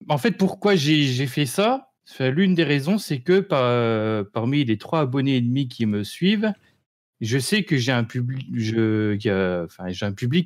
[0.08, 1.88] en fait, pourquoi j'ai fait ça?
[2.18, 6.52] L'une des raisons, c'est que par- parmi les trois abonnés et demi qui me suivent,
[7.20, 8.44] je sais que j'ai un public,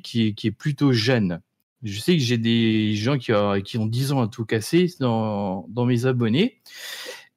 [0.03, 1.41] qui, est- plutôt jeune.
[1.83, 4.87] Je sais que j'ai des gens qui, ont- qui ont 10 ans à tout casser
[4.99, 6.61] dans, dans mes abonnés.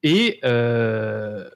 [0.03, 1.49] Et euh,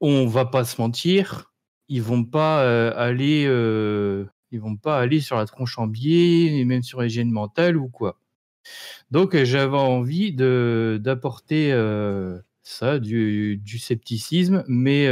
[0.00, 1.52] on va pas se mentir,
[1.88, 6.58] ils vont pas euh, aller, euh, ils vont pas aller sur la tronche en biais,
[6.58, 8.18] et même sur l'hygiène mentale ou quoi.
[9.10, 11.70] Donc euh, j'avais envie de d'apporter
[12.62, 15.08] ça, du, scepticisme, mais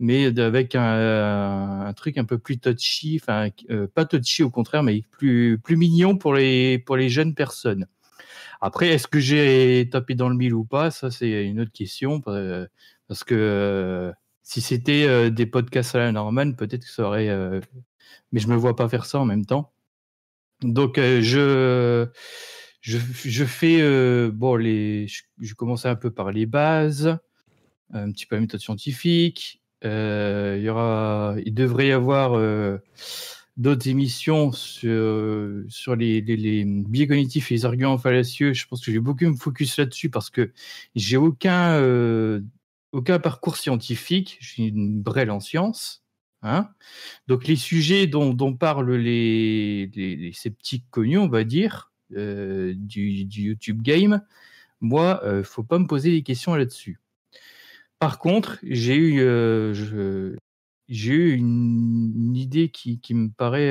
[0.00, 3.48] mais avec un, un truc un peu plus touchy, enfin
[3.94, 7.86] pas touchy au contraire, mais plus plus mignon pour les pour les jeunes personnes.
[8.60, 10.90] Après, est-ce que j'ai tapé dans le mille ou pas?
[10.90, 12.20] Ça, c'est une autre question.
[12.20, 14.12] Parce que
[14.44, 17.28] si c'était euh, des podcasts à la Norman, peut-être que ça aurait.
[17.28, 17.60] euh,
[18.30, 19.72] Mais je me vois pas faire ça en même temps.
[20.62, 22.06] Donc, euh, je,
[22.82, 23.80] je, je fais.
[24.30, 27.18] bon, les, je, je commençais un peu par les bases,
[27.92, 29.62] un petit peu la méthode scientifique.
[29.82, 32.38] Il, y aura, il devrait y avoir
[33.56, 38.52] d'autres émissions sur, sur les, biais cognitifs et les arguments fallacieux.
[38.54, 40.52] Je pense que j'ai beaucoup me focus là-dessus parce que
[40.94, 41.78] j'ai aucun,
[42.94, 44.38] aucun parcours scientifique.
[44.40, 46.04] J'ai une brêle en sciences.
[46.42, 46.68] Hein
[47.26, 54.22] Donc les sujets dont, parlent les, sceptiques connus, on va dire, euh, du, YouTube game,
[54.80, 57.00] moi, euh, faut pas me poser des questions là-dessus.
[57.98, 60.36] Par contre, j'ai eu, euh, je-
[61.34, 63.70] une, idée qui, me paraît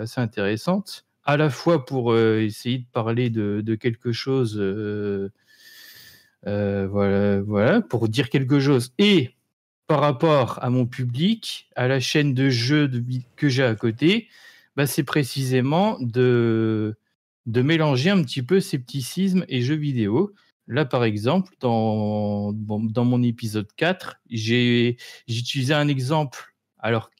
[0.00, 4.58] assez intéressante, à la fois pour essayer de parler de, quelque chose,
[6.44, 9.34] voilà, voilà, pour dire quelque chose, et
[9.88, 12.90] par rapport à mon public, à la chaîne de jeux
[13.36, 14.28] que j'ai à côté,
[14.76, 16.96] bah, c'est précisément de,
[17.46, 20.34] mélanger un petit peu scepticisme et jeux vidéo.
[20.68, 27.10] Là, par exemple, dans, mon épisode 4, j'ai utilisé un exemple, alors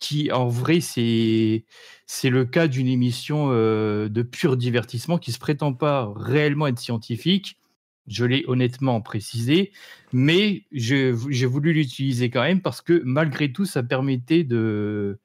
[0.00, 1.64] qui en vrai, c'est
[2.06, 6.80] c'est le cas d'une émission euh, de pur divertissement qui se prétend pas réellement être
[6.80, 7.58] scientifique,
[8.08, 9.70] Je l'ai honnêtement précisé,
[10.12, 15.20] mais j'ai voulu l'utiliser quand même parce que malgré tout, ça permettait de,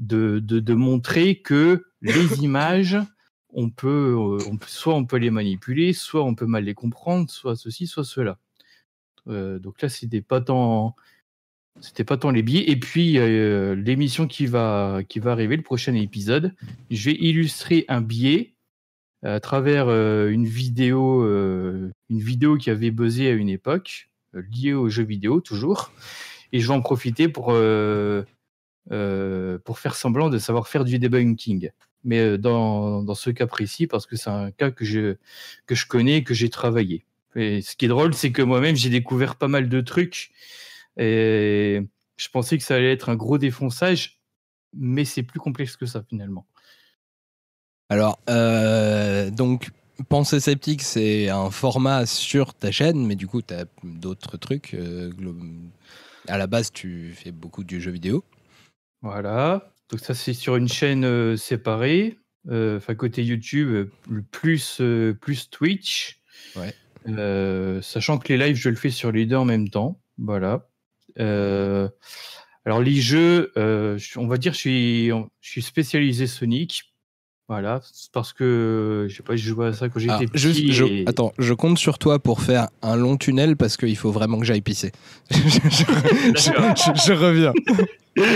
[0.00, 2.98] de, de- de montrer que les images,
[3.50, 6.74] on peut, euh, on peut- soit on peut les manipuler, soit on peut mal les
[6.74, 8.38] comprendre, soit ceci, soit cela.
[9.28, 10.96] Euh, donc là, c'était pas tant,
[11.80, 12.68] c'était pas tant les biais.
[12.70, 16.54] Et puis euh, l'émission qui va, qui va arriver, le prochain épisode,
[16.90, 18.55] je vais illustrer un biais
[19.22, 24.42] à travers euh, une vidéo, euh, une vidéo qui avait buzzé à une époque, euh,
[24.52, 25.92] liée aux jeux vidéo toujours.
[26.52, 27.54] Et je vais en profiter pour, pour
[29.78, 31.70] faire semblant de savoir faire du debunking.
[32.04, 35.16] Mais dans, dans ce cas précis, parce que c'est un cas que je,
[35.66, 37.04] que je connais que j'ai travaillé.
[37.34, 40.30] Et ce qui est drôle, c'est que moi-même, j'ai découvert pas mal de trucs.
[40.96, 41.82] Et
[42.16, 44.20] je pensais que ça allait être un gros défonçage,
[44.72, 46.46] mais c'est plus complexe que ça finalement.
[47.88, 49.70] Alors, euh, donc,
[50.08, 54.74] Pensée Sceptique, c'est un format sur ta chaîne, mais du coup, tu as d'autres trucs.
[54.74, 55.10] euh,
[56.28, 58.24] à la base, tu fais beaucoup du jeu vidéo.
[59.02, 59.70] Voilà.
[59.90, 62.18] Donc ça, c'est sur une chaîne euh, séparée.
[62.50, 63.88] Euh, Enfin, côté YouTube,
[64.32, 64.80] plus,
[65.20, 66.20] plus Twitch.
[66.56, 66.74] Ouais.
[67.82, 70.00] Sachant que les lives, je le fais sur les deux en même temps.
[70.18, 70.68] Voilà.
[71.18, 76.92] Alors, les jeux, je- on va dire, je suis, je suis spécialisé Sonic.
[77.48, 77.80] Voilà.
[77.92, 80.38] C'est Parce que, je sais pas, je jouais à ça quand j'étais petit.
[80.38, 83.96] juste, je, et- attends, je compte sur toi pour faire un long tunnel parce qu'il
[83.96, 84.90] faut vraiment que j'aille pisser.
[85.30, 87.52] je, je- je- je reviens.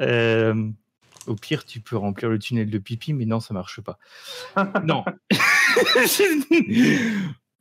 [0.00, 0.54] Euh,
[1.26, 3.98] au pire, tu peux remplir le tunnel de pipi, mais non, ça marche pas.
[4.84, 5.04] non.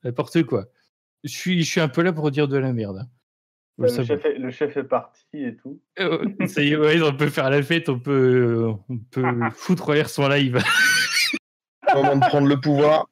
[0.03, 0.65] N'importe quoi.
[1.23, 3.07] Je suis, je suis un peu là pour dire de la merde.
[3.79, 5.79] Le chef, est, le chef est parti et tout.
[5.99, 9.23] Euh, ça y est, ouais, on peut faire la fête, on peut, on peut
[9.55, 10.57] foutre l'air son live.
[11.93, 13.07] Moment de prendre le pouvoir.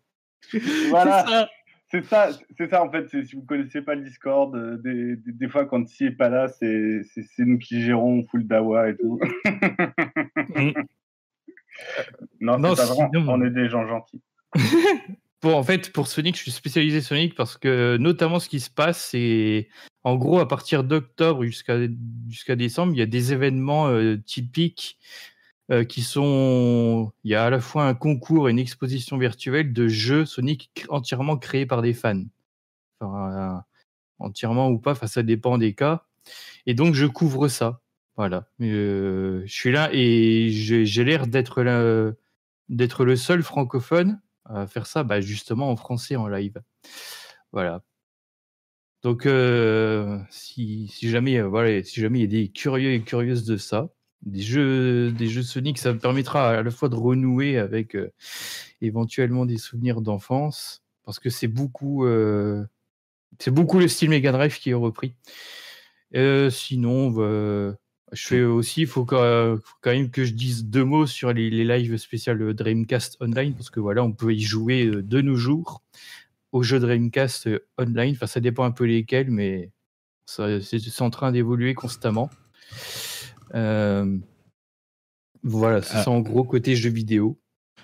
[0.90, 1.48] Voilà.
[1.92, 3.08] C'est ça, c'est ça en fait.
[3.10, 6.30] Si vous connaissez pas le Discord, euh, des, des, des fois quand Si est pas
[6.30, 7.03] là, c'est
[7.38, 9.19] nous qui gérons, on fout le dawa et tout.
[12.42, 13.10] non, Non, c'est pas vrai.
[13.27, 14.22] On est des gens gentils.
[15.45, 18.72] Bon, en fait, pour Sonic, je suis spécialisé Sonic parce que notamment ce qui se
[18.72, 19.69] passe, c'est
[20.03, 21.77] en gros à partir d'octobre jusqu'à
[22.27, 24.98] jusqu'à décembre, il y a des événements euh, typiques
[25.72, 27.11] euh, qui sont.
[27.24, 30.72] Il y a à la fois un concours et une exposition virtuelle de jeux Sonic
[30.90, 32.24] entièrement créés par des fans.
[32.99, 33.59] Enfin, euh,
[34.17, 36.07] entièrement ou pas, ça dépend des cas.
[36.65, 37.82] Et donc, je couvre ça.
[38.17, 38.48] Voilà.
[38.59, 41.64] Je suis là et j'ai l'air d'être
[42.69, 44.19] d'être le seul francophone
[44.67, 46.61] faire ça, bah, justement en français en live.
[47.51, 47.83] Voilà.
[49.06, 53.01] Donc, euh, si, si jamais, euh, voilà, si jamais il y a des curieux et
[53.03, 53.90] curieuses de ça,
[54.24, 58.11] des jeux, des jeux Sonic, ça me permettra à la fois de renouer avec euh,
[58.82, 62.07] éventuellement des souvenirs d'enfance, parce que c'est beaucoup,
[63.40, 65.14] c'est beaucoup le style Mega Drive qui est repris.
[66.49, 67.75] Sinon, bah,
[68.16, 71.32] je fais aussi, il faut, quand faut quand même que je dise deux mots sur
[71.34, 75.22] les, les lives spéciales Dreamcast Online, parce que voilà, on peut y jouer euh, de
[75.22, 75.84] nos jours
[76.52, 78.14] aux jeux Dreamcast euh, Online.
[78.16, 79.72] Enfin, ça dépend un peu lesquels, mais
[80.26, 82.30] c'est en train d'évoluer constamment.
[83.53, 84.18] Euh,
[85.44, 86.03] voilà, c'est Ah.
[86.03, 87.38] ça en gros côté jeux vidéo.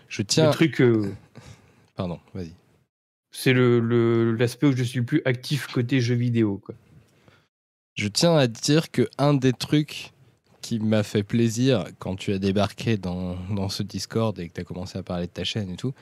[0.08, 0.48] Je tiens.
[0.48, 1.12] Le truc, euh,
[1.96, 2.54] Pardon, vas-y.
[3.32, 6.58] c'est le- l'aspect où je suis le plus actif côté jeux vidéo.
[6.66, 6.76] Quoi.
[7.96, 10.12] Je tiens à dire que un des trucs
[10.72, 14.62] qui m'a fait plaisir quand tu as débarqué dans, dans ce Discord et que tu
[14.62, 15.94] as commencé à parler de ta chaîne et tout,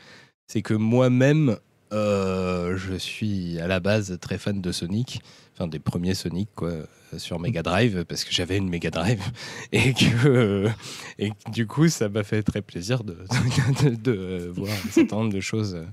[0.46, 1.58] c'est que moi-même,
[1.92, 5.22] euh, je suis à la base très fan de Sonic,
[5.56, 6.72] enfin des premiers Sonic quoi,
[7.18, 9.24] sur Mega Drive, parce que j'avais une Mega Drive
[9.72, 10.70] et que, euh,
[11.18, 13.18] et du coup, ça m'a fait très plaisir de,
[13.84, 15.84] de, de, euh, voir un certain nombre de choses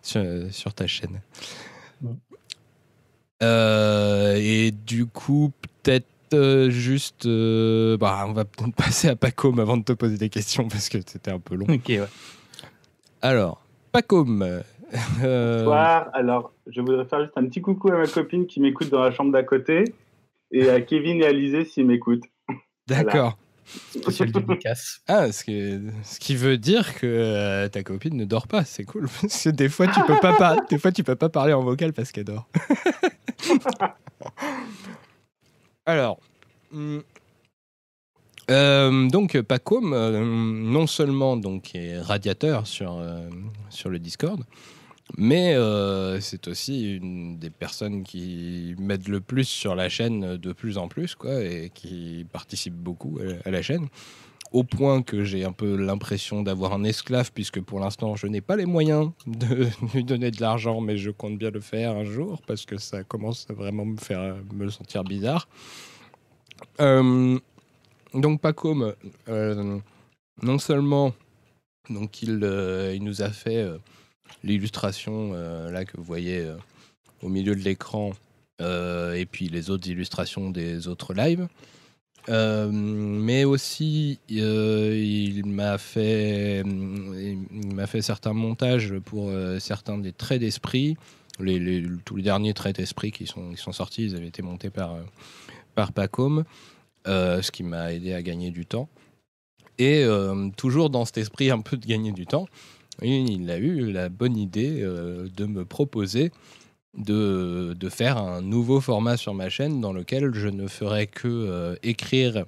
[0.00, 1.20] sur, sur ta chaîne.
[3.42, 5.50] Euh, et du coup,
[5.82, 7.26] peut-être euh, juste.
[7.26, 10.88] euh, bah, on va peut-être passer à Pacom avant de te poser des questions parce
[10.88, 11.66] que c'était un peu long.
[11.68, 12.02] Ok, ouais.
[13.20, 14.42] Alors, Pacom.
[14.42, 14.62] euh,
[15.64, 16.10] Bonsoir.
[16.12, 19.10] Alors, je voudrais faire juste un petit coucou à ma copine qui m'écoute dans la
[19.10, 19.84] chambre d'à côté
[20.50, 22.24] et à Kevin et Alizé s'ils m'écoutent.
[22.86, 23.38] D'accord.
[23.90, 25.00] Spécial dédicace.
[25.08, 28.84] Ah, ce qui, ce qui veut dire que euh, ta copine ne dort pas, c'est
[28.84, 29.08] cool.
[29.22, 31.62] Parce que des fois, tu peux pas, par- des fois, tu peux pas parler en
[31.62, 32.46] vocal parce qu'elle dort.
[35.84, 36.20] Alors,
[36.72, 37.02] hum,
[38.50, 43.28] euh, donc Pacom, euh, non seulement donc est radiateur sur euh,
[43.70, 44.42] sur le Discord,
[45.16, 45.56] mais
[46.20, 50.88] c'est aussi une des personnes qui m'aide le plus sur la chaîne de plus en
[50.88, 53.88] plus, quoi, et qui participe beaucoup à la chaîne.
[54.52, 58.40] Au point que j'ai un peu l'impression d'avoir un esclave, puisque pour l'instant, je n'ai
[58.40, 62.04] pas les moyens de lui donner de l'argent, mais je compte bien le faire un
[62.04, 65.48] jour, parce que ça commence à vraiment me faire me sentir bizarre.
[66.80, 67.38] Euh,
[68.14, 68.94] donc Pacom,
[69.28, 69.78] euh,
[70.42, 71.14] non seulement
[71.90, 73.66] donc il, euh, il nous a fait
[74.44, 76.46] l'illustration là que vous voyez
[77.22, 78.12] au milieu de l'écran
[78.60, 81.48] et puis les autres illustrations des autres lives.
[82.28, 90.12] Euh, mais aussi, euh, il m'a fait, m'a fait certains montages pour euh, certains des
[90.12, 90.96] traits d'esprit.
[91.38, 94.96] Tous les derniers traits d'esprit qui sont, sortis, ils avaient été montés par,
[95.74, 96.44] par Pacom,
[97.08, 98.88] euh, ce qui m'a aidé à gagner du temps.
[99.78, 100.06] Et
[100.56, 102.46] toujours dans cet esprit un peu de gagner du temps,
[103.00, 106.30] il a eu la bonne idée de me proposer
[106.96, 111.28] de, de faire un nouveau format sur ma chaîne dans lequel je ne ferai que
[111.28, 112.44] euh, écrire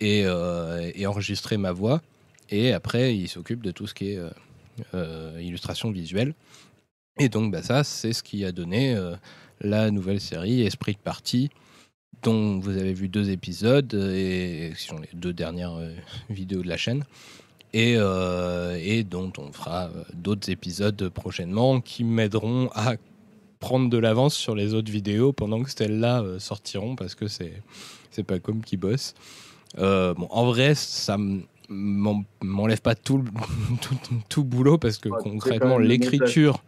[0.00, 2.02] et, euh, et enregistrer ma voix.
[2.50, 4.20] Et après, il s'occupe de tout ce qui est
[4.94, 6.34] euh, illustration visuelle.
[7.18, 8.96] Et donc, bah, ça, c'est ce qui a donné
[9.60, 11.50] la nouvelle série Esprit de Partie,
[12.22, 15.78] dont vous avez vu deux épisodes, et qui sont les deux dernières
[16.28, 17.04] vidéos de la chaîne.
[17.72, 22.94] Et, et dont on fera d'autres épisodes prochainement qui m'aideront à
[23.60, 27.62] prendre de l'avance sur les autres vidéos pendant que celles-là euh, sortiront parce que c'est
[28.10, 29.14] c'est pas comme qui bosse.
[29.78, 31.16] Euh, bon, en vrai, ça
[31.68, 33.24] m'enlève pas tout, le-
[33.82, 33.94] tout,
[34.28, 36.62] tout boulot parce que Ouais, concrètement, l'écriture,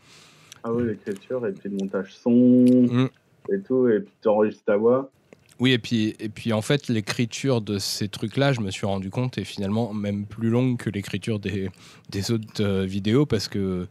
[0.63, 3.09] Ah oui, l'écriture, et puis le montage son, Mm.
[3.53, 5.11] et tout, et puis tu enregistres ta voix.
[5.59, 9.11] Oui, et puis, et puis en fait, l'écriture de ces trucs-là, je me suis rendu
[9.11, 11.71] compte, est finalement même plus longue que l'écriture des,
[12.11, 13.87] des autres euh, vidéos parce que,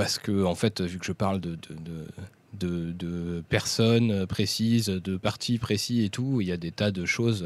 [0.00, 1.56] parce que, en fait, vu que je parle de,
[3.48, 7.44] personnes précises, de parties précis et tout, il y a des tas de choses.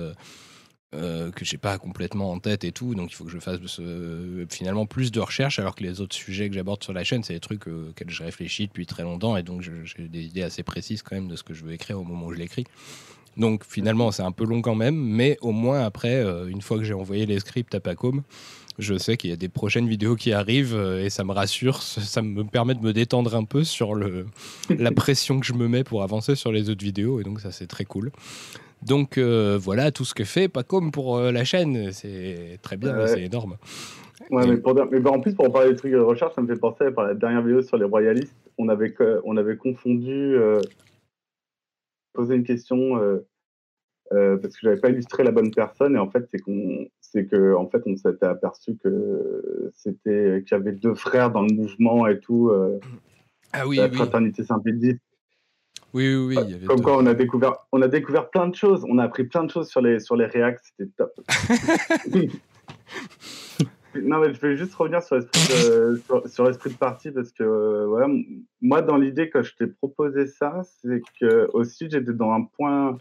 [0.94, 3.58] euh, que j'ai pas complètement en tête et tout, donc il faut que je fasse
[3.80, 7.24] euh, finalement plus de recherches, alors que les autres sujets que j'aborde sur la chaîne,
[7.24, 10.42] c'est des trucs euh, auxquels je réfléchis depuis très longtemps, et donc j'ai des idées
[10.42, 12.64] assez précises quand même de ce que je veux écrire au moment où je l'écris.
[13.36, 16.78] Donc finalement, c'est un peu long quand même, mais au moins après, euh, une fois
[16.78, 18.22] que j'ai envoyé les scripts à Pacom,
[18.78, 21.80] je sais qu'il y a des prochaines vidéos qui arrivent euh, et ça me rassure,
[21.82, 24.26] ça me permet de me détendre un peu sur le,
[24.78, 27.50] la pression que je me mets pour avancer sur les autres vidéos, et donc ça
[27.52, 28.10] c'est très cool.
[28.82, 32.96] Donc euh, voilà tout ce que fait Pacom pour euh, la chaîne, c'est très bien,
[32.96, 33.06] Ouais.
[33.08, 33.56] c'est énorme.
[34.30, 36.40] Ouais, Et- mais, pour mais bah, en plus, pour parler des trucs de recherche, ça
[36.42, 38.34] me fait penser par la dernière vidéo sur les royalistes.
[38.58, 40.60] On avait, que- on avait confondu, euh,
[42.12, 42.96] posé une question
[44.12, 47.26] euh, parce que j'avais pas illustré la bonne personne et en fait, c'est qu'on, c'est
[47.26, 51.54] que en fait, on s'était aperçu que c'était qu'il y avait deux frères dans le
[51.54, 52.50] mouvement et tout.
[52.50, 52.78] euh,
[53.52, 53.94] Ah oui, la oui.
[53.96, 54.98] fraternité Saint-Pédis.
[55.94, 58.28] Oui, oui, oui, il y avait Comme deux- quoi, on a découvert, on a découvert
[58.30, 58.84] plein de choses.
[58.88, 60.28] On a appris plein de choses sur les sur les.
[60.28, 61.12] C'était top.
[64.02, 67.30] non, mais je vais juste revenir sur l'esprit de, sur, sur l'esprit de partie parce
[67.32, 68.08] que euh, voilà,
[68.60, 72.98] moi, dans l'idée que je t'ai proposé ça, c'est que aussi j'étais dans un point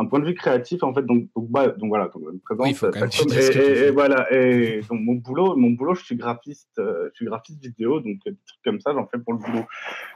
[0.00, 2.70] un point de vue créatif en fait donc donc, bah, donc voilà donc, présente, Oui,
[2.70, 6.04] il faut quand même et, et- et voilà et donc mon boulot mon boulot je
[6.04, 9.18] suis graphiste euh, je suis graphiste vidéo donc euh, des trucs comme ça j'en fais
[9.18, 9.66] pour le boulot.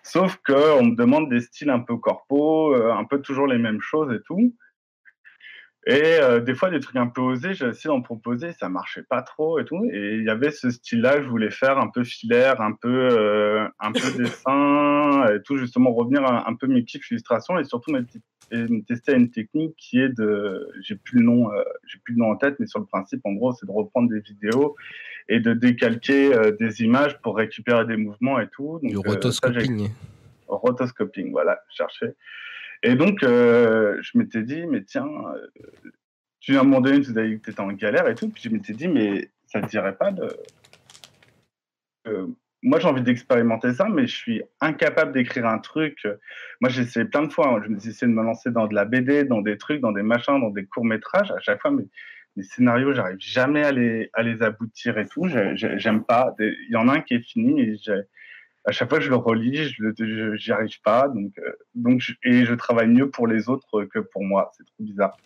[0.04, 3.58] Sauf que on me demande des styles un peu corpo euh, un peu toujours les
[3.58, 4.54] mêmes choses et tout.
[5.84, 9.02] Et euh, des fois, des trucs un peu osés, j'ai essayé d'en proposer, ça marchait
[9.02, 9.84] pas trop et tout.
[9.92, 13.08] Et il y avait ce style-là que je voulais faire un peu filaire, un peu,
[13.10, 17.64] euh, un peu dessin, et tout, justement revenir un, un peu mes kiffs illustration et
[17.64, 18.06] surtout me,
[18.52, 21.98] et me tester à une technique qui est de, j'ai plus le nom, euh, j'ai
[21.98, 24.20] plus le nom en tête, mais sur le principe, en gros, c'est de reprendre des
[24.20, 24.76] vidéos
[25.28, 28.78] et de décalquer euh, des images pour récupérer des mouvements et tout.
[28.82, 29.90] Donc, Du euh, ça, rotoscoping.
[30.48, 32.14] rotoscoping, voilà, je cherchais.
[32.82, 35.06] Et donc, je m'étais dit, mais tiens,
[36.40, 38.28] tu à un moment donné, tu as dit que tu étais en galère et tout,
[38.28, 40.28] puis je m'étais dit, mais ça ne te dirait pas de.
[42.62, 46.06] Moi, j'ai envie d'expérimenter ça, mais je suis incapable d'écrire un truc.
[46.60, 47.48] Moi, j'ai essayé plein de fois.
[47.48, 47.60] hein.
[47.64, 49.90] Je me suis essayé de me lancer dans de la BD, dans des trucs, dans
[49.92, 51.30] des machins, dans des courts-métrages.
[51.32, 51.84] À chaque fois, mes,
[52.44, 55.26] scénarios, j'arrive jamais à les, à les aboutir et tout.
[55.28, 56.34] J'ai- j'ai- J'aime pas.
[56.38, 58.02] Il y en a un qui est fini, j'ai-
[58.64, 61.08] à chaque fois je le relis, je j'y arrive pas.
[61.08, 64.52] Donc, euh, donc et je travaille mieux pour les autres que pour moi.
[64.56, 65.16] C'est trop bizarre.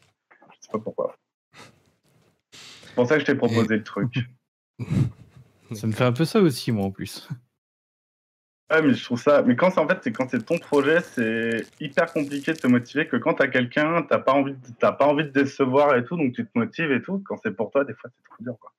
[0.52, 1.14] Je sais pas pourquoi.
[1.62, 4.14] C'est pour ça que je t'ai proposé le truc.
[5.72, 7.28] Ça me fait un peu ça aussi, moi, en plus.
[8.70, 9.42] Ouais, mais je trouve ça.
[9.42, 12.66] Mais quand c'est en fait, c'est quand c'est ton projet, c'est hyper compliqué de te
[12.66, 14.58] motiver que quand t'as quelqu'un, t'as pas envie, de...
[14.78, 17.22] t'as pas envie de décevoir et tout, donc tu te motives et tout.
[17.24, 18.72] Quand c'est pour toi, des fois, c'est trop dur, quoi.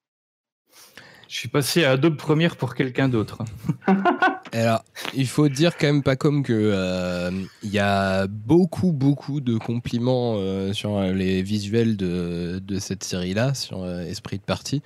[1.29, 3.43] Je suis passé à Adobe Premiere pour quelqu'un d'autre.
[4.53, 4.83] Alors,
[5.13, 7.31] il faut dire quand même pas comme que euh,
[7.63, 13.53] il y a beaucoup beaucoup de compliments euh, sur les visuels de, de cette série-là,
[13.53, 14.81] sur euh, Esprit de partie.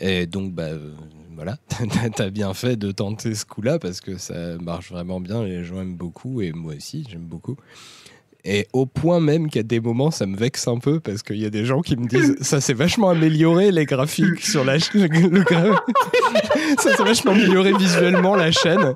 [0.00, 0.92] Et donc, bah, euh,
[1.36, 1.56] voilà,
[2.16, 5.44] t'as bien fait de tenter ce coup-là parce que ça marche vraiment bien.
[5.44, 7.56] Les gens aiment beaucoup et moi aussi, j'aime beaucoup.
[8.42, 11.44] Et au point même qu'à des moments, ça me vexe un peu parce qu'il y
[11.44, 15.06] a des gens qui me disent ça s'est vachement amélioré les graphiques sur la chaîne.
[15.08, 15.78] gra-
[16.80, 18.94] ça s'est vachement amélioré visuellement la chaîne.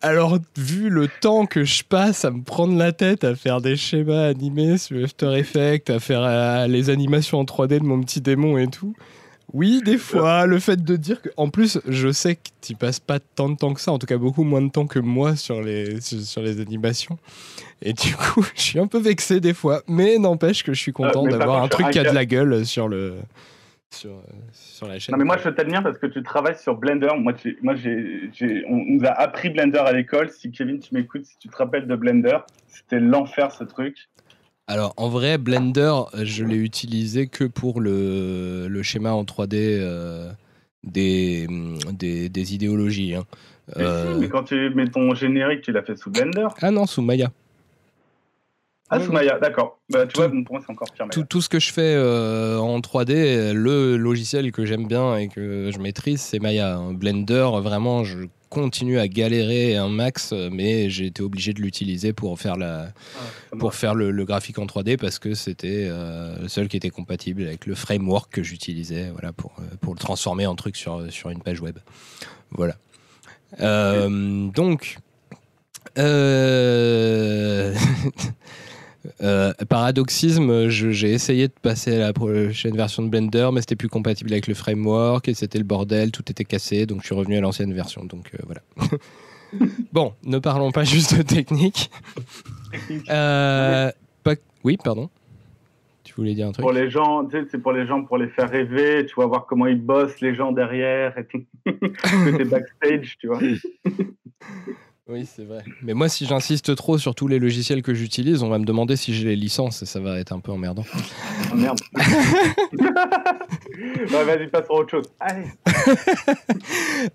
[0.00, 3.76] Alors, vu le temps que je passe à me prendre la tête à faire des
[3.76, 8.20] schémas animés sur After Effects, à faire euh, les animations en 3D de mon petit
[8.20, 8.96] démon et tout,
[9.54, 11.28] oui, des fois, le fait de dire que.
[11.36, 14.06] En plus, je sais que tu passes pas tant de temps que ça, en tout
[14.06, 17.18] cas beaucoup moins de temps que moi sur les, sur, sur les animations.
[17.82, 20.92] Et du coup, je suis un peu vexé des fois, mais n'empêche que je suis
[20.92, 23.16] content par d'avoir un truc qui a de la gueule sur le.
[23.90, 24.22] Sur, euh,
[24.54, 25.12] sur la chaîne.
[25.12, 27.10] Non, mais moi, je t'admire parce que tu travailles sur Blender.
[27.18, 30.30] Moi, on nous a appris Blender à l'école.
[30.30, 34.08] Si Kevin, tu m'écoutes, si tu te rappelles de Blender, c'était l'enfer ce truc.
[34.68, 39.56] Alors, en vrai, Blender, euh, je l'ai utilisé que pour le, le schéma en 3D
[39.80, 40.30] euh,
[40.84, 43.14] des, hum, des, des idéologies.
[43.14, 43.24] hein.
[43.76, 46.46] Mais Euh, si, mais quand tu mets ton générique, tu l'as fait sous Blender?
[46.60, 47.30] Ah non, sous Maya.
[48.90, 49.78] Ah, sous Maya, d'accord.
[49.90, 51.06] Bah, tu vois, bon, pour moi, c'est encore pire.
[51.10, 55.28] Tout, tout ce que je fais euh, en 3D, le logiciel que j'aime bien et
[55.28, 56.76] que je maîtrise, c'est Maya.
[56.76, 56.92] hein.
[56.92, 58.18] Blender, vraiment, je
[58.52, 62.92] continue à galérer un max, mais j'ai été obligé de l'utiliser pour faire, la,
[63.58, 66.90] pour faire le, le graphique en 3D parce que c'était euh, le seul qui était
[66.90, 71.10] compatible avec le framework que j'utilisais voilà, pour, euh, pour le transformer en truc sur,
[71.10, 71.78] sur une page web.
[72.50, 72.76] Voilà.
[73.60, 74.98] Euh, donc,
[75.98, 77.74] euh,
[79.22, 83.88] euh, paradoxisme, j'ai essayé de passer à la prochaine version de Blender, mais c'était plus
[83.88, 87.36] compatible avec le framework et c'était le bordel, tout était cassé, donc je suis revenu
[87.36, 88.04] à l'ancienne version.
[88.04, 88.60] Donc euh, voilà.
[89.92, 91.90] bon, ne parlons pas juste de technique.
[93.10, 93.90] Euh,
[94.22, 95.10] pas- Oui, pardon.
[96.04, 96.62] Tu voulais dire un truc?
[96.62, 99.06] Pour les gens, tu sais, c'est pour les gens, pour les faire rêver.
[99.06, 101.44] Tu vas voir comment ils bossent, les gens derrière et tout.
[101.64, 103.40] Côté backstage, tu vois.
[105.08, 105.64] Oui, c'est vrai.
[105.82, 108.94] Mais moi, si j'insiste trop sur tous les logiciels que j'utilise, on va me demander
[108.94, 110.84] si j'ai les licences et ça va être un peu emmerdant.
[111.52, 111.80] Oh, merde.
[112.88, 115.12] ouais, vas-y, passons à autre chose.
[115.18, 115.46] Allez.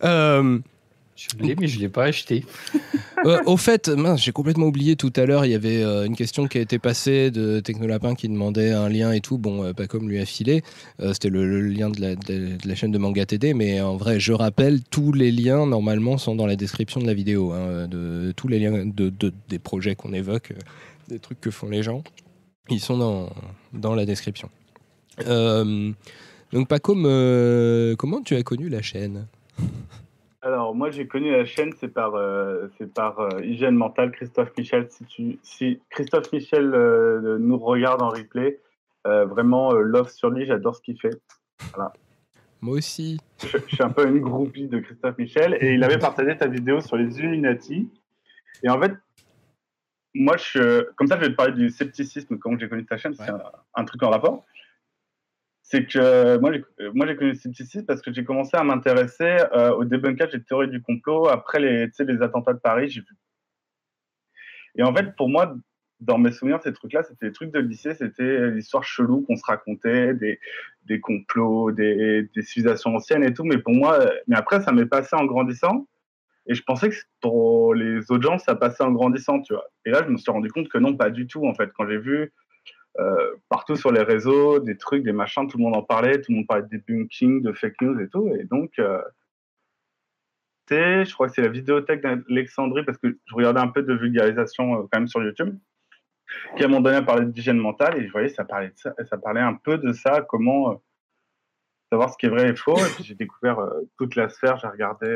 [0.03, 0.59] Euh,
[1.17, 2.45] Je l'ai, mais je l'ai pas acheté.
[3.25, 6.15] Euh, au fait, mince, j'ai complètement oublié tout à l'heure, il y avait euh, une
[6.15, 9.39] question qui a été passée de Technolapin qui demandait un lien et tout.
[9.39, 9.73] Bon, euh,
[10.03, 10.61] lui a filé,
[11.01, 14.83] Euh, c'était le, lien de la, chaîne de Manga TD, mais en vrai, je rappelle,
[14.83, 17.53] tous les liens normalement sont dans la description de la vidéo.
[17.53, 20.53] hein, de, tous les liens de, de- des projets qu'on évoque,
[21.09, 22.03] des trucs que font les gens,
[22.69, 23.29] ils sont dans,
[23.73, 24.49] dans la description.
[25.25, 29.25] Donc, pas comme comment tu as connu la chaîne?
[30.41, 34.51] Alors, moi, j'ai connu la chaîne, c'est par, euh, c'est par euh, Hygiène Mentale, Christophe
[34.57, 34.87] Michel.
[34.89, 38.59] Si, tu, si Christophe Michel euh, nous regarde en replay,
[39.05, 41.21] vraiment, love sur lui, j'adore ce qu'il fait.
[41.73, 41.93] Voilà.
[42.59, 43.17] Moi aussi.
[43.41, 46.47] Je, je suis un peu une groupie de Christophe Michel et il avait partagé ta
[46.47, 47.89] vidéo sur les Illuminati.
[48.63, 48.91] Et en fait,
[50.13, 53.13] moi, je, comme ça, je vais te parler du scepticisme, comment j'ai connu ta chaîne,
[53.13, 53.41] c'est un,
[53.75, 54.45] un truc en rapport.
[55.69, 59.37] C'est que euh, euh, moi, j'ai connu le scepticisme parce que j'ai commencé à m'intéresser
[59.53, 62.87] euh, au débunkage des théories du complot après les, les attentats de Paris.
[62.87, 63.03] Vu.
[64.75, 65.57] Et en fait, pour moi,
[65.99, 69.43] dans mes souvenirs, ces trucs-là, c'était des trucs de lycée, c'était l'histoire chelou qu'on se
[69.45, 70.39] racontait, des,
[70.85, 73.43] des complots, des, des civilisations anciennes et tout.
[73.43, 75.85] Mais pour moi, mais après, ça m'est passé en grandissant.
[76.45, 79.65] Et je pensais que pour les autres gens, ça passait en grandissant, tu vois.
[79.85, 81.71] Et là, je me suis rendu compte que non, pas du tout, en fait.
[81.75, 82.31] Quand j'ai vu
[82.99, 86.31] euh, partout sur les réseaux, des trucs, des machins, tout le monde en parlait, tout
[86.31, 88.27] le monde parlait de debunking, de fake news et tout.
[88.39, 89.01] Et donc, euh,
[90.69, 94.75] je crois que c'est la vidéothèque d'Alexandrie, parce que je regardais un peu de vulgarisation
[94.75, 95.57] euh, quand même sur YouTube,
[96.55, 98.77] qui à un moment donné a parlé d'hygiène mentale, et je voyais ça parlait, de
[98.77, 100.75] ça, ça parlait un peu de ça, comment euh,
[101.91, 102.77] savoir ce qui est vrai et faux.
[102.77, 103.59] Et puis j'ai découvert
[103.97, 105.07] toute la sphère, j'ai regardé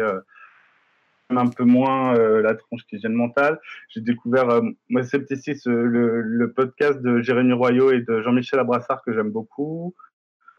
[1.38, 3.60] un peu moins euh, la tronche qu'hygiène mentale.
[3.90, 8.60] J'ai découvert, euh, moi, Scepticisme, euh, le, le podcast de Jérémy Royot et de Jean-Michel
[8.60, 9.94] Abrassard que j'aime beaucoup.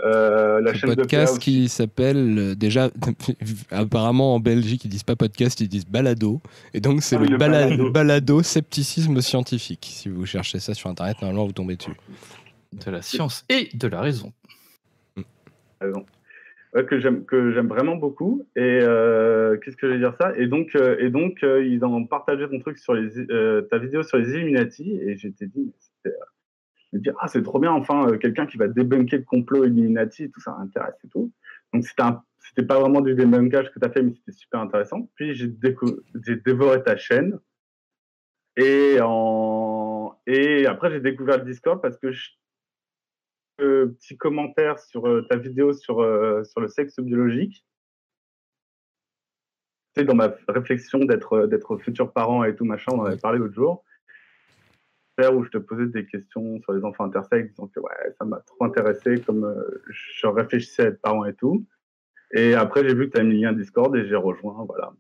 [0.05, 2.91] Euh, la chaîne de podcast qui s'appelle euh, déjà
[3.71, 6.41] apparemment en Belgique ils disent pas podcast ils disent balado
[6.75, 7.91] et donc c'est Ah le, le bala- balado.
[7.93, 11.93] balado scepticisme scientifique si vous cherchez ça sur internet normalement vous tombez dessus
[12.73, 14.33] de la science et de la raison
[15.81, 16.05] raison.
[16.75, 20.33] Ouais, que j'aime que j'aime vraiment beaucoup et euh, qu'est-ce que je vais dire ça?
[20.39, 23.77] Et donc euh, et donc euh, ils ont partagé ton truc sur les euh, ta
[23.77, 25.75] vidéo sur les Illuminati et j'étais dit
[26.07, 26.11] euh,
[26.95, 30.31] me dis ah c'est trop bien enfin euh, quelqu'un qui va débunker le complot Illuminati
[30.31, 31.31] tout ça m'intéresse et tout
[31.75, 32.05] donc c'était
[32.43, 35.09] c'était pas vraiment du débunkage que tu as fait, mais c'était super intéressant.
[35.15, 35.51] Puis j'ai
[36.27, 37.39] j'ai dévoré ta chaîne.
[38.57, 40.15] Et, en...
[40.27, 42.31] et après, j'ai découvert le Discord parce que je...
[43.59, 47.65] petit commentaire sur euh, ta vidéo sur, euh, sur le sexe biologique.
[49.95, 53.05] Tu sais, dans ma réflexion d'être euh, d'être futur parent et tout machin, on en
[53.05, 53.85] avait parlé l'autre jour.
[55.19, 58.41] Où je te posais des questions sur les enfants intersexes, disant que ouais, ça m'a
[58.41, 59.55] trop intéressé, comme
[59.89, 61.65] je réfléchissais à être parent et tout.
[62.33, 64.65] Et après, j'ai vu que tu as mis lien Discord et j'ai rejoint.
[64.67, 64.93] Voilà.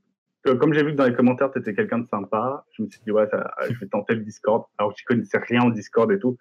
[0.44, 3.00] Comme j'ai vu que dans les commentaires, tu étais quelqu'un de sympa, je me suis
[3.04, 3.28] dit, ouais,
[3.68, 4.64] je vais tenter le Discord.
[4.78, 6.38] Alors que je connaissais rien en Discord et tout.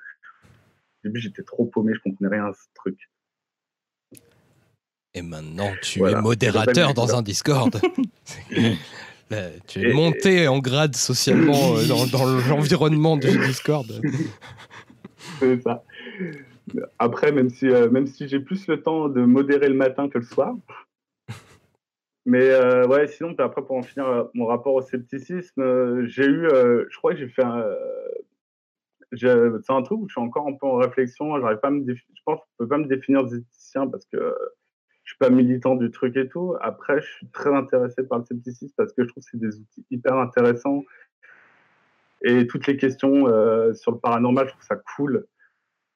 [1.03, 3.09] Au début, j'étais trop paumé, je comprenais rien à ce truc.
[5.13, 6.19] Et maintenant, tu Voilà.
[6.19, 7.75] es modérateur dans un Discord.
[9.31, 13.87] Là, tu es Et- monté en grade socialement euh, dans, dans l'environnement du Discord.
[15.39, 15.83] C'est ça.
[16.99, 20.17] Après, même si, euh, même si j'ai plus le temps de modérer le matin que
[20.19, 20.53] le soir.
[22.25, 26.47] Mais euh, ouais, sinon, après, pour en finir, mon rapport au scepticisme, euh, j'ai eu,
[26.89, 27.65] je crois que j'ai fait un.
[29.17, 31.39] C'est un truc où je suis encore un peu en réflexion.
[31.41, 34.35] Pas à me je pense que je peux pas me définir zéticien parce que
[35.03, 36.55] je suis pas militant du truc et tout.
[36.61, 39.59] Après, je suis très intéressé par le scepticisme parce que je trouve que c'est des
[39.59, 40.83] outils hyper intéressants.
[42.23, 45.25] Et toutes les questions euh, sur le paranormal, je trouve ça cool.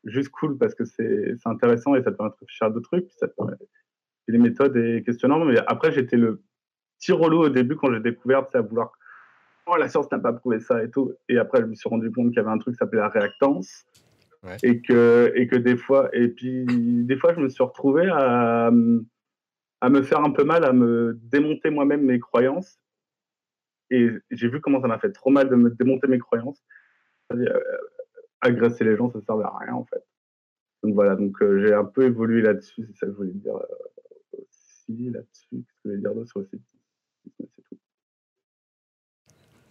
[0.05, 3.07] Juste cool parce que c'est intéressant et ça te permet de réfléchir à d'autres trucs.
[3.09, 5.47] Puis les méthodes et questionnantes.
[5.47, 6.41] Mais après, j'étais le
[6.99, 8.91] petit relou au début quand j'ai découvert, c'est à vouloir.
[9.67, 11.13] Oh, la science n'a pas prouvé ça et tout.
[11.27, 13.09] Et après, je me suis rendu compte qu'il y avait un truc qui s'appelait la
[13.09, 13.85] réactance.
[14.61, 18.67] Et que, et que des fois, et puis des fois, je me suis retrouvé à,
[18.67, 22.79] à me faire un peu mal, à me démonter moi-même mes croyances.
[23.89, 26.63] Et j'ai vu comment ça m'a fait trop mal de me démonter mes croyances.
[27.33, 27.59] Euh,
[28.41, 30.03] agresser les gens, ça servait à rien en fait.
[30.83, 33.55] Donc voilà, donc euh, j'ai un peu évolué là-dessus, c'est ça que je voulais dire
[33.55, 35.47] euh, aussi là-dessus.
[35.49, 36.59] Qu'est-ce que je voulais dire d'autre sur le tout.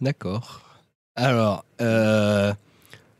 [0.01, 0.61] D'accord.
[1.15, 2.53] Alors, euh,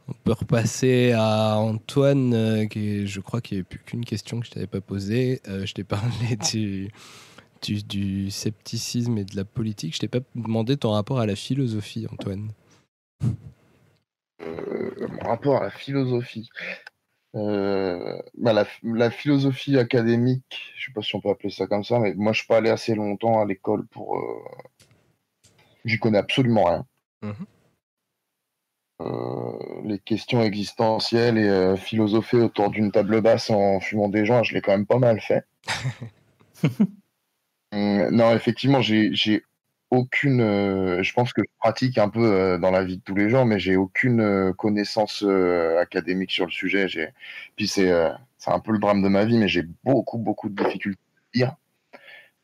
[0.08, 4.40] on peut repasser à Antoine, euh, qui, je crois qu'il n'y avait plus qu'une question
[4.40, 5.42] que je t'avais pas posée.
[5.48, 6.90] Euh, je t'ai parlé du,
[7.62, 9.96] du, du scepticisme et de la politique.
[9.96, 12.52] Je t'ai pas demandé ton rapport à la philosophie, Antoine.
[14.42, 16.50] Euh, mon rapport à la philosophie.
[17.36, 21.84] Euh, bah, la, la philosophie académique, je sais pas si on peut appeler ça comme
[21.84, 24.18] ça, mais moi je suis pas allé assez longtemps à l'école pour.
[24.18, 24.22] euh,
[25.86, 26.86] J'y connais absolument rien.
[29.02, 34.44] Euh, les questions existentielles et euh, philosopher autour d'une table basse en fumant des joints,
[34.44, 35.46] je l'ai quand même pas mal fait.
[37.72, 39.44] Hum, non, effectivement, j'ai
[39.92, 40.42] aucune.
[40.42, 43.30] euh, je pense que je pratique un peu euh, dans la vie de tous les
[43.30, 46.88] jours, mais j'ai aucune euh, connaissance euh, académique sur le sujet.
[47.56, 50.50] Puis c'est euh, c'est un peu le drame de ma vie, mais j'ai beaucoup, beaucoup
[50.50, 51.00] de difficultés
[51.36, 51.56] à lire.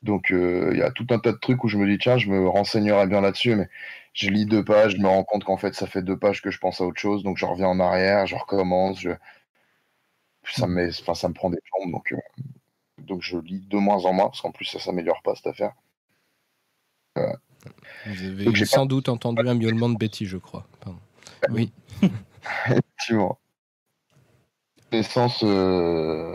[0.02, 2.18] Donc euh, il y a tout un tas de trucs où je me dis, tiens,
[2.18, 3.68] je me renseignerai bien là-dessus, mais
[4.14, 6.50] je lis deux pages, je me rends compte qu'en fait, ça fait deux pages que
[6.50, 9.10] je pense à autre chose, donc je reviens en arrière, je recommence, je...
[10.44, 12.16] ça, me met- enfin, ça me prend des jambes, donc, euh,
[12.98, 15.72] donc je lis de moins en moins, parce qu'en plus, ça s'améliore pas cette affaire.
[17.18, 17.32] Euh,
[18.06, 20.66] Vous avez Donc, j'ai sans doute entendu un miaulement de Betty, je crois.
[20.80, 20.98] Pardon.
[21.50, 21.72] Oui.
[22.66, 23.38] Effectivement.
[24.92, 26.34] Connaissance euh,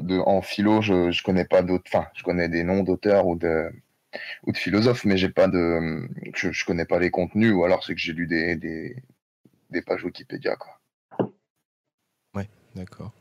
[0.00, 1.90] de, en philo, je, je connais pas d'autres.
[2.14, 3.70] Je connais des noms d'auteurs ou de,
[4.46, 6.08] ou de philosophes, mais j'ai pas de.
[6.34, 10.04] Je, je connais pas les contenus, ou alors c'est que j'ai lu des, des, pages
[10.04, 10.80] Wikipédia, quoi.
[12.34, 13.12] Ouais, d'accord.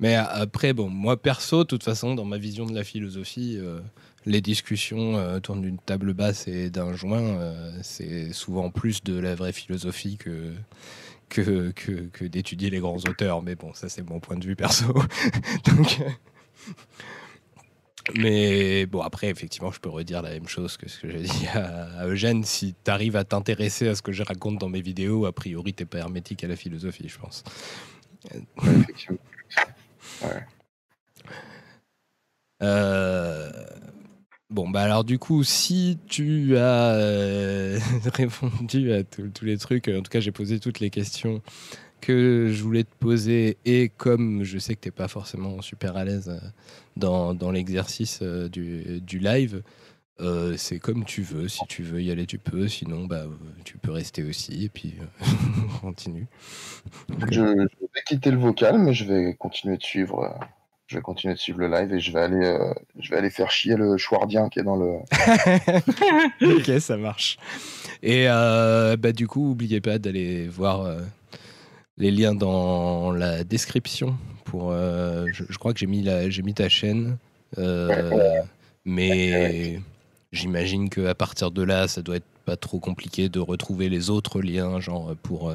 [0.00, 3.80] Mais après, bon, moi perso, de toute façon, dans ma vision de la philosophie, euh,
[4.26, 7.40] les discussions euh, autour d'une table basse et d'un joint,
[7.82, 10.52] c'est souvent plus de la vraie philosophie que,
[11.28, 13.42] que, que, que d'étudier les grands auteurs.
[13.42, 14.92] Mais bon, ça, c'est mon point de vue perso.
[15.64, 16.10] Donc, euh,
[18.16, 21.46] mais bon, après, effectivement, je peux redire la même chose que ce que j'ai dit
[21.52, 22.44] à, à Eugène.
[22.44, 25.74] Si tu arrives à t'intéresser à ce que je raconte dans mes vidéos, a priori,
[25.74, 27.44] t'es pas hermétique à la philosophie, je pense.
[28.62, 29.18] effectivement.
[32.62, 33.50] Euh,
[34.50, 37.78] Bon, bah alors du coup, si tu as euh,
[38.14, 41.42] répondu à tous les trucs, en tout cas j'ai posé toutes les questions
[42.00, 45.96] que je voulais te poser, et comme je sais que tu n'es pas forcément super
[45.98, 46.38] à l'aise euh,
[46.96, 49.62] dans, dans l'exercice euh, du, du live,
[50.20, 51.48] euh, c'est comme tu veux.
[51.48, 52.68] Si tu veux y aller, tu peux.
[52.68, 53.30] Sinon, bah, euh,
[53.64, 55.26] tu peux rester aussi, et puis euh,
[55.74, 56.26] on continue.
[57.30, 60.38] Je vais quitter le vocal, mais je vais continuer de suivre.
[60.88, 63.28] Je vais continuer de suivre le live et je vais aller, euh, je vais aller
[63.28, 65.00] faire chier le Chouardien qui est dans le.
[66.56, 67.36] ok, ça marche.
[68.02, 71.00] Et euh, bah, du coup, n'oubliez pas d'aller voir euh,
[71.98, 74.16] les liens dans la description.
[74.46, 76.08] Pour, je, crois que j'ai mis,
[76.42, 77.18] mis ta chaîne.
[78.86, 79.78] Mais
[80.32, 84.40] j'imagine qu'à partir de là, ça doit être pas trop compliqué de retrouver les autres
[84.40, 85.52] liens, genre pour,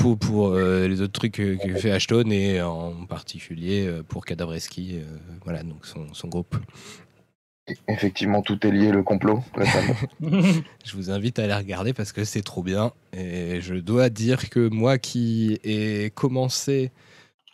[0.00, 4.24] pour, pour euh, les autres trucs que, que fait Ashton et en particulier euh, pour
[4.24, 5.04] Cadavreski, euh,
[5.44, 6.56] voilà, donc son, son groupe.
[7.86, 9.44] Effectivement, tout est lié, le complot.
[10.22, 12.92] Je vous invite à aller regarder parce que c'est trop bien.
[13.12, 16.90] Et je dois dire que moi qui ai commencé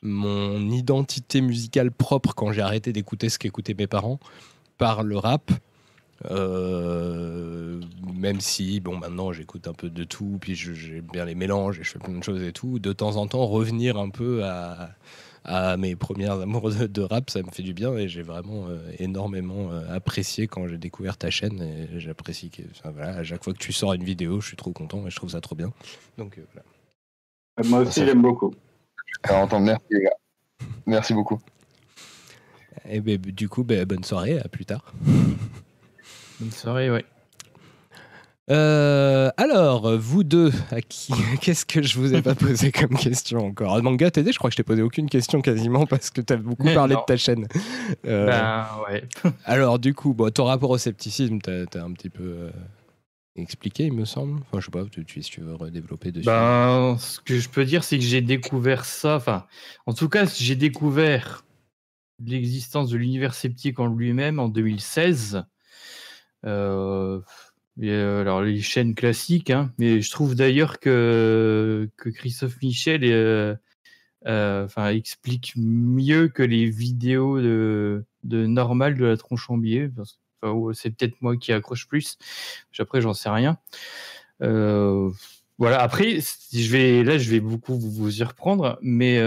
[0.01, 4.21] mon identité musicale propre quand j'ai arrêté d'écouter ce qu'écoutaient mes parents
[4.79, 5.51] par le rap,
[6.25, 7.81] euh,
[8.15, 11.85] même si, bon, maintenant j'écoute un peu de tout, puis j'aime bien les mélanges et
[11.85, 14.91] je fais plein de choses et tout, de temps en temps revenir un peu à,
[15.47, 18.67] à mes premières amours de, de rap, ça me fait du bien et j'ai vraiment
[18.67, 23.25] euh, énormément euh, apprécié quand j'ai découvert ta chaîne et j'apprécie que, enfin, voilà, à
[23.25, 25.41] chaque fois que tu sors une vidéo, je suis trop content et je trouve ça
[25.41, 25.73] trop bien.
[26.19, 27.69] Donc euh, voilà.
[27.69, 28.53] Moi aussi, j'aime beaucoup.
[29.31, 30.17] Entendre, merci les gars.
[30.85, 31.39] Merci beaucoup.
[32.89, 34.93] Et ben, du coup, ben, bonne soirée, à plus tard.
[36.41, 37.05] Bonne soirée, ouais.
[38.49, 43.39] Euh, alors, vous deux, à qui qu'est-ce que je vous ai pas posé comme question
[43.45, 46.33] encore Manga TD, je crois que je t'ai posé aucune question quasiment parce que tu
[46.33, 47.49] as beaucoup parlé de ta chaîne.
[48.07, 49.03] Euh, Ben, ouais.
[49.45, 52.51] alors, du coup, bon, ton rapport au scepticisme, tu as, un petit peu euh,
[53.35, 54.41] expliqué, il me semble.
[54.43, 56.27] Enfin, je sais pas, tu- si tu veux redévelopper dessus.
[56.27, 59.17] Ben, ce que je peux dire, c'est que j'ai découvert ça.
[59.17, 59.47] Enfin,
[59.87, 61.45] en tout cas, j'ai découvert
[62.25, 65.43] l'existence de l'univers sceptique en lui-même en 2016.
[66.45, 67.21] Euh,
[67.83, 75.53] euh, alors, les chaînes classiques, hein, mais je trouve d'ailleurs que, Christophe Michel euh, explique
[75.57, 79.91] mieux que les vidéos de, de Normal de la tronche en biais.
[80.73, 82.19] c'est peut-être moi qui accroche plus.
[82.79, 83.59] Après, j'en sais rien.
[85.59, 85.81] Voilà.
[85.81, 89.19] Après, là, je vais beaucoup vous, y reprendre, mais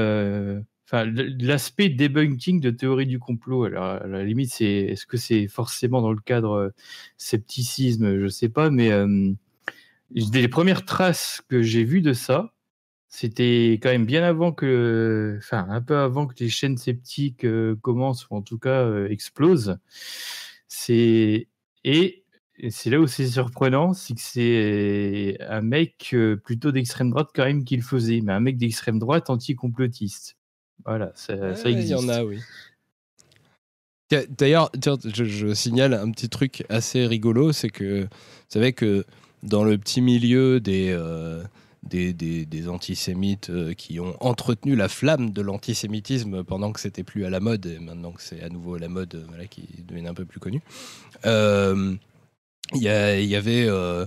[0.92, 3.66] l'aspect debunking de théorie du complot.
[3.66, 6.70] Alors, à la limite, c'est est-ce que c'est forcément dans le cadre euh,
[7.18, 9.32] scepticisme, je sais pas, mais euh,
[10.12, 12.54] les premières traces que j'ai vues de ça,
[13.10, 17.76] c'était quand même bien avant que, enfin, un peu avant que les chaînes sceptiques euh,
[17.82, 19.80] commencent ou en tout cas euh, explosent.
[20.68, 21.48] C'est
[21.84, 22.26] et
[22.70, 27.46] c'est là où c'est surprenant, c'est que c'est un mec euh, plutôt d'extrême droite quand
[27.46, 30.39] même qui le faisait, mais un mec d'extrême droite anti-complotiste.
[30.86, 31.34] Voilà, ça,
[31.70, 31.90] existe.
[31.90, 32.40] Il y en a, oui.
[34.30, 38.08] D'ailleurs, tiens, je, je signale un petit truc assez rigolo, c'est que vous
[38.48, 39.06] savez que
[39.44, 41.44] dans le petit milieu des, euh,
[41.84, 47.04] des, des- des antisémites euh, qui ont entretenu la flamme de l'antisémitisme pendant que c'était
[47.04, 49.46] plus à la mode, et maintenant que c'est à nouveau à la mode, euh, voilà,
[49.46, 50.64] qui deviennent un peu plus connus,
[51.28, 51.96] euh,
[52.74, 52.88] il y,
[53.36, 54.06] avait euh,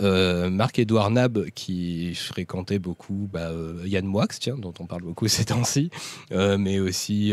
[0.00, 5.28] euh, Marc-Édouard Nab qui fréquentait beaucoup bah, euh, Yann Moix, tiens, dont on parle beaucoup
[5.28, 5.90] ces temps-ci,
[6.32, 7.32] euh, mais aussi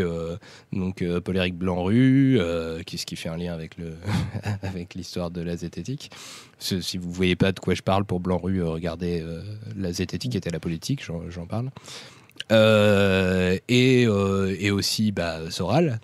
[0.72, 2.40] donc Paul-Éric Blanru,
[2.86, 3.76] qui, ce qui fait un lien avec
[4.96, 6.12] l'histoire de la zététique.
[6.60, 9.24] Si vous voyez pas de quoi je parle pour Blanru, regardez
[9.76, 11.70] la zététique était la politique, j'en parle.
[13.68, 16.00] Et, et aussi bah, Soral.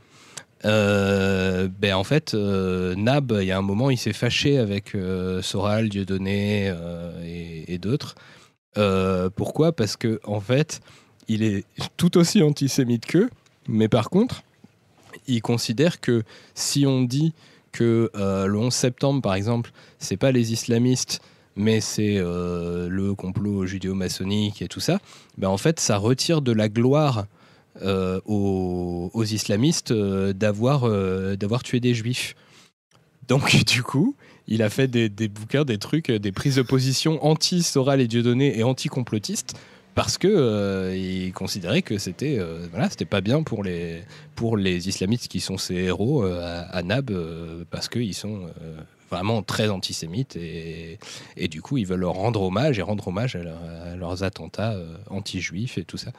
[0.65, 4.93] Euh, ben en fait, euh, Nab, il y a un moment, il s'est fâché avec
[4.93, 6.73] euh, Soral, Dieudonné
[7.23, 8.15] et, et d'autres.
[9.35, 9.73] Pourquoi?
[9.73, 10.81] Parce que en fait,
[11.27, 11.65] il est
[11.97, 13.29] tout aussi antisémite qu'eux,
[13.67, 14.43] mais par contre,
[15.27, 16.23] il considère que
[16.55, 17.33] si on dit
[17.73, 21.21] que le 11 septembre, par exemple, c'est pas les islamistes,
[21.57, 24.99] mais c'est le complot judéo-maçonnique et tout ça,
[25.37, 27.25] ben en fait, ça retire de la gloire
[27.81, 32.35] euh, aux, islamistes euh, d'avoir euh, d'avoir tué des juifs.
[33.27, 34.15] Donc du coup,
[34.47, 38.57] il a fait des, des bouquins, des trucs, des prises de position anti-Soral et Dieudonné
[38.57, 39.53] et anti-complotistes
[39.95, 42.39] parce que euh, il considérait que c'était
[42.71, 44.01] voilà, pas bien pour les
[44.35, 47.11] pour les islamistes qui sont ses héros à, Nab
[47.69, 48.49] parce qu'ils sont
[49.11, 50.99] vraiment très antisémites et,
[51.35, 54.23] et du coup ils veulent leur rendre hommage et rendre hommage à, leur- à leurs
[54.23, 54.77] attentats
[55.09, 56.11] anti-juifs et tout ça.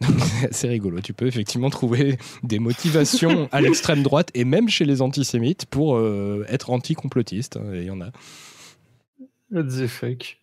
[0.52, 1.00] C'est rigolo.
[1.00, 5.96] Tu peux effectivement trouver des motivations à l'extrême droite et même chez les antisémites pour
[5.96, 7.56] euh, être anti-complotiste.
[7.56, 8.10] hein, Il y en a.
[9.50, 10.38] What the fuck?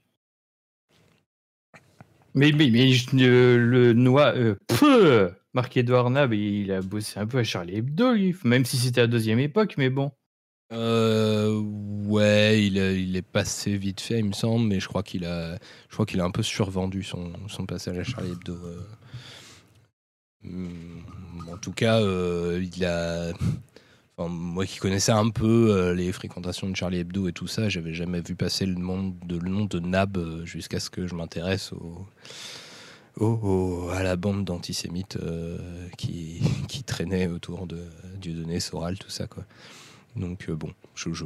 [2.34, 4.34] Mais, mais, mais je- euh, le noix.
[4.35, 9.00] Euh, Marc-Edouard Nab, il a bossé un peu à Charlie Hebdo, lui, même si c'était
[9.01, 10.11] à deuxième époque, mais bon.
[10.74, 11.61] Euh,
[12.08, 15.24] ouais, il, a- il est passé vite fait, il me semble, mais je crois qu'il
[15.24, 15.58] a,
[15.90, 18.53] je crois qu'il a un peu survendu son, son passage à Charlie Hebdo.
[18.53, 18.82] euh.
[20.45, 21.03] Hum,
[21.51, 23.32] En tout cas, euh, il a.
[24.17, 27.93] moi qui connaissais un peu euh, les fréquentations de Charlie Hebdo et tout ça, j'avais
[27.93, 31.74] jamais vu passer le nom de, nom de Nab euh, jusqu'à ce que je m'intéresse
[31.74, 32.07] au,
[33.91, 35.17] à la bande d'antisémites
[35.98, 37.85] qui, qui traînait autour de
[38.19, 39.25] Dieudonné, Soral, tout ça.
[39.25, 39.45] Quoi.
[40.16, 41.26] Donc euh, bon, je, je,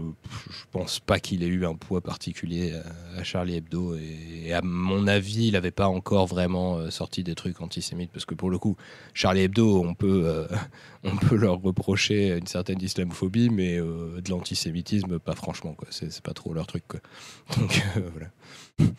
[0.50, 2.74] je pense pas qu'il ait eu un poids particulier
[3.16, 6.90] à, à Charlie Hebdo et, et à mon avis, il n'avait pas encore vraiment euh,
[6.90, 8.78] sorti des trucs antisémites parce que pour le coup,
[9.14, 10.48] Charlie Hebdo, on peut, euh,
[11.04, 15.88] on peut leur reprocher une certaine islamophobie, mais euh, de l'antisémitisme, pas franchement quoi.
[15.92, 17.00] C'est pas trop leur truc quoi.
[17.58, 18.90] Donc euh, voilà.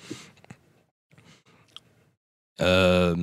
[2.60, 3.16] Euh,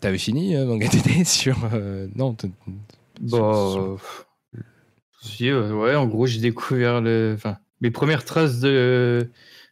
[0.00, 1.58] T'avais fini, euh, Manga TD, sur.
[1.74, 2.50] euh, non, t-
[3.20, 4.26] Bah, sur-
[5.20, 7.02] si, euh, ouais, en gros, j'ai découvert
[7.34, 9.28] enfin, mes premières traces de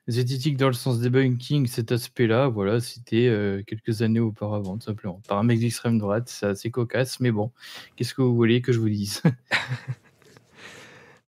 [0.09, 5.21] zététique dans le sens debunking, cet aspect-là, voilà, c'était euh, quelques années auparavant, tout simplement.
[5.29, 7.51] Par un mec d'extrême droite, c'est assez cocasse, mais bon,
[7.97, 9.23] qu'est-ce que vous voulez que je vous dise?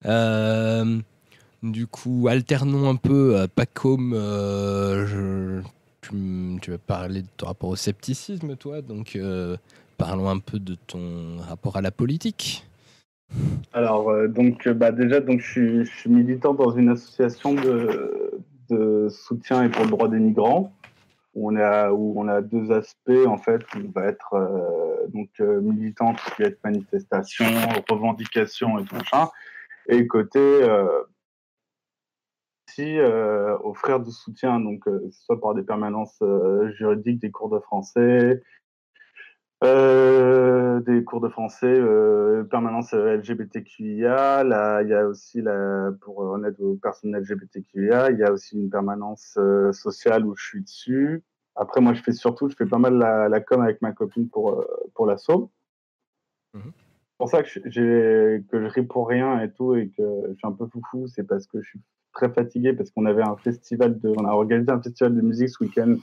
[0.05, 0.99] Euh,
[1.63, 3.35] du coup, alternons un peu.
[3.37, 5.61] euh, Pacom, euh, je-
[6.01, 8.81] tu, tu vas parler de ton rapport au scepticisme, toi.
[8.81, 9.57] Donc, euh,
[9.97, 12.65] parlons un peu de ton rapport à la politique.
[13.73, 19.07] Alors, euh, donc, euh, bah, déjà, donc, je, suis, je militant dans une association de,
[19.09, 20.71] soutien et pour le droit des migrants,
[21.33, 25.29] où on a, où on a deux aspects, en fait, on va être euh, donc,
[25.39, 27.45] euh, militant, ce qui va être manifestation,
[27.89, 29.29] revendication et tout machin,
[29.87, 31.03] et côté euh,
[32.67, 32.97] aussi
[33.73, 36.21] frères de soutien, donc, soit par des permanences
[36.75, 38.43] juridiques, des cours de français,
[39.63, 44.43] euh, des cours de français, euh, permanence LGBTQIA.
[44.43, 48.31] Là, il y a aussi la, pour en aide aux personnes LGBTQIA, il y a
[48.31, 51.23] aussi une permanence euh, sociale où je suis dessus.
[51.55, 54.29] Après, moi, je fais surtout, je fais pas mal la, la com avec ma copine
[54.29, 55.51] pour, euh, pour l'assaut.
[56.63, 60.03] C'est pour ça que je, j'ai- que je ris pour rien et tout et que
[60.29, 61.79] je suis un peu foufou, c'est parce que je suis
[62.13, 65.49] très fatigué parce qu'on avait un festival de, on a organisé un festival de musique
[65.49, 65.95] ce week-end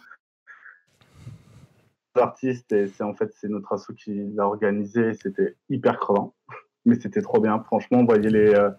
[2.18, 6.34] artistes et c'est en fait c'est notre asso qui l'a organisé c'était hyper crevant
[6.84, 8.70] mais c'était trop bien franchement on voyait les euh,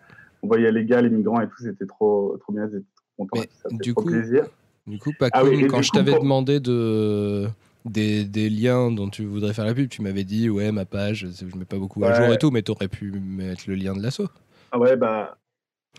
[0.44, 3.26] on voyait les gars les migrants et tout c'était trop trop bien ils étaient trop
[3.26, 4.46] contents ça du trop coup- plaisir
[4.88, 7.48] Du coup, Pacom, Ah oui, quand je t'avais demandé de.
[7.86, 11.26] Des, des liens dont tu voudrais faire la pub, tu m'avais dit ouais ma page,
[11.32, 14.02] je mets pas beaucoup à jour et tout, mais t'aurais pu mettre le lien de
[14.04, 14.28] l'assaut.
[14.74, 15.38] ah ouais bah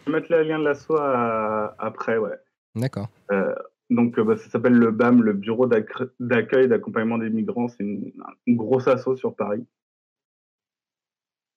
[0.06, 2.36] je vais mettre le lien de l'asso à- après ouais
[2.74, 3.08] D'accord.
[3.32, 3.54] Euh,
[3.90, 7.68] donc, euh, bah, ça s'appelle le BAM, le Bureau d'accueil d'accompagnement des migrants.
[7.68, 8.12] C'est une,
[8.48, 9.66] grosse asso sur Paris.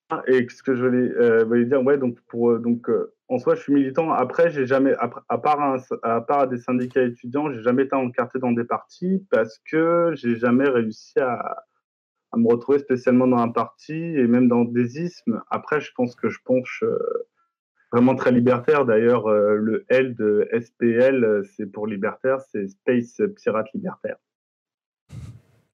[0.09, 2.17] Ah, Et ce que je voulais, euh, dire, ouais, donc,
[2.89, 4.11] euh, en soi, je suis militant.
[4.11, 8.51] Après, j'ai jamais, à, part à part des syndicats étudiants, j'ai jamais été encarté dans
[8.51, 11.65] des partis parce que j'ai jamais réussi à,
[12.35, 15.41] me retrouver spécialement dans un parti et même dans des ismes.
[15.49, 16.81] Après, je pense que je penche
[17.91, 18.85] vraiment très libertaire.
[18.85, 24.17] D'ailleurs, euh, le L de SPL, euh, c'est pour libertaire, c'est Space Pirate Libertaire.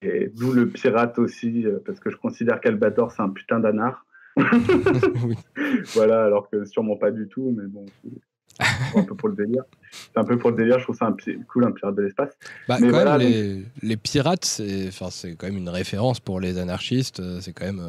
[0.01, 4.05] Et d'où le pirate aussi, euh, parce que je considère qu'Albator, c'est un putain d'anard.
[5.93, 7.85] Voilà, alors que sûrement pas du tout, mais bon,
[8.95, 9.63] un peu pour le délire.
[9.91, 11.15] C'est un peu pour le délire, je trouve ça un
[11.47, 12.29] cool, un pirate de l'espace.
[12.67, 14.89] Bah, Mais quand voilà, même, donc- les, pirates, c'est
[15.37, 17.19] quand même une référence pour les anarchistes.
[17.19, 17.81] euh, C'est quand même.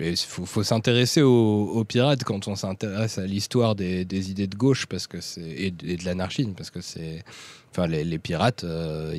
[0.00, 1.28] Il faut, faut s'intéresser aux,
[1.74, 5.70] aux pirates quand on s'intéresse à l'histoire des, des idées de gauche parce que et,
[5.70, 7.24] de- et de l'anarchisme parce que c'est.
[7.70, 9.12] Enfin, les, les pirates, euh,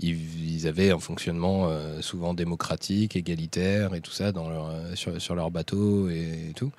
[0.00, 5.20] ils, avaient un fonctionnement euh, souvent démocratique, égalitaire et tout ça dans leur, euh, sur,
[5.20, 6.72] sur leur bateau et, tout.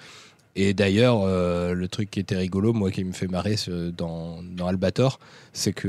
[0.61, 3.55] Et d'ailleurs, euh, le truc qui était rigolo, moi qui me fait marrer
[3.95, 5.17] dans, dans Albator,
[5.53, 5.87] c'est que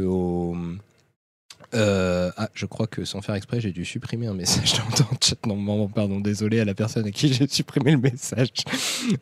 [1.74, 5.16] euh, ah, je crois que sans faire exprès, j'ai dû supprimer un message dans le
[5.20, 5.44] chat.
[5.44, 8.50] Non, pardon, désolé à la personne à qui j'ai supprimé le message.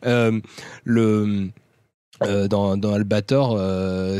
[0.05, 0.39] Euh,
[0.83, 1.49] le,
[2.21, 3.59] dans, dans Albator,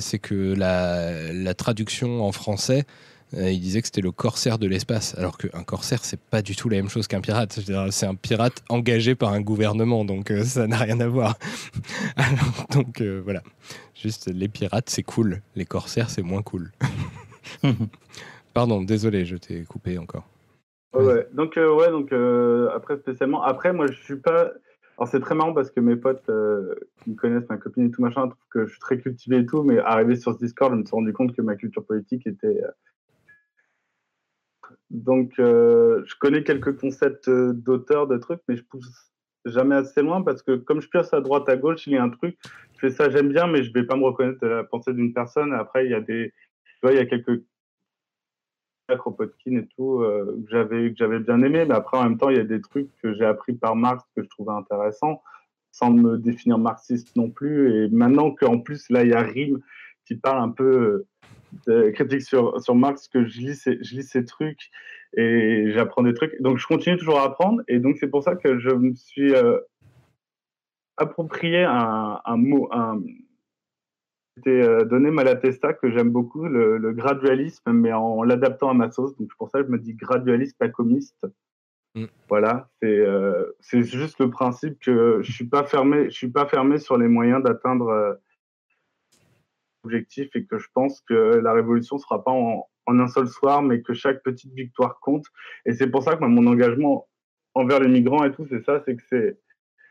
[0.01, 2.85] c'est que la, la traduction en français,
[3.33, 6.67] il disait que c'était le corsaire de l'espace, alors qu'un corsaire, c'est pas du tout
[6.69, 7.59] la même chose qu'un pirate.
[7.91, 11.38] C'est un pirate engagé par un gouvernement, donc euh, ça n'a rien à voir.
[12.16, 13.41] Alors, donc euh, voilà,
[13.95, 16.72] juste les pirates, c'est cool, les corsaires, c'est moins cool.
[18.53, 20.27] Pardon, désolé, je t'ai coupé encore.
[20.93, 21.27] Ouais, ouais.
[21.33, 24.51] Donc, euh, ouais, donc euh, après, spécialement, après, moi, je suis pas.
[24.98, 27.91] Alors, c'est très marrant parce que mes potes euh, qui me connaissent, ma copine et
[27.91, 30.74] tout machin, trouvent que je suis très cultivé et tout, mais arrivé sur ce Discord,
[30.74, 32.48] je me suis rendu compte que ma culture politique était.
[32.48, 32.72] euh,
[34.90, 39.11] Donc, euh, je connais quelques concepts euh, d'auteur, de trucs, mais je pousse
[39.45, 42.03] jamais assez loin parce que comme je pioche à droite, à gauche, il y a
[42.03, 42.38] un truc,
[42.74, 45.14] je fais ça, j'aime bien, mais je vais pas me reconnaître de la pensée d'une
[45.14, 45.53] personne.
[45.53, 46.34] Après, il y a des.
[46.66, 47.42] Tu vois, il y a quelques
[48.98, 52.30] Kropotkin et tout, euh, que j'avais que j'avais bien aimé, mais après en même temps
[52.30, 55.22] il y a des trucs que j'ai appris par Marx que je trouvais intéressants,
[55.72, 57.85] sans me définir marxiste non plus.
[57.85, 59.59] Et maintenant qu'en plus là il y a Rime
[60.06, 61.06] qui parle un peu
[61.68, 64.69] de critique sur, sur Marx, que je lis ces, je lis ces trucs
[65.16, 66.40] et j'apprends des trucs.
[66.42, 69.34] Donc je continue toujours à apprendre et donc c'est pour ça que je me suis
[69.34, 69.60] euh,
[70.98, 73.02] approprié un, un mot, un,
[74.38, 78.90] c'était euh, donné Malatesta que j'aime beaucoup, le, le gradualisme, mais en l'adaptant à ma
[78.90, 79.16] sauce.
[79.18, 81.26] Donc, c'est pour ça que je me dis gradualiste, pas comiste.
[81.95, 82.06] Mm.
[82.30, 86.45] Voilà, c'est euh, c'est juste le principe que je suis pas fermé, je suis pas
[86.45, 88.19] fermé sur les moyens d'atteindre
[89.83, 93.61] l'objectif et que je pense que la révolution ne sera pas en, un seul soir,
[93.61, 95.25] mais que chaque petite victoire compte.
[95.66, 97.08] Et c'est pour ça que mon engagement
[97.53, 99.40] envers les migrants et tout, c'est ça, c'est que c'est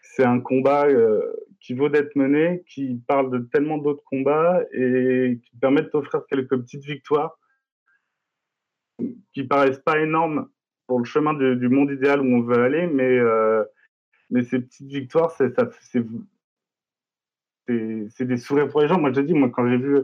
[0.03, 1.21] c'est un combat euh,
[1.61, 6.23] qui vaut d'être mené, qui parle de tellement d'autres combats et qui permet de t'offrir
[6.29, 7.39] quelques petites victoires
[9.33, 10.49] qui paraissent pas énormes
[10.87, 13.63] pour le chemin du, monde idéal où on veut aller, mais, euh,
[14.31, 15.55] mais ces petites victoires, c'est
[17.69, 18.99] c'est- des sourires pour les gens.
[19.01, 19.99] Moi, je te dis, moi, quand j'ai vu,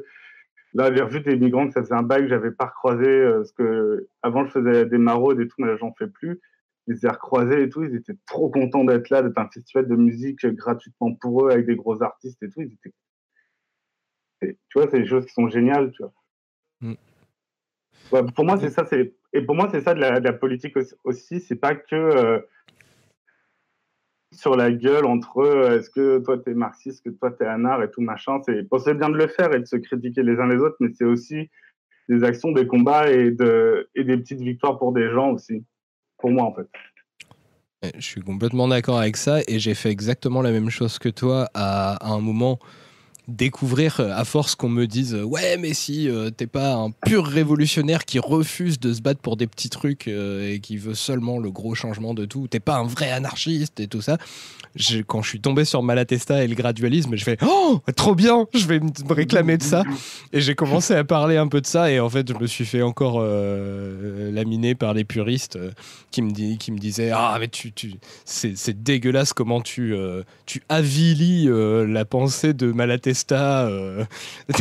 [0.74, 3.36] là, j'ai revu des migrants que ça faisait un bail que j'avais pas recroisé, euh,
[3.38, 6.40] parce que avant, je faisais des maraudes et tout, mais là, j'en fais plus.
[6.86, 9.88] Je les ai recroisés et tout, ils étaient trop contents d'être là, d'être un festival
[9.88, 12.60] de musique gratuitement pour eux, avec des gros artistes et tout.
[12.60, 12.92] Ils étaient...
[14.68, 16.12] tu vois, c'est des choses qui sont géniales, tu vois.
[16.80, 16.94] Mm.
[18.12, 18.84] Ouais, pour moi, c'est ça.
[18.84, 21.40] c'est Et pour moi, c'est ça de la, de la politique aussi- aussi.
[21.40, 22.38] C'est pas que euh,
[24.34, 27.90] sur la gueule entre eux, est-ce que toi t'es marxiste, que toi t'es anard et
[27.90, 28.40] tout machin.
[28.44, 30.90] C'est bon, bien de le faire et de se critiquer les uns les autres, mais
[30.94, 31.50] c'est aussi
[32.08, 35.64] des actions, des combats et, de, et des petites victoires pour des gens aussi.
[36.18, 36.68] Pour moi, en fait.
[37.82, 41.08] Ouais, Je suis complètement d'accord avec ça et j'ai fait exactement la même chose que
[41.08, 42.58] toi à un moment
[43.28, 46.90] découvrir euh, à force qu'on me dise euh, ouais mais si euh, t'es pas un
[46.90, 51.38] pur révolutionnaire qui refuse de se battre pour des petits trucs et qui veut seulement
[51.38, 54.18] le gros changement de tout t'es pas un vrai anarchiste et tout ça
[55.06, 58.66] quand je suis tombé sur Malatesta et le gradualisme je fais oh trop bien je
[58.66, 59.84] vais me réclamer de ça.
[60.32, 62.64] Et j'ai commencé à parler un peu de ça et en fait je me suis
[62.64, 65.58] fait encore euh, laminer par les puristes
[66.10, 67.72] qui me disaient ah mais tu,
[68.24, 69.94] c'est dégueulasse comment tu
[70.46, 74.04] tu avilis la pensée de Malatesta euh.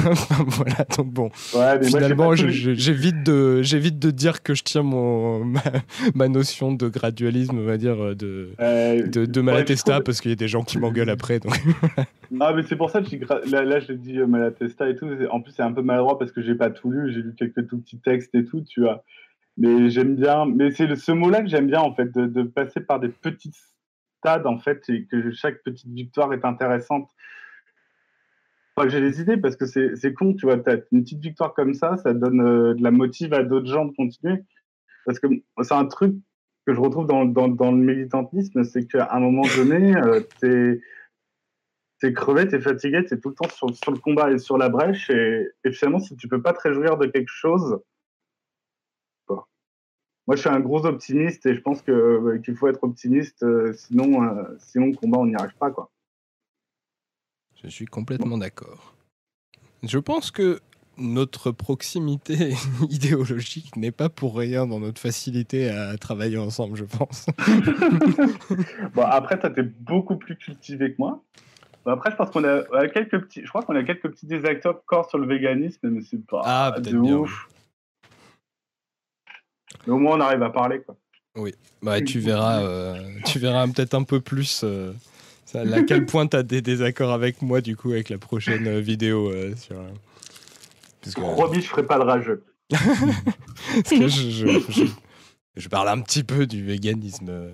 [0.47, 5.43] Voilà donc bon Ouais, mais finalement j'évite de j'évite de dire que je tiens mon
[5.45, 5.61] ma,
[6.15, 10.37] ma notion de gradualisme on va dire euh, de de, Malatesta parce qu'il y a
[10.37, 11.53] des gens qui m'engueulent après donc
[12.39, 13.15] Ah, mais c'est pour ça que
[13.49, 15.07] là, là, je dis euh, Malatesta et tout.
[15.29, 17.11] En plus, c'est un peu maladroit parce que j'ai pas tout lu.
[17.13, 19.03] J'ai lu quelques tout petits textes et tout, tu vois.
[19.57, 20.45] Mais j'aime bien.
[20.45, 23.51] Mais c'est ce mot-là que j'aime bien, en fait, de, de passer par des petits
[24.19, 27.09] stades, en fait, et que chaque petite victoire est intéressante.
[28.75, 30.57] Enfin, j'ai des idées parce que c'est con, tu vois.
[30.57, 33.85] T'as une petite victoire comme ça, ça donne euh, de la motive à d'autres gens
[33.85, 34.43] de continuer.
[35.05, 35.27] Parce que
[35.61, 36.15] c'est un truc
[36.65, 40.79] que je retrouve dans, dans, dans le militantisme, c'est qu'à un moment donné, euh, t'es
[42.03, 44.67] t'es crevé, t'es fatigué, t'es tout le temps sur, sur le combat et sur la
[44.67, 47.79] brèche, et, et finalement, si tu peux pas te réjouir de quelque chose,
[49.25, 49.47] quoi.
[50.27, 53.71] moi je suis un gros optimiste et je pense euh, qu'il faut être optimiste, euh,
[53.71, 55.92] sinon, euh, sinon le combat on n'y arrive pas, quoi.
[57.63, 58.93] Je suis complètement d'accord.
[59.83, 60.59] Je pense que
[60.97, 62.53] notre proximité
[62.89, 67.25] idéologique n'est pas pour rien dans notre facilité à travailler ensemble, je pense.
[68.93, 71.23] Bon, après, toi, t'es beaucoup plus cultivé que moi.
[71.85, 75.09] Après, je pense qu'on a, quelques petits, je crois qu'on a quelques petits désaccords encore
[75.09, 77.49] sur le véganisme, mais c'est pas Ah, de ouf.
[79.85, 80.95] Mais au moins, on arrive à parler, quoi.
[81.35, 84.93] Oui, bah, tu verras, euh, tu verras peut-être un peu plus euh,
[85.53, 88.67] ça, à quel point tu as des désaccords avec moi, du coup, avec la prochaine
[88.67, 89.29] euh, vidéo.
[89.31, 89.87] euh, sur, euh,
[91.01, 92.43] parce que, Promis, je ferai pas de rageux.
[92.69, 94.85] parce que je, je- je-
[95.55, 97.27] je parle un petit peu du véganisme.
[97.29, 97.51] euh,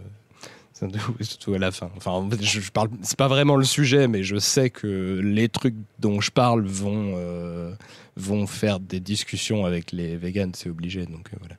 [1.20, 1.92] Surtout à la fin.
[1.98, 2.88] Enfin, je, parle.
[3.02, 7.16] C'est pas vraiment le sujet, mais je sais que les trucs dont je parle vont
[7.18, 7.74] euh,
[8.16, 11.06] vont faire des discussions avec les véganes, c'est obligé.
[11.06, 11.58] Donc euh, voilà.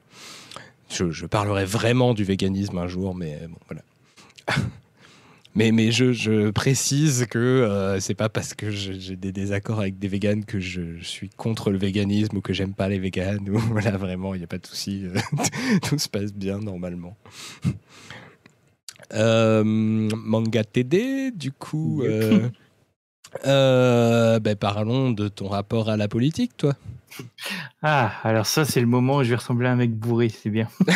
[1.13, 3.83] Je parlerai vraiment du véganisme un jour, mais bon, voilà.
[5.55, 9.99] Mais, mais je, je précise que euh, c'est pas parce que j'ai des désaccords avec
[9.99, 13.49] des véganes que je, suis contre le véganisme ou que j'aime pas les véganes.
[13.49, 15.05] Ou, voilà, vraiment, il n'y a pas de souci.
[15.05, 15.19] euh,
[15.83, 17.17] Tout se passe bien normalement.
[19.13, 22.03] Euh, manga TD, du coup.
[22.05, 22.49] euh,
[23.47, 26.75] euh, ben, parlons de ton rapport à la politique, toi.
[27.83, 30.51] Ah, alors ça, c'est le moment où je vais ressembler à un mec bourré, c'est
[30.51, 30.69] bien.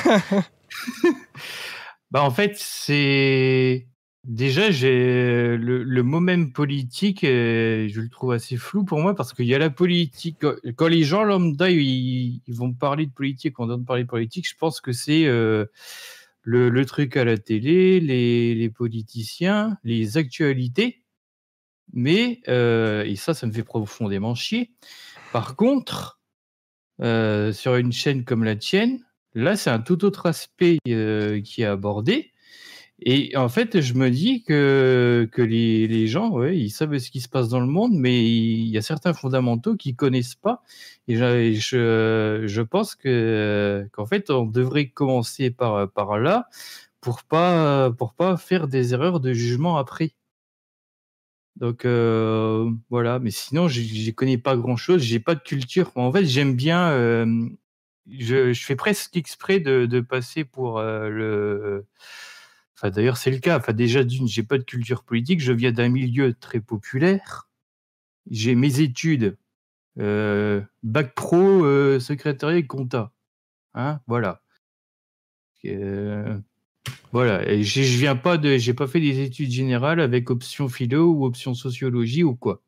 [2.11, 3.87] bah, en fait, c'est.
[4.25, 9.35] Déjà, j'ai le, mot même politique, euh, je le trouve assez flou pour moi parce
[9.35, 10.39] qu'il y a la politique.
[10.77, 14.57] Quand- les gens lambda ils, vont parler de politique, on entend parler de politique, je
[14.57, 15.67] pense que c'est euh,
[16.43, 21.03] le, truc à la télé, les, politiciens, les actualités.
[21.93, 24.73] Mais, euh, et ça, ça me fait profondément chier.
[25.35, 26.19] Par contre,
[26.99, 29.05] sur une chaîne comme la tienne,
[29.35, 30.93] là, c'est un tout autre aspect qui
[31.63, 32.34] est abordé.
[33.05, 37.11] Et en fait, je me dis que, que les, les gens, ouais, ils savent ce
[37.11, 40.63] qui se passe dans le monde, mais il y a certains fondamentaux qu'ils connaissent pas.
[41.07, 46.49] Et je, je, pense que qu'en fait, on devrait commencer par, par là
[47.03, 50.15] pour pas pour pas faire des erreurs de jugement après.
[51.57, 55.93] Donc euh, voilà, mais sinon, je je connais pas grand-chose, j'ai pas de culture.
[55.95, 57.49] En fait, j'aime bien, euh,
[58.11, 61.87] je, je fais presque exprès de, de passer pour euh, le.
[62.77, 63.59] Enfin, d'ailleurs, c'est le cas.
[63.59, 67.49] Enfin, déjà, d'une, j'ai pas de culture politique, je viens d'un milieu très populaire.
[68.31, 69.37] J'ai mes études,
[70.01, 73.13] euh, bac pro, euh, secrétariat et compta.
[73.75, 74.43] Hein, voilà.
[75.67, 76.39] Euh,
[77.13, 81.13] voilà, et je viens pas de, j'ai pas fait des études générales avec option philo
[81.13, 82.63] ou option sociologie ou quoi.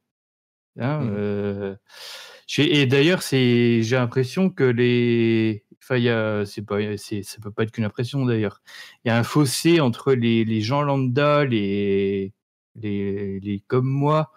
[0.78, 2.62] Hein, Mmh.
[2.62, 7.62] et d'ailleurs, c'est, j'ai l'impression que les, enfin, il y a, pas, ça peut pas
[7.62, 8.60] être qu'une impression d'ailleurs.
[9.04, 12.32] Il y a un fossé entre les, gens lambda, les,
[12.74, 14.32] les, les comme moi,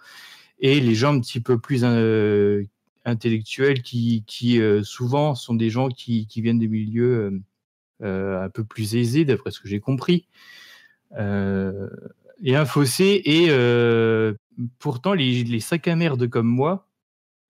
[0.59, 2.63] et les gens un petit peu plus euh,
[3.05, 7.41] intellectuels qui, qui euh, souvent sont des gens qui, qui viennent des milieux euh,
[8.03, 10.27] euh, un peu plus aisés, d'après ce que j'ai compris.
[11.17, 11.89] Euh,
[12.43, 13.49] et un fossé, et
[14.77, 16.88] pourtant, les sacs à merde comme moi,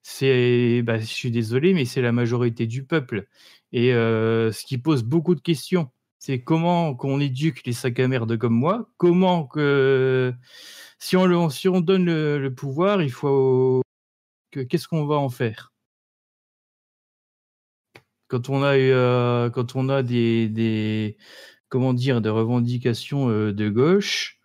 [0.09, 3.27] c'est, bah, je suis désolé, mais c'est la majorité du peuple.
[3.71, 8.37] Et ce qui pose beaucoup de questions, c'est comment qu'on éduque les sacs à merde
[8.37, 10.33] comme moi, comment que
[10.99, 11.27] si on,
[11.81, 13.81] donne le, pouvoir, il faut
[14.51, 15.73] que qu'est-ce qu'on va en faire?
[18.29, 21.17] Quand on a des,
[21.69, 24.39] comment dire des revendications de gauche,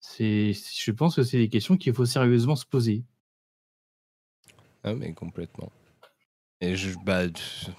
[0.00, 3.04] c'est je pense que c'est des questions qu'il faut sérieusement se poser.
[4.84, 5.70] Ah, mais complètement.
[6.60, 7.22] Et je, bah,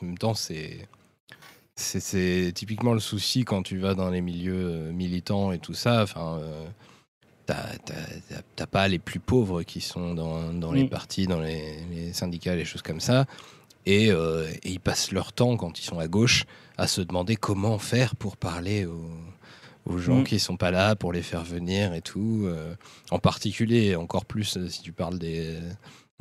[0.01, 0.87] en même temps, c'est.
[1.75, 6.03] C'est typiquement le souci quand tu vas dans les milieux euh, militants et tout ça.
[6.03, 6.67] Enfin, euh,
[7.47, 10.89] t'as pas les plus pauvres qui sont dans, dans les Mm.
[10.89, 13.25] partis, dans les, les syndicats, les choses comme ça.
[13.87, 16.45] Et, euh, et ils passent leur temps, quand ils sont à gauche,
[16.77, 19.09] à se demander comment faire pour parler aux,
[19.87, 20.23] aux gens Mm.
[20.25, 22.43] qui sont pas là, pour les faire venir et tout.
[22.45, 22.75] euh,
[23.09, 25.57] en particulier, encore plus si tu parles des,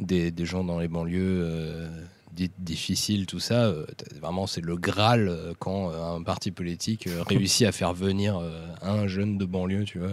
[0.02, 1.88] des, des gens dans les banlieues euh,
[2.32, 3.66] dites difficiles, tout ça.
[3.66, 3.86] euh,
[4.20, 8.40] vraiment, c'est le Graal euh, quand un parti politique réussit à faire venir
[8.82, 10.12] un jeune de banlieue, tu vois.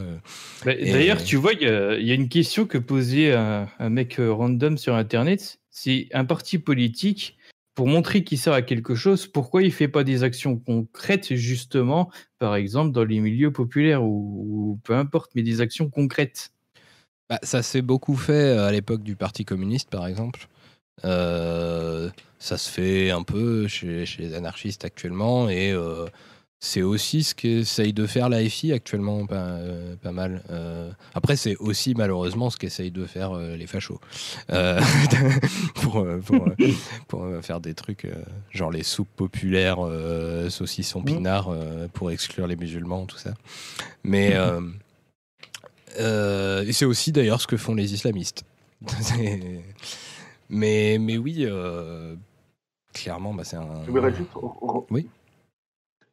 [0.66, 3.68] Bah, D'ailleurs, tu vois, il y, a il y a une question que posait un,
[3.80, 5.60] un mec random sur Internet.
[5.72, 7.38] C'est un parti politique,
[7.80, 12.12] pour montrer qu'il sert à quelque chose, pourquoi il fait pas des actions concrètes, justement,
[12.38, 16.52] par exemple, dans les milieux populaires ou, ou peu importe, mais des actions concrètes?
[17.30, 20.48] Bah, ça s'est beaucoup fait euh, à l'époque du Parti communiste, par exemple.
[21.06, 22.10] Euh,
[22.40, 26.06] ça se fait un peu chez, chez les anarchistes actuellement, et euh,
[26.60, 30.42] c'est aussi ce qu'essaye de faire la FI actuellement, pas, euh, pas mal.
[31.14, 34.00] Après, c'est aussi malheureusement ce qu'essayent de faire les fachos.
[35.76, 36.50] Pour, pour,
[37.08, 38.08] pour, faire des trucs
[38.52, 39.80] genre les soupes populaires,
[40.50, 43.34] saucissons pinards, euh, pour exclure les musulmans, tout ça.
[44.04, 44.36] Mais.
[46.00, 48.44] euh, et c'est aussi d'ailleurs ce que font les islamistes.
[50.52, 52.16] Mais, mais oui, euh,
[52.92, 53.84] clairement, bah, c'est un.
[53.86, 54.32] Je voudrais juste
[54.90, 55.08] Oui.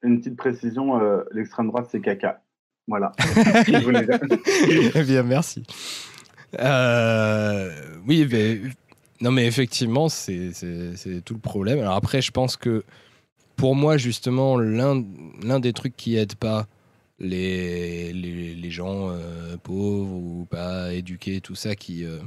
[0.02, 2.42] une petite précision euh, l'extrême droite, c'est caca.
[2.86, 3.12] Voilà.
[4.94, 5.62] Eh bien, merci.
[8.06, 8.60] Oui, mais,
[9.22, 10.52] non, mais effectivement, c'est
[11.24, 11.78] tout le problème.
[11.78, 12.84] Alors après, je pense que
[13.56, 15.02] pour moi, justement, l'un
[15.42, 16.66] l'un des trucs qui aide pas
[17.18, 22.18] les, les, gens euh, pauvres ou pas éduqués, tout ça, qui euh,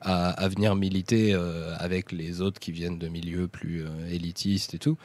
[0.00, 4.96] à, venir militer euh, avec les autres qui viennent de milieux plus élitistes et tout,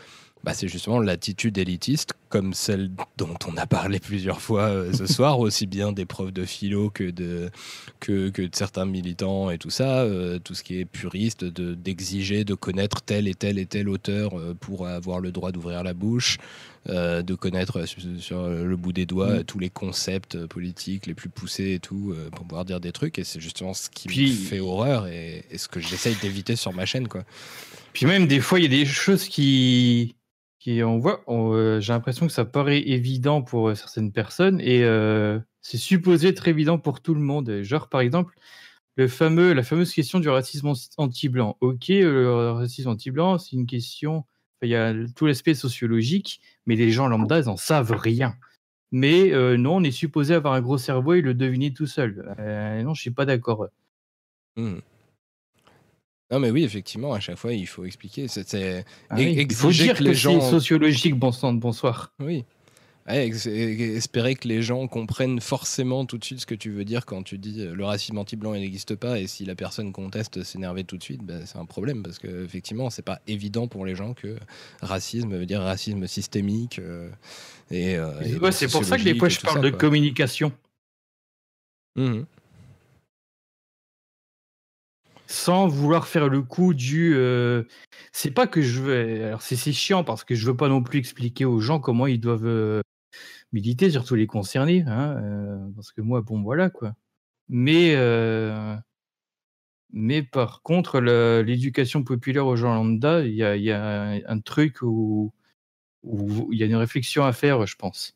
[0.43, 5.05] bah, c'est justement l'attitude élitiste, comme celle dont on a parlé plusieurs fois euh, ce
[5.17, 7.51] soir, aussi bien des profs de philo que de,
[7.99, 11.75] que, que de certains militants et tout ça, euh, tout ce qui est puriste, de-
[11.75, 15.83] d'exiger de, connaître tel et tel et tel auteur euh, pour avoir le droit d'ouvrir
[15.83, 16.37] la bouche,
[16.89, 19.43] euh, de connaître sur, sur le bout des doigts Mm.
[19.43, 23.23] tous les concepts politiques les plus poussés et tout, pour pouvoir dire des trucs, et
[23.23, 26.73] c'est justement ce qui Puis- me fait horreur et, et ce que j'essaye d'éviter sur
[26.73, 27.07] ma chaîne.
[27.07, 27.23] quoi.
[27.93, 30.15] Puis même des fois, il y a des choses qui,
[30.61, 34.83] qui on voit, euh, j'ai l'impression que ça paraît évident pour euh, certaines personnes et
[34.83, 37.63] euh, c'est supposé être évident pour tout le monde.
[37.63, 38.35] Genre par exemple,
[38.95, 41.57] le fameux, la fameuse question du racisme anti- anti-blanc.
[41.61, 44.25] Ok, le racisme anti-blanc, c'est une question.
[44.61, 48.35] Il y a tout l'aspect sociologique, mais les gens lambda, ils en savent rien.
[48.91, 52.35] Mais euh, non, on est supposé avoir un gros cerveau et le deviner tout seul.
[52.37, 53.65] Non, je suis pas d'accord.
[54.55, 54.77] Hmm.
[56.31, 58.27] Non, mais oui, effectivement, à chaque fois, il faut expliquer.
[58.27, 60.39] C'est, Ah oui, Il faut dire que les gens.
[60.39, 62.13] c'est sociologique, bon sang, bonsoir.
[62.19, 62.45] Oui.
[63.07, 67.07] Ouais, espérer que les gens comprennent forcément tout de suite ce que tu veux dire
[67.07, 70.43] quand tu dis euh, le racisme anti-blanc il n'existe pas et si la personne conteste
[70.43, 73.87] s'énerver tout de suite, ben, c'est un problème parce que effectivement c'est pas évident pour
[73.87, 74.37] les gens que
[74.83, 77.09] racisme veut dire racisme systémique euh,
[77.71, 80.51] et, euh, et Ouais, c'est pour ça que des fois je parle ça, de communication.
[81.95, 82.25] Mhm.
[85.31, 87.13] Sans vouloir faire le coup du.
[87.15, 87.63] euh,
[88.11, 89.25] c'est pas que je veux.
[89.25, 92.19] Alors c'est chiant parce que je veux pas non plus expliquer aux gens comment ils
[92.19, 92.81] doivent euh,
[93.53, 96.93] militer, surtout les concernés, hein, euh, parce que moi, bon, voilà quoi.
[97.49, 97.95] Mais
[99.93, 105.33] mais par contre, l'éducation populaire aux gens lambda, il y y a un, truc où
[106.03, 108.15] il y a une réflexion à faire, je pense.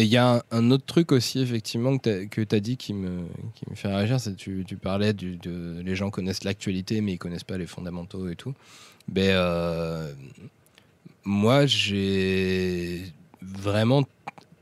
[0.00, 3.26] Et il y a un, autre truc aussi, effectivement, que tu as, dit qui me,
[3.74, 7.58] fait réagir, c'est tu, parlais du, de les gens connaissent l'actualité, mais ils connaissent pas
[7.58, 8.54] les fondamentaux et tout.
[9.08, 10.10] Ben, euh,
[11.22, 13.12] moi, j'ai
[13.42, 14.04] vraiment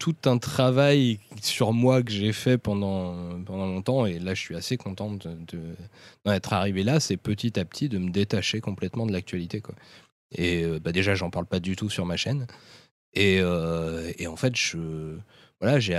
[0.00, 4.76] tout un travail sur moi que j'ai fait pendant, longtemps, et là, je suis assez
[4.76, 5.76] content de, de-
[6.24, 9.62] d'en être arrivé là, c'est petit à petit de me détacher complètement de l'actualité.
[10.32, 12.48] Et euh, bah, déjà, j'en parle pas du tout sur ma chaîne.
[13.18, 14.78] Et, euh, et en fait, je,
[15.60, 15.98] voilà, j'ai,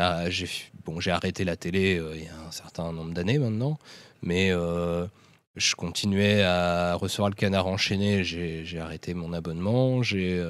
[0.85, 3.77] bon, j'ai arrêté la télé euh, il y a un certain nombre d'années maintenant,
[4.21, 5.05] mais euh,
[5.57, 8.23] je continuais à recevoir le canard enchaîné.
[8.23, 10.01] J'ai, arrêté mon abonnement.
[10.01, 10.41] J'ai,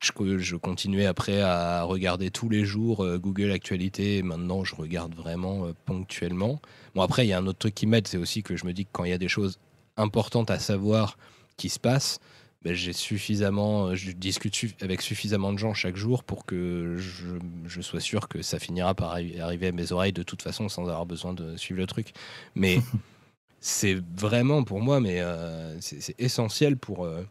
[0.00, 4.22] je, je continuais après à regarder tous les jours Google Actualité.
[4.22, 6.60] Maintenant, je regarde vraiment ponctuellement.
[6.94, 8.74] Bon, après, il y a un autre truc qui m'aide, c'est aussi que je me
[8.74, 9.58] dis que quand il y a des choses
[9.96, 11.16] importantes à savoir
[11.56, 12.20] qui se passent,
[12.66, 17.26] ben, j'ai suffisamment, je discute avec suffisamment de gens chaque jour pour que je,
[17.64, 20.68] je sois sûr que ça finira par arri- arriver à mes oreilles de toute façon
[20.68, 22.12] sans avoir besoin de suivre le truc.
[22.56, 22.80] Mais
[23.60, 27.22] c'est vraiment pour moi, mais euh, c'est c'est essentiel pour, euh,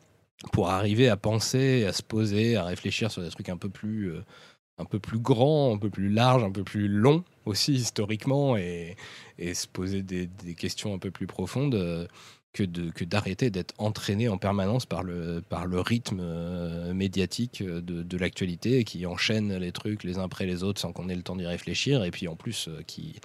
[0.54, 4.14] pour arriver à penser, à se poser, à réfléchir sur des trucs un peu plus,
[4.14, 4.24] euh,
[4.78, 8.96] un peu plus grands, un peu plus larges, un peu plus longs aussi historiquement et,
[9.38, 12.08] et se poser des, des questions un peu plus profondes.
[12.64, 18.02] Que d'arrêter d'être entraîné en permanence par le, par le rythme euh, médiatique euh, de,
[18.02, 21.22] de l'actualité qui enchaîne les trucs les uns après les autres sans qu'on ait le
[21.22, 23.16] temps d'y réfléchir et puis en plus euh, qui,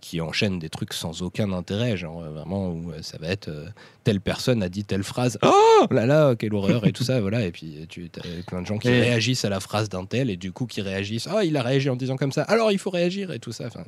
[0.00, 3.66] qui enchaîne des trucs sans aucun intérêt, genre vraiment où ça va être euh,
[4.04, 5.86] telle personne a dit telle phrase, oh!
[5.90, 6.86] Là là, quelle horreur!
[6.86, 9.48] et tout ça, voilà, et puis tu as plein de gens qui Et- réagissent à
[9.48, 12.16] la phrase d'un tel et du coup qui réagissent, ah il a réagi en disant
[12.16, 13.32] comme ça, alors il faut réagir!
[13.32, 13.82] et tout ça, enfin,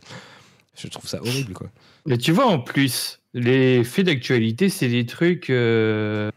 [0.76, 1.68] je trouve ça horrible quoi.
[2.06, 5.50] Mais tu vois, en plus, les faits d'actualité, c'est des trucs.
[5.50, 6.31] euh,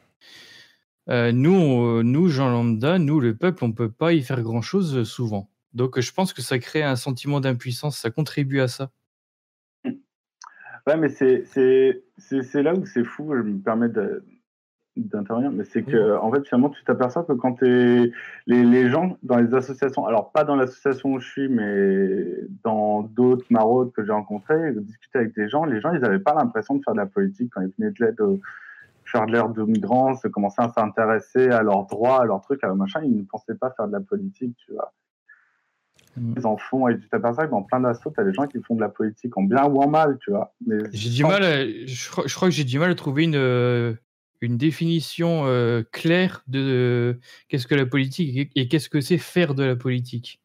[1.09, 5.03] euh, nous, nous, gens lambda, nous, le peuple, on peut pas y faire grand chose
[5.03, 5.49] souvent.
[5.73, 8.91] Donc, je pense que ça crée un sentiment d'impuissance, ça contribue à ça.
[10.87, 11.43] Ouais, mais c'est
[12.61, 14.23] là où c'est fou, je me permets de-
[14.97, 18.11] d'intervenir, mais c'est que, en fait, finalement, tu t'aperçois que quand t'es
[18.45, 23.03] les, les gens dans les associations, alors pas dans l'association où je suis, mais dans
[23.03, 26.75] d'autres maraudes que j'ai rencontrées, discuter avec des gens, les gens, ils n'avaient pas l'impression
[26.75, 28.39] de faire de la politique quand ils venaient de l'aide au-
[29.05, 32.63] faire de l'air de migrants, se commencer à s'intéresser à leurs droits, à leurs trucs,
[32.63, 34.93] à leur machin, ils ne pensaient pas faire de la politique, tu vois.
[36.35, 38.75] Ils en font, et tu t'aperçois que dans plein d'assauts, t'as des gens qui font
[38.75, 40.53] de la politique en bien ou en mal, tu vois.
[40.91, 43.35] J'ai du mal, à- je, crois, je crois que j'ai du mal à trouver une,
[43.35, 43.93] euh,
[44.41, 49.53] une définition euh, claire de qu'est-ce que la politique et, et qu'est-ce que c'est faire
[49.55, 50.39] de la politique?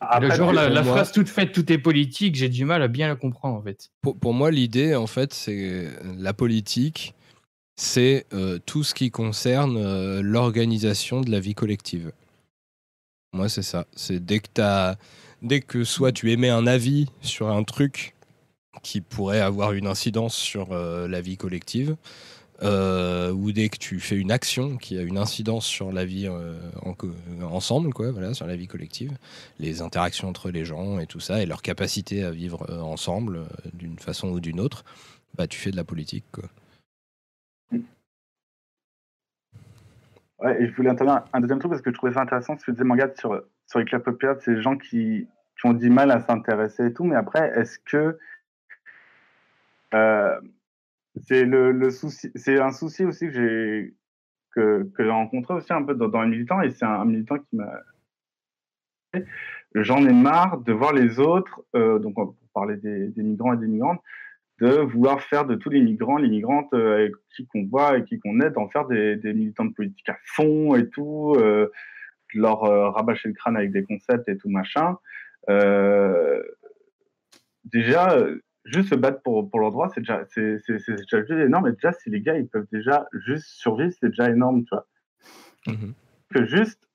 [0.00, 2.64] Après, Le genre, la, pour la moi- phrase toute faite, tout est politique, j'ai du
[2.64, 3.90] mal à bien la comprendre en fait.
[4.02, 7.14] Pour, pour moi, l'idée, en fait, c'est la politique,
[7.76, 12.12] c'est euh, tout ce qui concerne l'organisation de la vie collective.
[13.32, 13.86] Moi, c'est ça.
[13.96, 14.96] C'est dès que t'as,
[15.42, 18.14] dès que soit tu émets un avis sur un truc
[18.82, 21.96] qui pourrait avoir une incidence sur la vie collective,
[22.62, 26.26] euh, ou dès que tu fais une action qui a une incidence sur la vie
[26.28, 26.58] euh,
[27.42, 29.16] ensemble, quoi, voilà, sur la vie collective,
[29.58, 33.36] les interactions entre les gens et tout ça, et leur capacité à vivre euh, ensemble
[33.36, 34.84] euh, d'une façon ou d'une autre,
[35.36, 36.44] bah tu fais de la politique, quoi.
[40.40, 42.64] Ouais, et je voulais intervenir un deuxième truc parce que je trouvais ça intéressant ce
[42.64, 43.84] que disait Mangad sur, sur les
[44.40, 45.28] c'est les gens qui,
[45.60, 47.04] qui ont du mal à s'intéresser et tout.
[47.04, 48.18] Mais après, est-ce que
[51.16, 53.94] c'est le, le souci, c'est un souci aussi que j'ai
[54.54, 57.38] que, que j'ai rencontré aussi un peu dans, dans les militants et c'est un, militant
[57.38, 57.72] qui m'a
[59.74, 63.58] j'en ai marre de voir les autres, euh, donc on- parler des, des migrants et
[63.58, 64.02] des migrantes,
[64.60, 68.04] de vouloir faire de tous les migrants, les migrantes euh, avec qui qu'on voit et
[68.04, 71.70] qui qu'on aide, d'en faire des, des militants de politique à fond et tout, euh,
[72.34, 74.98] de leur euh, rabâcher le crâne avec des concepts et tout machin.
[75.48, 76.42] Euh,
[77.64, 78.16] déjà,
[78.70, 81.68] juste se battre pour, pour leurs droits, c'est déjà, c'est, c'est, c'est déjà juste énorme.
[81.68, 84.86] Et déjà, si les gars, ils peuvent déjà juste survivre, c'est déjà énorme, tu vois.
[86.32, 86.88] Que juste,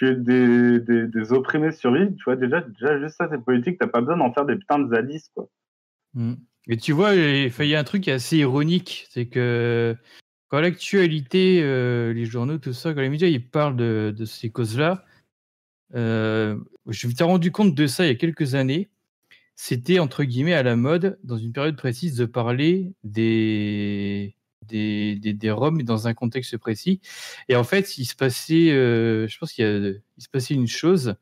[0.00, 3.86] que des, des, des opprimés survivent, tu vois, déjà, déjà juste ça, c'est politique, t'as
[3.86, 5.48] pas besoin d'en faire des putains de zadistes, quoi.
[6.14, 6.34] Mm.
[6.66, 9.94] Et tu vois, il y a un truc qui est assez ironique, c'est que
[10.48, 14.50] quand l'actualité, euh, les journaux, tout ça, quand les médias ils parlent de, de ces
[14.50, 15.04] causes-là,
[15.94, 16.56] euh,
[16.88, 18.88] je me suis rendu compte de ça il y a quelques années.
[19.56, 25.32] C'était entre guillemets à la mode, dans une période précise, de parler des, des, des,
[25.32, 27.00] des Roms dans un contexte précis.
[27.48, 31.14] Et en fait, il se passait, euh, je pense qu'il se passait une chose,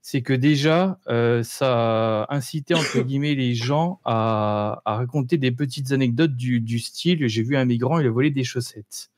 [0.00, 5.92] c'est que déjà, euh, ça incitait entre guillemets les gens à, à raconter des petites
[5.92, 9.10] anecdotes du, du style j'ai vu un migrant, il a volé des chaussettes.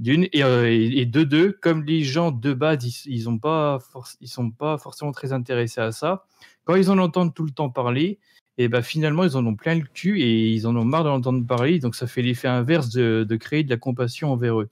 [0.00, 3.78] D'une et, euh, et- de deux, comme les gens de base, ils, ont pas
[4.20, 6.24] ils sont pas forcément très intéressés à ça.
[6.64, 8.18] Quand ils en entendent tout le temps parler,
[8.58, 11.08] et ben finalement ils en ont plein le cul et ils en ont marre de
[11.10, 11.78] l'entendre parler.
[11.80, 14.70] Donc ça fait l'effet inverse de créer de la compassion envers eux.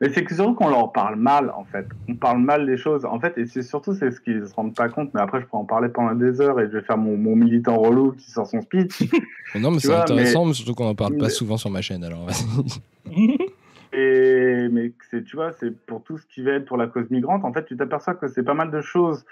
[0.00, 1.86] Mais c'est surtout qu'on leur parle mal, en fait.
[2.08, 3.04] On parle mal des choses.
[3.04, 5.12] En fait, et c'est surtout c'est ce qu'ils se rendent pas compte.
[5.12, 7.36] Mais après, je peux en parler pendant des heures et je vais faire mon, mon
[7.36, 9.02] militant relou qui sort son speech.
[9.56, 11.82] Non, mais c'est intéressant, mais- mais surtout qu'on en parle pas mais- souvent sur ma
[11.82, 12.02] chaîne.
[12.04, 13.36] Alors, vas-y.
[13.92, 17.10] Et mais c'est tu vois, c'est pour tout ce qui va être pour la cause
[17.10, 17.44] migrante.
[17.44, 19.24] En fait, tu t'aperçois que c'est pas mal de choses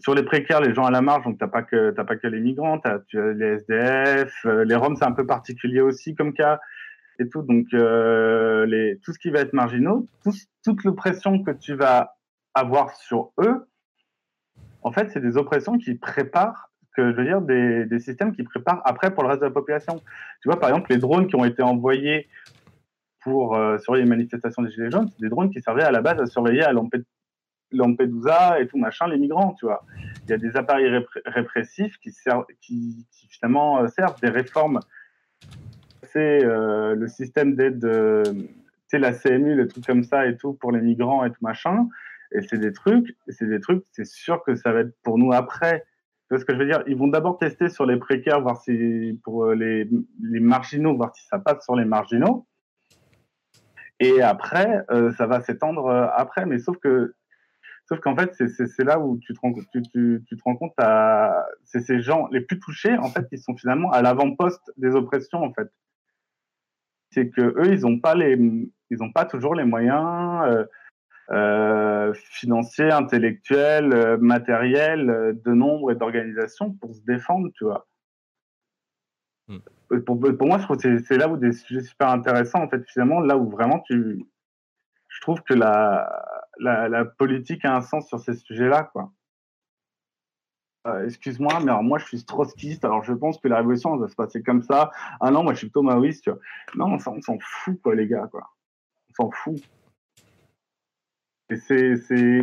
[0.00, 1.24] sur les précaires, les gens à la marge.
[1.24, 4.64] Donc t'as pas que t'as pas que les migrants, t'as tu as les SDF, euh,
[4.64, 6.58] les Roms, c'est un peu particulier aussi comme cas
[7.18, 7.42] et tout.
[7.42, 10.32] Donc euh, tout ce qui va être marginaux, tout-
[10.64, 12.16] toute l'oppression que tu vas
[12.54, 13.66] avoir sur eux,
[14.82, 18.80] en fait, c'est des oppressions qui préparent que je veux dire des, systèmes qui préparent
[18.84, 20.00] après pour le reste de la population.
[20.40, 22.28] Tu vois, par exemple, les drones qui ont été envoyés
[23.20, 26.00] pour euh, surveiller les manifestations des Gilets jaunes, c'est des drones qui servaient à la
[26.00, 27.04] base à surveiller à Lamped-
[27.72, 29.84] Lampedusa et tout machin, les migrants, tu vois.
[30.24, 30.88] Il y a des appareils
[31.26, 34.80] répressifs qui finalement euh, servent des réformes.
[36.12, 38.24] C'est euh, le système d'aide, euh,
[38.88, 41.88] sais, la CMU, les trucs comme ça et tout pour les migrants et tout machin.
[42.32, 45.32] Et c'est des trucs, c'est des trucs, c'est sûr que ça va être pour nous
[45.32, 45.84] après.
[46.28, 46.82] Tu vois ce que je veux dire?
[46.86, 49.88] Ils vont d'abord tester sur les précaires, voir si pour euh, les,
[50.40, 52.46] marginaux, voir si ça passe sur les marginaux.
[54.00, 56.44] Et après, euh, ça va s'étendre après.
[56.44, 57.14] Mais sauf que,
[57.88, 60.74] sauf qu'en fait, c'est- c'est c'est là où tu te rends, tu, te rends compte,
[61.64, 65.42] c'est ces gens les plus touchés, en fait, qui sont finalement à l'avant-poste des oppressions,
[65.42, 65.70] en fait.
[67.16, 68.36] C'est que eux, ils n'ont pas les,
[68.90, 70.66] ils ont pas toujours les moyens euh,
[71.30, 77.86] euh, financiers, intellectuels, euh, matériels, de nombre et d'organisation pour se défendre, tu vois.
[79.92, 82.62] Euh, Pour, pour moi, je trouve que c'est- c'est là où des sujets super intéressants,
[82.62, 84.26] en fait, finalement, là où vraiment tu.
[85.08, 86.22] Je trouve que la,
[86.58, 89.10] la, la politique a un sens sur ces sujets-là, quoi.
[90.86, 94.08] Euh, Excuse-moi, mais alors moi, je suis trotskiste, alors je pense que la révolution va
[94.08, 94.90] se passer comme ça.
[95.20, 96.38] Ah non, moi, je suis plutôt maoïste, tu vois.
[96.76, 98.48] Non, on s'en fout, quoi, les gars, quoi.
[99.10, 99.60] On s'en fout.
[101.50, 102.42] Et c'est.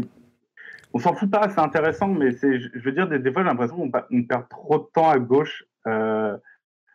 [0.93, 3.77] On s'en fout pas, c'est intéressant, mais c'est, je veux dire, des, fois, j'ai l'impression
[3.77, 6.37] qu'on perd trop de temps à gauche, euh,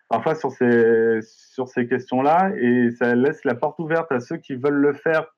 [0.08, 4.54] parfois sur ces, sur ces questions-là, et ça laisse la porte ouverte à ceux qui
[4.54, 5.34] veulent le faire.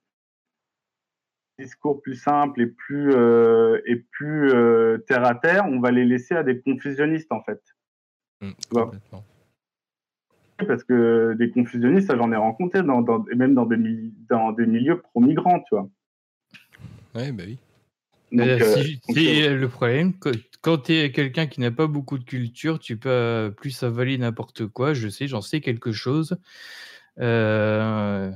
[1.60, 6.04] Discours plus simple et plus, euh, et plus euh, terre à terre, on va les
[6.04, 7.60] laisser à des confusionnistes, en fait.
[8.70, 8.90] Vois
[10.66, 14.12] parce que des confusionnistes, ça j'en ai rencontré, dans, dans- et même dans des, mi-
[14.28, 15.88] dans des milieux pro-migrants, tu vois.
[17.14, 17.58] Ouais, bah oui.
[18.32, 20.12] Donc, Euh, euh, si- donc, c'est le problème.
[20.62, 24.66] Quand tu es quelqu'un qui n'a pas beaucoup de culture, tu peux plus avaler n'importe
[24.66, 24.94] quoi.
[24.94, 26.36] Je sais, j'en sais quelque chose.
[27.18, 28.30] Euh,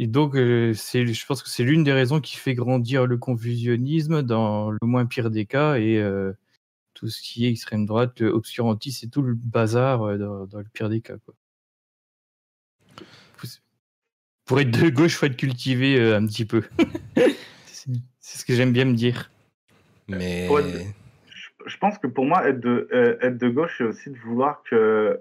[0.00, 3.18] et donc, euh, c'est, je pense que c'est l'une des raisons qui fait grandir le
[3.18, 6.32] confusionnisme dans le moins pire des cas et euh,
[6.94, 10.66] tout ce qui est extrême droite, obscurantisme et tout le bazar euh, dans, dans le
[10.72, 11.16] pire des cas.
[11.24, 11.34] Quoi.
[14.48, 16.62] Pour être de gauche, faut être cultivé euh, un petit peu.
[17.66, 19.30] c'est ce que j'aime bien me dire.
[20.08, 20.48] Mais
[21.66, 24.62] je, pense que pour moi, être de, euh, être de gauche, c'est aussi de vouloir
[24.62, 25.20] que.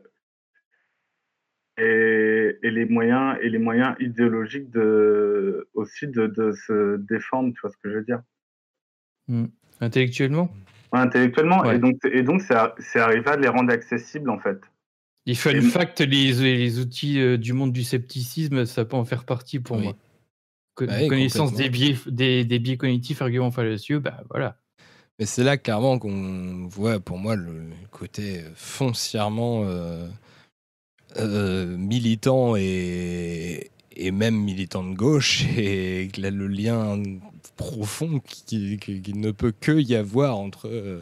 [1.79, 7.61] Et, et les moyens et les moyens idéologiques de aussi de, de se défendre, tu
[7.61, 8.21] vois ce que je veux dire
[9.27, 9.45] Hmm.
[9.81, 10.49] Intellectuellement?
[10.93, 11.75] Ouais, intellectuellement Ouais.
[11.75, 14.59] et donc et donc c'est ar- c'est arriver à les rendre accessibles en fait
[15.25, 19.25] Il fun fact, les, les outils euh, du monde du scepticisme, ça peut en faire
[19.25, 19.95] partie pour moi.
[20.75, 24.59] Co- Bah connaissance des biais, des, des biais cognitifs, arguments fallacieux, bah voilà.
[25.19, 30.07] Mais c'est là clairement qu'on voit pour moi le côté foncièrement euh,
[31.19, 37.01] euh, militant et, et même militant de gauche et le lien
[37.55, 41.01] profond qui, qui- ne peut que y avoir entre euh,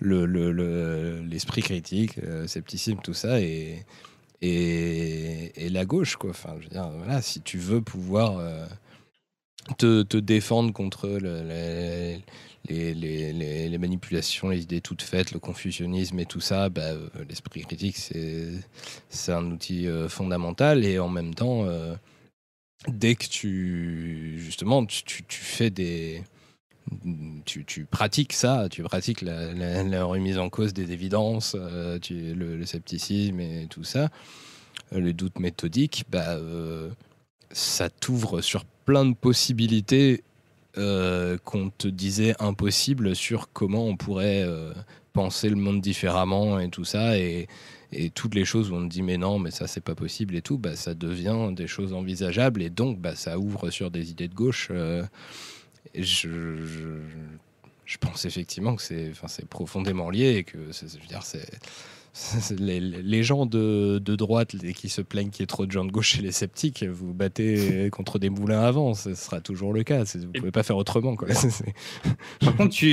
[0.00, 3.84] le- le- le- l'esprit critique, le scepticisme, tout ça et,
[4.42, 6.30] et, la gauche quoi.
[6.30, 6.54] Enfin,
[6.98, 8.66] voilà, si tu veux pouvoir euh,
[9.78, 11.08] te, te défendre contre
[12.68, 17.96] les, manipulations, les idées toutes faites, le confusionnisme et tout ça, bah, euh, l'esprit critique,
[17.96, 20.84] c'est un outil euh, fondamental.
[20.84, 21.94] Et en même temps, euh,
[22.88, 26.22] dès que tu, justement, tu, fais des...
[27.44, 31.56] Tu, pratiques ça, tu pratiques la, remise en cause des évidences,
[32.02, 34.10] tu- le, le scepticisme et tout ça,
[34.92, 36.38] les doutes méthodiques, bah,
[37.50, 40.22] ça t'ouvre sur plein de possibilités
[40.76, 44.72] euh, qu'on te disait impossibles sur comment on pourrait euh,
[45.12, 47.18] penser le monde différemment et tout ça.
[47.18, 47.48] Et,
[48.16, 50.42] toutes les choses où on te dit mais non, mais ça c'est pas possible et
[50.42, 54.26] tout, bah, ça devient des choses envisageables et donc bah, ça ouvre sur des idées
[54.26, 54.66] de gauche.
[54.72, 55.04] euh,
[55.94, 56.18] je,
[57.84, 59.12] je, pense effectivement que c'est
[59.48, 61.48] profondément lié et que c'est.
[62.58, 65.72] Les, les gens de, de droite les- qui se plaignent qu'il y ait trop de
[65.72, 69.40] gens de gauche chez les sceptiques, vous battez contre des moulins à vent, ce sera
[69.40, 70.04] toujours le cas.
[70.04, 71.16] Vous pouvez pas faire autrement.
[71.16, 71.28] Quoi.
[72.40, 72.88] Par contre, tu,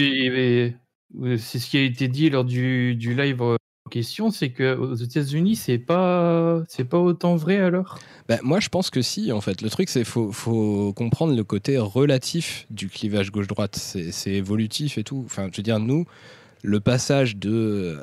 [1.23, 4.51] euh, c'est ce qui a été dit lors du, du live euh, en question, c'est
[4.51, 7.99] que aux États-Unis, c'est pas, c'est pas autant vrai alors?
[8.29, 9.61] Bah, moi, je pense que si, en fait.
[9.61, 13.75] Le truc, c'est faut, faut comprendre le côté relatif du clivage gauche-droite.
[13.75, 15.23] C'est c'est évolutif et tout.
[15.25, 16.05] Enfin, je veux dire, nous,
[16.63, 17.51] le passage de.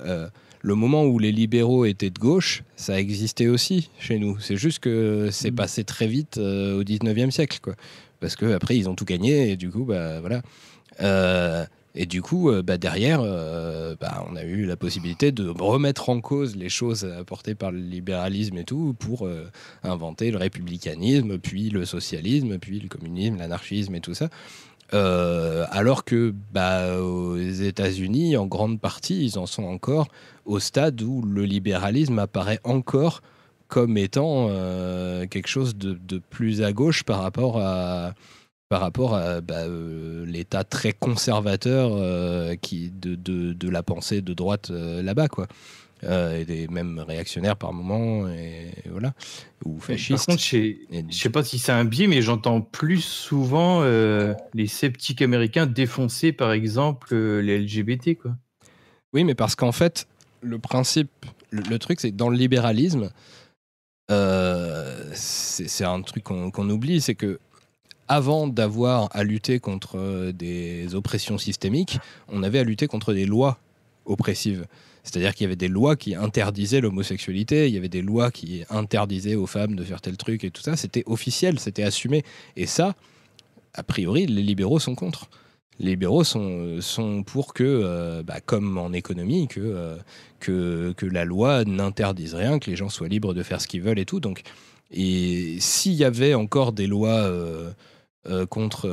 [0.05, 0.29] euh,
[0.61, 4.39] le moment où les libéraux étaient de gauche, ça existait aussi chez nous.
[4.41, 7.75] C'est juste que c'est passé très vite euh, au 19e siècle, quoi.
[8.21, 10.43] Parce que après ils ont tout gagné et du coup, bah voilà.
[11.01, 15.49] Euh, et du coup, euh, bah, derrière, euh, bah, on a eu la possibilité de
[15.49, 19.51] remettre en cause les choses apportées par le libéralisme et tout pour euh,
[19.83, 24.29] inventer le républicanisme, puis le socialisme, puis le communisme, l'anarchisme et tout ça.
[24.95, 30.09] Euh, alors que bah, aux États-Unis, en grande partie, ils en sont encore
[30.47, 33.21] au stade où le libéralisme apparaît encore
[33.69, 38.15] comme étant euh, quelque chose de, de plus à gauche par rapport à,
[38.71, 41.91] par rapport à bah, euh, l'état très conservateur
[42.63, 45.47] qui, de, de, de la pensée de droite là-bas, quoi.
[46.03, 49.15] Et des mêmes réactionnaires par moment, et voilà,
[49.79, 50.27] ou Par fascistes.
[50.27, 50.75] contre, je
[51.09, 55.67] je sais pas si c'est un biais, mais j'entends plus souvent euh, les sceptiques américains
[55.67, 58.33] défoncer, par exemple, euh, les LGBT, quoi.
[59.13, 60.07] Oui, mais parce qu'en fait,
[60.43, 61.11] le principe,
[61.51, 63.11] le, le truc, c'est que dans le libéralisme,
[64.11, 67.39] euh, c'est un truc qu'on oublie, c'est que
[68.09, 73.59] avant d'avoir à lutter contre des oppressions systémiques, on avait à lutter contre des lois
[74.07, 74.67] oppressives.
[75.09, 78.65] C'est-à-dire qu'il y avait des lois qui interdisaient l'homosexualité, il y avait des lois qui
[78.69, 80.77] interdisaient aux femmes de faire tel truc et tout ça.
[80.77, 82.25] C'était officiel, c'était assumé.
[82.57, 82.95] Et ça,
[83.73, 85.31] a priori, les libéraux sont contre.
[85.81, 89.97] Les libéraux sont, sont pour que, euh, bah, comme en économie, que, euh,
[90.41, 93.81] que, que la loi n'interdise rien, que les gens soient libres de faire ce qu'ils
[93.81, 94.21] veulent et tout.
[94.21, 94.43] Donc,
[94.91, 97.73] et s'il y avait encore des lois euh,
[98.51, 98.91] contre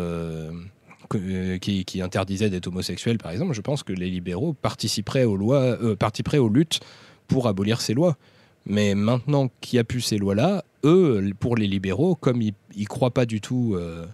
[1.13, 5.37] euh, qui, qui interdisaient d'être homosexuel, par exemple, je pense que les libéraux participeraient aux
[5.37, 6.79] lois, euh, participeraient aux luttes
[7.27, 8.17] pour abolir ces lois.
[8.65, 12.85] Mais maintenant qu'il n'y a plus ces lois-là, eux, pour les libéraux, comme ils ne
[12.85, 14.05] croient pas du tout euh,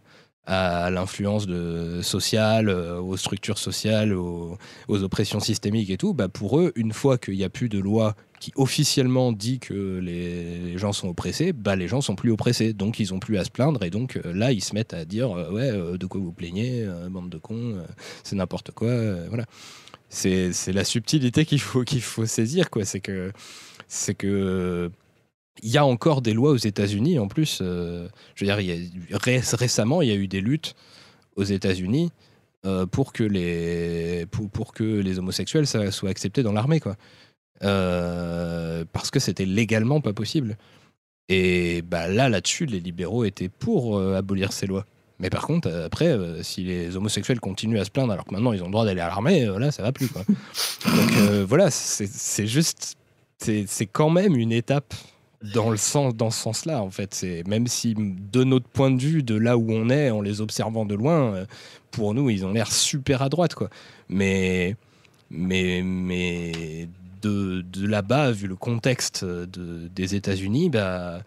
[0.46, 1.48] à l'influence
[2.02, 4.58] sociale, aux structures sociales, aux,
[4.90, 8.16] oppressions systémiques et tout, bah pour eux, une fois qu'il n'y a plus de loi
[8.42, 13.00] qui officiellement dit que les, gens sont oppressés, bah les gens sont plus oppressés, donc
[13.00, 15.32] ils ont plus à se plaindre et donc euh, là ils se mettent à dire
[15.32, 17.78] euh, ouais euh, de quoi vous plaignez, bande de cons,
[18.24, 18.92] c'est n'importe quoi,
[19.28, 19.46] voilà.
[20.10, 23.32] C'est la subtilité qu'il faut qu'il faut saisir quoi, c'est que
[23.88, 24.92] c'est que
[25.62, 27.60] il y a encore des lois aux États-Unis en plus.
[27.60, 28.10] je
[28.40, 30.74] veux dire, il a- ré- récemment, il y a eu des luttes
[31.36, 32.12] aux États-Unis
[32.92, 36.98] pour que les pour que les homosexuels ça, soient acceptés dans l'armée, quoi.
[37.64, 40.58] Euh, parce que c'était légalement pas possible.
[41.30, 44.86] Et bah là, là-dessus, les libéraux étaient pour euh, abolir ces lois.
[45.20, 48.54] Mais par contre, euh, après, si les homosexuels continuent à se plaindre alors que maintenant
[48.54, 50.10] ils ont le droit d'aller à l'armée, là, ça va plus.
[50.12, 52.96] Donc voilà, c'est juste,
[53.38, 54.94] c'est quand même une étape
[55.54, 57.26] dans le sens, dans ce sens-là, en fait.
[57.48, 60.86] Même si de notre point de vue, de là où on est, en les observant
[60.86, 61.46] de loin,
[61.92, 63.70] pour nous, ils ont l'air super à droite, quoi.
[64.10, 64.76] Mais,
[65.30, 66.88] mais, mais
[67.22, 71.22] de, là-bas, vu le contexte de, des États-Unis, bah,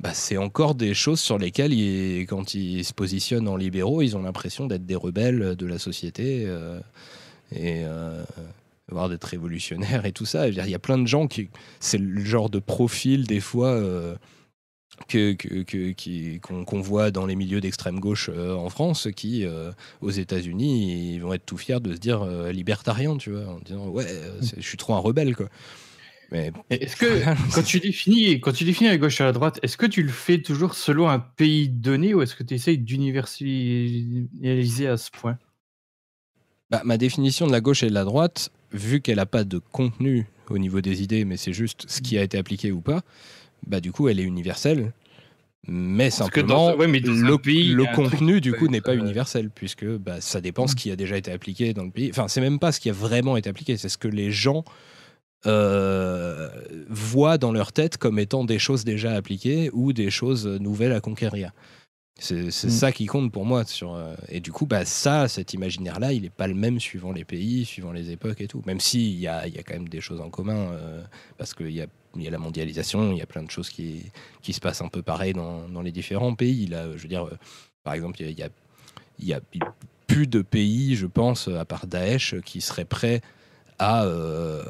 [0.00, 4.16] bah, c'est encore des choses sur lesquelles, ils- quand ils se positionnent en libéraux, ils
[4.16, 6.78] ont l'impression d'être des rebelles de la société euh,
[7.54, 8.22] et euh,
[8.90, 10.48] voire d'être révolutionnaires et tout ça.
[10.48, 11.48] Il y a plein de gens qui.
[11.80, 13.68] C'est le genre de profil, des fois.
[13.70, 14.14] euh,
[15.08, 15.62] que, que-
[15.92, 20.10] que- qu'on qu'on voit dans les milieux d'extrême gauche euh, en France, qui euh, aux
[20.10, 23.88] États-Unis ils vont être tout fiers de se dire euh, libertarien, tu vois, en disant
[23.88, 25.48] ouais, euh, je suis trop un rebelle quoi.
[26.32, 27.22] Mais Est-ce que
[27.54, 30.12] quand tu définis quand tu définis la gauche et la droite, est-ce que tu le
[30.12, 35.38] fais toujours selon un pays donné ou est-ce que tu essayes d'universaliser à ce point?
[36.70, 39.58] Bah, ma définition de la gauche et de la droite, vu qu'elle n'a pas de
[39.58, 43.02] contenu au niveau des idées, mais c'est juste ce qui a été appliqué ou pas,
[43.66, 44.92] bah du coup elle est universelle.
[45.66, 49.48] Mais Parce simplement, ce- ouais, mais le, pays, contenu du coup n'est pas euh, universel,
[49.48, 52.10] puisque bah, ça dépend ce qui a déjà été appliqué dans le pays.
[52.10, 54.62] Enfin, c'est même pas ce qui a vraiment été appliqué, c'est ce que les gens
[55.46, 56.48] euh,
[56.88, 61.00] voient dans leur tête comme étant des choses déjà appliquées ou des choses nouvelles à
[61.00, 61.52] conquérir.
[62.18, 62.50] C'est Mm.
[62.50, 63.64] ça qui compte pour moi.
[63.64, 67.10] Sur, euh, et du coup, bah, ça, cet imaginaire-là, il n'est pas le même suivant
[67.12, 68.62] les pays, suivant les époques et tout.
[68.66, 71.02] Même s'il y a, y a quand même des choses en commun, euh,
[71.38, 73.70] parce qu'il y a, il y a la mondialisation, il y a plein de choses
[73.70, 74.10] qui,
[74.42, 76.66] se passent un peu pareil dans, les différents pays.
[76.66, 77.38] Là, je veux dire, euh,
[77.82, 78.38] par exemple, il
[79.20, 79.40] y a,
[80.06, 83.20] plus de pays, je pense, à part Daesh, qui seraient prêts
[83.78, 84.62] à, euh,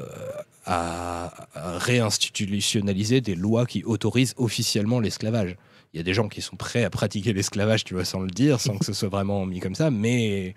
[0.65, 5.55] à, réinstitutionnaliser des lois qui autorisent officiellement l'esclavage.
[5.93, 8.29] Il y a des gens qui sont prêts à pratiquer l'esclavage, tu vois, sans le
[8.29, 10.55] dire, sans que ce soit vraiment mis comme ça, mais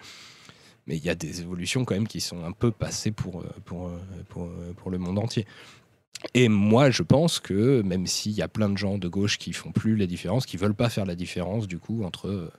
[0.88, 4.98] il y a des évolutions quand même qui sont un peu passées pour, euh, le
[4.98, 5.46] monde entier.
[6.34, 9.52] Et moi, je pense que même s'il y a plein de gens de gauche qui
[9.52, 12.50] font plus la différence, qui veulent pas faire la différence du coup entre, euh,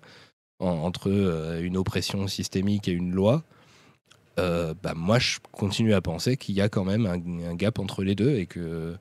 [0.59, 3.43] en- entre euh, une oppression systémique et une loi,
[4.39, 7.79] euh, bah moi je continue à penser qu'il y a quand même un, un gap
[7.79, 8.95] entre les deux et que,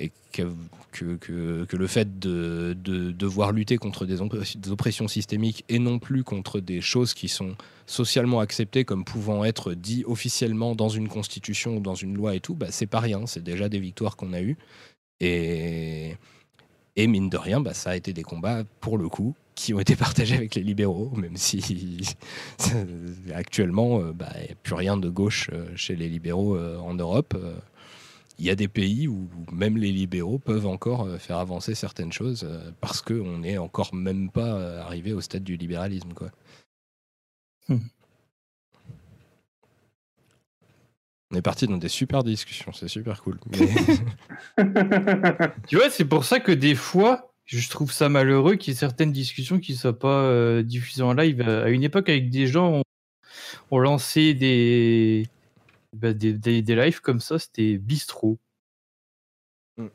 [0.00, 5.78] et que, le fait de, de devoir lutter contre des, opp- des oppressions systémiques et
[5.78, 10.88] non plus contre des choses qui sont socialement acceptées comme pouvant être dit officiellement dans
[10.88, 13.80] une constitution ou dans une loi et tout, bah, c'est pas rien, c'est déjà des
[13.80, 14.56] victoires qu'on a eues.
[15.20, 16.16] Et,
[16.96, 19.80] et mine de rien, bah, ça a été des combats, pour le coup, qui ont
[19.80, 22.16] été partagés avec les libéraux, même si
[23.34, 26.78] actuellement, euh, bah, il n'y a plus rien de gauche euh, chez les libéraux euh,
[26.78, 27.36] en Europe.
[28.40, 32.12] Il y a des pays où même les libéraux peuvent encore euh, faire avancer certaines
[32.12, 36.14] choses euh, parce qu'on n'est encore même pas euh, arrivé au stade du libéralisme.
[36.14, 36.30] Quoi.
[37.68, 37.78] On
[41.36, 43.38] est parti dans des super discussions, c'est super cool.
[44.56, 44.56] Mais-
[45.68, 48.78] Tu vois, c'est pour ça que des fois, je trouve ça malheureux qu'il y ait
[48.78, 51.42] certaines discussions qui ne soient pas euh, diffusées en live.
[51.42, 52.82] À une époque, avec des gens, on,
[53.70, 55.26] on lançait des,
[55.92, 58.38] bah, des, des, des lives comme ça, c'était bistrot.
[59.78, 59.88] On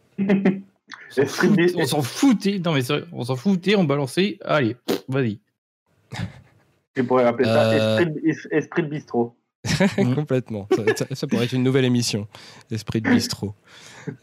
[1.09, 4.37] s'en Esprit fout- bi- on s'en foutait, non mais sérieux, on s'en foutait, on balançait,
[4.43, 4.75] allez,
[5.07, 5.39] vas-y.
[6.95, 9.35] Tu pourrais appeler ça Euh, esprit, de- es- esprit de bistrot.
[10.15, 10.67] Complètement.
[10.75, 12.27] Ça, ça- ça pourrait être une nouvelle émission,
[12.71, 13.53] Esprit de bistrot.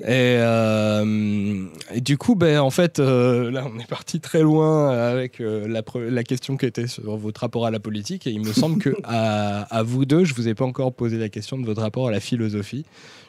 [0.00, 4.90] Et, euh, et du coup, ben, en fait, euh, là, on est parti très loin
[4.90, 8.26] avec euh, la, question qui était sur votre rapport à la politique.
[8.26, 11.18] Et il me semble que à, à vous deux, je vous ai pas encore posé
[11.18, 12.84] la question de votre rapport à la philosophie.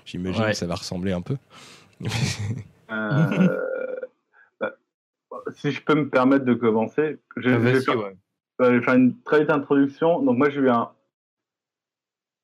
[0.05, 0.51] J'imagine Ouais.
[0.51, 1.37] que ça va ressembler un peu.
[4.59, 4.73] Bah,
[5.55, 8.15] si je peux me permettre de commencer, je, Ah, je vais, faire, ouais.
[8.59, 10.21] je vais faire une très vite introduction.
[10.21, 10.91] Donc moi j'ai eu un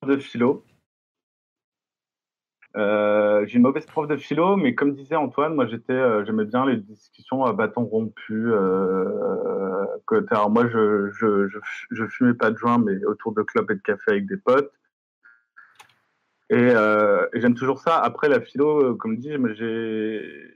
[0.07, 0.63] de philo.
[2.77, 6.45] Euh, j'ai une mauvaise prof de philo, mais comme disait Antoine, moi j'étais, euh, j'aimais
[6.45, 8.51] bien les discussions à bâton rompu.
[8.51, 9.85] Euh,
[10.29, 11.57] alors moi je, je, je,
[11.91, 14.71] je fumais pas de joint, mais autour de clopes et de café avec des potes.
[16.51, 17.97] Et, euh, et j'aime toujours ça.
[17.99, 20.55] Après la philo, euh, comme dit, j'ai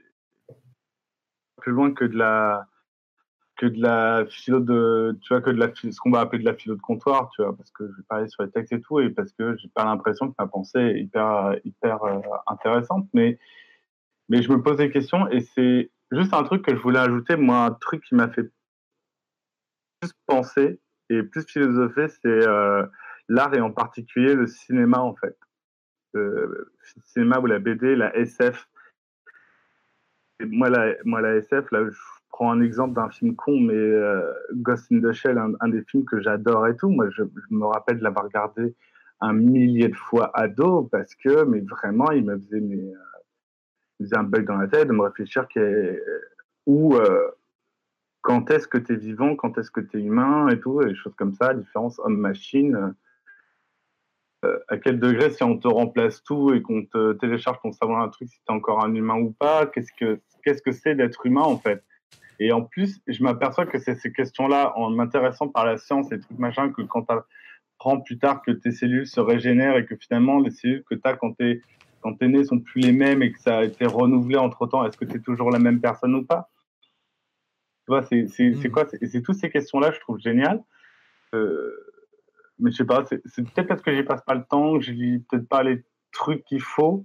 [1.60, 2.68] plus loin que de la
[3.56, 6.44] que de la philo de tu vois que de la ce qu'on va appeler de
[6.44, 8.80] la philo de comptoir tu vois parce que je vais parler sur les textes et
[8.80, 13.08] tout et parce que j'ai pas l'impression que ma pensée est hyper hyper euh, intéressante.
[13.14, 13.38] Mais
[14.28, 17.36] mais je me pose des questions et c'est juste un truc que je voulais ajouter.
[17.36, 18.50] Moi un truc qui m'a fait
[20.00, 22.84] plus penser et plus philosopher c'est euh,
[23.28, 25.38] l'art et en particulier le cinéma en fait.
[26.12, 26.72] Le
[27.04, 28.68] cinéma ou la BD la SF
[30.40, 31.96] et moi, la, moi, la SF, là, je
[32.34, 36.04] prends un exemple d'un film con, mais euh, Ghost in the Shell, un, des films
[36.04, 36.88] que j'adore et tout.
[36.88, 38.74] Moi, je, me rappelle de l'avoir regardé
[39.20, 42.92] un millier de fois ado parce que, mais vraiment, il me faisait, euh,
[44.00, 46.02] faisait un bug dans la tête de me réfléchir qu'est-
[46.66, 47.30] où, euh,
[48.20, 50.86] quand est-ce que tu es vivant, quand est-ce que tu es humain et tout, et
[50.86, 52.96] des choses comme ça, différence homme-machine.
[54.44, 58.02] Euh, à quel degré, si on te remplace tout et qu'on te télécharge ton savoir
[58.02, 60.96] un truc, si tu es encore un humain ou pas, qu'est-ce que qu'est-ce que c'est
[60.96, 61.84] d'être humain en fait?
[62.40, 66.18] Et en plus, je m'aperçois que c'est ces questions-là, en m'intéressant par la science et
[66.18, 69.96] trucs machin, que quand tu apprends plus tard que tes cellules se régénèrent et que
[69.96, 71.62] finalement les cellules que tu as quand tu es,
[72.00, 74.84] quand es né sont plus les mêmes et que ça a été renouvelé entre temps,
[74.84, 76.50] est-ce que tu es toujours la même personne ou pas?
[77.84, 78.86] Tu vois, c'est c'est quoi?
[78.88, 80.62] C'est toutes ces questions-là, je trouve génial.
[81.34, 81.70] Euh,
[82.58, 85.18] mais je sais pas, c'est peut-être parce que j'y passe pas le temps, je lis
[85.18, 87.04] peut-être pas les trucs qu'il faut.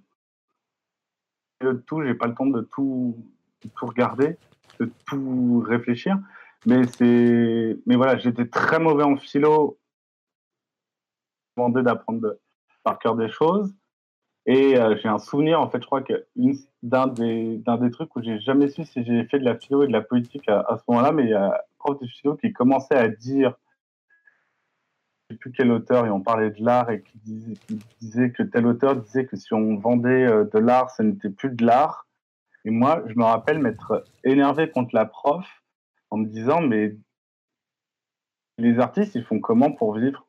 [1.62, 3.18] de tout, j'ai pas le temps de tout,
[3.64, 4.38] de tout regarder,
[5.08, 6.18] tout réfléchir.
[6.66, 9.80] Mais c'est, mais voilà, j'étais très mauvais en philo.
[11.58, 12.38] Demandé d'apprendre
[12.84, 13.74] par cœur des choses.
[14.46, 16.26] Et euh, j'ai un souvenir, en fait, je crois que
[16.82, 19.84] d'un des, d'un des trucs où j'ai jamais su si j'ai fait de la philo
[19.84, 22.08] et de la politique à, à ce moment-là, mais il y a un prof de
[22.08, 23.54] philo qui commençait à dire,
[25.30, 28.32] je sais plus quel auteur, et on parlait de l'art, et qui disait, qui disait
[28.32, 31.64] que tel auteur disait que si on vendait euh, de l'art, ce n'était plus de
[31.64, 32.08] l'art.
[32.66, 35.46] Et moi, je me rappelle m'être énervé contre la prof
[36.10, 36.96] en me disant, mais
[38.58, 40.26] les artistes, ils font comment pour vivre?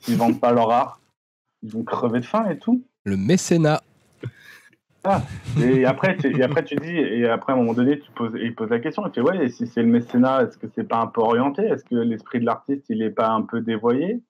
[0.00, 1.00] S'ils vendent pas leur art,
[1.62, 2.84] ils vont crever de faim et tout.
[3.04, 3.82] Le mécénat.
[5.04, 5.22] Ah,
[5.60, 8.32] et après, tu, et après tu dis, et après à un moment donné, tu poses,
[8.40, 10.86] il pose la question, tu fais, ouais, et si c'est le mécénat, est-ce que c'est
[10.86, 11.62] pas un peu orienté?
[11.62, 14.20] Est-ce que l'esprit de l'artiste, il est pas un peu dévoyé?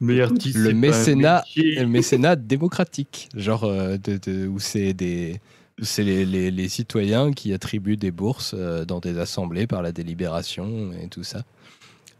[0.00, 5.40] Mais artiste, Le mécénat, le mécénat démocratique, genre euh, de, de- où c'est des
[5.82, 9.92] c'est les, les- les citoyens qui attribuent des bourses euh, dans des assemblées par la
[9.92, 11.42] délibération et tout ça.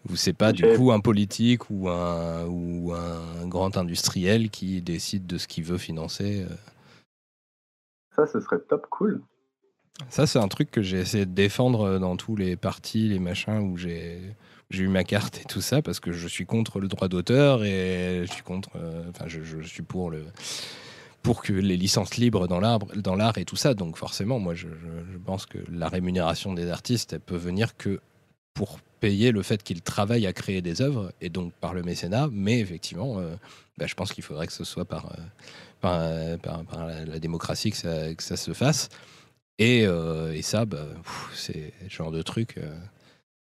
[0.09, 5.27] Où c'est pas du coup un politique ou un ou un grand industriel qui décide
[5.27, 6.47] de ce qu'il veut financer.
[6.49, 6.55] euh.
[8.17, 9.21] Ça, ce serait top cool.
[10.09, 13.19] Ça, c'est un truc que j'ai essayé de défendre euh, dans tous les partis, les
[13.19, 14.21] machins où j'ai
[14.71, 17.65] j'ai eu ma carte et tout ça parce que je suis contre le droit d'auteur
[17.65, 18.71] et je suis contre.
[18.77, 20.25] euh, Enfin, je, je suis pour le
[21.23, 23.75] pour que les licences libres dans l'art dans l'art et tout ça.
[23.75, 24.69] Donc forcément, moi, je,
[25.25, 28.01] pense que la rémunération des artistes, elle peut venir que
[28.55, 32.29] pour payer le fait qu'ils travaillent à créer des œuvres et donc par le mécénat.
[32.33, 33.35] Mais effectivement, euh,
[33.79, 35.13] bah, je pense qu'il faudrait que ce soit par
[35.85, 38.89] euh, euh, la, démocratie que ça, se fasse.
[39.59, 39.87] Et,
[40.43, 40.87] ça, bah,
[41.35, 42.59] c'est le genre de truc.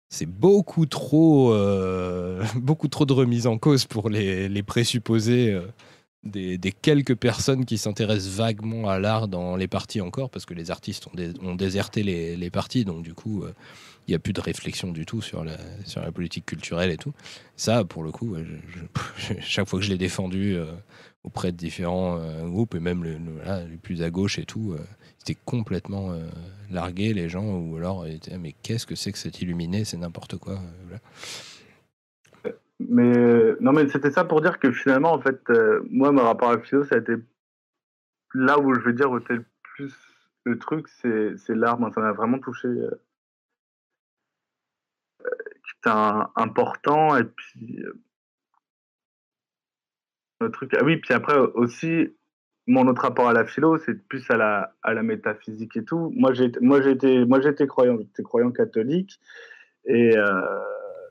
[0.09, 1.53] c'est beaucoup trop,
[2.57, 5.61] beaucoup trop de remise en cause pour les, les présupposés
[6.25, 10.71] des, quelques personnes qui s'intéressent vaguement à l'art dans les partis encore, parce que les
[10.71, 13.53] artistes ont, dé- ont déserté les, les partis, donc du coup, euh,
[14.07, 16.97] il n'y a plus de réflexion du tout sur la, sur la politique culturelle et
[16.97, 17.13] tout.
[17.57, 18.45] Ça, pour le coup, euh,
[19.41, 20.67] chaque fois que je l'ai défendu euh,
[21.25, 24.79] auprès de différents euh, groupes, et même les plus à gauche et tout, euh,
[25.19, 26.27] c'était complètement euh,
[26.71, 28.05] largué, les gens, ou alors
[28.39, 30.55] mais qu'est-ce que c'est que cet illuminé C'est n'importe quoi.
[30.93, 30.97] euh.
[32.81, 36.51] Mais non, mais c'était ça pour dire que finalement, en fait, euh, moi, mon rapport
[36.51, 37.15] à la philo, ça a été
[38.35, 39.95] là où je veux dire où était le plus
[40.45, 41.79] le truc, c'est c'est l'art.
[41.79, 42.69] Moi, ça m'a vraiment touché.
[42.69, 42.91] euh,
[45.87, 47.17] euh, important.
[47.17, 47.93] Et puis, euh,
[50.41, 50.75] le truc.
[50.79, 52.09] Ah oui, puis après aussi,
[52.67, 56.13] mon autre rapport à la philo, c'est plus à la, à la métaphysique et tout.
[56.17, 59.21] Moi, j'ai moi, j'étais croyant, j'étais croyant catholique.
[59.87, 60.59] Et euh,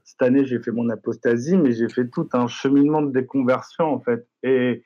[0.03, 3.99] cette année, j'ai fait mon apostasie, mais j'ai fait tout un cheminement de déconversion, en
[3.99, 4.27] fait.
[4.43, 4.83] Et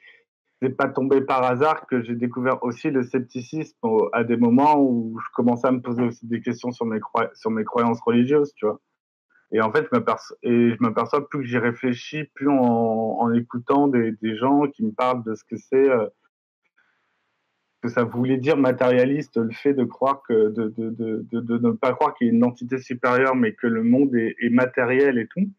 [0.61, 3.77] c'est pas tombé par hasard que j'ai découvert aussi le scepticisme
[4.13, 8.01] à des moments où je commençais à me poser aussi des questions sur mes, croyances
[8.01, 8.79] religieuses, tu vois.
[9.51, 14.67] Et en fait, je m'aperçois, plus que j'y réfléchis, plus en, écoutant des, des gens
[14.67, 16.07] qui me parlent de ce que c'est, euh,
[17.87, 21.71] que ça voulait dire matérialiste, le fait de croire que, de, de, de, de, ne
[21.71, 25.17] pas croire qu'il y a une entité supérieure, mais que le monde est, est matériel
[25.17, 25.49] et tout.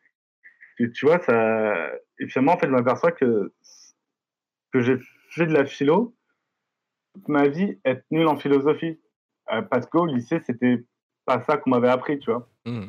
[0.79, 3.53] Et tu vois, ça, et finalement, en fait, je m'aperçois que,
[4.73, 4.97] que j'ai
[5.31, 6.15] fait de la philo
[7.15, 9.01] toute ma vie, être nul en philosophie.
[9.53, 10.85] Euh, parce qu'au lycée, c'était
[11.25, 12.49] pas ça qu'on m'avait appris, tu vois.
[12.67, 12.89] Mmh.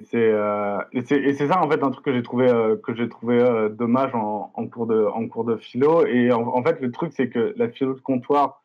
[0.00, 2.48] Et C'est euh, et c'est et c'est ça en fait un truc que j'ai trouvé
[2.48, 6.06] euh, que j'ai trouvé euh, dommage en, en cours de en cours de philo.
[6.06, 8.64] Et en, en fait le truc c'est que la philo de comptoir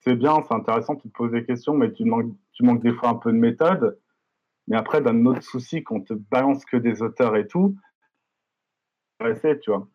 [0.00, 2.92] c'est bien c'est intéressant tu te poses des questions mais tu manques tu manques des
[2.92, 4.00] fois un peu de méthode.
[4.66, 7.76] Mais après d'un autre souci qu'on te balance que des auteurs et tout
[9.40, 9.86] c'est tu vois.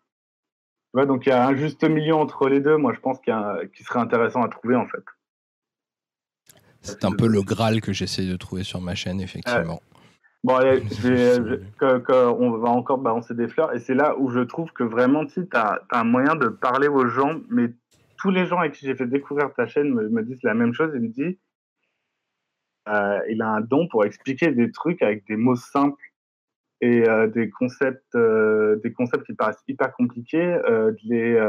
[0.93, 3.19] Tu vois, donc il y a un juste milieu entre les deux moi je pense
[3.19, 5.03] qu'il y a un- qui serait intéressant à trouver en fait.
[6.81, 9.81] C'est un peu le Graal que j'essaie de trouver sur ma chaîne, effectivement.
[10.43, 13.73] Bon, allez, je vais- je- que- que on va encore balancer des fleurs.
[13.73, 17.07] Et c'est là où je trouve que vraiment, tu as, un moyen de parler aux
[17.07, 17.39] gens.
[17.49, 17.69] Mais
[18.17, 20.73] tous les gens avec qui j'ai fait découvrir ta chaîne me, me disent la même
[20.73, 20.91] chose.
[20.95, 21.37] Ils me disent
[22.89, 26.03] euh, il a un don pour expliquer des trucs avec des mots simples
[26.81, 31.39] et euh, des, concepts, euh, des concepts qui paraissent hyper compliqués, de les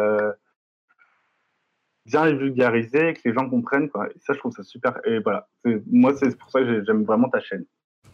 [2.06, 3.88] bien les vulgariser, que les gens comprennent.
[3.88, 4.08] Quoi.
[4.10, 5.00] Et ça, je trouve ça super.
[5.04, 5.48] Et voilà,
[5.90, 7.64] moi, c'est pour ça que j'ai- j'aime vraiment ta chaîne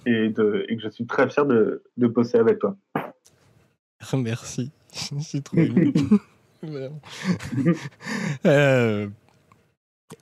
[0.06, 2.76] et, de, et que je suis très fier de, de bosser avec toi.
[4.14, 4.70] Merci.
[5.20, 5.56] C'est trop.
[8.44, 9.08] Euh,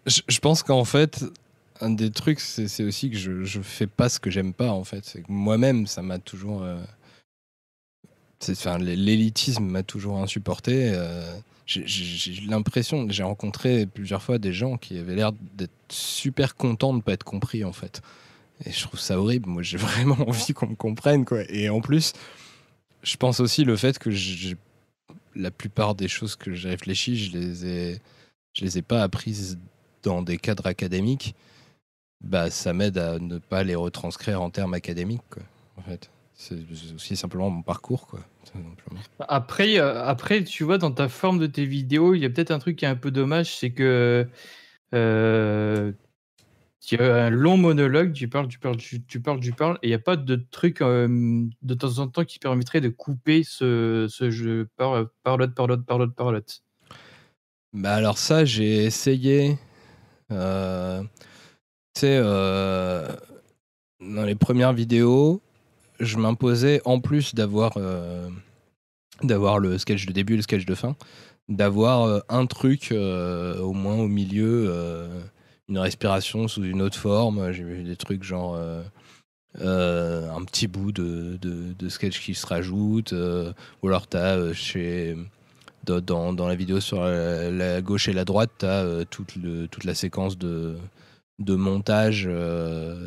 [0.07, 1.25] je, je pense qu'en fait,
[1.81, 4.85] un des trucs, c'est aussi que je, je fais pas ce que j'aime pas, en
[4.85, 5.05] fait.
[5.05, 6.63] C'est que moi-même, ça m'a toujours.
[6.63, 6.81] euh,
[8.49, 10.93] Enfin, l'élitisme m'a toujours insupporté.
[10.95, 11.35] euh,
[11.67, 17.03] j'ai- l'impression, j'ai rencontré plusieurs fois des gens qui avaient l'air d'être super contents de
[17.03, 18.01] pas être compris en fait.
[18.65, 19.49] Et je trouve ça horrible.
[19.49, 21.43] Moi, j'ai vraiment envie qu'on me comprenne quoi.
[21.49, 22.13] Et en plus,
[23.03, 24.11] je pense aussi le fait que
[25.35, 28.01] la plupart des choses que j'ai réfléchi, je les ai,
[28.55, 29.59] je les ai pas apprises
[30.03, 31.35] dans des cadres académiques.
[32.21, 35.43] Bah, ça m'aide à ne pas les retranscrire en termes académiques quoi.
[35.77, 36.57] En fait, c'est
[36.95, 38.21] aussi simplement mon parcours quoi.
[39.29, 42.51] Après, euh, après, tu vois, dans ta forme de tes vidéos, il y a peut-être
[42.51, 44.27] un truc qui est un peu dommage, c'est que
[44.95, 45.93] euh,
[46.81, 49.91] tu as un long monologue, tu parles, tu parles, tu, parles, tu parles, et il
[49.91, 54.69] n'y a pas de truc de temps en temps qui permettrait de couper ce, jeu
[54.77, 56.63] par, parlotte, parlotte, parlotte, parlotte.
[57.75, 59.59] Bah alors ça, j'ai essayé.
[60.31, 61.03] Euh,
[61.95, 63.09] tu sais, euh,
[64.01, 65.43] dans les premières vidéos,
[66.01, 68.29] je m'imposais, en plus d'avoir euh,
[69.23, 70.97] d'avoir le sketch de début et le sketch de fin,
[71.49, 74.73] d'avoir euh, un truc au moins au milieu,
[75.69, 77.53] une respiration sous une autre forme.
[77.53, 78.83] J'ai vu des trucs genre euh,
[79.61, 83.53] euh, un petit bout de, de, sketch qui se rajoute, euh,
[83.83, 85.17] ou alors tu as chez
[85.85, 89.85] dans, dans- la vidéo sur la, gauche et la droite, tu as toute, le- toute
[89.85, 90.77] la séquence de,
[91.39, 92.29] de montage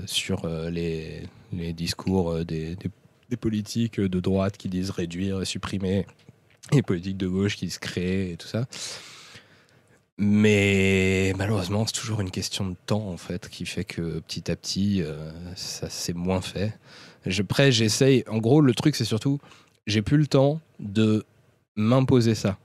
[0.08, 1.22] sur les,
[1.54, 6.06] les discours des, des- politiques de droite qui disent réduire, supprimer,
[6.74, 8.66] et politiques de gauche qui disent créer et tout ça.
[10.24, 14.56] Mais malheureusement, c'est toujours une question de temps en fait qui fait que petit à
[14.56, 16.78] petit, euh, ça c'est moins fait.
[17.40, 18.24] Après, j'essaye.
[18.30, 19.40] En gros, le truc, c'est surtout,
[19.88, 21.26] j'ai plus le temps de
[21.76, 22.60] m'imposer ça.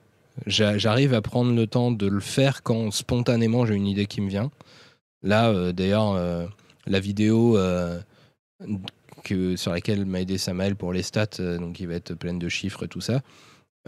[0.45, 4.21] J'a- J'arrive à prendre le temps de le faire quand spontanément j'ai une idée qui
[4.21, 4.51] me vient.
[5.23, 6.47] Là, euh, d'ailleurs, euh,
[6.87, 7.59] la vidéo
[9.25, 12.51] que, sur laquelle m'a aidé Samael pour les stats, donc qui va être pleine de
[12.51, 13.23] chiffres et tout ça.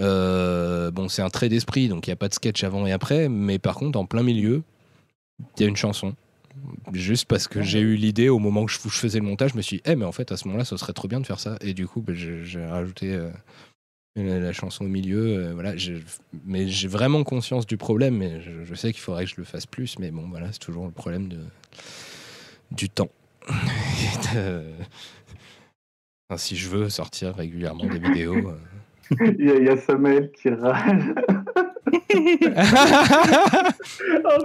[0.01, 2.93] Euh, bon, c'est un trait d'esprit, donc il n'y a pas de sketch avant et
[2.93, 4.63] après, mais par contre, en plein milieu,
[5.57, 6.15] il y a une chanson.
[6.93, 9.63] Juste parce que j'ai eu l'idée au moment où je, faisais le montage, je me
[9.63, 11.39] suis dit, eh, mais en fait, à ce moment-là, ce serait trop bien de faire
[11.39, 11.57] ça.
[11.61, 13.31] Et du coup, ben, j'ai rajouté euh,
[14.17, 15.55] la, chanson au milieu.
[15.57, 15.77] euh,
[16.45, 19.67] mais j'ai vraiment conscience du problème, mais je, sais qu'il faudrait que je le fasse
[19.67, 19.99] plus.
[20.01, 21.29] Mais bon, voilà, c'est toujours le problème
[22.73, 23.11] du temps.
[24.35, 24.65] De-
[26.37, 28.53] si je veux sortir régulièrement des vidéos.
[29.11, 31.15] Il y, a- il y a Samuel qui râle.
[31.93, 31.99] on,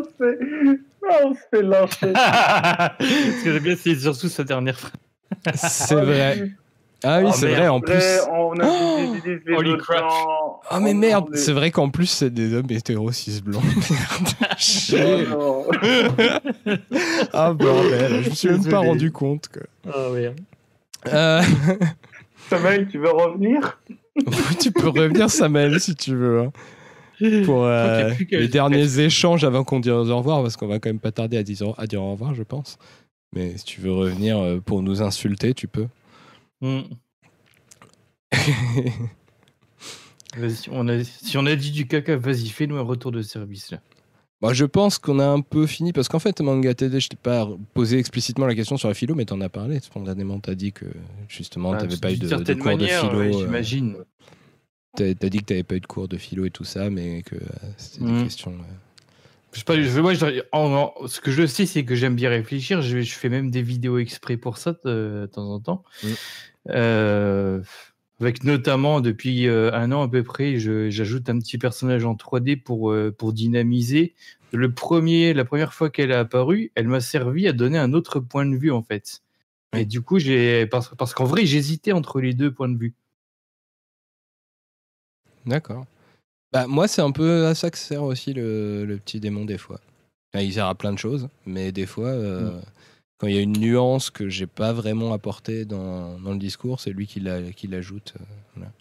[0.04, 0.40] se fait,
[1.24, 2.14] on se fait lyncher.
[2.14, 4.94] Ce que j'aime bien, c'est surtout sa dernière phrase.
[5.56, 6.52] C'est vrai.
[7.06, 8.02] Ah oui, Oh, c'est vrai, en plus.
[8.32, 8.66] On a
[9.26, 10.00] dit les Holy crap.
[10.00, 10.62] gens.
[10.72, 13.62] Oh mais merde, c'est vrai qu'en plus c'est des hommes hétéros cis blancs.
[14.94, 15.28] Merde.
[15.38, 15.68] Oh
[17.34, 19.50] ah bordel, je me suis même pas rendu compte.
[19.50, 19.64] Quoi.
[19.94, 20.40] Ah merde.
[21.12, 21.42] Euh,
[22.50, 23.82] Samuel, tu veux revenir?
[24.62, 26.42] tu peux revenir Samuel si tu veux.
[26.42, 26.52] hein,
[27.46, 31.00] Pour euh, les derniers échanges avant qu'on dise au revoir, parce qu'on va quand même
[31.00, 32.78] pas tarder à dire, à dire au revoir, je pense.
[33.36, 35.88] Mais si tu veux revenir euh, pour nous insulter, tu peux.
[36.62, 36.82] Hmm.
[40.36, 43.70] Vas-y, on a, si on a dit du caca, vas-y, fais-nous un retour de service
[43.72, 43.80] là.
[44.44, 47.16] Bah, je pense qu'on a un peu fini parce qu'en fait, Manga TD, je t'ai
[47.16, 49.80] pas posé explicitement la question sur la philo, mais t'en as parlé.
[49.80, 50.84] Spontanément, t'as dit que
[51.30, 53.20] justement, Ah, t'avais pas eu de, de cours manière, de philo.
[53.22, 53.96] ouais, euh, j'imagine.
[54.98, 57.24] T'as t'as dit que t'avais pas eu de cours de philo et tout ça, mais
[57.24, 57.40] que euh,
[57.78, 58.24] c'était des Mm.
[58.26, 58.52] questions.
[58.52, 58.74] euh,
[59.54, 62.16] Je sais pas, je- moi, je- en- en- ce que je sais, c'est que j'aime
[62.16, 62.82] bien réfléchir.
[62.82, 65.84] Je, je fais même des vidéos exprès pour ça de, de temps en temps.
[66.04, 66.08] Mm.
[68.24, 72.56] Avec notamment, depuis euh, un an à peu près, j'ajoute un petit personnage en 3D
[72.56, 74.14] pour, euh, pour dynamiser.
[74.54, 78.22] Le premier, la première fois qu'elle est apparue, elle m'a servi à donner un autre
[78.22, 79.22] point de vue en fait.
[79.76, 82.94] Et du coup, j'ai parce, parce qu'en vrai, j'hésitais entre les deux points de vue.
[85.46, 85.86] D'accord.
[86.54, 89.58] Bah, moi, c'est un peu à ça que sert aussi le, le petit démon des
[89.58, 89.82] fois.
[90.34, 92.62] Enfin, il sert à plein de choses, mais des fois, euh, Mm.
[93.18, 96.80] Quand il y a une nuance que j'ai pas vraiment apportée dans, dans le discours,
[96.80, 98.14] c'est lui qui la- qui l'ajoute.
[98.20, 98.24] euh,
[98.56, 98.72] voilà.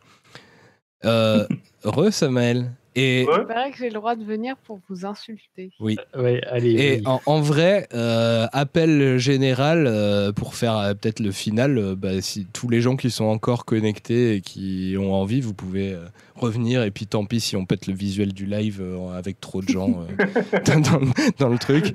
[1.05, 1.47] Euh,
[1.85, 2.73] re Samael.
[2.95, 5.71] Et Il paraît que j'ai le droit de venir pour vous insulter.
[5.81, 5.97] oui.
[6.15, 6.73] Ouais, allez.
[6.73, 11.79] Et en, en vrai, euh, appel général euh, pour faire euh, peut-être le final.
[11.79, 15.55] euh, bah, si tous les gens qui sont encore connectés et qui ont envie, vous
[15.55, 16.05] pouvez euh,
[16.37, 16.83] revenir.
[16.83, 19.69] Et puis tant pis si on pète le visuel du live euh, avec trop de
[19.71, 21.95] gens euh, dans, dans- dans le truc.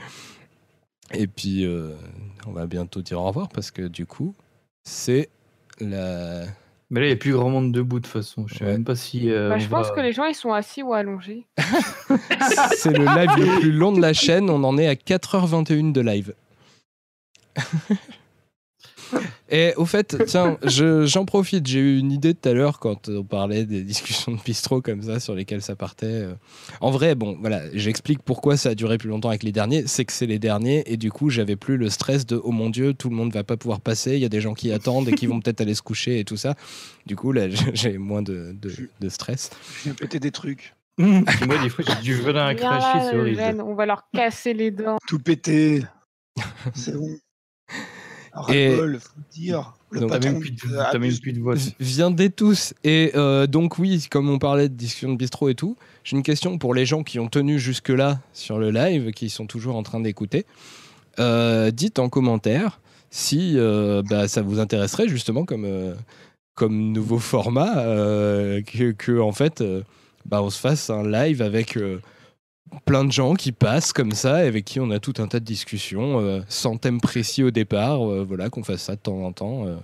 [1.13, 1.91] Et puis euh,
[2.45, 4.35] on va bientôt dire au revoir parce que du coup,
[4.83, 5.29] c'est
[5.79, 6.43] la.
[6.89, 8.45] Mais là, il n'y a plus grand monde debout de toute façon.
[8.47, 8.71] Je sais Ouais.
[8.71, 9.29] même pas si.
[9.29, 11.45] euh, Bah, je pense va- que les gens ils sont assis ou allongés.
[12.77, 14.49] C'est le live le plus long de la chaîne.
[14.49, 16.33] On en est à 4h21 de live.
[19.49, 21.65] Et au fait, tiens, je- j'en profite.
[21.67, 25.01] J'ai eu une idée tout à l'heure quand on parlait des discussions de bistrot comme
[25.01, 26.05] ça sur lesquelles ça partait.
[26.07, 26.33] euh.
[26.81, 29.83] En vrai, bon, voilà, j'explique pourquoi ça a duré plus longtemps avec les derniers.
[29.87, 32.69] C'est que c'est les derniers et du coup, j'avais plus le stress de oh mon
[32.69, 34.13] dieu, tout le monde va pas pouvoir passer.
[34.15, 36.25] Il y a des gens qui attendent et qui vont peut-être aller se coucher et
[36.25, 36.55] tout ça.
[37.05, 39.49] Du coup, là, j'ai moins de, de, de stress.
[39.79, 40.73] Je viens péter des trucs.
[40.97, 41.23] Moi,
[41.63, 43.39] des fois, j'ai du venin à cracher, c'est horrible.
[43.39, 44.97] Eugène, on va leur casser les dents.
[45.07, 45.83] Tout péter.
[46.73, 47.15] C'est bon.
[48.49, 49.73] Et- Ras-le-bol, faut dire.
[49.89, 50.57] Le Donc, patron plus de-
[50.91, 51.55] t'as même plus de voix.
[51.79, 52.73] Viendez tous.
[52.83, 56.23] Et euh, donc oui, comme on parlait de discussion de bistrot et tout, j'ai une
[56.23, 59.83] question pour les gens qui ont tenu jusque-là sur le live, qui sont toujours en
[59.83, 60.45] train d'écouter.
[61.19, 65.95] Euh, dites en commentaire si euh, bah, ça vous intéresserait justement comme, euh,
[66.53, 69.83] comme nouveau format, euh, que, que, en fait euh,
[70.25, 71.99] bah, on se fasse un live avec euh,
[72.85, 75.39] plein de gens qui passent comme ça, et avec qui on a tout un tas
[75.39, 79.21] de discussions, euh, sans thème précis au départ, euh, voilà, qu'on fasse ça de temps
[79.23, 79.65] en temps.
[79.67, 79.75] euh.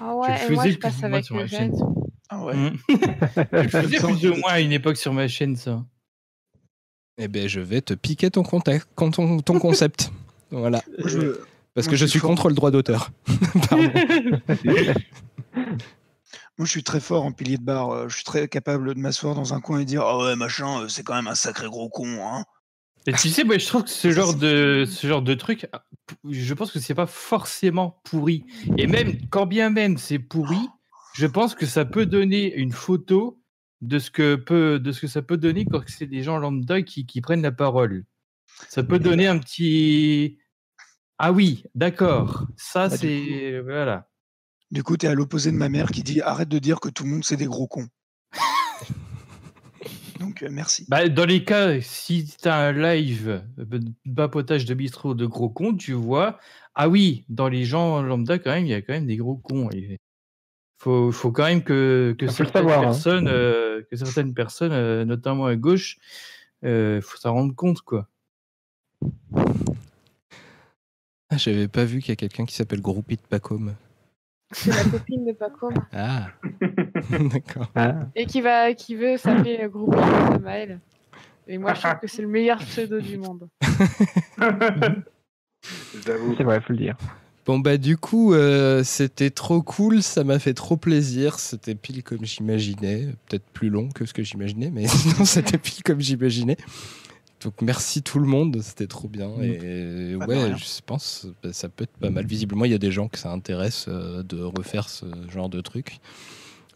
[0.00, 1.72] Ah Je ouais, et moi je passe plus ou moins avec sur ma Eugène.
[1.76, 1.86] chaîne.
[2.28, 2.54] Ah ouais.
[2.56, 2.70] Mmh.
[3.52, 5.84] Je le faisais plus ou moins à une époque sur ma chaîne, ça.
[7.18, 10.10] Eh ben, je vais te piquer ton, contact, ton, ton concept.
[10.50, 10.82] voilà.
[11.04, 11.36] Je-
[11.74, 12.30] Parce moi, que je je suis suis fort.
[12.30, 13.10] contre le droit d'auteur.
[16.62, 17.90] Moi, je suis très fort en pilier de barre.
[17.90, 20.82] euh, Je suis très capable de m'asseoir dans un coin et dire Ah ouais, machin,
[20.82, 22.06] euh, c'est quand même un sacré gros con.
[22.24, 22.44] Hein.
[23.08, 25.66] Et tu sais, moi, je trouve que ce genre de, ce genre de truc,
[26.30, 28.44] je pense que c'est pas forcément pourri.
[28.78, 30.68] Et même, quand bien même c'est pourri,
[31.14, 33.40] je pense que ça peut donner une photo
[33.80, 36.82] de ce que, peut, de ce que ça peut donner quand c'est des gens lambda
[36.82, 38.04] qui, qui prennent la parole.
[38.68, 40.38] Ça peut donner un petit.
[41.18, 42.46] Ah oui, d'accord.
[42.56, 43.58] Ça, Bah, c'est.
[43.64, 44.08] Voilà.
[44.72, 47.04] Du coup, t'es à l'opposé de ma mère qui dit Arrête de dire que tout
[47.04, 47.88] le monde, c'est des gros cons.
[50.18, 50.86] Donc, euh, merci.
[50.88, 53.82] Bah, dans les cas, si tu as un live euh, de
[54.16, 56.38] papotage de bistrot de gros cons, tu vois,
[56.74, 59.36] ah oui, dans les gens lambda, quand même, il y a quand même des gros
[59.36, 59.68] cons.
[59.74, 59.98] Il
[60.78, 62.82] faut, faut quand même que, certaines savoir, hein.
[62.84, 65.98] personnes, euh, que certaines personnes euh, notamment à gauche,
[66.62, 68.08] faut s'en rendre compte, quoi.
[71.28, 73.74] Ah, J'avais pas vu qu'il y a quelqu'un qui s'appelle Groupie de Pacôme.
[74.52, 75.70] C'est la copine de Paco.
[75.92, 76.28] Ah,
[77.10, 77.68] d'accord.
[78.14, 80.80] Et qui, va, qui veut s'appeler Groupie de Samael.
[81.48, 83.48] Et moi je trouve que c'est le meilleur pseudo du monde.
[86.04, 86.96] C'est vrai, faut le dire.
[87.44, 92.04] Bon bah du coup euh, c'était trop cool, ça m'a fait trop plaisir, c'était pile
[92.04, 96.56] comme j'imaginais, peut-être plus long que ce que j'imaginais, mais sinon c'était pile comme j'imaginais.
[97.44, 101.52] Donc merci tout le monde, c'était trop bien et Pas de ouais je pense bah,
[101.52, 102.24] ça peut être pas mal.
[102.26, 105.60] Visiblement il y a des gens que ça intéresse euh, de refaire ce genre de
[105.60, 105.98] truc.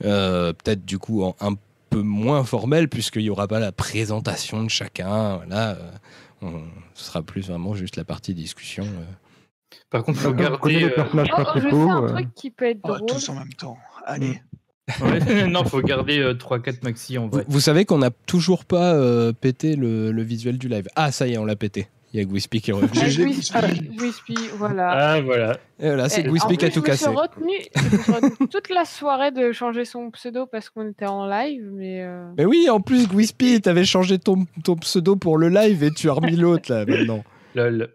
[0.05, 1.55] Euh, peut-être du coup en un
[1.91, 5.37] peu moins formel puisqu'il n'y aura pas la présentation de chacun.
[5.37, 5.91] Voilà, euh,
[6.43, 8.85] on- ce sera plus vraiment juste la partie discussion.
[8.85, 9.05] euh.
[9.91, 10.81] Par contre, faut garder.
[10.81, 13.07] les personnages Oh, je sais un euh, truc qui peut être Oh, drôle.
[13.09, 13.79] tous en même temps.
[14.05, 14.41] Allez.
[15.03, 17.45] Ouais, non, faut garder 3-4 maxi en vrai.
[17.49, 20.87] vous savez qu'on n'a toujours pas euh, pété le, le visuel du live.
[20.95, 21.89] Ah, ça y est, on l'a pété.
[22.15, 22.91] Il y a Gwispy qui est revenu.
[23.53, 24.91] Ah, GG, Gwispy, voilà.
[24.91, 25.59] Ah, voilà.
[25.81, 27.05] Et voilà, c'est Gwispy qui a tout cassé.
[27.05, 31.27] je me suis retenue toute la soirée de changer son pseudo parce qu'on était en
[31.27, 35.49] live, mais euh, Mais oui, en plus, Gwispy, t'avais changé ton, ton pseudo pour le
[35.49, 37.25] live et tu as remis l'autre là maintenant.
[37.55, 37.89] Lol.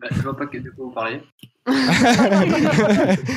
[0.00, 1.20] Bah, je vois pas que de quoi vous parlez.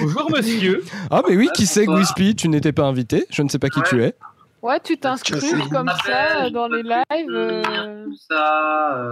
[0.02, 0.84] Bonjour, monsieur.
[1.10, 1.86] Ah, mais oui, qui c'est.
[1.86, 3.86] Gwispy Tu n'étais pas invité, je ne sais pas qui Ouais.
[3.90, 4.14] tu es.
[4.62, 5.40] ouais, tu t'inscris
[5.72, 7.30] comme ça dans les lives.
[7.30, 8.96] euh, Tout ça.
[8.98, 9.12] euh.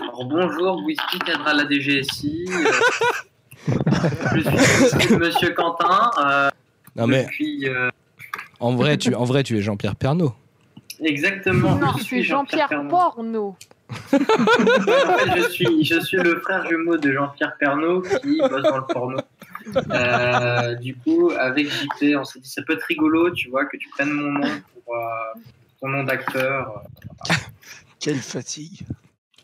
[0.00, 2.44] Alors, bonjour, Whisky cadre à la DGSI.
[2.48, 2.72] euh,
[4.34, 6.10] je, suis, Monsieur Quentin.
[6.24, 6.50] euh,
[6.96, 7.90] Non, mais depuis, euh,
[8.60, 10.34] en vrai, tu, en vrai, tu es Jean-Pierre Pernaud.
[11.00, 11.76] exactement.
[11.76, 12.88] Non, je suis Jean-Pierre Pernaut.
[12.90, 13.56] Porno.
[15.36, 19.18] Je suis, je suis le frère jumeau de Jean-Pierre Pernaud qui bosse dans le porno.
[19.90, 23.76] Euh, du coup, avec JP, on s'est dit ça peut être rigolo, tu vois, que
[23.76, 24.48] tu prennes mon nom
[24.84, 25.40] pour euh,
[25.80, 26.82] ton nom d'acteur.
[28.00, 28.82] Quelle fatigue.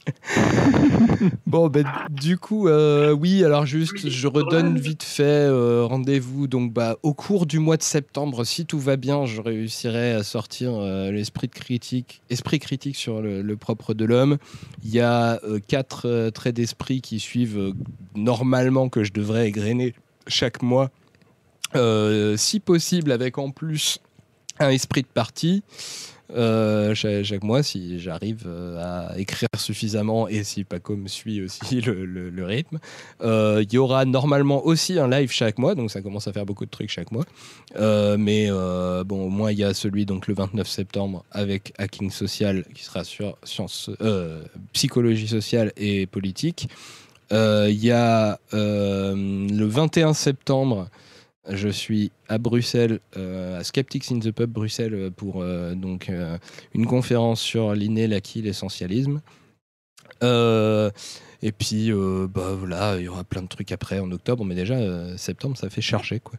[1.46, 6.46] Bon, ben, du coup, euh, oui, alors juste, je redonne vite fait euh, rendez-vous.
[6.46, 10.22] Donc, bah, au cours du mois de septembre, si tout va bien, je réussirai à
[10.22, 14.38] sortir euh, l'esprit critique, esprit critique sur le, le propre de l'homme.
[14.82, 17.72] Il y a euh, quatre traits d'esprit qui suivent
[18.14, 19.94] normalement que je devrais égrener
[20.26, 20.90] chaque mois,
[22.36, 23.98] si possible avec en plus
[24.58, 25.62] un esprit de partie.
[26.34, 31.80] Euh, chaque, mois, si j'arrive euh, à écrire suffisamment et si Paco me suit aussi
[31.80, 32.78] le, rythme,
[33.22, 36.46] Euh, il y aura normalement aussi un live chaque mois, donc ça commence à faire
[36.46, 37.24] beaucoup de trucs chaque mois.
[37.76, 41.72] Euh, mais euh, bon, au moins il y a celui donc le 29 septembre avec
[41.78, 46.68] Hacking Social qui sera sur science, euh, psychologie sociale et politique.
[47.32, 50.88] Euh, Il y a euh, le 21 septembre,
[51.48, 56.38] je suis à Bruxelles, euh, à Skeptics in the Pub Bruxelles, pour euh, donc, euh,
[56.74, 59.20] une conférence sur l'inné, l'acquis, l'essentialisme.
[60.22, 64.78] Et puis, bah, voilà, il y aura plein de trucs après en octobre, mais déjà,
[65.18, 66.18] septembre, ça fait charger.
[66.18, 66.38] Quoi.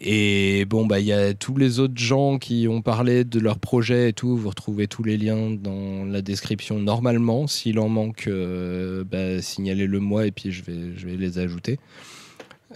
[0.00, 3.58] Et bon, bah, il y a tous les autres gens qui ont parlé de leur
[3.58, 4.38] projet et tout.
[4.38, 7.46] Vous retrouvez tous les liens dans la description normalement.
[7.46, 8.30] S'il en manque,
[9.10, 11.78] bah, signalez-le moi et puis je vais, je vais les ajouter.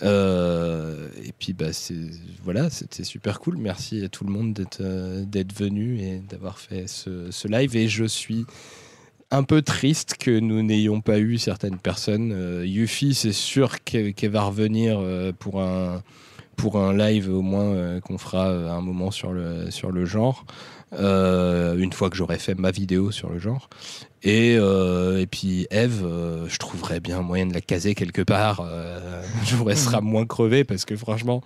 [0.02, 1.94] Euh, et puis bah c'est
[2.42, 6.86] voilà c'était super cool merci à tout le monde d'être euh, venu et d'avoir fait
[6.88, 8.47] ce, live et je suis
[9.31, 12.33] un peu triste que nous n'ayons pas eu certaines personnes.
[12.33, 16.02] Euh, Yuffie, c'est sûr qu'elle va revenir euh, pour un,
[16.56, 20.44] pour un live au moins qu'on fera un moment sur le, sur le genre,
[20.92, 23.68] une fois que j'aurai fait ma vidéo sur le genre.
[24.22, 28.60] Et, euh, et puis Eve, euh, je trouverais bien moyen de la caser quelque part.
[28.60, 31.42] Euh, je vous restera moins crevé parce que franchement,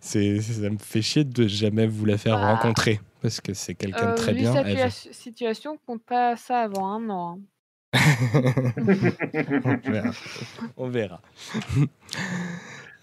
[0.00, 3.74] c'est, ça me fait chier de jamais vous la faire Bah, rencontrer parce que c'est
[3.74, 4.52] quelqu'un de très bien.
[4.52, 7.38] sa situation, compte pas ça avant un an.
[7.38, 7.40] hein.
[9.56, 10.10] On verra.
[10.76, 11.20] On verra.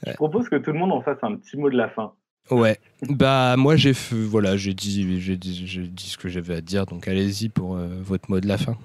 [0.05, 2.13] Je propose que tout le monde en fasse un petit mot de la fin.
[2.51, 2.77] Ouais,
[3.09, 6.85] bah moi j'ai voilà, j'ai dit, j'ai dit, j'ai dit ce que j'avais à dire,
[6.85, 8.77] donc allez-y pour euh, votre mot de la fin.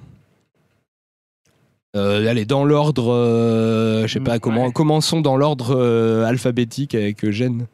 [1.96, 7.24] Euh, allez, dans l'ordre, euh, je sais pas, comment, commençons dans l'ordre euh, alphabétique avec
[7.24, 7.66] Eugène.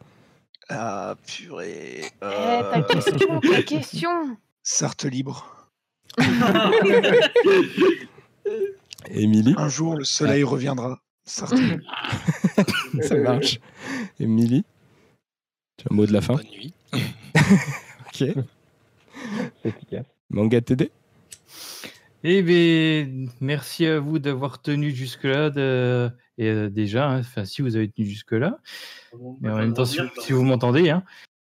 [0.71, 2.01] Ah, purée.
[2.23, 4.37] Eh, ta question, ta question.
[4.63, 5.69] Sarthe libre.
[9.11, 10.99] Émilie Un jour, le soleil reviendra.
[11.27, 11.85] Sarthe libre.
[13.03, 13.61] Ça marche.
[14.19, 14.65] Émilie
[15.77, 16.37] Tu as un mot de la fin?
[16.37, 16.73] Bonne nuit.
[16.95, 17.05] ok.
[18.15, 18.35] C'est
[19.65, 20.07] efficace.
[20.31, 20.91] Manga TD
[22.28, 25.51] Eh bien, merci à vous d'avoir tenu jusque-là.
[25.51, 28.59] de- Et euh, déjà, hein, enfin, si vous avez tenu jusque-là.
[29.41, 30.91] Mais en même temps, si, si vous m'entendez.
[30.91, 31.05] Hein.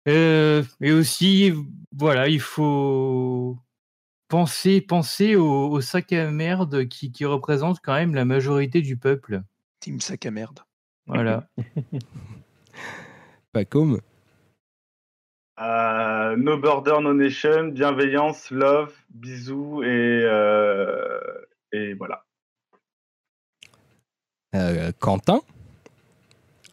[0.07, 1.51] Euh, et aussi,
[1.91, 3.57] voilà, il faut
[4.27, 8.97] penser, penser au, au sac à merde qui, qui représente quand même la majorité du
[8.97, 9.41] peuple.
[9.79, 10.59] Team sac à merde.
[11.07, 11.49] Voilà.
[13.51, 13.99] Pas comme.
[15.59, 21.09] Euh, no Border, No Nation, bienveillance, love, bisous et, euh,
[21.97, 22.23] voilà.
[24.53, 25.41] Euh, Quentin?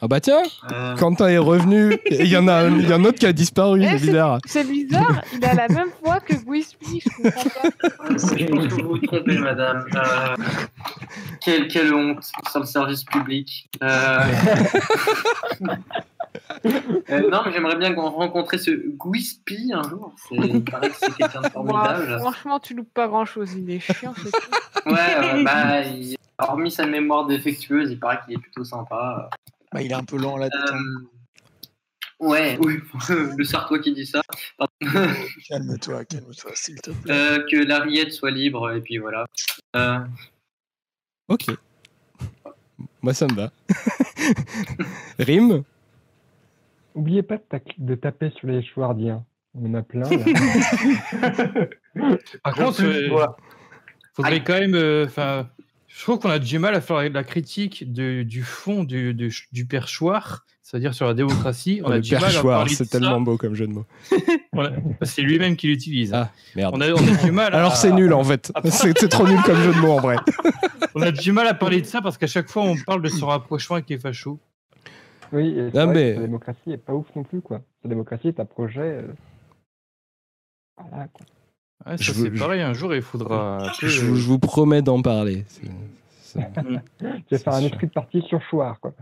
[0.04, 0.94] Ah bah tiens Euh.
[0.96, 1.94] Quentin est revenu.
[2.04, 3.82] Et Il y en a, un- il y en a un autre qui a disparu,
[3.82, 4.38] Eh, c'est bizarre.
[4.44, 7.68] C'est bizarre, il a la même voix que Guispi, je comprends pas.
[7.82, 9.86] Je pense que vous vous trompez, madame.
[9.94, 10.36] Euh,
[11.42, 13.70] quelle, quelle honte sur le service public.
[13.82, 14.18] Euh,
[17.10, 20.12] euh, non, mais j'aimerais bien qu'on rencontrer ce Guispi un jour.
[20.28, 22.18] C'est- Il paraît que c'est quelqu'un de formidable.
[22.18, 24.90] franchement, tu loupes pas grand chose, il est chiant, c'est tout.
[24.90, 29.30] Ouais, euh, bah, il- hormis sa mémoire défectueuse, il paraît qu'il est plutôt sympa.
[29.74, 30.48] Bah, il est un peu lent là.
[30.52, 30.78] Euh,
[32.20, 32.78] ouais, oui,
[33.36, 34.22] le Sartois qui dit ça.
[35.48, 37.12] Calme-toi, calme-toi, s'il te plaît.
[37.12, 39.26] Euh, que la rillette soit libre, et puis voilà.
[39.76, 39.98] Euh,
[41.28, 41.46] Ok.
[43.02, 43.50] Moi, ça me va.
[45.18, 45.64] Rime
[46.94, 49.24] Oubliez pas de, tac- de taper sur les chouardiens.
[49.54, 50.08] On en a plein.
[50.08, 51.66] Là.
[52.42, 53.26] Par contre, euh,
[54.14, 54.74] faudrait quand même.
[54.74, 55.48] euh, Enfin,
[55.96, 59.32] je trouve qu'on a du mal à faire la critique de- du fond du, du,
[59.52, 61.80] du perchoir, c'est-à-dire sur la démocratie.
[61.84, 62.98] On Oh, a Le du mal à perchoir, c'est ça.
[62.98, 63.86] tellement beau comme jeu de mots.
[65.02, 66.12] C'est lui-même qui l'utilise.
[66.12, 66.74] Ah, merde.
[66.76, 67.54] On a, on a du mal.
[67.54, 68.52] à- Alors c'est nul en fait.
[68.70, 70.16] C'est c'est trop nul comme jeu de mots en vrai.
[70.96, 73.08] On a du mal à parler de ça parce qu'à chaque fois on parle de
[73.08, 74.38] son rapprochement avec les fachos.
[75.32, 77.62] Oui, et c'est Ah, vrai mais- que la démocratie est pas ouf non plus, quoi.
[77.82, 78.80] La démocratie est un projet.
[78.80, 79.08] euh,
[80.76, 81.26] Voilà, quoi.
[81.86, 83.72] Ouais, ça c'est pareil, un jour il faudra.
[83.80, 85.44] Je, vous- je vous promets d'en parler.
[86.22, 88.92] C'est- faire un esprit de parti sur Chouard, quoi.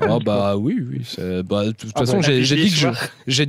[0.00, 1.02] Oh bah oui, oui.
[1.44, 2.76] bah, de toute Ah façon, bah, j'ai j'ai dit dit que
[3.26, 3.46] je,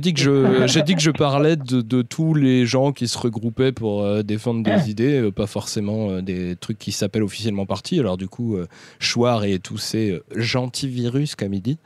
[0.80, 4.62] dit que je parlais de, de tous les gens qui se regroupaient pour euh, défendre
[4.62, 7.98] des idées, euh, pas forcément euh, des trucs qui s'appellent officiellement partis.
[7.98, 8.58] Alors du coup,
[8.98, 11.78] Chouard et tous ces gentils virus, comme il dit,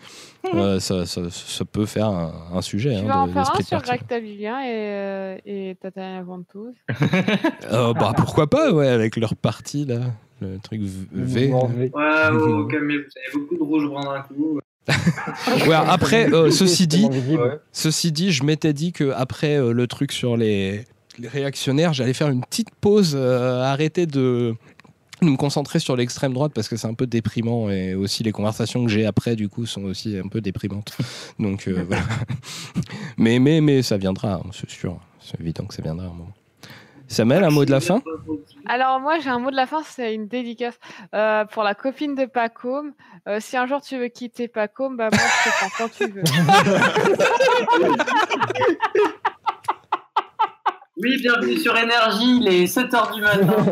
[0.54, 3.62] euh, ça, ça, ça peut faire un, un sujet Tu hein, vas en faire un
[3.62, 4.04] sur parti.
[4.08, 6.74] Tavilien et, et Tatiana Ventouse.
[7.70, 10.00] Euh, bah pourquoi pas, ouais, avec leur parti là,
[10.40, 11.08] le truc v.
[11.12, 11.66] Ouais, oh,
[12.32, 14.60] vous avez beaucoup de rouge blanc d'un coup.
[15.68, 17.06] Ouais, après, euh, ceci dit,
[17.72, 20.84] ceci dit, je m'étais dit que après euh, le truc sur les,
[21.18, 24.54] les réactionnaires, j'allais faire une petite pause, euh, arrêter de
[25.22, 28.32] de me concentrer sur l'extrême droite parce que c'est un peu déprimant et aussi les
[28.32, 30.96] conversations que j'ai après du coup sont aussi un peu déprimantes.
[31.38, 32.02] Donc euh, voilà.
[33.16, 36.12] Mais mais mais ça viendra, hein, c'est sûr, c'est évident que ça viendra à un
[36.12, 36.32] moment.
[37.08, 38.02] Samuel, un mot de la fin
[38.66, 40.78] Alors moi j'ai un mot de la fin, c'est une dédicace
[41.14, 42.92] euh, pour la copine de Pacôme.
[43.26, 46.06] Euh, si un jour tu veux quitter Pacôme, bah moi je te prends quand tu
[46.10, 46.22] veux.
[51.00, 53.64] Oui, bienvenue sur Énergie, il est 7h du matin.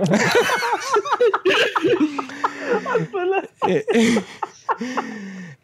[3.67, 4.15] et, et-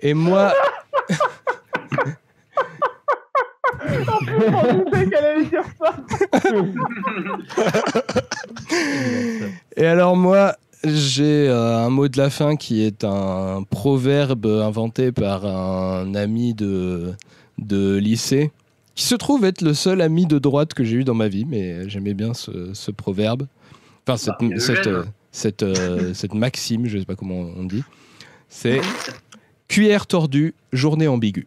[0.00, 0.52] et moi,
[5.10, 5.94] qu'elle allait dire ça.
[9.76, 15.12] Et alors moi, j'ai euh, un mot de la fin qui est un proverbe inventé
[15.12, 17.12] par un ami de,
[17.58, 18.50] de lycée,
[18.94, 21.44] qui se trouve être le seul ami de droite que j'ai eu dans ma vie,
[21.44, 23.46] mais j'aimais bien ce, ce proverbe.
[24.06, 24.94] Enfin, cette, il y a le cette, gène.
[24.94, 27.84] euh, cette, euh, cette maxime, je sais pas comment on dit.
[28.48, 28.80] C'est
[29.68, 31.46] cuillère tordue, journée ambiguë.